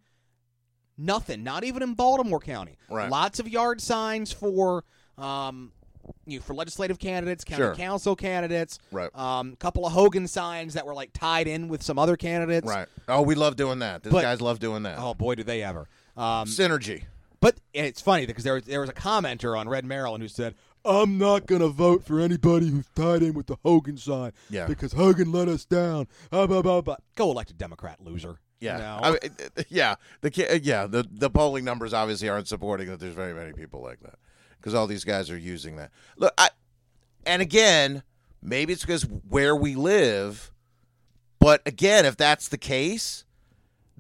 Nothing. 0.97 1.43
Not 1.43 1.63
even 1.63 1.81
in 1.81 1.93
Baltimore 1.95 2.39
County. 2.39 2.77
Right. 2.89 3.09
Lots 3.09 3.39
of 3.39 3.47
yard 3.47 3.81
signs 3.81 4.31
for 4.31 4.84
um, 5.18 5.72
you 6.26 6.39
know, 6.39 6.43
for 6.43 6.53
legislative 6.53 6.99
candidates, 6.99 7.43
county 7.43 7.61
Sure. 7.63 7.76
council 7.76 8.15
candidates. 8.15 8.80
Right. 8.91 9.09
Um, 9.15 9.55
couple 9.55 9.85
of 9.85 9.93
Hogan 9.93 10.27
signs 10.27 10.73
that 10.73 10.85
were 10.85 10.93
like 10.93 11.11
tied 11.13 11.47
in 11.47 11.68
with 11.68 11.81
some 11.84 11.97
other 11.99 12.18
candidates. 12.18 12.68
right. 12.68 12.88
Oh, 13.07 13.22
we 13.22 13.35
love 13.35 13.55
doing 13.55 13.80
that. 13.80 14.03
These 14.03 14.11
But- 14.13 14.22
guys 14.23 14.41
love 14.41 14.59
doing 14.59 14.84
that. 14.84 14.97
Oh 14.99 15.13
boy, 15.13 15.35
do 15.35 15.43
they 15.43 15.63
ever. 15.63 15.88
Um, 16.17 16.47
Synergy. 16.47 17.03
but 17.39 17.55
and 17.73 17.85
it's 17.85 18.01
funny 18.01 18.25
because 18.25 18.43
there 18.43 18.55
was, 18.55 18.63
there 18.65 18.81
was 18.81 18.89
a 18.89 18.93
commenter 18.93 19.57
on 19.57 19.67
Red 19.69 19.85
Maryland 19.85 20.21
who 20.21 20.27
said, 20.27 20.55
"I'm 20.85 21.17
not 21.17 21.45
going 21.47 21.61
to 21.61 21.69
vote 21.69 22.03
for 22.05 22.19
anybody 22.19 22.67
who's 22.67 22.88
tied 22.95 23.23
in 23.23 23.33
with 23.33 23.47
the 23.47 23.57
Hogan 23.63 23.97
sign 23.97 24.33
Yeah. 24.49 24.67
because 24.67 24.93
Hogan 24.93 25.31
let 25.31 25.47
us 25.47 25.65
down." 25.65 26.07
Blah, 26.29 26.47
blah, 26.47 26.81
blah. 26.81 26.95
Go 27.15 27.31
elect 27.31 27.49
a 27.51 27.53
Democrat, 27.53 27.99
loser. 28.03 28.39
Yeah, 28.59 28.77
know? 28.77 28.99
I 29.01 29.11
mean, 29.11 29.19
yeah. 29.69 29.95
The 30.21 30.59
yeah 30.63 30.85
the 30.85 31.07
the 31.09 31.29
polling 31.31 31.63
numbers 31.65 31.93
obviously 31.93 32.29
aren't 32.29 32.47
supporting 32.47 32.88
that. 32.89 32.99
There's 32.99 33.15
very 33.15 33.33
many 33.33 33.53
people 33.53 33.81
like 33.81 34.01
that 34.01 34.15
because 34.57 34.75
all 34.75 34.85
these 34.85 35.03
guys 35.03 35.31
are 35.31 35.38
using 35.38 35.77
that. 35.77 35.89
Look, 36.17 36.31
I 36.38 36.49
and 37.25 37.41
again, 37.41 38.03
maybe 38.39 38.73
it's 38.73 38.83
because 38.83 39.03
where 39.29 39.55
we 39.55 39.73
live, 39.73 40.51
but 41.39 41.61
again, 41.65 42.05
if 42.05 42.17
that's 42.17 42.49
the 42.49 42.57
case, 42.59 43.25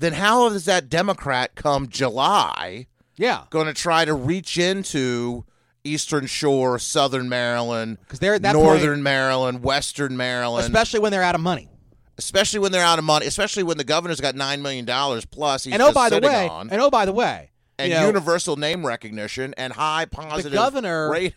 then 0.01 0.13
how 0.13 0.47
is 0.47 0.65
that 0.65 0.89
Democrat 0.89 1.55
come 1.55 1.87
July 1.87 2.87
yeah, 3.17 3.43
going 3.49 3.67
to 3.67 3.73
try 3.73 4.03
to 4.05 4.13
reach 4.13 4.57
into 4.57 5.45
Eastern 5.83 6.25
Shore, 6.25 6.77
Southern 6.79 7.29
Maryland, 7.29 7.97
because 8.01 8.19
they're 8.19 8.33
at 8.35 8.41
that 8.43 8.53
Northern 8.53 8.89
point- 8.95 9.03
Maryland, 9.03 9.63
Western 9.63 10.17
Maryland, 10.17 10.65
especially 10.65 10.99
when 10.99 11.11
they're 11.11 11.23
out 11.23 11.35
of 11.35 11.41
money. 11.41 11.69
especially 12.17 12.59
when 12.59 12.71
they're 12.71 12.83
out 12.83 12.99
of 12.99 13.05
money, 13.05 13.25
especially 13.25 13.63
when 13.63 13.77
the 13.77 13.83
governor's 13.83 14.21
got 14.21 14.35
nine 14.35 14.61
million 14.61 14.85
dollars 14.85 15.25
plus. 15.25 15.63
He's 15.63 15.73
and 15.73 15.81
oh, 15.81 15.91
by 15.91 16.09
the 16.09 16.19
way, 16.19 16.47
on, 16.47 16.69
and 16.69 16.81
oh, 16.81 16.89
by 16.89 17.05
the 17.05 17.13
way, 17.13 17.49
and 17.79 17.91
know, 17.91 18.05
universal 18.05 18.55
name 18.57 18.85
recognition 18.85 19.53
and 19.57 19.73
high 19.73 20.05
positive 20.05 20.53
governor- 20.53 21.09
rate. 21.09 21.33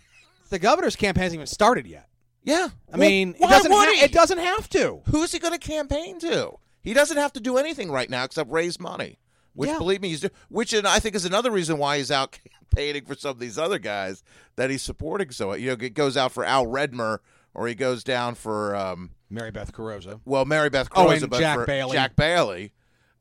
the 0.50 0.58
governor's 0.58 0.96
campaign 0.96 1.22
hasn't 1.22 1.36
even 1.38 1.46
started 1.46 1.86
yet. 1.86 2.08
Yeah, 2.42 2.68
I 2.92 2.98
mean, 2.98 3.34
why 3.38 3.48
it 3.48 3.50
doesn't. 3.50 3.72
would 3.72 3.88
ha- 3.88 3.94
he? 3.94 4.00
it 4.02 4.12
doesn't 4.12 4.38
have 4.38 4.68
to. 4.70 5.00
Who's 5.10 5.32
he 5.32 5.38
going 5.38 5.54
to 5.54 5.58
campaign 5.58 6.18
to? 6.20 6.58
He 6.84 6.92
doesn't 6.94 7.16
have 7.16 7.32
to 7.32 7.40
do 7.40 7.56
anything 7.56 7.90
right 7.90 8.08
now 8.08 8.22
except 8.24 8.50
raise 8.50 8.78
money. 8.78 9.18
Which, 9.54 9.70
Yeah. 9.70 9.78
believe 9.78 10.02
me, 10.02 10.08
he's 10.10 10.20
do- 10.20 10.30
which 10.48 10.72
and 10.72 10.86
I 10.86 10.98
think 10.98 11.14
is 11.14 11.24
another 11.24 11.50
reason 11.50 11.78
why 11.78 11.98
he's 11.98 12.10
out 12.10 12.36
campaigning 12.72 13.04
for 13.06 13.14
some 13.14 13.30
of 13.30 13.38
these 13.38 13.56
other 13.58 13.78
guys 13.78 14.22
that 14.56 14.68
he's 14.70 14.82
supporting. 14.82 15.30
So 15.30 15.54
you 15.54 15.68
know, 15.76 15.76
it 15.84 15.94
goes 15.94 16.16
out 16.16 16.32
for 16.32 16.44
Al 16.44 16.66
Redmer 16.66 17.18
or 17.54 17.66
he 17.68 17.74
goes 17.76 18.02
down 18.04 18.34
for 18.34 18.74
um, 18.74 19.10
Mary 19.30 19.50
Beth 19.52 19.72
Carozza. 19.72 20.20
well, 20.24 20.44
Mary 20.44 20.70
Beth 20.70 20.88
Oh, 20.96 21.08
and 21.08 21.30
but 21.30 21.38
Jack 21.40 21.56
for 21.56 21.66
Bailey. 21.66 21.92
Jack 21.92 22.16
Bailey, 22.16 22.72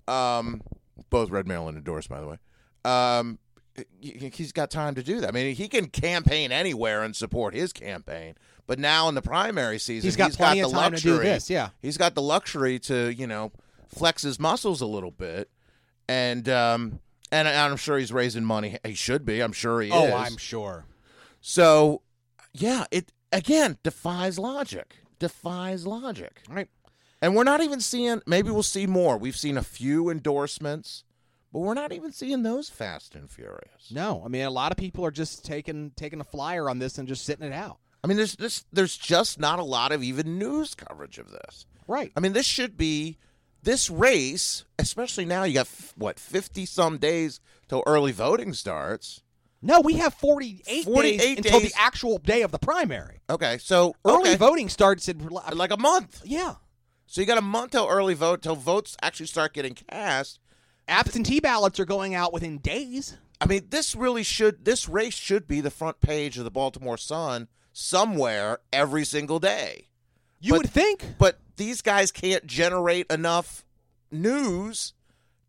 um, 0.07 0.61
both 1.11 1.29
Red 1.29 1.47
Maryland 1.47 1.77
endorsed, 1.77 2.09
by 2.09 2.19
the 2.19 2.27
way. 2.27 2.37
Um, 2.83 3.37
he's 4.01 4.51
got 4.51 4.69
time 4.71 4.95
to 4.95 5.03
do 5.03 5.19
that. 5.21 5.29
I 5.29 5.31
mean, 5.31 5.55
he 5.55 5.67
can 5.67 5.87
campaign 5.87 6.51
anywhere 6.51 7.03
and 7.03 7.15
support 7.15 7.53
his 7.53 7.71
campaign, 7.73 8.35
but 8.67 8.79
now 8.79 9.09
in 9.09 9.15
the 9.15 9.21
primary 9.21 9.79
season, 9.79 10.07
He's 10.07 10.15
got 10.15 10.31
the 10.31 10.37
time 10.37 10.55
to 10.57 10.61
do 10.63 10.67
luxury- 10.69 11.25
this, 11.25 11.49
yeah. 11.49 11.69
he's 11.81 11.97
got 11.97 12.15
the 12.15 12.21
luxury 12.21 12.79
to 12.79 13.13
you 13.13 13.27
know 13.27 13.51
flex 13.87 14.21
his 14.23 14.39
muscles 14.39 14.81
a 14.81 14.85
little 14.85 15.11
bit, 15.11 15.49
and 16.07 16.47
um, 16.49 16.99
and 17.31 17.47
I'm 17.47 17.77
sure 17.77 17.97
he's 17.97 18.11
raising 18.13 18.43
money. 18.45 18.77
He 18.85 18.93
should 18.93 19.25
be. 19.25 19.41
I'm 19.41 19.51
sure 19.53 19.81
he 19.81 19.91
Oh, 19.91 20.05
is. 20.05 20.11
Oh, 20.13 20.15
I'm 20.17 20.37
sure. 20.37 20.85
So, 21.41 22.01
yeah, 22.53 22.85
it 22.91 23.11
again 23.31 23.77
defies 23.83 24.39
logic. 24.39 24.95
Defies 25.19 25.85
logic. 25.85 26.41
Right. 26.49 26.69
And 27.21 27.35
we're 27.35 27.43
not 27.45 27.61
even 27.61 27.79
seeing, 27.79 28.21
maybe 28.27 28.51
we'll 28.51 28.63
see 28.63 28.85
more. 28.85 29.17
We've 29.17 29.37
seen 29.37 29.57
a 29.57 29.63
few 29.63 30.09
endorsements, 30.09 31.05
but 31.53 31.59
we're 31.59 31.73
not 31.73 31.93
even 31.93 32.11
seeing 32.11 32.43
those 32.43 32.67
fast 32.67 33.15
and 33.15 33.31
furious. 33.31 33.89
No, 33.91 34.21
I 34.25 34.27
mean 34.27 34.43
a 34.43 34.49
lot 34.49 34.71
of 34.73 34.77
people 34.77 35.05
are 35.05 35.11
just 35.11 35.45
taking 35.45 35.91
taking 35.95 36.19
a 36.19 36.25
flyer 36.25 36.69
on 36.69 36.79
this 36.79 36.97
and 36.97 37.07
just 37.07 37.25
sitting 37.25 37.45
it 37.47 37.53
out. 37.53 37.77
I 38.03 38.07
mean, 38.07 38.17
there's 38.17 38.35
this, 38.35 38.65
there's 38.73 38.97
just 38.97 39.39
not 39.39 39.59
a 39.59 39.63
lot 39.63 39.91
of 39.91 40.03
even 40.03 40.37
news 40.37 40.75
coverage 40.75 41.17
of 41.17 41.31
this. 41.31 41.65
Right. 41.87 42.11
I 42.15 42.19
mean, 42.19 42.33
this 42.33 42.45
should 42.45 42.77
be 42.77 43.17
this 43.61 43.89
race, 43.89 44.65
especially 44.77 45.25
now. 45.25 45.43
You 45.43 45.53
got 45.53 45.69
what 45.95 46.19
fifty 46.19 46.65
some 46.65 46.97
days 46.97 47.39
till 47.69 47.83
early 47.87 48.11
voting 48.11 48.53
starts. 48.53 49.21
No, 49.61 49.79
we 49.79 49.93
have 49.93 50.13
48, 50.15 50.83
48 50.83 51.17
days 51.17 51.37
until 51.37 51.61
the 51.61 51.71
actual 51.77 52.17
day 52.17 52.41
of 52.41 52.51
the 52.51 52.59
primary. 52.59 53.21
Okay, 53.29 53.57
so 53.59 53.95
Early 54.03 54.31
okay, 54.31 54.35
voting 54.35 54.67
starts 54.67 55.07
in 55.07 55.29
like 55.29 55.71
a 55.71 55.77
month. 55.77 56.21
yeah. 56.25 56.55
So 57.05 57.21
you 57.21 57.27
got 57.27 57.37
a 57.37 57.41
month 57.41 57.71
till 57.71 57.87
early 57.87 58.13
vote 58.15 58.41
till 58.41 58.55
votes 58.55 58.97
actually 59.01 59.27
start 59.27 59.53
getting 59.53 59.75
cast. 59.75 60.39
Absentee 60.87 61.39
ballots 61.39 61.79
are 61.79 61.85
going 61.85 62.13
out 62.15 62.33
within 62.33 62.57
days. 62.57 63.17
I 63.39 63.45
mean, 63.45 63.67
this 63.69 63.95
really 63.95 64.23
should 64.23 64.65
this 64.65 64.89
race 64.89 65.13
should 65.15 65.47
be 65.47 65.61
the 65.61 65.71
front 65.71 66.01
page 66.01 66.37
of 66.37 66.43
the 66.43 66.51
Baltimore 66.51 66.97
Sun 66.97 67.47
somewhere 67.73 68.59
every 68.71 69.03
single 69.03 69.39
day. 69.39 69.87
You 70.39 70.51
But- 70.51 70.57
would 70.59 70.69
think. 70.71 71.17
But 71.17 71.39
these 71.57 71.81
guys 71.81 72.11
can't 72.11 72.45
generate 72.47 73.11
enough 73.11 73.65
news 74.11 74.93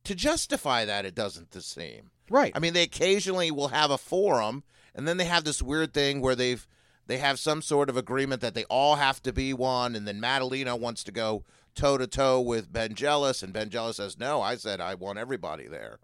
to 0.05 0.14
justify 0.14 0.84
that. 0.84 1.05
It 1.05 1.14
doesn't 1.14 1.55
seem. 1.62 2.10
Right. 2.30 2.52
I 2.55 2.59
mean, 2.59 2.72
they 2.72 2.82
occasionally 2.82 3.51
will 3.51 3.68
have 3.68 3.90
a 3.90 3.98
forum, 3.98 4.64
and 4.94 5.06
then 5.06 5.18
they 5.18 5.24
have 5.26 5.44
this 5.44 5.60
weird 5.62 5.92
thing 5.94 6.20
where 6.20 6.34
they've 6.34 6.66
they 7.06 7.18
have 7.18 7.38
some 7.38 7.60
sort 7.60 7.90
of 7.90 7.98
agreement 7.98 8.40
that 8.40 8.55
they 8.55 8.64
all 8.64 8.96
have 8.96 9.22
to 9.24 9.32
be 9.32 9.52
one, 9.52 9.94
and 9.94 10.09
then 10.09 10.22
Madaleno 10.22 10.78
wants 10.80 11.05
to 11.05 11.12
go 11.12 11.44
toe 11.74 11.98
to 11.98 12.06
toe 12.06 12.40
with 12.40 12.72
Ben 12.72 12.94
Jealous, 12.94 13.42
and 13.42 13.52
Ben 13.52 13.68
Jealous 13.68 13.98
says, 13.98 14.18
"No, 14.18 14.40
I 14.40 14.56
said 14.56 14.80
I 14.80 14.94
want 14.94 15.18
everybody 15.18 15.68
there," 15.68 15.98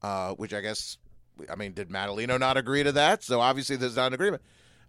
uh, 0.00 0.32
which 0.32 0.54
I 0.54 0.62
guess, 0.62 0.96
I 1.50 1.56
mean, 1.56 1.74
did 1.74 1.90
Madaleno 1.90 2.38
not 2.40 2.56
agree 2.56 2.82
to 2.82 2.92
that? 2.92 3.22
So 3.22 3.40
obviously, 3.42 3.76
there's 3.76 3.96
not 3.96 4.06
an 4.08 4.14
agreement. 4.14 4.42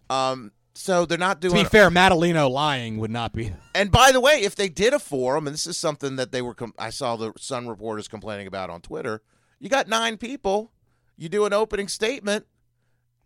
Um, 0.08 0.52
so 0.78 1.04
they're 1.04 1.18
not 1.18 1.40
doing. 1.40 1.54
to 1.56 1.62
be 1.64 1.68
fair, 1.68 1.90
Madaleno 1.90 2.48
lying 2.50 2.98
would 2.98 3.10
not 3.10 3.32
be. 3.32 3.52
And 3.74 3.90
by 3.90 4.12
the 4.12 4.20
way, 4.20 4.40
if 4.42 4.54
they 4.54 4.68
did 4.68 4.92
a 4.94 4.98
forum, 4.98 5.46
and 5.46 5.54
this 5.54 5.66
is 5.66 5.76
something 5.76 6.16
that 6.16 6.32
they 6.32 6.40
were, 6.42 6.54
com- 6.54 6.74
I 6.78 6.90
saw 6.90 7.16
the 7.16 7.32
Sun 7.36 7.68
reporters 7.68 8.08
complaining 8.08 8.46
about 8.46 8.70
on 8.70 8.80
Twitter. 8.80 9.22
You 9.58 9.68
got 9.68 9.88
nine 9.88 10.16
people. 10.16 10.72
You 11.16 11.28
do 11.28 11.44
an 11.46 11.52
opening 11.52 11.88
statement. 11.88 12.46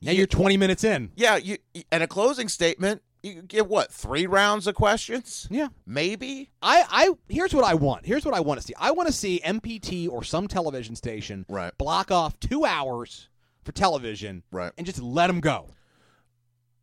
Now 0.00 0.12
you're 0.12 0.26
20 0.26 0.56
minutes 0.56 0.82
in. 0.82 1.12
Yeah, 1.14 1.36
you 1.36 1.58
and 1.92 2.02
a 2.02 2.06
closing 2.08 2.48
statement. 2.48 3.02
You 3.22 3.42
get 3.42 3.68
what 3.68 3.92
three 3.92 4.26
rounds 4.26 4.66
of 4.66 4.74
questions? 4.74 5.46
Yeah. 5.48 5.68
Maybe. 5.86 6.50
I, 6.60 6.84
I 6.90 7.10
here's 7.28 7.54
what 7.54 7.64
I 7.64 7.74
want. 7.74 8.04
Here's 8.04 8.24
what 8.24 8.34
I 8.34 8.40
want 8.40 8.60
to 8.60 8.66
see. 8.66 8.74
I 8.76 8.90
want 8.90 9.06
to 9.06 9.12
see 9.12 9.40
MPT 9.44 10.08
or 10.10 10.24
some 10.24 10.48
television 10.48 10.96
station 10.96 11.46
Right. 11.48 11.76
block 11.78 12.10
off 12.10 12.40
two 12.40 12.64
hours 12.64 13.28
for 13.62 13.70
television 13.70 14.42
Right. 14.50 14.72
and 14.76 14.84
just 14.84 15.00
let 15.00 15.28
them 15.28 15.38
go. 15.38 15.68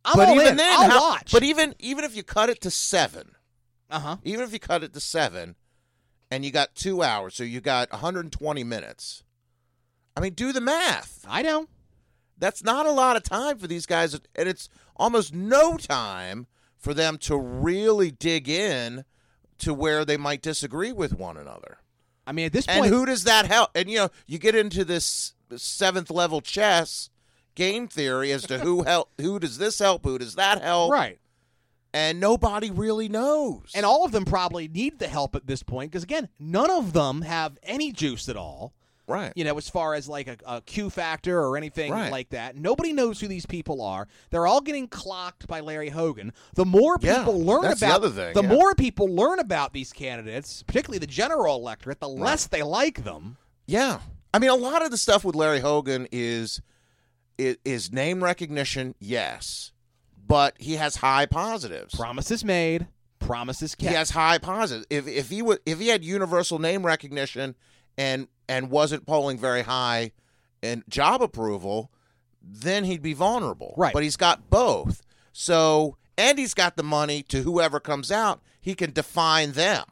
I'm 0.04 0.16
but 0.16 0.28
even 0.30 0.46
in. 0.48 0.56
then, 0.56 0.80
I'll 0.80 0.90
how- 0.90 1.10
watch. 1.10 1.32
But 1.32 1.42
even 1.42 1.74
even 1.78 2.04
if 2.04 2.16
you 2.16 2.22
cut 2.22 2.48
it 2.50 2.60
to 2.62 2.70
seven, 2.70 3.32
uh 3.90 4.00
huh. 4.00 4.16
even 4.24 4.44
if 4.44 4.52
you 4.52 4.58
cut 4.58 4.82
it 4.82 4.92
to 4.94 5.00
seven, 5.00 5.56
and 6.30 6.44
you 6.44 6.50
got 6.50 6.74
two 6.74 7.02
hours, 7.02 7.34
so 7.34 7.44
you 7.44 7.60
got 7.60 7.90
120 7.92 8.64
minutes. 8.64 9.22
I 10.16 10.20
mean, 10.20 10.34
do 10.34 10.52
the 10.52 10.60
math. 10.60 11.24
I 11.28 11.42
know. 11.42 11.68
That's 12.38 12.64
not 12.64 12.86
a 12.86 12.90
lot 12.92 13.16
of 13.16 13.22
time 13.22 13.58
for 13.58 13.66
these 13.66 13.84
guys, 13.86 14.14
and 14.14 14.48
it's 14.48 14.68
almost 14.96 15.34
no 15.34 15.76
time 15.76 16.46
for 16.78 16.94
them 16.94 17.18
to 17.18 17.36
really 17.36 18.10
dig 18.10 18.48
in 18.48 19.04
to 19.58 19.74
where 19.74 20.06
they 20.06 20.16
might 20.16 20.40
disagree 20.40 20.92
with 20.92 21.12
one 21.12 21.36
another. 21.36 21.78
I 22.26 22.32
mean, 22.32 22.46
at 22.46 22.52
this 22.52 22.66
And 22.66 22.80
point, 22.80 22.92
who 22.92 23.04
does 23.04 23.24
that 23.24 23.46
help? 23.46 23.70
And 23.74 23.90
you 23.90 23.98
know, 23.98 24.08
you 24.26 24.38
get 24.38 24.54
into 24.54 24.84
this 24.84 25.34
seventh 25.56 26.10
level 26.10 26.40
chess 26.40 27.10
game 27.54 27.88
theory 27.88 28.32
as 28.32 28.42
to 28.46 28.58
who 28.58 28.82
help, 28.84 29.10
who 29.20 29.38
does 29.38 29.58
this 29.58 29.78
help, 29.78 30.04
who 30.04 30.18
does 30.18 30.34
that 30.36 30.62
help, 30.62 30.92
right? 30.92 31.18
and 31.92 32.20
nobody 32.20 32.70
really 32.70 33.08
knows. 33.08 33.72
And 33.74 33.84
all 33.84 34.04
of 34.04 34.12
them 34.12 34.24
probably 34.24 34.68
need 34.68 34.98
the 35.00 35.08
help 35.08 35.34
at 35.34 35.46
this 35.46 35.62
point 35.62 35.90
because 35.90 36.04
again, 36.04 36.28
none 36.38 36.70
of 36.70 36.92
them 36.92 37.22
have 37.22 37.58
any 37.64 37.90
juice 37.90 38.28
at 38.28 38.36
all. 38.36 38.72
right, 39.08 39.32
You 39.34 39.42
know, 39.42 39.58
as 39.58 39.68
far 39.68 39.94
as 39.94 40.08
like 40.08 40.28
a, 40.28 40.36
a 40.46 40.60
Q 40.60 40.88
factor 40.88 41.40
or 41.42 41.56
anything 41.56 41.90
Right. 41.90 42.12
like 42.12 42.28
that, 42.30 42.54
nobody 42.54 42.92
knows 42.92 43.18
who 43.20 43.26
these 43.26 43.44
people 43.44 43.82
are. 43.82 44.06
They're 44.30 44.46
all 44.46 44.60
getting 44.60 44.86
clocked 44.86 45.48
by 45.48 45.58
Larry 45.58 45.88
Hogan. 45.88 46.32
The 46.54 46.64
more 46.64 46.96
Yeah, 47.00 47.18
people 47.18 47.40
learn 47.40 47.62
that's 47.62 47.80
the 47.80 47.86
about 47.86 48.04
other 48.04 48.10
thing, 48.10 48.34
the 48.34 48.42
yeah. 48.44 48.54
more 48.54 48.72
people 48.76 49.08
learn 49.08 49.40
about 49.40 49.72
these 49.72 49.92
candidates, 49.92 50.62
particularly 50.62 51.00
the 51.00 51.08
general 51.08 51.56
electorate, 51.56 51.98
the 51.98 52.08
less 52.08 52.46
they 52.46 52.62
like 52.62 53.02
them. 53.02 53.36
yeah. 53.66 53.98
I 54.32 54.38
mean, 54.38 54.50
a 54.50 54.54
lot 54.54 54.84
of 54.84 54.92
the 54.92 54.96
stuff 54.96 55.24
with 55.24 55.34
Larry 55.34 55.58
Hogan 55.58 56.06
is 56.12 56.62
is, 57.64 57.92
name 57.92 58.22
recognition, 58.22 58.94
yes, 58.98 59.72
but 60.26 60.54
he 60.58 60.74
has 60.74 60.96
high 60.96 61.26
positives. 61.26 61.94
Promises 61.94 62.44
made, 62.44 62.88
promises 63.18 63.74
kept. 63.74 63.90
He 63.90 63.96
has 63.96 64.10
high 64.10 64.38
positives. 64.38 64.86
If 64.90 65.06
if 65.08 65.28
he 65.30 65.42
would 65.42 65.60
if 65.66 65.78
he 65.78 65.88
had 65.88 66.04
universal 66.04 66.58
name 66.58 66.84
recognition 66.84 67.56
and 67.98 68.28
and 68.48 68.70
wasn't 68.70 69.06
polling 69.06 69.38
very 69.38 69.62
high 69.62 70.12
in 70.62 70.84
job 70.88 71.22
approval, 71.22 71.90
then 72.42 72.84
he'd 72.84 73.02
be 73.02 73.14
vulnerable. 73.14 73.74
Right. 73.76 73.92
But 73.92 74.02
he's 74.02 74.16
got 74.16 74.50
both. 74.50 75.02
So 75.32 75.96
and 76.18 76.38
he's 76.38 76.54
got 76.54 76.76
the 76.76 76.82
money 76.82 77.22
to 77.24 77.42
whoever 77.42 77.80
comes 77.80 78.12
out, 78.12 78.42
he 78.60 78.74
can 78.74 78.92
define 78.92 79.52
them. 79.52 79.84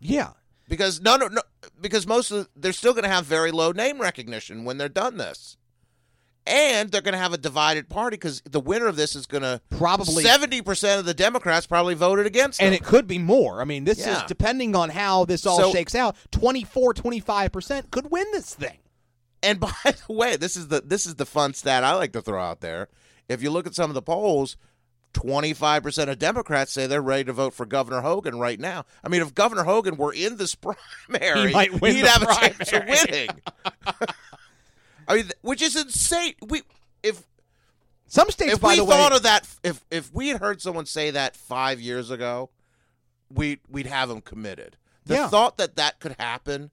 yeah. 0.00 0.30
Because 0.68 1.00
no 1.00 1.16
no 1.16 1.26
no 1.26 1.42
because 1.80 2.06
most 2.06 2.30
of 2.30 2.44
the, 2.44 2.48
they're 2.54 2.72
still 2.72 2.92
going 2.92 3.02
to 3.02 3.10
have 3.10 3.24
very 3.26 3.50
low 3.50 3.72
name 3.72 4.00
recognition 4.00 4.64
when 4.64 4.78
they're 4.78 4.88
done 4.88 5.16
this. 5.16 5.56
And 6.46 6.90
they're 6.90 7.02
going 7.02 7.12
to 7.12 7.18
have 7.18 7.32
a 7.34 7.38
divided 7.38 7.88
party 7.88 8.14
because 8.16 8.40
the 8.50 8.60
winner 8.60 8.86
of 8.86 8.96
this 8.96 9.14
is 9.14 9.26
going 9.26 9.42
to 9.42 9.60
Probably- 9.70 10.24
seventy 10.24 10.62
percent 10.62 10.98
of 10.98 11.04
the 11.06 11.14
Democrats 11.14 11.66
probably 11.66 11.94
voted 11.94 12.26
against 12.26 12.60
And 12.60 12.74
him. 12.74 12.80
it 12.80 12.84
could 12.84 13.06
be 13.06 13.18
more. 13.18 13.60
I 13.60 13.64
mean, 13.64 13.84
this 13.84 14.04
is 14.06 14.22
depending 14.26 14.74
on 14.74 14.88
how 14.90 15.24
this 15.26 15.44
all 15.46 15.58
So- 15.58 15.72
shakes 15.72 15.94
out. 15.94 16.16
24, 16.32 16.94
25% 16.94 17.90
could 17.90 18.10
win 18.10 18.26
this 18.32 18.54
thing. 18.54 18.78
And 19.42 19.60
by 19.60 19.70
the 19.84 20.12
way, 20.12 20.36
this 20.36 20.56
is 20.56 20.68
the 20.68 20.80
this 20.84 21.06
is 21.06 21.16
the 21.16 21.26
fun 21.26 21.54
stat 21.54 21.84
I 21.84 21.94
like 21.94 22.12
to 22.12 22.22
throw 22.22 22.42
out 22.42 22.60
there. 22.60 22.88
If 23.28 23.42
you 23.42 23.50
look 23.50 23.66
at 23.66 23.74
some 23.74 23.90
of 23.90 23.94
the 23.94 24.02
polls, 24.02 24.56
25% 25.14 26.08
of 26.08 26.18
Democrats 26.18 26.72
say 26.72 26.86
they're 26.86 27.02
ready 27.02 27.24
to 27.24 27.32
vote 27.32 27.52
for 27.54 27.66
Governor 27.66 28.00
Hogan 28.00 28.38
right 28.38 28.58
now. 28.60 28.84
I 29.04 29.08
mean, 29.08 29.22
if 29.22 29.34
Governor 29.34 29.64
Hogan 29.64 29.96
were 29.96 30.12
in 30.12 30.36
this 30.36 30.54
primary, 31.08 31.48
He 31.48 31.52
might 31.54 31.80
win 31.80 31.96
he'd 31.96 32.06
have 32.06 32.22
a 32.22 32.26
chance 32.26 32.72
of 32.72 32.82
winning. 32.86 33.28
I 35.10 35.16
mean, 35.16 35.30
which 35.42 35.60
is 35.62 35.76
insane. 35.76 36.34
We 36.46 36.62
if 37.02 37.22
Some 38.06 38.30
states, 38.30 38.52
if 38.54 38.60
by 38.60 38.70
we 38.70 38.76
the 38.76 38.84
way, 38.84 38.96
thought 38.96 39.12
of 39.12 39.22
that, 39.24 39.48
if 39.64 39.84
if 39.90 40.12
we 40.14 40.28
had 40.28 40.40
heard 40.40 40.62
someone 40.62 40.86
say 40.86 41.10
that 41.10 41.36
five 41.36 41.80
years 41.80 42.10
ago, 42.10 42.50
we 43.32 43.58
we'd 43.68 43.86
have 43.86 44.08
them 44.08 44.20
committed. 44.20 44.76
The 45.04 45.14
Yeah. 45.14 45.28
thought 45.28 45.56
that 45.58 45.76
that 45.76 45.98
could 46.00 46.16
happen 46.18 46.70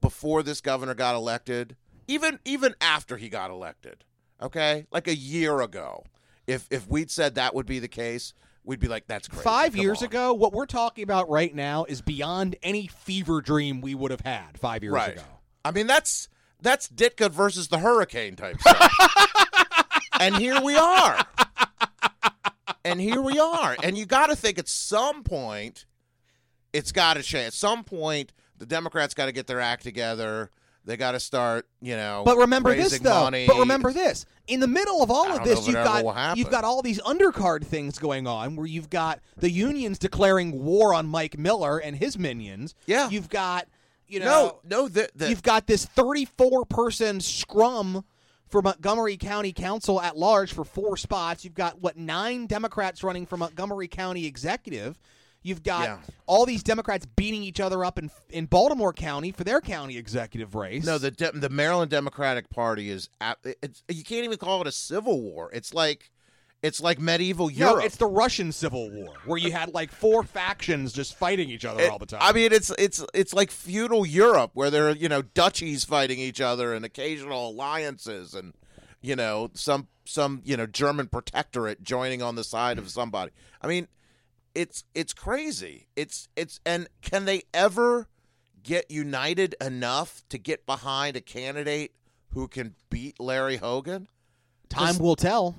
before 0.00 0.42
this 0.42 0.60
governor 0.60 0.94
got 0.94 1.14
elected, 1.14 1.76
even 2.06 2.38
even 2.44 2.74
after 2.80 3.16
he 3.16 3.28
got 3.28 3.50
elected, 3.50 4.04
okay, 4.42 4.86
like 4.90 5.08
a 5.08 5.14
year 5.16 5.60
ago, 5.60 6.04
if 6.46 6.66
if 6.70 6.86
we'd 6.88 7.10
said 7.10 7.34
that 7.36 7.54
would 7.54 7.66
be 7.66 7.78
the 7.78 7.88
case, 7.88 8.34
we'd 8.64 8.80
be 8.80 8.88
like, 8.88 9.06
that's 9.06 9.28
crazy. 9.28 9.42
five 9.44 9.72
Come 9.72 9.80
years 9.82 9.98
on. 10.02 10.06
ago, 10.06 10.34
what 10.34 10.52
we're 10.52 10.66
talking 10.66 11.02
about 11.04 11.28
right 11.30 11.54
now 11.54 11.84
is 11.84 12.00
beyond 12.02 12.56
any 12.62 12.86
fever 12.86 13.40
dream 13.40 13.80
we 13.80 13.94
would 13.94 14.10
have 14.10 14.20
had 14.20 14.58
five 14.58 14.82
years 14.82 14.92
right? 14.94 15.14
ago. 15.14 15.22
I 15.64 15.70
mean, 15.72 15.86
that's 15.86 16.28
that's 16.60 16.88
Ditka 16.88 17.30
versus 17.30 17.68
the 17.68 17.78
hurricane 17.78 18.36
type 18.36 18.60
stuff. 18.60 18.92
and 20.20 20.36
here 20.36 20.60
we 20.60 20.76
are. 20.76 21.24
And 22.84 23.00
here 23.00 23.20
we 23.20 23.38
are. 23.38 23.76
And 23.82 23.96
you 23.96 24.06
got 24.06 24.28
to 24.28 24.36
think 24.36 24.58
at 24.58 24.68
some 24.68 25.22
point, 25.22 25.84
it's 26.72 26.92
got 26.92 27.14
to 27.14 27.22
change. 27.22 27.48
At 27.48 27.52
some 27.52 27.84
point, 27.84 28.32
the 28.56 28.66
Democrats 28.66 29.14
got 29.14 29.26
to 29.26 29.32
get 29.32 29.46
their 29.46 29.60
act 29.60 29.82
together. 29.82 30.50
They 30.84 30.96
got 30.96 31.12
to 31.12 31.20
start, 31.20 31.68
you 31.82 31.96
know. 31.96 32.22
But 32.24 32.38
remember 32.38 32.74
this 32.74 32.98
though. 32.98 33.24
Money. 33.24 33.46
But 33.46 33.58
remember 33.58 33.92
this. 33.92 34.24
In 34.46 34.60
the 34.60 34.66
middle 34.66 35.02
of 35.02 35.10
all 35.10 35.30
I 35.30 35.36
of 35.36 35.44
this, 35.44 35.66
you've 35.66 35.74
got 35.74 36.36
you've 36.36 36.50
got 36.50 36.64
all 36.64 36.80
these 36.80 36.98
undercard 37.02 37.64
things 37.66 37.98
going 37.98 38.26
on 38.26 38.56
where 38.56 38.66
you've 38.66 38.88
got 38.88 39.20
the 39.36 39.50
unions 39.50 39.98
declaring 39.98 40.64
war 40.64 40.94
on 40.94 41.06
Mike 41.06 41.36
Miller 41.36 41.78
and 41.78 41.94
his 41.94 42.18
minions. 42.18 42.74
Yeah. 42.86 43.10
You've 43.10 43.28
got 43.28 43.68
you 44.08 44.20
no, 44.20 44.24
know 44.26 44.58
no, 44.64 44.88
the, 44.88 45.08
the, 45.14 45.28
you've 45.28 45.42
got 45.42 45.66
this 45.66 45.84
34 45.84 46.64
person 46.66 47.20
scrum 47.20 48.04
for 48.48 48.62
Montgomery 48.62 49.16
County 49.16 49.52
Council 49.52 50.00
at 50.00 50.16
large 50.16 50.52
for 50.52 50.64
four 50.64 50.96
spots. 50.96 51.44
You've 51.44 51.54
got 51.54 51.80
what 51.80 51.96
nine 51.96 52.46
Democrats 52.46 53.02
running 53.04 53.26
for 53.26 53.36
Montgomery 53.36 53.88
County 53.88 54.26
Executive. 54.26 54.98
You've 55.42 55.62
got 55.62 55.82
Yeah. 55.84 55.98
all 56.26 56.46
these 56.46 56.62
Democrats 56.62 57.06
beating 57.06 57.42
each 57.42 57.60
other 57.60 57.84
up 57.84 57.98
in 57.98 58.10
in 58.30 58.46
Baltimore 58.46 58.92
County 58.92 59.30
for 59.32 59.44
their 59.44 59.60
county 59.60 59.96
executive 59.96 60.54
race. 60.54 60.84
No, 60.84 60.98
the 60.98 61.10
De- 61.10 61.32
the 61.32 61.48
Maryland 61.48 61.90
Democratic 61.90 62.50
Party 62.50 62.90
is 62.90 63.08
at, 63.20 63.38
it's 63.62 63.84
you 63.88 64.02
can't 64.02 64.24
even 64.24 64.38
call 64.38 64.60
it 64.62 64.66
a 64.66 64.72
civil 64.72 65.20
war. 65.20 65.50
It's 65.52 65.72
like 65.72 66.10
it's 66.62 66.80
like 66.80 66.98
medieval 67.00 67.50
Europe. 67.50 67.58
No, 67.60 67.70
Europe. 67.74 67.84
it's 67.86 67.96
the 67.96 68.06
Russian 68.06 68.50
Civil 68.52 68.90
War 68.90 69.14
where 69.24 69.38
you 69.38 69.52
had 69.52 69.72
like 69.72 69.92
four 69.92 70.22
factions 70.24 70.92
just 70.92 71.16
fighting 71.16 71.50
each 71.50 71.64
other 71.64 71.82
It- 71.82 71.90
all 71.90 71.98
the 71.98 72.06
time. 72.06 72.20
I 72.22 72.32
mean, 72.32 72.52
it's 72.52 72.70
it's 72.78 73.04
it's 73.14 73.32
like 73.32 73.50
feudal 73.50 74.04
Europe 74.06 74.50
where 74.54 74.70
there 74.70 74.88
are 74.88 74.94
you 74.96 75.08
know 75.08 75.22
duchies 75.22 75.84
fighting 75.84 76.18
each 76.18 76.40
other 76.40 76.74
and 76.74 76.84
occasional 76.84 77.50
alliances 77.50 78.34
and 78.34 78.54
you 79.00 79.14
know 79.14 79.50
some 79.54 79.86
some 80.04 80.42
you 80.44 80.56
know 80.56 80.66
German 80.66 81.06
protectorate 81.06 81.82
joining 81.82 82.22
on 82.22 82.34
the 82.34 82.44
side 82.44 82.78
of 82.78 82.90
somebody. 82.90 83.30
I 83.62 83.66
mean, 83.68 83.86
it's 84.54 84.82
it's 84.94 85.12
crazy. 85.14 85.86
It's 85.94 86.28
it's 86.34 86.58
and 86.66 86.88
can 87.02 87.24
they 87.24 87.42
ever 87.54 88.08
get 88.64 88.90
united 88.90 89.54
enough 89.60 90.22
to 90.28 90.38
get 90.38 90.66
behind 90.66 91.16
a 91.16 91.20
candidate 91.20 91.92
who 92.34 92.48
can 92.48 92.74
beat 92.90 93.20
Larry 93.20 93.56
Hogan? 93.58 94.08
Time 94.68 94.98
will 94.98 95.16
tell. 95.16 95.54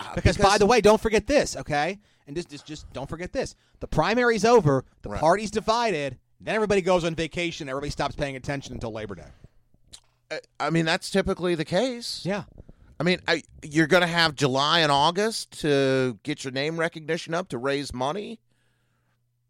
Uh, 0.00 0.14
Because, 0.14 0.36
by 0.38 0.58
the 0.58 0.66
way, 0.66 0.80
don't 0.80 1.00
forget 1.00 1.26
this, 1.26 1.56
okay? 1.56 1.98
And 2.26 2.34
just, 2.36 2.48
just 2.50 2.66
just 2.66 2.92
don't 2.92 3.08
forget 3.08 3.32
this. 3.32 3.54
The 3.80 3.86
primary's 3.86 4.44
over, 4.44 4.84
the 5.02 5.10
Right. 5.10 5.20
party's 5.20 5.50
divided, 5.50 6.18
then 6.40 6.54
everybody 6.54 6.80
goes 6.80 7.04
on 7.04 7.14
vacation, 7.14 7.68
everybody 7.68 7.90
stops 7.90 8.14
paying 8.16 8.36
attention 8.36 8.72
until 8.74 8.92
Labor 8.92 9.14
Day. 9.14 9.28
I- 10.30 10.40
I 10.58 10.70
mean 10.70 10.84
that's 10.86 11.10
typically 11.10 11.54
the 11.54 11.64
case. 11.64 12.22
Yeah. 12.24 12.44
I 12.98 13.02
mean, 13.02 13.18
I, 13.26 13.42
you're 13.62 13.86
going 13.86 14.02
to 14.02 14.06
have 14.06 14.34
July 14.34 14.80
and 14.80 14.92
August 14.92 15.58
to 15.62 16.18
get 16.22 16.44
your 16.44 16.52
name 16.52 16.78
recognition 16.78 17.32
up 17.34 17.48
to 17.48 17.58
raise 17.58 17.92
money. 17.94 18.40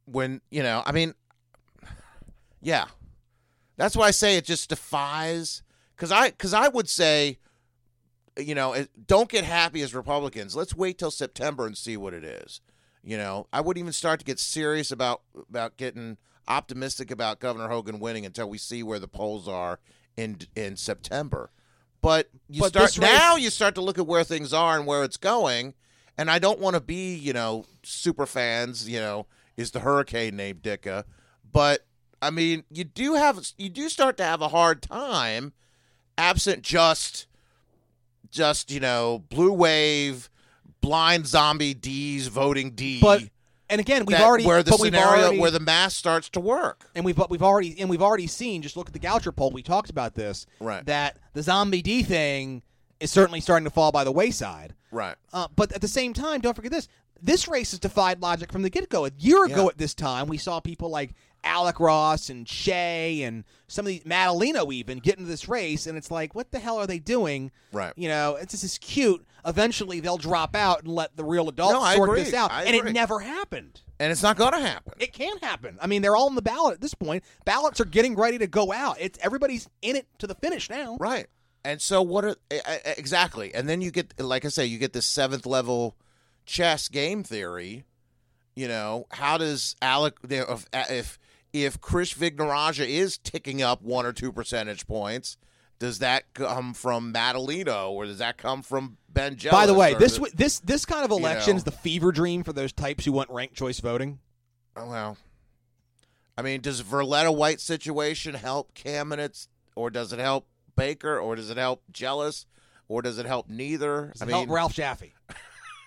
When 0.07 0.41
you 0.51 0.63
know, 0.63 0.83
I 0.87 0.93
mean, 0.93 1.15
yeah, 2.63 2.87
that's 3.77 3.97
why 3.97 4.07
I 4.07 4.11
say 4.13 4.37
it 4.37 4.45
just 4.45 4.69
defies. 4.69 5.63
Because 5.97 6.11
I, 6.13 6.31
because 6.31 6.55
I 6.55 6.69
would 6.69 6.89
say, 6.89 7.39
you 8.45 8.55
know, 8.55 8.87
don't 9.07 9.29
get 9.29 9.45
happy 9.45 9.83
as 9.83 9.95
Republicans. 9.95 10.57
Let's 10.57 10.75
wait 10.75 10.99
till 10.99 11.11
September 11.11 11.67
and 11.67 11.77
see 11.77 11.97
what 11.97 12.15
it 12.15 12.25
is. 12.25 12.61
You 13.03 13.17
know, 13.17 13.47
I 13.53 13.61
wouldn't 13.61 13.83
even 13.83 13.93
start 13.93 14.21
to 14.21 14.27
get 14.27 14.39
serious 14.39 14.91
about 14.91 15.23
about 15.49 15.77
getting 15.77 16.19
optimistic 16.49 17.11
about 17.11 17.41
Governor 17.41 17.69
Hogan 17.69 18.01
winning 18.01 18.27
until 18.27 18.49
we 18.49 18.59
see 18.59 18.83
where 18.83 18.99
the 18.99 19.09
polls 19.09 19.49
are 19.49 19.81
in 20.17 20.39
in 20.55 20.77
September. 20.77 21.51
But 22.03 22.31
you 22.49 22.61
But 22.61 22.69
start 22.71 22.99
race- 22.99 22.99
now. 22.99 23.37
You 23.37 23.51
start 23.51 23.75
to 23.77 23.81
look 23.81 23.99
at 23.99 24.07
where 24.07 24.25
things 24.25 24.53
are 24.53 24.77
and 24.77 24.87
where 24.87 25.05
it's 25.05 25.17
going. 25.17 25.75
And 26.19 26.31
I 26.31 26.39
don't 26.39 26.59
want 26.59 26.75
to 26.75 26.81
be, 26.81 27.15
you 27.15 27.33
know, 27.33 27.65
super 27.83 28.27
fans. 28.27 28.89
You 28.89 29.01
know, 29.01 29.27
is 29.57 29.71
the 29.71 29.81
hurricane 29.81 30.37
named 30.37 30.63
Ditka? 30.63 31.05
But 31.51 31.87
I 32.21 32.31
mean, 32.31 32.65
you 32.71 32.85
do 32.85 33.15
have 33.15 33.41
you 33.57 33.71
do 33.71 33.89
start 33.89 34.17
to 34.19 34.25
have 34.25 34.43
a 34.43 34.49
hard 34.49 34.83
time, 34.83 35.53
absent 36.19 36.63
just 36.63 37.27
just 38.31 38.71
you 38.71 38.81
know 38.81 39.25
blue 39.29 39.53
wave, 39.53 40.31
blind 40.81 41.27
zombie 41.27 41.75
D's 41.75 42.29
voting 42.29 42.73
D. 42.73 43.01
But 43.01 43.25
and 43.69 43.81
again, 43.81 44.05
we've 44.05 44.17
that- 44.19 44.25
already 44.27 44.45
where 44.47 44.63
the 44.63 44.73
but 44.73 44.81
scenario 44.81 45.23
already- 45.25 45.39
where 45.39 45.51
the 45.51 45.61
math 45.61 45.93
starts 45.93 46.29
to 46.31 46.41
work. 46.41 46.89
and 46.95 47.05
we've 47.05 47.21
we've 47.29 47.43
already 47.43 47.79
and 47.81 47.89
we've 47.91 48.03
already 48.03 48.27
seen. 48.27 48.63
Just 48.63 48.77
look 48.77 48.89
at 48.89 48.93
the 48.93 48.99
Goucher 48.99 49.35
poll. 49.35 49.51
We 49.51 49.63
talked 49.63 49.91
about 49.91 50.15
this. 50.15 50.47
Right. 50.61 50.85
That 50.87 51.19
the 51.35 51.43
zombie 51.43 51.83
D 51.83 52.03
thing 52.03 52.63
is 52.99 53.11
certainly 53.11 53.41
starting 53.41 53.65
to 53.65 53.71
fall 53.71 53.93
by 53.93 54.05
the 54.05 54.13
wayside. 54.13 54.75
Right. 54.91 55.15
Uh, 55.33 55.49
but 55.55 55.73
at 55.73 55.81
the 55.81 55.89
same 55.89 56.13
time, 56.13 56.41
don't 56.41 56.55
forget 56.55 56.73
this: 56.73 56.89
this 57.23 57.47
race 57.49 57.71
has 57.71 57.79
defied 57.81 58.21
logic 58.21 58.51
from 58.51 58.63
the 58.63 58.71
get-go. 58.71 59.07
A 59.07 59.11
year 59.19 59.45
ago 59.45 59.63
Yeah. 59.63 59.69
at 59.69 59.79
this 59.79 59.95
time, 59.95 60.27
we 60.27 60.37
saw 60.37 60.59
people 60.61 60.91
like 60.91 61.15
Alec 61.45 61.81
Ross 61.81 62.29
and 62.29 62.49
Shea 62.49 63.23
and 63.23 63.45
some 63.67 63.85
of 63.87 63.89
these 63.89 64.05
Madaleno 64.05 64.73
even 64.73 64.99
get 64.99 65.17
into 65.19 65.29
this 65.29 65.49
race, 65.49 65.87
and 65.87 65.97
it's 65.97 66.11
like, 66.11 66.35
what 66.35 66.51
the 66.51 66.59
hell 66.59 66.79
are 66.79 66.87
they 66.87 66.99
doing? 66.99 67.51
Right. 67.73 67.93
You 67.97 68.09
know, 68.09 68.37
it's 68.37 68.53
just 68.53 68.65
is 68.65 68.79
cute. 68.79 69.25
Eventually, 69.47 70.01
they'll 70.01 70.19
drop 70.19 70.55
out 70.55 70.81
and 70.85 70.89
let 70.95 71.17
the 71.17 71.25
real 71.25 71.49
adults 71.49 71.73
No, 71.75 71.81
I 71.81 71.97
sort 71.97 72.11
agree. 72.11 72.23
this 72.25 72.35
out, 72.35 72.51
I 72.53 72.65
and 72.65 72.77
agree. 72.77 72.91
it 72.91 72.93
never 72.93 73.21
happened. 73.21 73.81
And 73.99 74.11
it's 74.13 74.23
not 74.23 74.37
going 74.37 74.53
to 74.53 74.61
happen. 74.61 74.95
It 74.99 75.13
can 75.13 75.37
happen. 75.39 75.79
I 75.81 75.87
mean, 75.87 76.01
they're 76.03 76.17
all 76.17 76.27
on 76.27 76.35
the 76.35 76.43
ballot 76.43 76.75
at 76.75 76.81
this 76.81 76.95
point. 76.95 77.23
Ballots 77.45 77.81
are 77.81 77.85
getting 77.87 78.17
ready 78.17 78.39
to 78.39 78.47
go 78.47 78.73
out. 78.73 78.97
It's 78.99 79.19
everybody's 79.23 79.69
in 79.83 79.97
it 79.97 80.07
to 80.19 80.27
the 80.27 80.35
finish 80.35 80.69
now. 80.71 80.97
Right. 80.99 81.27
And 81.65 81.83
so 81.83 82.01
what 82.01 82.25
are 82.25 82.37
e- 82.51 82.57
e- 82.57 82.93
exactly? 82.97 83.55
And 83.55 83.69
then 83.69 83.83
you 83.83 83.91
get 83.91 84.19
like 84.19 84.47
I 84.47 84.49
say 84.49 84.65
you 84.65 84.79
get 84.79 84.95
this 84.95 85.05
seventh 85.05 85.45
level 85.45 85.97
chess 86.47 86.89
game 86.89 87.23
theory. 87.23 87.85
You 88.57 88.69
know, 88.69 89.07
how 89.11 89.37
does 89.37 89.77
Alec 89.83 90.15
if 90.31 90.65
if 90.73 91.19
if 91.53 91.81
Krish 91.81 92.15
Vignarajah 92.15 92.87
is 92.87 93.19
ticking 93.19 93.63
up 93.63 93.83
one 93.83 94.07
or 94.07 94.13
two 94.13 94.33
percentage 94.33 94.87
points, 94.87 95.37
does 95.79 95.99
that 96.01 96.33
come 96.35 96.75
from 96.75 97.13
Madaleno 97.13 97.91
or 97.91 98.05
does 98.05 98.19
that 98.19 98.37
come 98.37 98.63
from 98.63 98.99
Ben 99.09 99.37
Jealous? 99.37 99.59
By 99.59 99.67
the 99.67 99.75
way, 99.75 99.95
this 99.95 100.19
this 100.35 100.61
this 100.61 100.85
kind 100.85 101.05
of 101.05 101.11
election 101.11 101.55
know. 101.55 101.57
is 101.57 101.65
the 101.65 101.73
fever 101.73 102.13
dream 102.13 102.45
for 102.45 102.53
those 102.53 102.73
types 102.73 103.05
who 103.05 103.13
want 103.13 103.31
ranked 103.31 103.55
choice 103.55 103.81
voting. 103.81 104.19
Oh, 104.77 104.89
well, 104.89 105.17
I 106.37 106.43
mean, 106.43 106.61
does 106.61 106.83
Verletta 106.83 107.35
White 107.35 107.61
situation 107.61 108.35
help 108.35 108.75
candidates, 108.75 109.49
or 109.75 109.91
does 109.91 110.13
it 110.13 110.19
help 110.19 110.47
Baker, 110.77 111.19
or 111.19 111.37
does 111.37 111.51
it 111.51 111.57
help 111.57 111.83
Jealous, 111.91 112.47
or 112.89 113.03
does 113.03 113.19
it 113.19 113.27
help 113.27 113.49
neither? 113.49 114.11
Does 114.13 114.23
I 114.23 114.25
mean, 114.27 114.37
help 114.37 114.51
Ralph 114.51 114.75
Jaffe? 114.75 115.15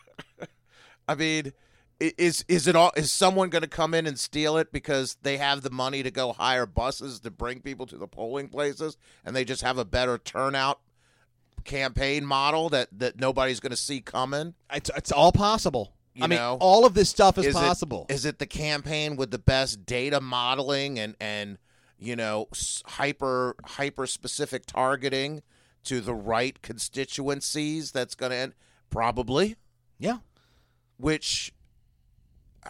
I 1.07 1.15
mean, 1.15 1.53
is 2.17 2.43
is 2.47 2.67
it 2.67 2.75
all? 2.75 2.91
Is 2.95 3.11
someone 3.11 3.49
going 3.49 3.61
to 3.61 3.67
come 3.67 3.93
in 3.93 4.05
and 4.05 4.17
steal 4.17 4.57
it 4.57 4.71
because 4.71 5.17
they 5.21 5.37
have 5.37 5.61
the 5.61 5.69
money 5.69 6.03
to 6.03 6.11
go 6.11 6.33
hire 6.33 6.65
buses 6.65 7.19
to 7.21 7.31
bring 7.31 7.61
people 7.61 7.85
to 7.87 7.97
the 7.97 8.07
polling 8.07 8.49
places, 8.49 8.97
and 9.25 9.35
they 9.35 9.45
just 9.45 9.61
have 9.61 9.77
a 9.77 9.85
better 9.85 10.17
turnout 10.17 10.79
campaign 11.63 12.25
model 12.25 12.69
that 12.69 12.89
that 12.91 13.19
nobody's 13.19 13.59
going 13.59 13.71
to 13.71 13.77
see 13.77 14.01
coming? 14.01 14.53
It's, 14.71 14.89
it's 14.95 15.11
all 15.11 15.31
possible. 15.31 15.93
You 16.13 16.25
I 16.25 16.27
mean, 16.27 16.39
know, 16.39 16.57
all 16.59 16.85
of 16.85 16.93
this 16.93 17.09
stuff 17.09 17.37
is, 17.37 17.47
is 17.47 17.55
possible. 17.55 18.05
It, 18.09 18.13
is 18.13 18.25
it 18.25 18.39
the 18.39 18.45
campaign 18.45 19.15
with 19.15 19.31
the 19.31 19.39
best 19.39 19.85
data 19.85 20.21
modeling 20.21 20.99
and 20.99 21.15
and 21.19 21.57
you 21.97 22.15
know 22.15 22.47
hyper 22.85 23.55
hyper 23.65 24.05
specific 24.05 24.65
targeting 24.65 25.41
to 25.85 26.01
the 26.01 26.13
right 26.13 26.61
constituencies 26.61 27.91
that's 27.91 28.15
going 28.15 28.31
to 28.31 28.37
end? 28.37 28.53
Probably. 28.89 29.55
yeah. 29.97 30.17
Which, 30.97 31.51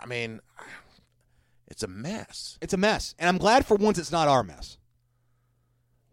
I 0.02 0.06
mean, 0.06 0.40
it's 1.68 1.84
a 1.84 1.88
mess. 1.88 2.58
It's 2.62 2.74
a 2.74 2.78
mess. 2.78 3.16
And 3.20 3.28
I'm 3.30 3.38
glad 3.38 3.66
for 3.66 3.76
once 3.76 3.98
it's 3.98 4.12
not 4.12 4.28
our 4.28 4.44
mess. 4.44 4.78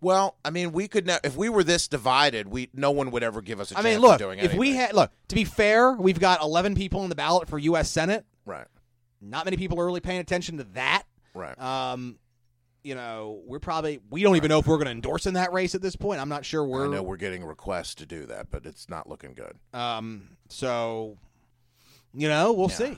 Well, 0.03 0.37
I 0.45 0.51
mean, 0.51 0.73
we 0.73 0.89
could 0.89 1.07
ne- 1.07 1.19
if 1.23 1.37
we 1.37 1.49
were 1.51 1.63
this 1.63 1.87
divided, 1.87 2.49
we 2.49 2.71
no 2.73 2.91
one 2.91 3.11
would 3.11 3.23
ever 3.23 3.43
give 3.43 3.61
us 3.61 3.71
a 3.71 3.75
I 3.75 3.83
chance 3.83 3.85
mean, 3.85 3.97
of 3.97 4.03
look, 4.03 4.19
doing 4.19 4.39
if 4.39 4.55
we 4.55 4.75
had 4.75 4.95
look 4.95 5.11
to 5.29 5.35
be 5.35 5.45
fair, 5.45 5.93
we've 5.93 6.19
got 6.19 6.41
11 6.43 6.75
people 6.75 7.03
in 7.03 7.11
the 7.11 7.15
ballot 7.15 7.49
for 7.49 7.59
U.S. 7.59 7.91
Senate. 7.91 8.25
right, 8.47 8.67
Not 9.21 9.45
many 9.45 9.59
people 9.59 9.79
are 9.79 9.85
really 9.85 10.01
paying 10.01 10.21
attention 10.21 10.57
to 10.57 10.65
that. 10.75 11.03
right. 11.35 11.59
Um, 11.61 12.19
you 12.83 12.95
know, 12.95 13.43
we're 13.45 13.59
probably 13.59 14.01
we 14.09 14.23
don't 14.23 14.37
even 14.37 14.49
know 14.49 14.59
if 14.59 14.67
we're 14.67 14.79
going 14.79 14.87
to 14.87 14.93
endorse 14.93 15.27
in 15.27 15.35
that 15.35 15.53
race 15.53 15.75
at 15.75 15.83
this 15.83 15.97
point. 15.97 16.19
I'm 16.19 16.31
not 16.31 16.47
sure 16.47 16.65
I 16.65 16.67
we're. 16.67 16.87
I 16.87 16.89
know 16.89 17.03
we're 17.03 17.19
getting 17.19 17.45
requests 17.45 17.97
to 17.97 18.07
do 18.07 18.25
that, 18.25 18.51
but 18.51 18.65
it's 18.65 18.89
not 18.89 19.07
looking 19.07 19.35
good. 19.35 19.53
Um, 19.79 20.31
so, 20.49 21.19
you 22.15 22.27
know, 22.31 22.55
we'll 22.55 22.71
see. 22.71 22.97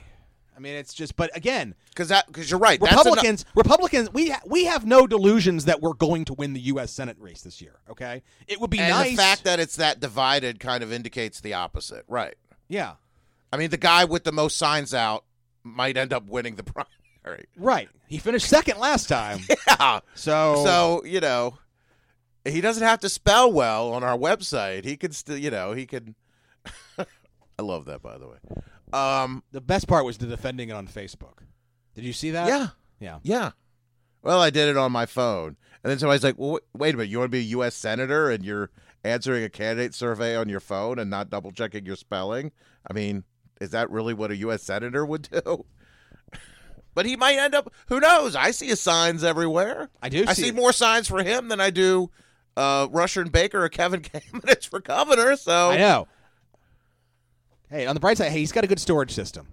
I 0.55 0.59
mean, 0.59 0.75
it's 0.75 0.93
just, 0.93 1.15
but 1.15 1.35
again, 1.35 1.73
Because 1.89 2.09
that 2.09 2.27
because 2.27 2.49
you're 2.51 2.59
right. 2.59 2.79
Republicans, 2.79 3.43
Republicans, 3.55 4.11
we 4.13 4.29
ha- 4.29 4.41
we 4.45 4.65
have 4.65 4.85
no 4.85 5.07
delusions 5.07 5.65
that 5.65 5.81
we're 5.81 5.93
going 5.93 6.25
to 6.25 6.33
win 6.33 6.53
the 6.53 6.59
U.S. 6.61 6.91
Senate 6.91 7.17
race 7.19 7.41
this 7.41 7.59
year. 7.61 7.79
Okay, 7.89 8.21
it 8.47 8.61
would 8.61 8.69
be 8.69 8.79
and 8.79 8.89
nice. 8.89 9.11
the 9.11 9.17
fact 9.17 9.43
that 9.45 9.59
it's 9.59 9.77
that 9.77 9.99
divided 9.99 10.59
kind 10.59 10.83
of 10.83 10.91
indicates 10.93 11.41
the 11.41 11.53
opposite. 11.55 12.05
Right. 12.07 12.35
yeah, 12.67 12.93
I 13.51 13.57
mean, 13.57 13.69
the 13.71 13.77
guy 13.77 14.05
with 14.05 14.23
the 14.23 14.31
most 14.31 14.57
signs 14.57 14.93
out 14.93 15.25
might 15.63 15.97
end 15.97 16.13
up 16.13 16.27
winning 16.27 16.55
the 16.55 16.63
primary. 17.23 17.45
right. 17.57 17.89
He 18.07 18.19
finished 18.19 18.47
second 18.47 18.77
last 18.79 19.07
time, 19.09 19.39
Yeah. 19.67 20.01
so 20.13 20.61
So 20.63 21.03
you 21.05 21.19
know, 21.19 21.57
he 22.45 22.61
doesn't 22.61 22.83
have 22.83 22.99
to 22.99 23.09
spell 23.09 23.51
well 23.51 23.91
on 23.93 24.03
our 24.03 24.17
website. 24.17 24.85
He 24.85 24.97
could 24.97 25.15
still, 25.15 25.37
you 25.37 25.49
know, 25.49 25.73
he 25.73 25.85
could. 25.87 26.13
I 26.97 27.61
love 27.61 27.85
that, 27.85 28.01
by 28.01 28.17
the 28.17 28.27
way. 28.27 28.37
Um. 28.93 29.43
the 29.51 29.61
best 29.61 29.87
part 29.87 30.05
was 30.05 30.17
the 30.17 30.27
defending 30.27 30.69
it 30.69 30.73
on 30.73 30.87
Facebook. 30.87 31.39
Did 31.95 32.05
you 32.05 32.13
see 32.13 32.31
that? 32.31 32.47
Yeah. 32.47 32.67
yeah. 32.99 33.19
Yeah. 33.23 33.51
Well, 34.21 34.41
I 34.41 34.49
did 34.49 34.69
it 34.69 34.77
on 34.77 34.91
my 34.91 35.05
phone, 35.05 35.57
and 35.83 35.91
then 35.91 35.99
somebody's 35.99 36.23
like, 36.23 36.35
"Well, 36.37 36.59
wait- 36.73 36.93
a 36.93 36.97
minute, 36.97 37.09
you 37.09 37.19
want 37.19 37.27
to 37.31 37.35
be 37.37 37.39
a 37.39 37.49
U.S. 37.57 37.75
senator 37.75 38.29
and 38.29 38.43
you're 38.45 38.69
answering 39.03 39.43
a 39.43 39.49
candidate 39.49 39.93
survey 39.93 40.35
on 40.35 40.47
your 40.47 40.61
phone 40.61 40.97
and 40.97 41.09
not 41.09 41.29
double 41.29 41.51
checking 41.51 41.85
your 41.85 41.97
spelling? 41.97 42.51
I 42.89 42.93
mean, 42.93 43.25
is 43.59 43.71
that 43.71 43.89
really 43.91 44.13
what 44.13 44.31
a 44.31 44.35
U.S. 44.37 44.63
senator 44.63 45.05
would 45.05 45.23
do?" 45.31 45.65
But 46.95 47.05
he 47.05 47.15
might 47.15 47.37
end 47.37 47.55
up. 47.55 47.73
Who 47.87 47.99
knows? 47.99 48.35
I 48.35 48.51
see 48.51 48.67
his 48.67 48.79
signs 48.79 49.23
everywhere. 49.23 49.89
I 50.01 50.09
do 50.09 50.25
I 50.27 50.33
see 50.33 50.51
more 50.51 50.71
signs 50.71 51.07
for 51.07 51.23
him 51.23 51.47
than 51.47 51.59
I 51.59 51.69
do 51.71 52.11
uh, 52.55 52.87
Rushern 52.87 53.31
Baker 53.31 53.63
or 53.63 53.69
Kevin 53.69 54.01
Kamenetz 54.03 54.67
for 54.69 54.79
governor. 54.79 55.35
So 55.35 55.71
I 55.71 55.77
know. 55.77 56.07
Hey, 57.73 57.87
on 57.87 57.95
the 57.95 57.99
bright 57.99 58.17
side, 58.17 58.31
hey, 58.31 58.39
he's 58.39 58.51
got 58.51 58.63
a 58.63 58.67
good 58.67 58.79
storage 58.79 59.11
system 59.11 59.47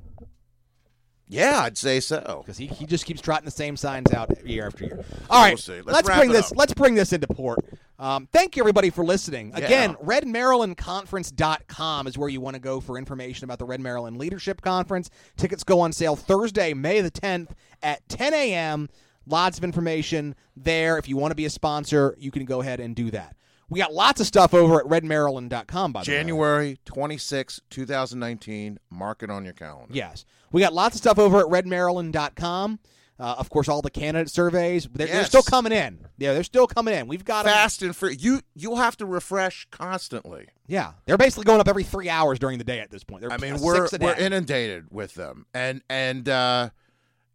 yeah, 1.31 1.61
I'd 1.63 1.79
say 1.79 2.01
so. 2.01 2.43
because 2.45 2.59
he, 2.59 2.67
he 2.67 2.85
just 2.87 3.07
keeps 3.07 3.21
trotting 3.21 3.45
the 3.45 3.53
same 3.53 3.77
signs 3.77 4.13
out 4.13 4.45
year 4.45 4.67
after 4.67 4.85
year. 4.85 5.05
All 5.31 5.41
right, 5.41 5.65
We'll. 5.69 5.85
Let's 5.85 6.09
let's 6.09 6.19
bring 6.19 6.33
this 6.33 6.51
up. 6.51 6.59
let's 6.59 6.75
bring 6.75 6.97
this 6.97 7.13
into 7.13 7.29
port. 7.29 7.61
Um, 8.01 8.27
thank 8.33 8.57
you 8.57 8.63
everybody 8.63 8.91
for 8.91 9.05
listening. 9.05 9.53
Again, 9.55 9.95
redmarylandconference.com 10.03 12.09
is 12.09 12.19
where 12.19 12.29
you 12.29 12.41
want 12.41 12.55
to 12.55 12.61
go 12.61 12.81
for 12.81 12.99
information 12.99 13.45
about 13.45 13.61
the 13.61 13.65
Red 13.65 13.81
Maryland 13.81 14.19
Leadership 14.19 14.61
Conference. 14.61 15.09
Tickets 15.37 15.63
go 15.63 15.79
on 15.81 15.93
sale 15.93 16.17
Thursday, 16.17 16.75
May 16.75 17.01
the 17.01 17.13
10th 17.13 17.51
at 17.81 18.07
10 18.09 18.35
a.m. 18.35 18.89
Lots 19.27 19.57
of 19.57 19.65
information 19.65 20.35
there. 20.57 20.99
If 20.99 21.09
you 21.09 21.17
want 21.17 21.31
to 21.31 21.37
be 21.37 21.45
a 21.45 21.51
sponsor, 21.51 22.17
you 22.19 22.33
can 22.33 22.45
go 22.45 22.61
ahead 22.61 22.81
and 22.81 22.97
do 22.97 23.13
that. 23.13 23.37
We 23.71 23.79
got 23.79 23.95
lots 23.95 24.21
of 24.21 24.27
stuff 24.27 24.53
over 24.53 24.81
at 24.81 24.87
redmaryland.com, 24.87 25.93
by 25.93 26.03
the 26.03 26.11
way. 26.11 26.17
January 26.17 26.79
26, 26.85 27.61
2019. 27.71 28.79
Mark 28.91 29.23
it 29.23 29.31
on 29.31 29.45
your 29.45 29.55
calendar. 29.55 29.95
Yes. 29.95 30.25
We 30.53 30.61
got 30.61 30.73
lots 30.75 30.97
of 30.97 30.99
stuff 30.99 31.19
over 31.19 31.39
at 31.39 31.47
redmaryland.com. 31.47 32.81
Uh, 33.19 33.35
of 33.39 33.51
course, 33.51 33.69
all 33.69 33.83
the 33.83 33.91
candidate 33.91 34.31
surveys. 34.31 34.89
They're, 34.93 35.07
they're 35.07 35.17
Yes. 35.17 35.27
still 35.27 35.43
coming 35.43 35.73
in. 35.73 36.07
Yeah, 36.17 36.33
they're 36.33 36.43
still 36.43 36.67
coming 36.67 36.95
in. 36.95 37.07
We've 37.07 37.25
got 37.25 37.45
'em- 37.47 37.53
fast 37.53 37.83
and 37.83 37.95
free. 37.95 38.17
You 38.19 38.41
you'll 38.55 38.77
have 38.77 38.97
to 38.97 39.05
refresh 39.07 39.69
constantly. 39.71 40.47
Yeah, 40.67 40.93
they're 41.05 41.19
basically 41.19 41.45
going 41.45 41.61
up 41.61 41.69
every 41.69 41.85
three 41.85 42.09
hours 42.09 42.39
during 42.39 42.57
the 42.57 42.65
day 42.65 42.81
at 42.81 42.91
this 42.91 43.05
point. 43.05 43.21
They're 43.21 43.31
I 43.33 43.37
mean, 43.37 43.61
we're 43.61 43.87
six 43.89 43.93
a 44.01 44.05
we're 44.05 44.15
day. 44.15 44.25
inundated 44.25 44.87
with 44.91 45.15
them, 45.15 45.45
and 45.53 45.83
and 45.91 46.27
uh, 46.31 46.71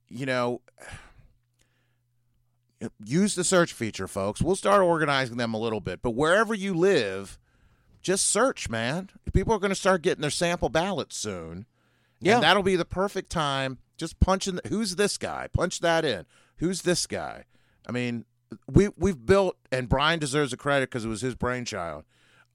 you 0.09 0.25
know, 0.25 0.61
use 3.03 3.35
the 3.35 3.43
search 3.43 3.73
feature, 3.73 4.07
folks. 4.07 4.41
We'll 4.41 4.55
start 4.55 4.81
organizing 4.81 5.37
them 5.37 5.53
a 5.53 5.59
little 5.59 5.81
bit, 5.81 6.01
but 6.01 6.11
wherever 6.11 6.53
you 6.53 6.73
live, 6.73 7.37
just 8.01 8.29
search, 8.29 8.69
man. 8.69 9.09
People 9.33 9.53
are 9.53 9.59
going 9.59 9.69
to 9.69 9.75
start 9.75 10.01
getting 10.01 10.21
their 10.21 10.29
sample 10.29 10.69
ballots 10.69 11.17
soon. 11.17 11.65
Yeah. 12.21 12.35
and 12.35 12.43
that'll 12.43 12.63
be 12.63 12.75
the 12.75 12.85
perfect 12.85 13.29
time. 13.29 13.79
Just 13.97 14.19
punch 14.19 14.47
in. 14.47 14.55
The, 14.55 14.67
who's 14.69 14.95
this 14.95 15.17
guy? 15.17 15.47
Punch 15.51 15.79
that 15.81 16.05
in. 16.05 16.25
Who's 16.57 16.83
this 16.83 17.07
guy? 17.07 17.45
I 17.87 17.91
mean, 17.91 18.25
we 18.71 18.89
we've 18.97 19.25
built, 19.25 19.57
and 19.71 19.89
Brian 19.89 20.19
deserves 20.19 20.51
the 20.51 20.57
credit 20.57 20.89
because 20.89 21.05
it 21.05 21.09
was 21.09 21.21
his 21.21 21.35
brainchild. 21.35 22.03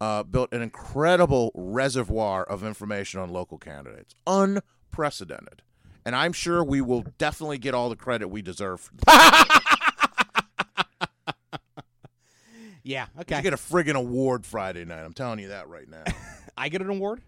Uh, 0.01 0.23
built 0.23 0.51
an 0.53 0.63
incredible 0.63 1.53
reservoir 1.55 2.43
of 2.43 2.65
information 2.65 3.21
on 3.21 3.31
local 3.31 3.59
candidates, 3.59 4.15
unprecedented, 4.27 5.63
and 6.07 6.17
I'm 6.17 6.33
sure 6.33 6.65
we 6.65 6.81
will 6.81 7.05
definitely 7.19 7.59
get 7.59 7.75
all 7.75 7.91
the 7.91 7.97
credit 7.97 8.29
we 8.29 8.41
deserve. 8.41 8.91
Yeah, 12.83 13.07
You 13.19 13.25
get 13.25 13.53
a 13.53 13.57
friggin' 13.57 13.95
award 13.95 14.47
Friday 14.47 14.85
night. 14.85 15.03
I'm 15.03 15.13
telling 15.13 15.39
you 15.39 15.49
that 15.49 15.69
right 15.69 15.89
now. 15.89 16.05
I 16.57 16.69
get 16.69 16.81
an 16.81 16.89
award. 16.91 17.21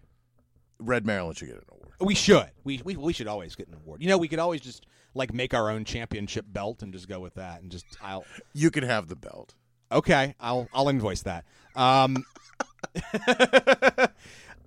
Red 0.79 1.05
Maryland 1.05 1.37
should 1.37 1.47
get 1.47 1.57
an 1.57 1.63
award. 1.71 1.93
We 1.99 2.15
should. 2.15 2.49
We, 2.63 2.81
we 2.83 2.95
we 2.97 3.13
should 3.13 3.27
always 3.27 3.55
get 3.55 3.67
an 3.67 3.75
award. 3.75 4.01
You 4.01 4.09
know, 4.09 4.17
we 4.17 4.27
could 4.27 4.39
always 4.39 4.61
just 4.61 4.85
like 5.13 5.33
make 5.33 5.53
our 5.53 5.69
own 5.69 5.85
championship 5.85 6.45
belt 6.49 6.81
and 6.81 6.91
just 6.91 7.07
go 7.07 7.19
with 7.19 7.35
that 7.35 7.61
and 7.61 7.71
just 7.71 7.85
I'll 8.01 8.25
You 8.53 8.71
can 8.71 8.83
have 8.83 9.07
the 9.07 9.15
belt. 9.15 9.53
Okay, 9.91 10.35
I'll 10.39 10.67
I'll 10.73 10.89
invoice 10.89 11.21
that. 11.21 11.45
Um, 11.75 12.25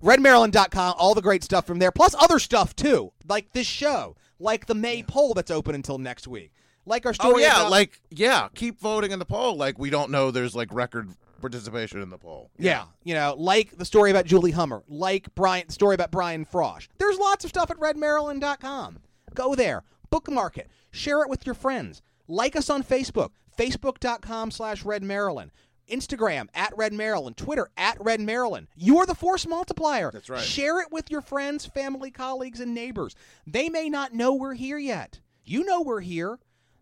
redmaryland.com, 0.03 0.95
all 0.97 1.13
the 1.13 1.21
great 1.21 1.43
stuff 1.43 1.65
from 1.65 1.79
there, 1.79 1.91
plus 1.91 2.15
other 2.19 2.39
stuff 2.39 2.75
too, 2.75 3.11
like 3.27 3.51
this 3.53 3.67
show, 3.67 4.15
like 4.39 4.65
the 4.65 4.75
May 4.75 5.03
poll 5.03 5.33
that's 5.33 5.51
open 5.51 5.75
until 5.75 5.97
next 5.97 6.27
week, 6.27 6.51
like 6.87 7.05
our 7.05 7.11
oh, 7.11 7.13
story. 7.13 7.43
Oh 7.43 7.47
yeah, 7.47 7.59
about- 7.61 7.71
like 7.71 8.01
yeah, 8.09 8.47
keep 8.55 8.79
voting 8.79 9.11
in 9.11 9.19
the 9.19 9.25
poll. 9.25 9.55
Like 9.55 9.77
we 9.77 9.89
don't 9.89 10.11
know 10.11 10.31
there's 10.31 10.55
like 10.55 10.73
record 10.73 11.09
participation 11.41 12.01
in 12.01 12.09
the 12.09 12.17
poll. 12.17 12.49
yeah, 12.57 12.85
you 13.03 13.13
know, 13.13 13.35
like 13.37 13.77
the 13.77 13.85
story 13.85 14.09
about 14.09 14.25
Julie 14.25 14.51
Hummer, 14.51 14.83
like 14.87 15.33
Brian, 15.35 15.65
the 15.67 15.73
story 15.73 15.95
about 15.95 16.11
Brian 16.11 16.45
Frosh. 16.45 16.87
There's 16.97 17.17
lots 17.17 17.43
of 17.45 17.49
stuff 17.49 17.69
at 17.69 17.77
redmaryland.com. 17.77 18.99
Go 19.35 19.53
there, 19.53 19.83
bookmark 20.09 20.57
it, 20.57 20.69
share 20.91 21.21
it 21.21 21.29
with 21.29 21.45
your 21.45 21.55
friends, 21.55 22.01
like 22.27 22.55
us 22.55 22.69
on 22.69 22.83
Facebook, 22.83 23.31
facebook.com 23.57 24.51
slash 24.51 24.83
redmaryland. 24.83 25.51
Instagram 25.89 26.49
at 26.53 26.75
Red 26.75 26.91
Maryland, 26.91 27.37
Twitter 27.37 27.69
at 27.77 27.95
Red 28.01 28.19
Maryland. 28.19 28.67
You 28.75 28.97
are 28.97 29.05
the 29.05 29.15
force 29.15 29.47
multiplier. 29.47 30.11
That's 30.11 30.29
right. 30.29 30.41
Share 30.41 30.81
it 30.81 30.91
with 30.91 31.09
your 31.09 31.21
friends, 31.21 31.65
family, 31.65 32.11
colleagues, 32.11 32.59
and 32.59 32.73
neighbors. 32.73 33.15
They 33.45 33.69
may 33.69 33.89
not 33.89 34.13
know 34.13 34.33
we're 34.33 34.55
here 34.55 34.77
yet. 34.77 35.21
You 35.45 35.63
know 35.63 35.81
we're 35.81 36.01
here. 36.01 36.39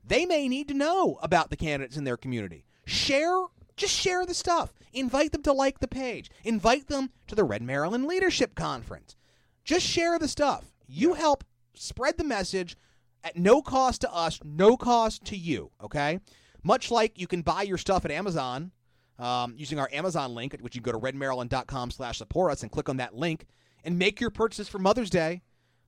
They 0.07 0.26
may 0.26 0.48
need 0.48 0.68
to 0.68 0.73
know 0.73 1.18
about 1.22 1.49
the 1.49 1.57
candidates 1.57 1.98
in 1.98 2.03
their 2.03 2.18
community. 2.18 2.65
Share, 2.86 3.45
just 3.76 3.94
share 3.94 4.26
the 4.26 4.34
stuff. 4.34 4.73
Invite 4.94 5.32
them 5.32 5.44
to 5.44 5.53
like 5.53 5.80
the 5.80 5.88
page. 5.88 6.30
Invite 6.44 6.88
them 6.88 7.10
to 7.27 7.36
the 7.36 7.44
Red 7.44 7.64
Maryland 7.64 8.06
Leadership 8.06 8.56
Conference. 8.56 9.15
Just 9.64 9.86
share 9.86 10.19
the 10.19 10.27
stuff. 10.27 10.72
You 10.88 11.15
help 11.15 11.44
spread 11.73 12.18
the 12.18 12.23
message 12.23 12.77
at 13.23 13.36
no 13.36 13.61
cost 13.61 14.02
to 14.02 14.14
us, 14.14 14.40
no 14.44 14.77
cost 14.77 15.26
to 15.26 15.36
you, 15.36 15.72
okay? 15.84 16.19
Much 16.64 16.91
like 16.91 17.19
you 17.19 17.27
can 17.27 17.41
buy 17.41 17.64
your 17.64 17.77
stuff 17.77 18.06
at 18.06 18.11
Amazon 18.11 18.72
um, 19.18 19.56
using 19.57 19.80
our 19.80 19.90
Amazon 19.91 20.36
link, 20.36 20.56
which 20.61 20.76
you 20.76 20.82
go 20.82 20.91
to 20.91 20.99
redmaryland.com 20.99 21.90
slash 21.90 22.19
support 22.19 22.52
us 22.52 22.61
and 22.61 22.72
click 22.72 22.90
on 22.90 22.98
that 22.98 23.15
link 23.15 23.48
and 23.84 23.98
make 23.98 24.22
your 24.22 24.30
purchase 24.30 24.68
for 24.68 24.77
Mother's 24.77 25.10
Day 25.10 25.41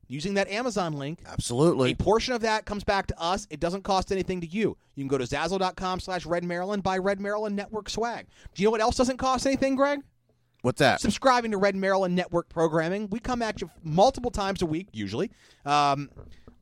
using 0.07 0.33
that 0.35 0.49
Amazon 0.49 0.93
link. 0.93 1.19
Absolutely. 1.25 1.91
A 1.91 1.95
portion 1.95 2.33
of 2.33 2.41
that 2.41 2.65
comes 2.65 2.83
back 2.83 3.07
to 3.07 3.19
us. 3.19 3.47
It 3.49 3.59
doesn't 3.59 3.83
cost 3.83 4.11
anything 4.11 4.41
to 4.41 4.47
you. 4.47 4.77
You 4.95 5.03
can 5.03 5.07
go 5.07 5.17
to 5.17 5.25
Zazzle.com 5.25 5.99
slash 5.99 6.25
Red 6.25 6.43
Maryland, 6.43 6.83
buy 6.83 6.97
Red 6.97 7.19
Maryland 7.19 7.55
Network 7.55 7.89
swag. 7.89 8.27
Do 8.55 8.61
you 8.61 8.67
know 8.67 8.71
what 8.71 8.81
else 8.81 8.95
doesn't 8.95 9.17
cost 9.17 9.45
anything, 9.45 9.75
Greg? 9.75 9.99
What's 10.61 10.79
that? 10.79 11.01
Subscribing 11.01 11.51
to 11.51 11.57
Red 11.57 11.75
Maryland 11.75 12.15
Network 12.15 12.49
programming. 12.49 13.09
We 13.09 13.19
come 13.19 13.41
at 13.41 13.61
you 13.61 13.69
multiple 13.83 14.31
times 14.31 14.61
a 14.61 14.65
week, 14.65 14.87
usually. 14.91 15.31
Um, 15.65 16.09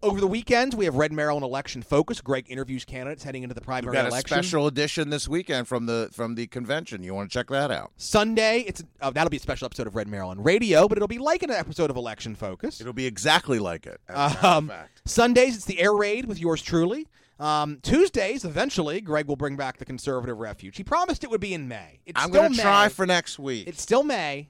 over 0.06 0.22
the 0.22 0.28
weekends, 0.28 0.76
we 0.76 0.86
have 0.86 0.96
Red 0.96 1.12
Maryland 1.12 1.44
Election 1.44 1.82
Focus. 1.82 2.22
Greg 2.22 2.46
interviews 2.48 2.86
candidates 2.86 3.24
heading 3.24 3.44
into 3.44 3.56
the 3.56 3.62
primary 3.62 3.92
We've 3.92 3.96
got 3.96 4.06
a 4.06 4.10
election. 4.10 4.36
special 4.38 4.68
edition 4.68 5.10
this 5.10 5.28
weekend 5.28 5.68
from 5.68 5.88
the 5.88 6.10
from 6.14 6.36
the 6.36 6.46
convention. 6.48 7.04
You 7.04 7.14
want 7.16 7.30
to 7.32 7.34
check 7.34 7.48
that 7.50 7.72
out? 7.72 7.92
Sunday, 7.98 8.60
it's 8.68 8.84
uh, 9.02 9.10
that'll 9.10 9.30
be 9.32 9.38
a 9.38 9.40
special 9.40 9.66
episode 9.66 9.88
of 9.88 9.96
Red 9.96 10.08
Maryland 10.08 10.46
Radio, 10.46 10.88
but 10.88 10.98
it'll 10.98 11.08
be 11.08 11.18
like 11.18 11.42
an 11.44 11.50
episode 11.52 11.90
of 11.90 11.96
Election 11.98 12.36
Focus. 12.36 12.80
It'll 12.80 12.94
be 12.94 13.08
exactly 13.08 13.58
like 13.60 13.86
it. 13.88 14.00
As 14.08 14.16
a 14.16 14.22
matter 14.22 14.38
of 14.40 14.46
Um. 14.46 14.72
Sundays, 15.06 15.56
it's 15.56 15.66
the 15.66 15.80
air 15.80 15.94
raid 15.94 16.26
with 16.26 16.40
yours 16.40 16.62
truly. 16.62 17.08
Um, 17.40 17.80
Tuesdays, 17.82 18.46
eventually, 18.46 19.02
Greg 19.02 19.28
will 19.28 19.36
bring 19.36 19.58
back 19.58 19.78
the 19.78 19.84
conservative 19.86 20.38
refuge. 20.38 20.78
He 20.78 20.84
promised 20.84 21.24
it 21.24 21.30
would 21.30 21.42
be 21.42 21.54
in 21.54 21.68
May. 21.68 22.00
It's 22.06 22.22
I'm 22.22 22.32
going 22.32 22.54
to 22.54 22.62
try 22.62 22.88
for 22.88 23.06
next 23.06 23.40
week. 23.40 23.68
It's 23.68 23.82
still 23.82 24.04
May. 24.04 24.48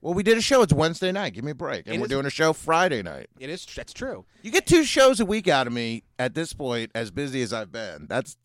Well, 0.00 0.14
we 0.14 0.22
did 0.22 0.36
a 0.38 0.40
show. 0.40 0.62
It's 0.62 0.72
Wednesday 0.72 1.12
night. 1.12 1.34
Give 1.34 1.44
me 1.44 1.50
a 1.52 1.54
break, 1.54 1.86
and 1.86 1.94
It 1.96 1.98
we're 1.98 2.06
is- 2.06 2.10
doing 2.10 2.26
a 2.26 2.30
show 2.30 2.52
Friday 2.52 3.02
night. 3.02 3.28
It 3.38 3.50
is. 3.50 3.66
That's 3.66 3.92
true. 3.92 4.24
You 4.42 4.50
get 4.50 4.66
two 4.66 4.84
shows 4.84 5.20
a 5.20 5.26
week 5.26 5.48
out 5.48 5.66
of 5.66 5.72
me 5.72 6.04
at 6.18 6.34
this 6.34 6.52
point. 6.52 6.90
As 6.94 7.10
busy 7.10 7.42
as 7.42 7.52
I've 7.52 7.70
been, 7.72 8.06
that's 8.08 8.36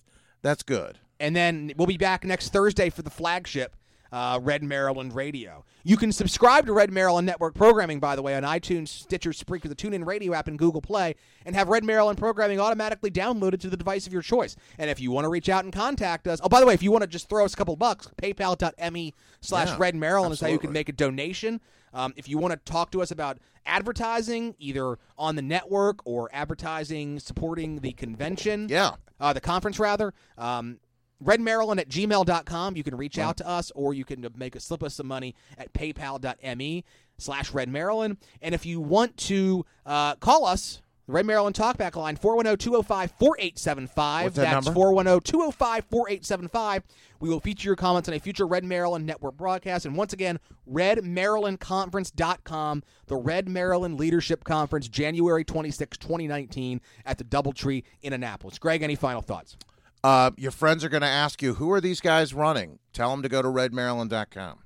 that's 0.41 0.63
good. 0.63 0.99
and 1.19 1.35
then 1.35 1.71
we'll 1.77 1.87
be 1.87 1.97
back 1.97 2.23
next 2.25 2.51
Thursday 2.51 2.89
for 2.89 3.01
the 3.01 3.09
flagship 3.09 3.75
uh, 4.11 4.39
Red 4.41 4.63
Maryland 4.63 5.13
Radio. 5.15 5.65
You 5.83 5.97
can 5.97 6.11
subscribe 6.11 6.65
to 6.65 6.73
Red 6.73 6.91
Maryland 6.91 7.25
Network 7.27 7.53
programming, 7.53 7.99
by 7.99 8.15
the 8.15 8.21
way, 8.21 8.35
on 8.35 8.43
iTunes, 8.43 8.87
Stitcher, 8.87 9.31
Spreaker, 9.31 9.69
the 9.69 9.75
TuneIn 9.75 10.05
Radio 10.05 10.33
app, 10.33 10.47
and 10.47 10.57
Google 10.57 10.81
Play, 10.81 11.15
and 11.45 11.55
have 11.55 11.67
Red 11.67 11.83
Maryland 11.83 12.17
programming 12.17 12.59
automatically 12.59 13.11
downloaded 13.11 13.59
to 13.61 13.69
the 13.69 13.77
device 13.77 14.07
of 14.07 14.13
your 14.13 14.21
choice. 14.23 14.55
And 14.79 14.89
if 14.89 14.99
you 14.99 15.11
want 15.11 15.25
to 15.25 15.29
reach 15.29 15.49
out 15.49 15.63
and 15.63 15.71
contact 15.73 16.27
us, 16.27 16.39
oh, 16.43 16.49
by 16.49 16.59
the 16.59 16.65
way, 16.65 16.73
if 16.73 16.81
you 16.81 16.91
want 16.91 17.03
to 17.03 17.07
just 17.07 17.29
throw 17.29 17.45
us 17.45 17.53
a 17.53 17.57
couple 17.57 17.75
bucks, 17.75 18.07
PayPal.me 18.21 19.13
slash 19.41 19.77
Red 19.77 19.95
Maryland 19.95 20.33
is 20.33 20.39
how 20.41 20.47
you 20.47 20.59
can 20.59 20.71
make 20.71 20.89
a 20.89 20.93
donation. 20.93 21.61
Um, 21.93 22.13
if 22.17 22.27
you 22.27 22.37
want 22.37 22.51
to 22.53 22.71
talk 22.71 22.91
to 22.91 23.01
us 23.01 23.11
about 23.11 23.37
advertising, 23.85 24.55
either 24.59 24.97
on 25.17 25.35
the 25.35 25.41
network 25.41 25.99
or 26.05 26.29
advertising 26.33 27.19
supporting 27.19 27.79
the 27.79 27.91
convention, 27.93 28.67
Yeah. 28.69 28.95
uh, 29.19 29.33
the 29.33 29.41
conference 29.41 29.79
rather. 29.79 30.13
Um, 30.37 30.79
redmaryland 31.23 31.79
at 31.79 31.89
gmail.com. 31.89 32.75
You 32.75 32.83
can 32.83 32.95
reach 32.95 33.17
out 33.17 33.37
to 33.37 33.47
us 33.47 33.71
or 33.75 33.93
you 33.93 34.03
can 34.05 34.27
make 34.35 34.55
a, 34.55 34.59
slip 34.59 34.83
us 34.83 34.95
some 34.95 35.07
money 35.07 35.35
at 35.57 35.73
paypal.me 35.73 36.83
slash 37.17 37.51
redmaryland. 37.51 38.17
And 38.41 38.55
if 38.55 38.65
you 38.65 38.81
want 38.81 39.15
to 39.17 39.65
uh, 39.85 40.15
call 40.15 40.45
us, 40.45 40.81
the 41.07 41.13
Red 41.13 41.25
Maryland 41.27 41.55
Talkback 41.55 41.95
line, 41.95 42.17
410-205-4875. 42.17 44.23
What's 44.23 44.35
that 44.35 44.35
That's 44.35 44.65
number? 44.65 44.79
410-205-4875. 44.79 46.81
We 47.19 47.29
will 47.29 47.39
feature 47.39 47.69
your 47.69 47.75
comments 47.75 48.09
on 48.09 48.15
a 48.15 48.19
future 48.19 48.47
Red 48.47 48.63
Maryland 48.63 49.05
Network 49.05 49.37
broadcast. 49.37 49.85
And 49.85 49.95
once 49.95 50.13
again, 50.13 50.39
redmarylandconference.com, 50.71 52.83
the 53.05 53.15
Red 53.15 53.47
Maryland 53.47 53.99
Leadership 53.99 54.43
Conference, 54.43 54.87
January 54.87 55.43
26, 55.43 55.99
2019, 55.99 56.81
at 57.05 57.19
the 57.19 57.23
Doubletree 57.23 57.83
in 58.01 58.13
Annapolis. 58.13 58.57
Greg, 58.57 58.81
any 58.81 58.95
final 58.95 59.21
thoughts? 59.21 59.57
Uh, 60.05 60.29
your 60.37 60.51
friends 60.51 60.83
are 60.83 60.89
going 60.89 61.01
to 61.01 61.07
ask 61.07 61.41
you, 61.41 61.55
who 61.55 61.71
are 61.71 61.81
these 61.81 61.99
guys 61.99 62.31
running? 62.31 62.77
Tell 62.93 63.09
them 63.09 63.23
to 63.23 63.27
go 63.27 63.41
to 63.41 63.47
redmaryland.com. 63.47 64.59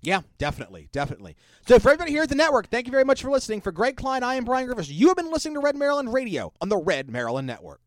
Yeah, 0.00 0.20
definitely, 0.38 0.88
definitely. 0.92 1.34
So 1.66 1.80
for 1.80 1.88
everybody 1.88 2.12
here 2.12 2.22
at 2.22 2.28
the 2.28 2.36
network, 2.36 2.68
thank 2.68 2.86
you 2.86 2.92
very 2.92 3.02
much 3.02 3.20
for 3.20 3.28
listening. 3.28 3.62
For 3.62 3.72
Greg 3.72 3.96
Klein, 3.96 4.22
I 4.22 4.36
am 4.36 4.44
Brian 4.44 4.66
Griffiths. 4.66 4.88
You 4.88 5.08
have 5.08 5.16
been 5.16 5.32
listening 5.32 5.54
to 5.54 5.60
Red 5.60 5.74
Maryland 5.74 6.12
Radio 6.12 6.52
on 6.60 6.68
the 6.68 6.76
Red 6.76 7.10
Maryland 7.10 7.48
Network. 7.48 7.80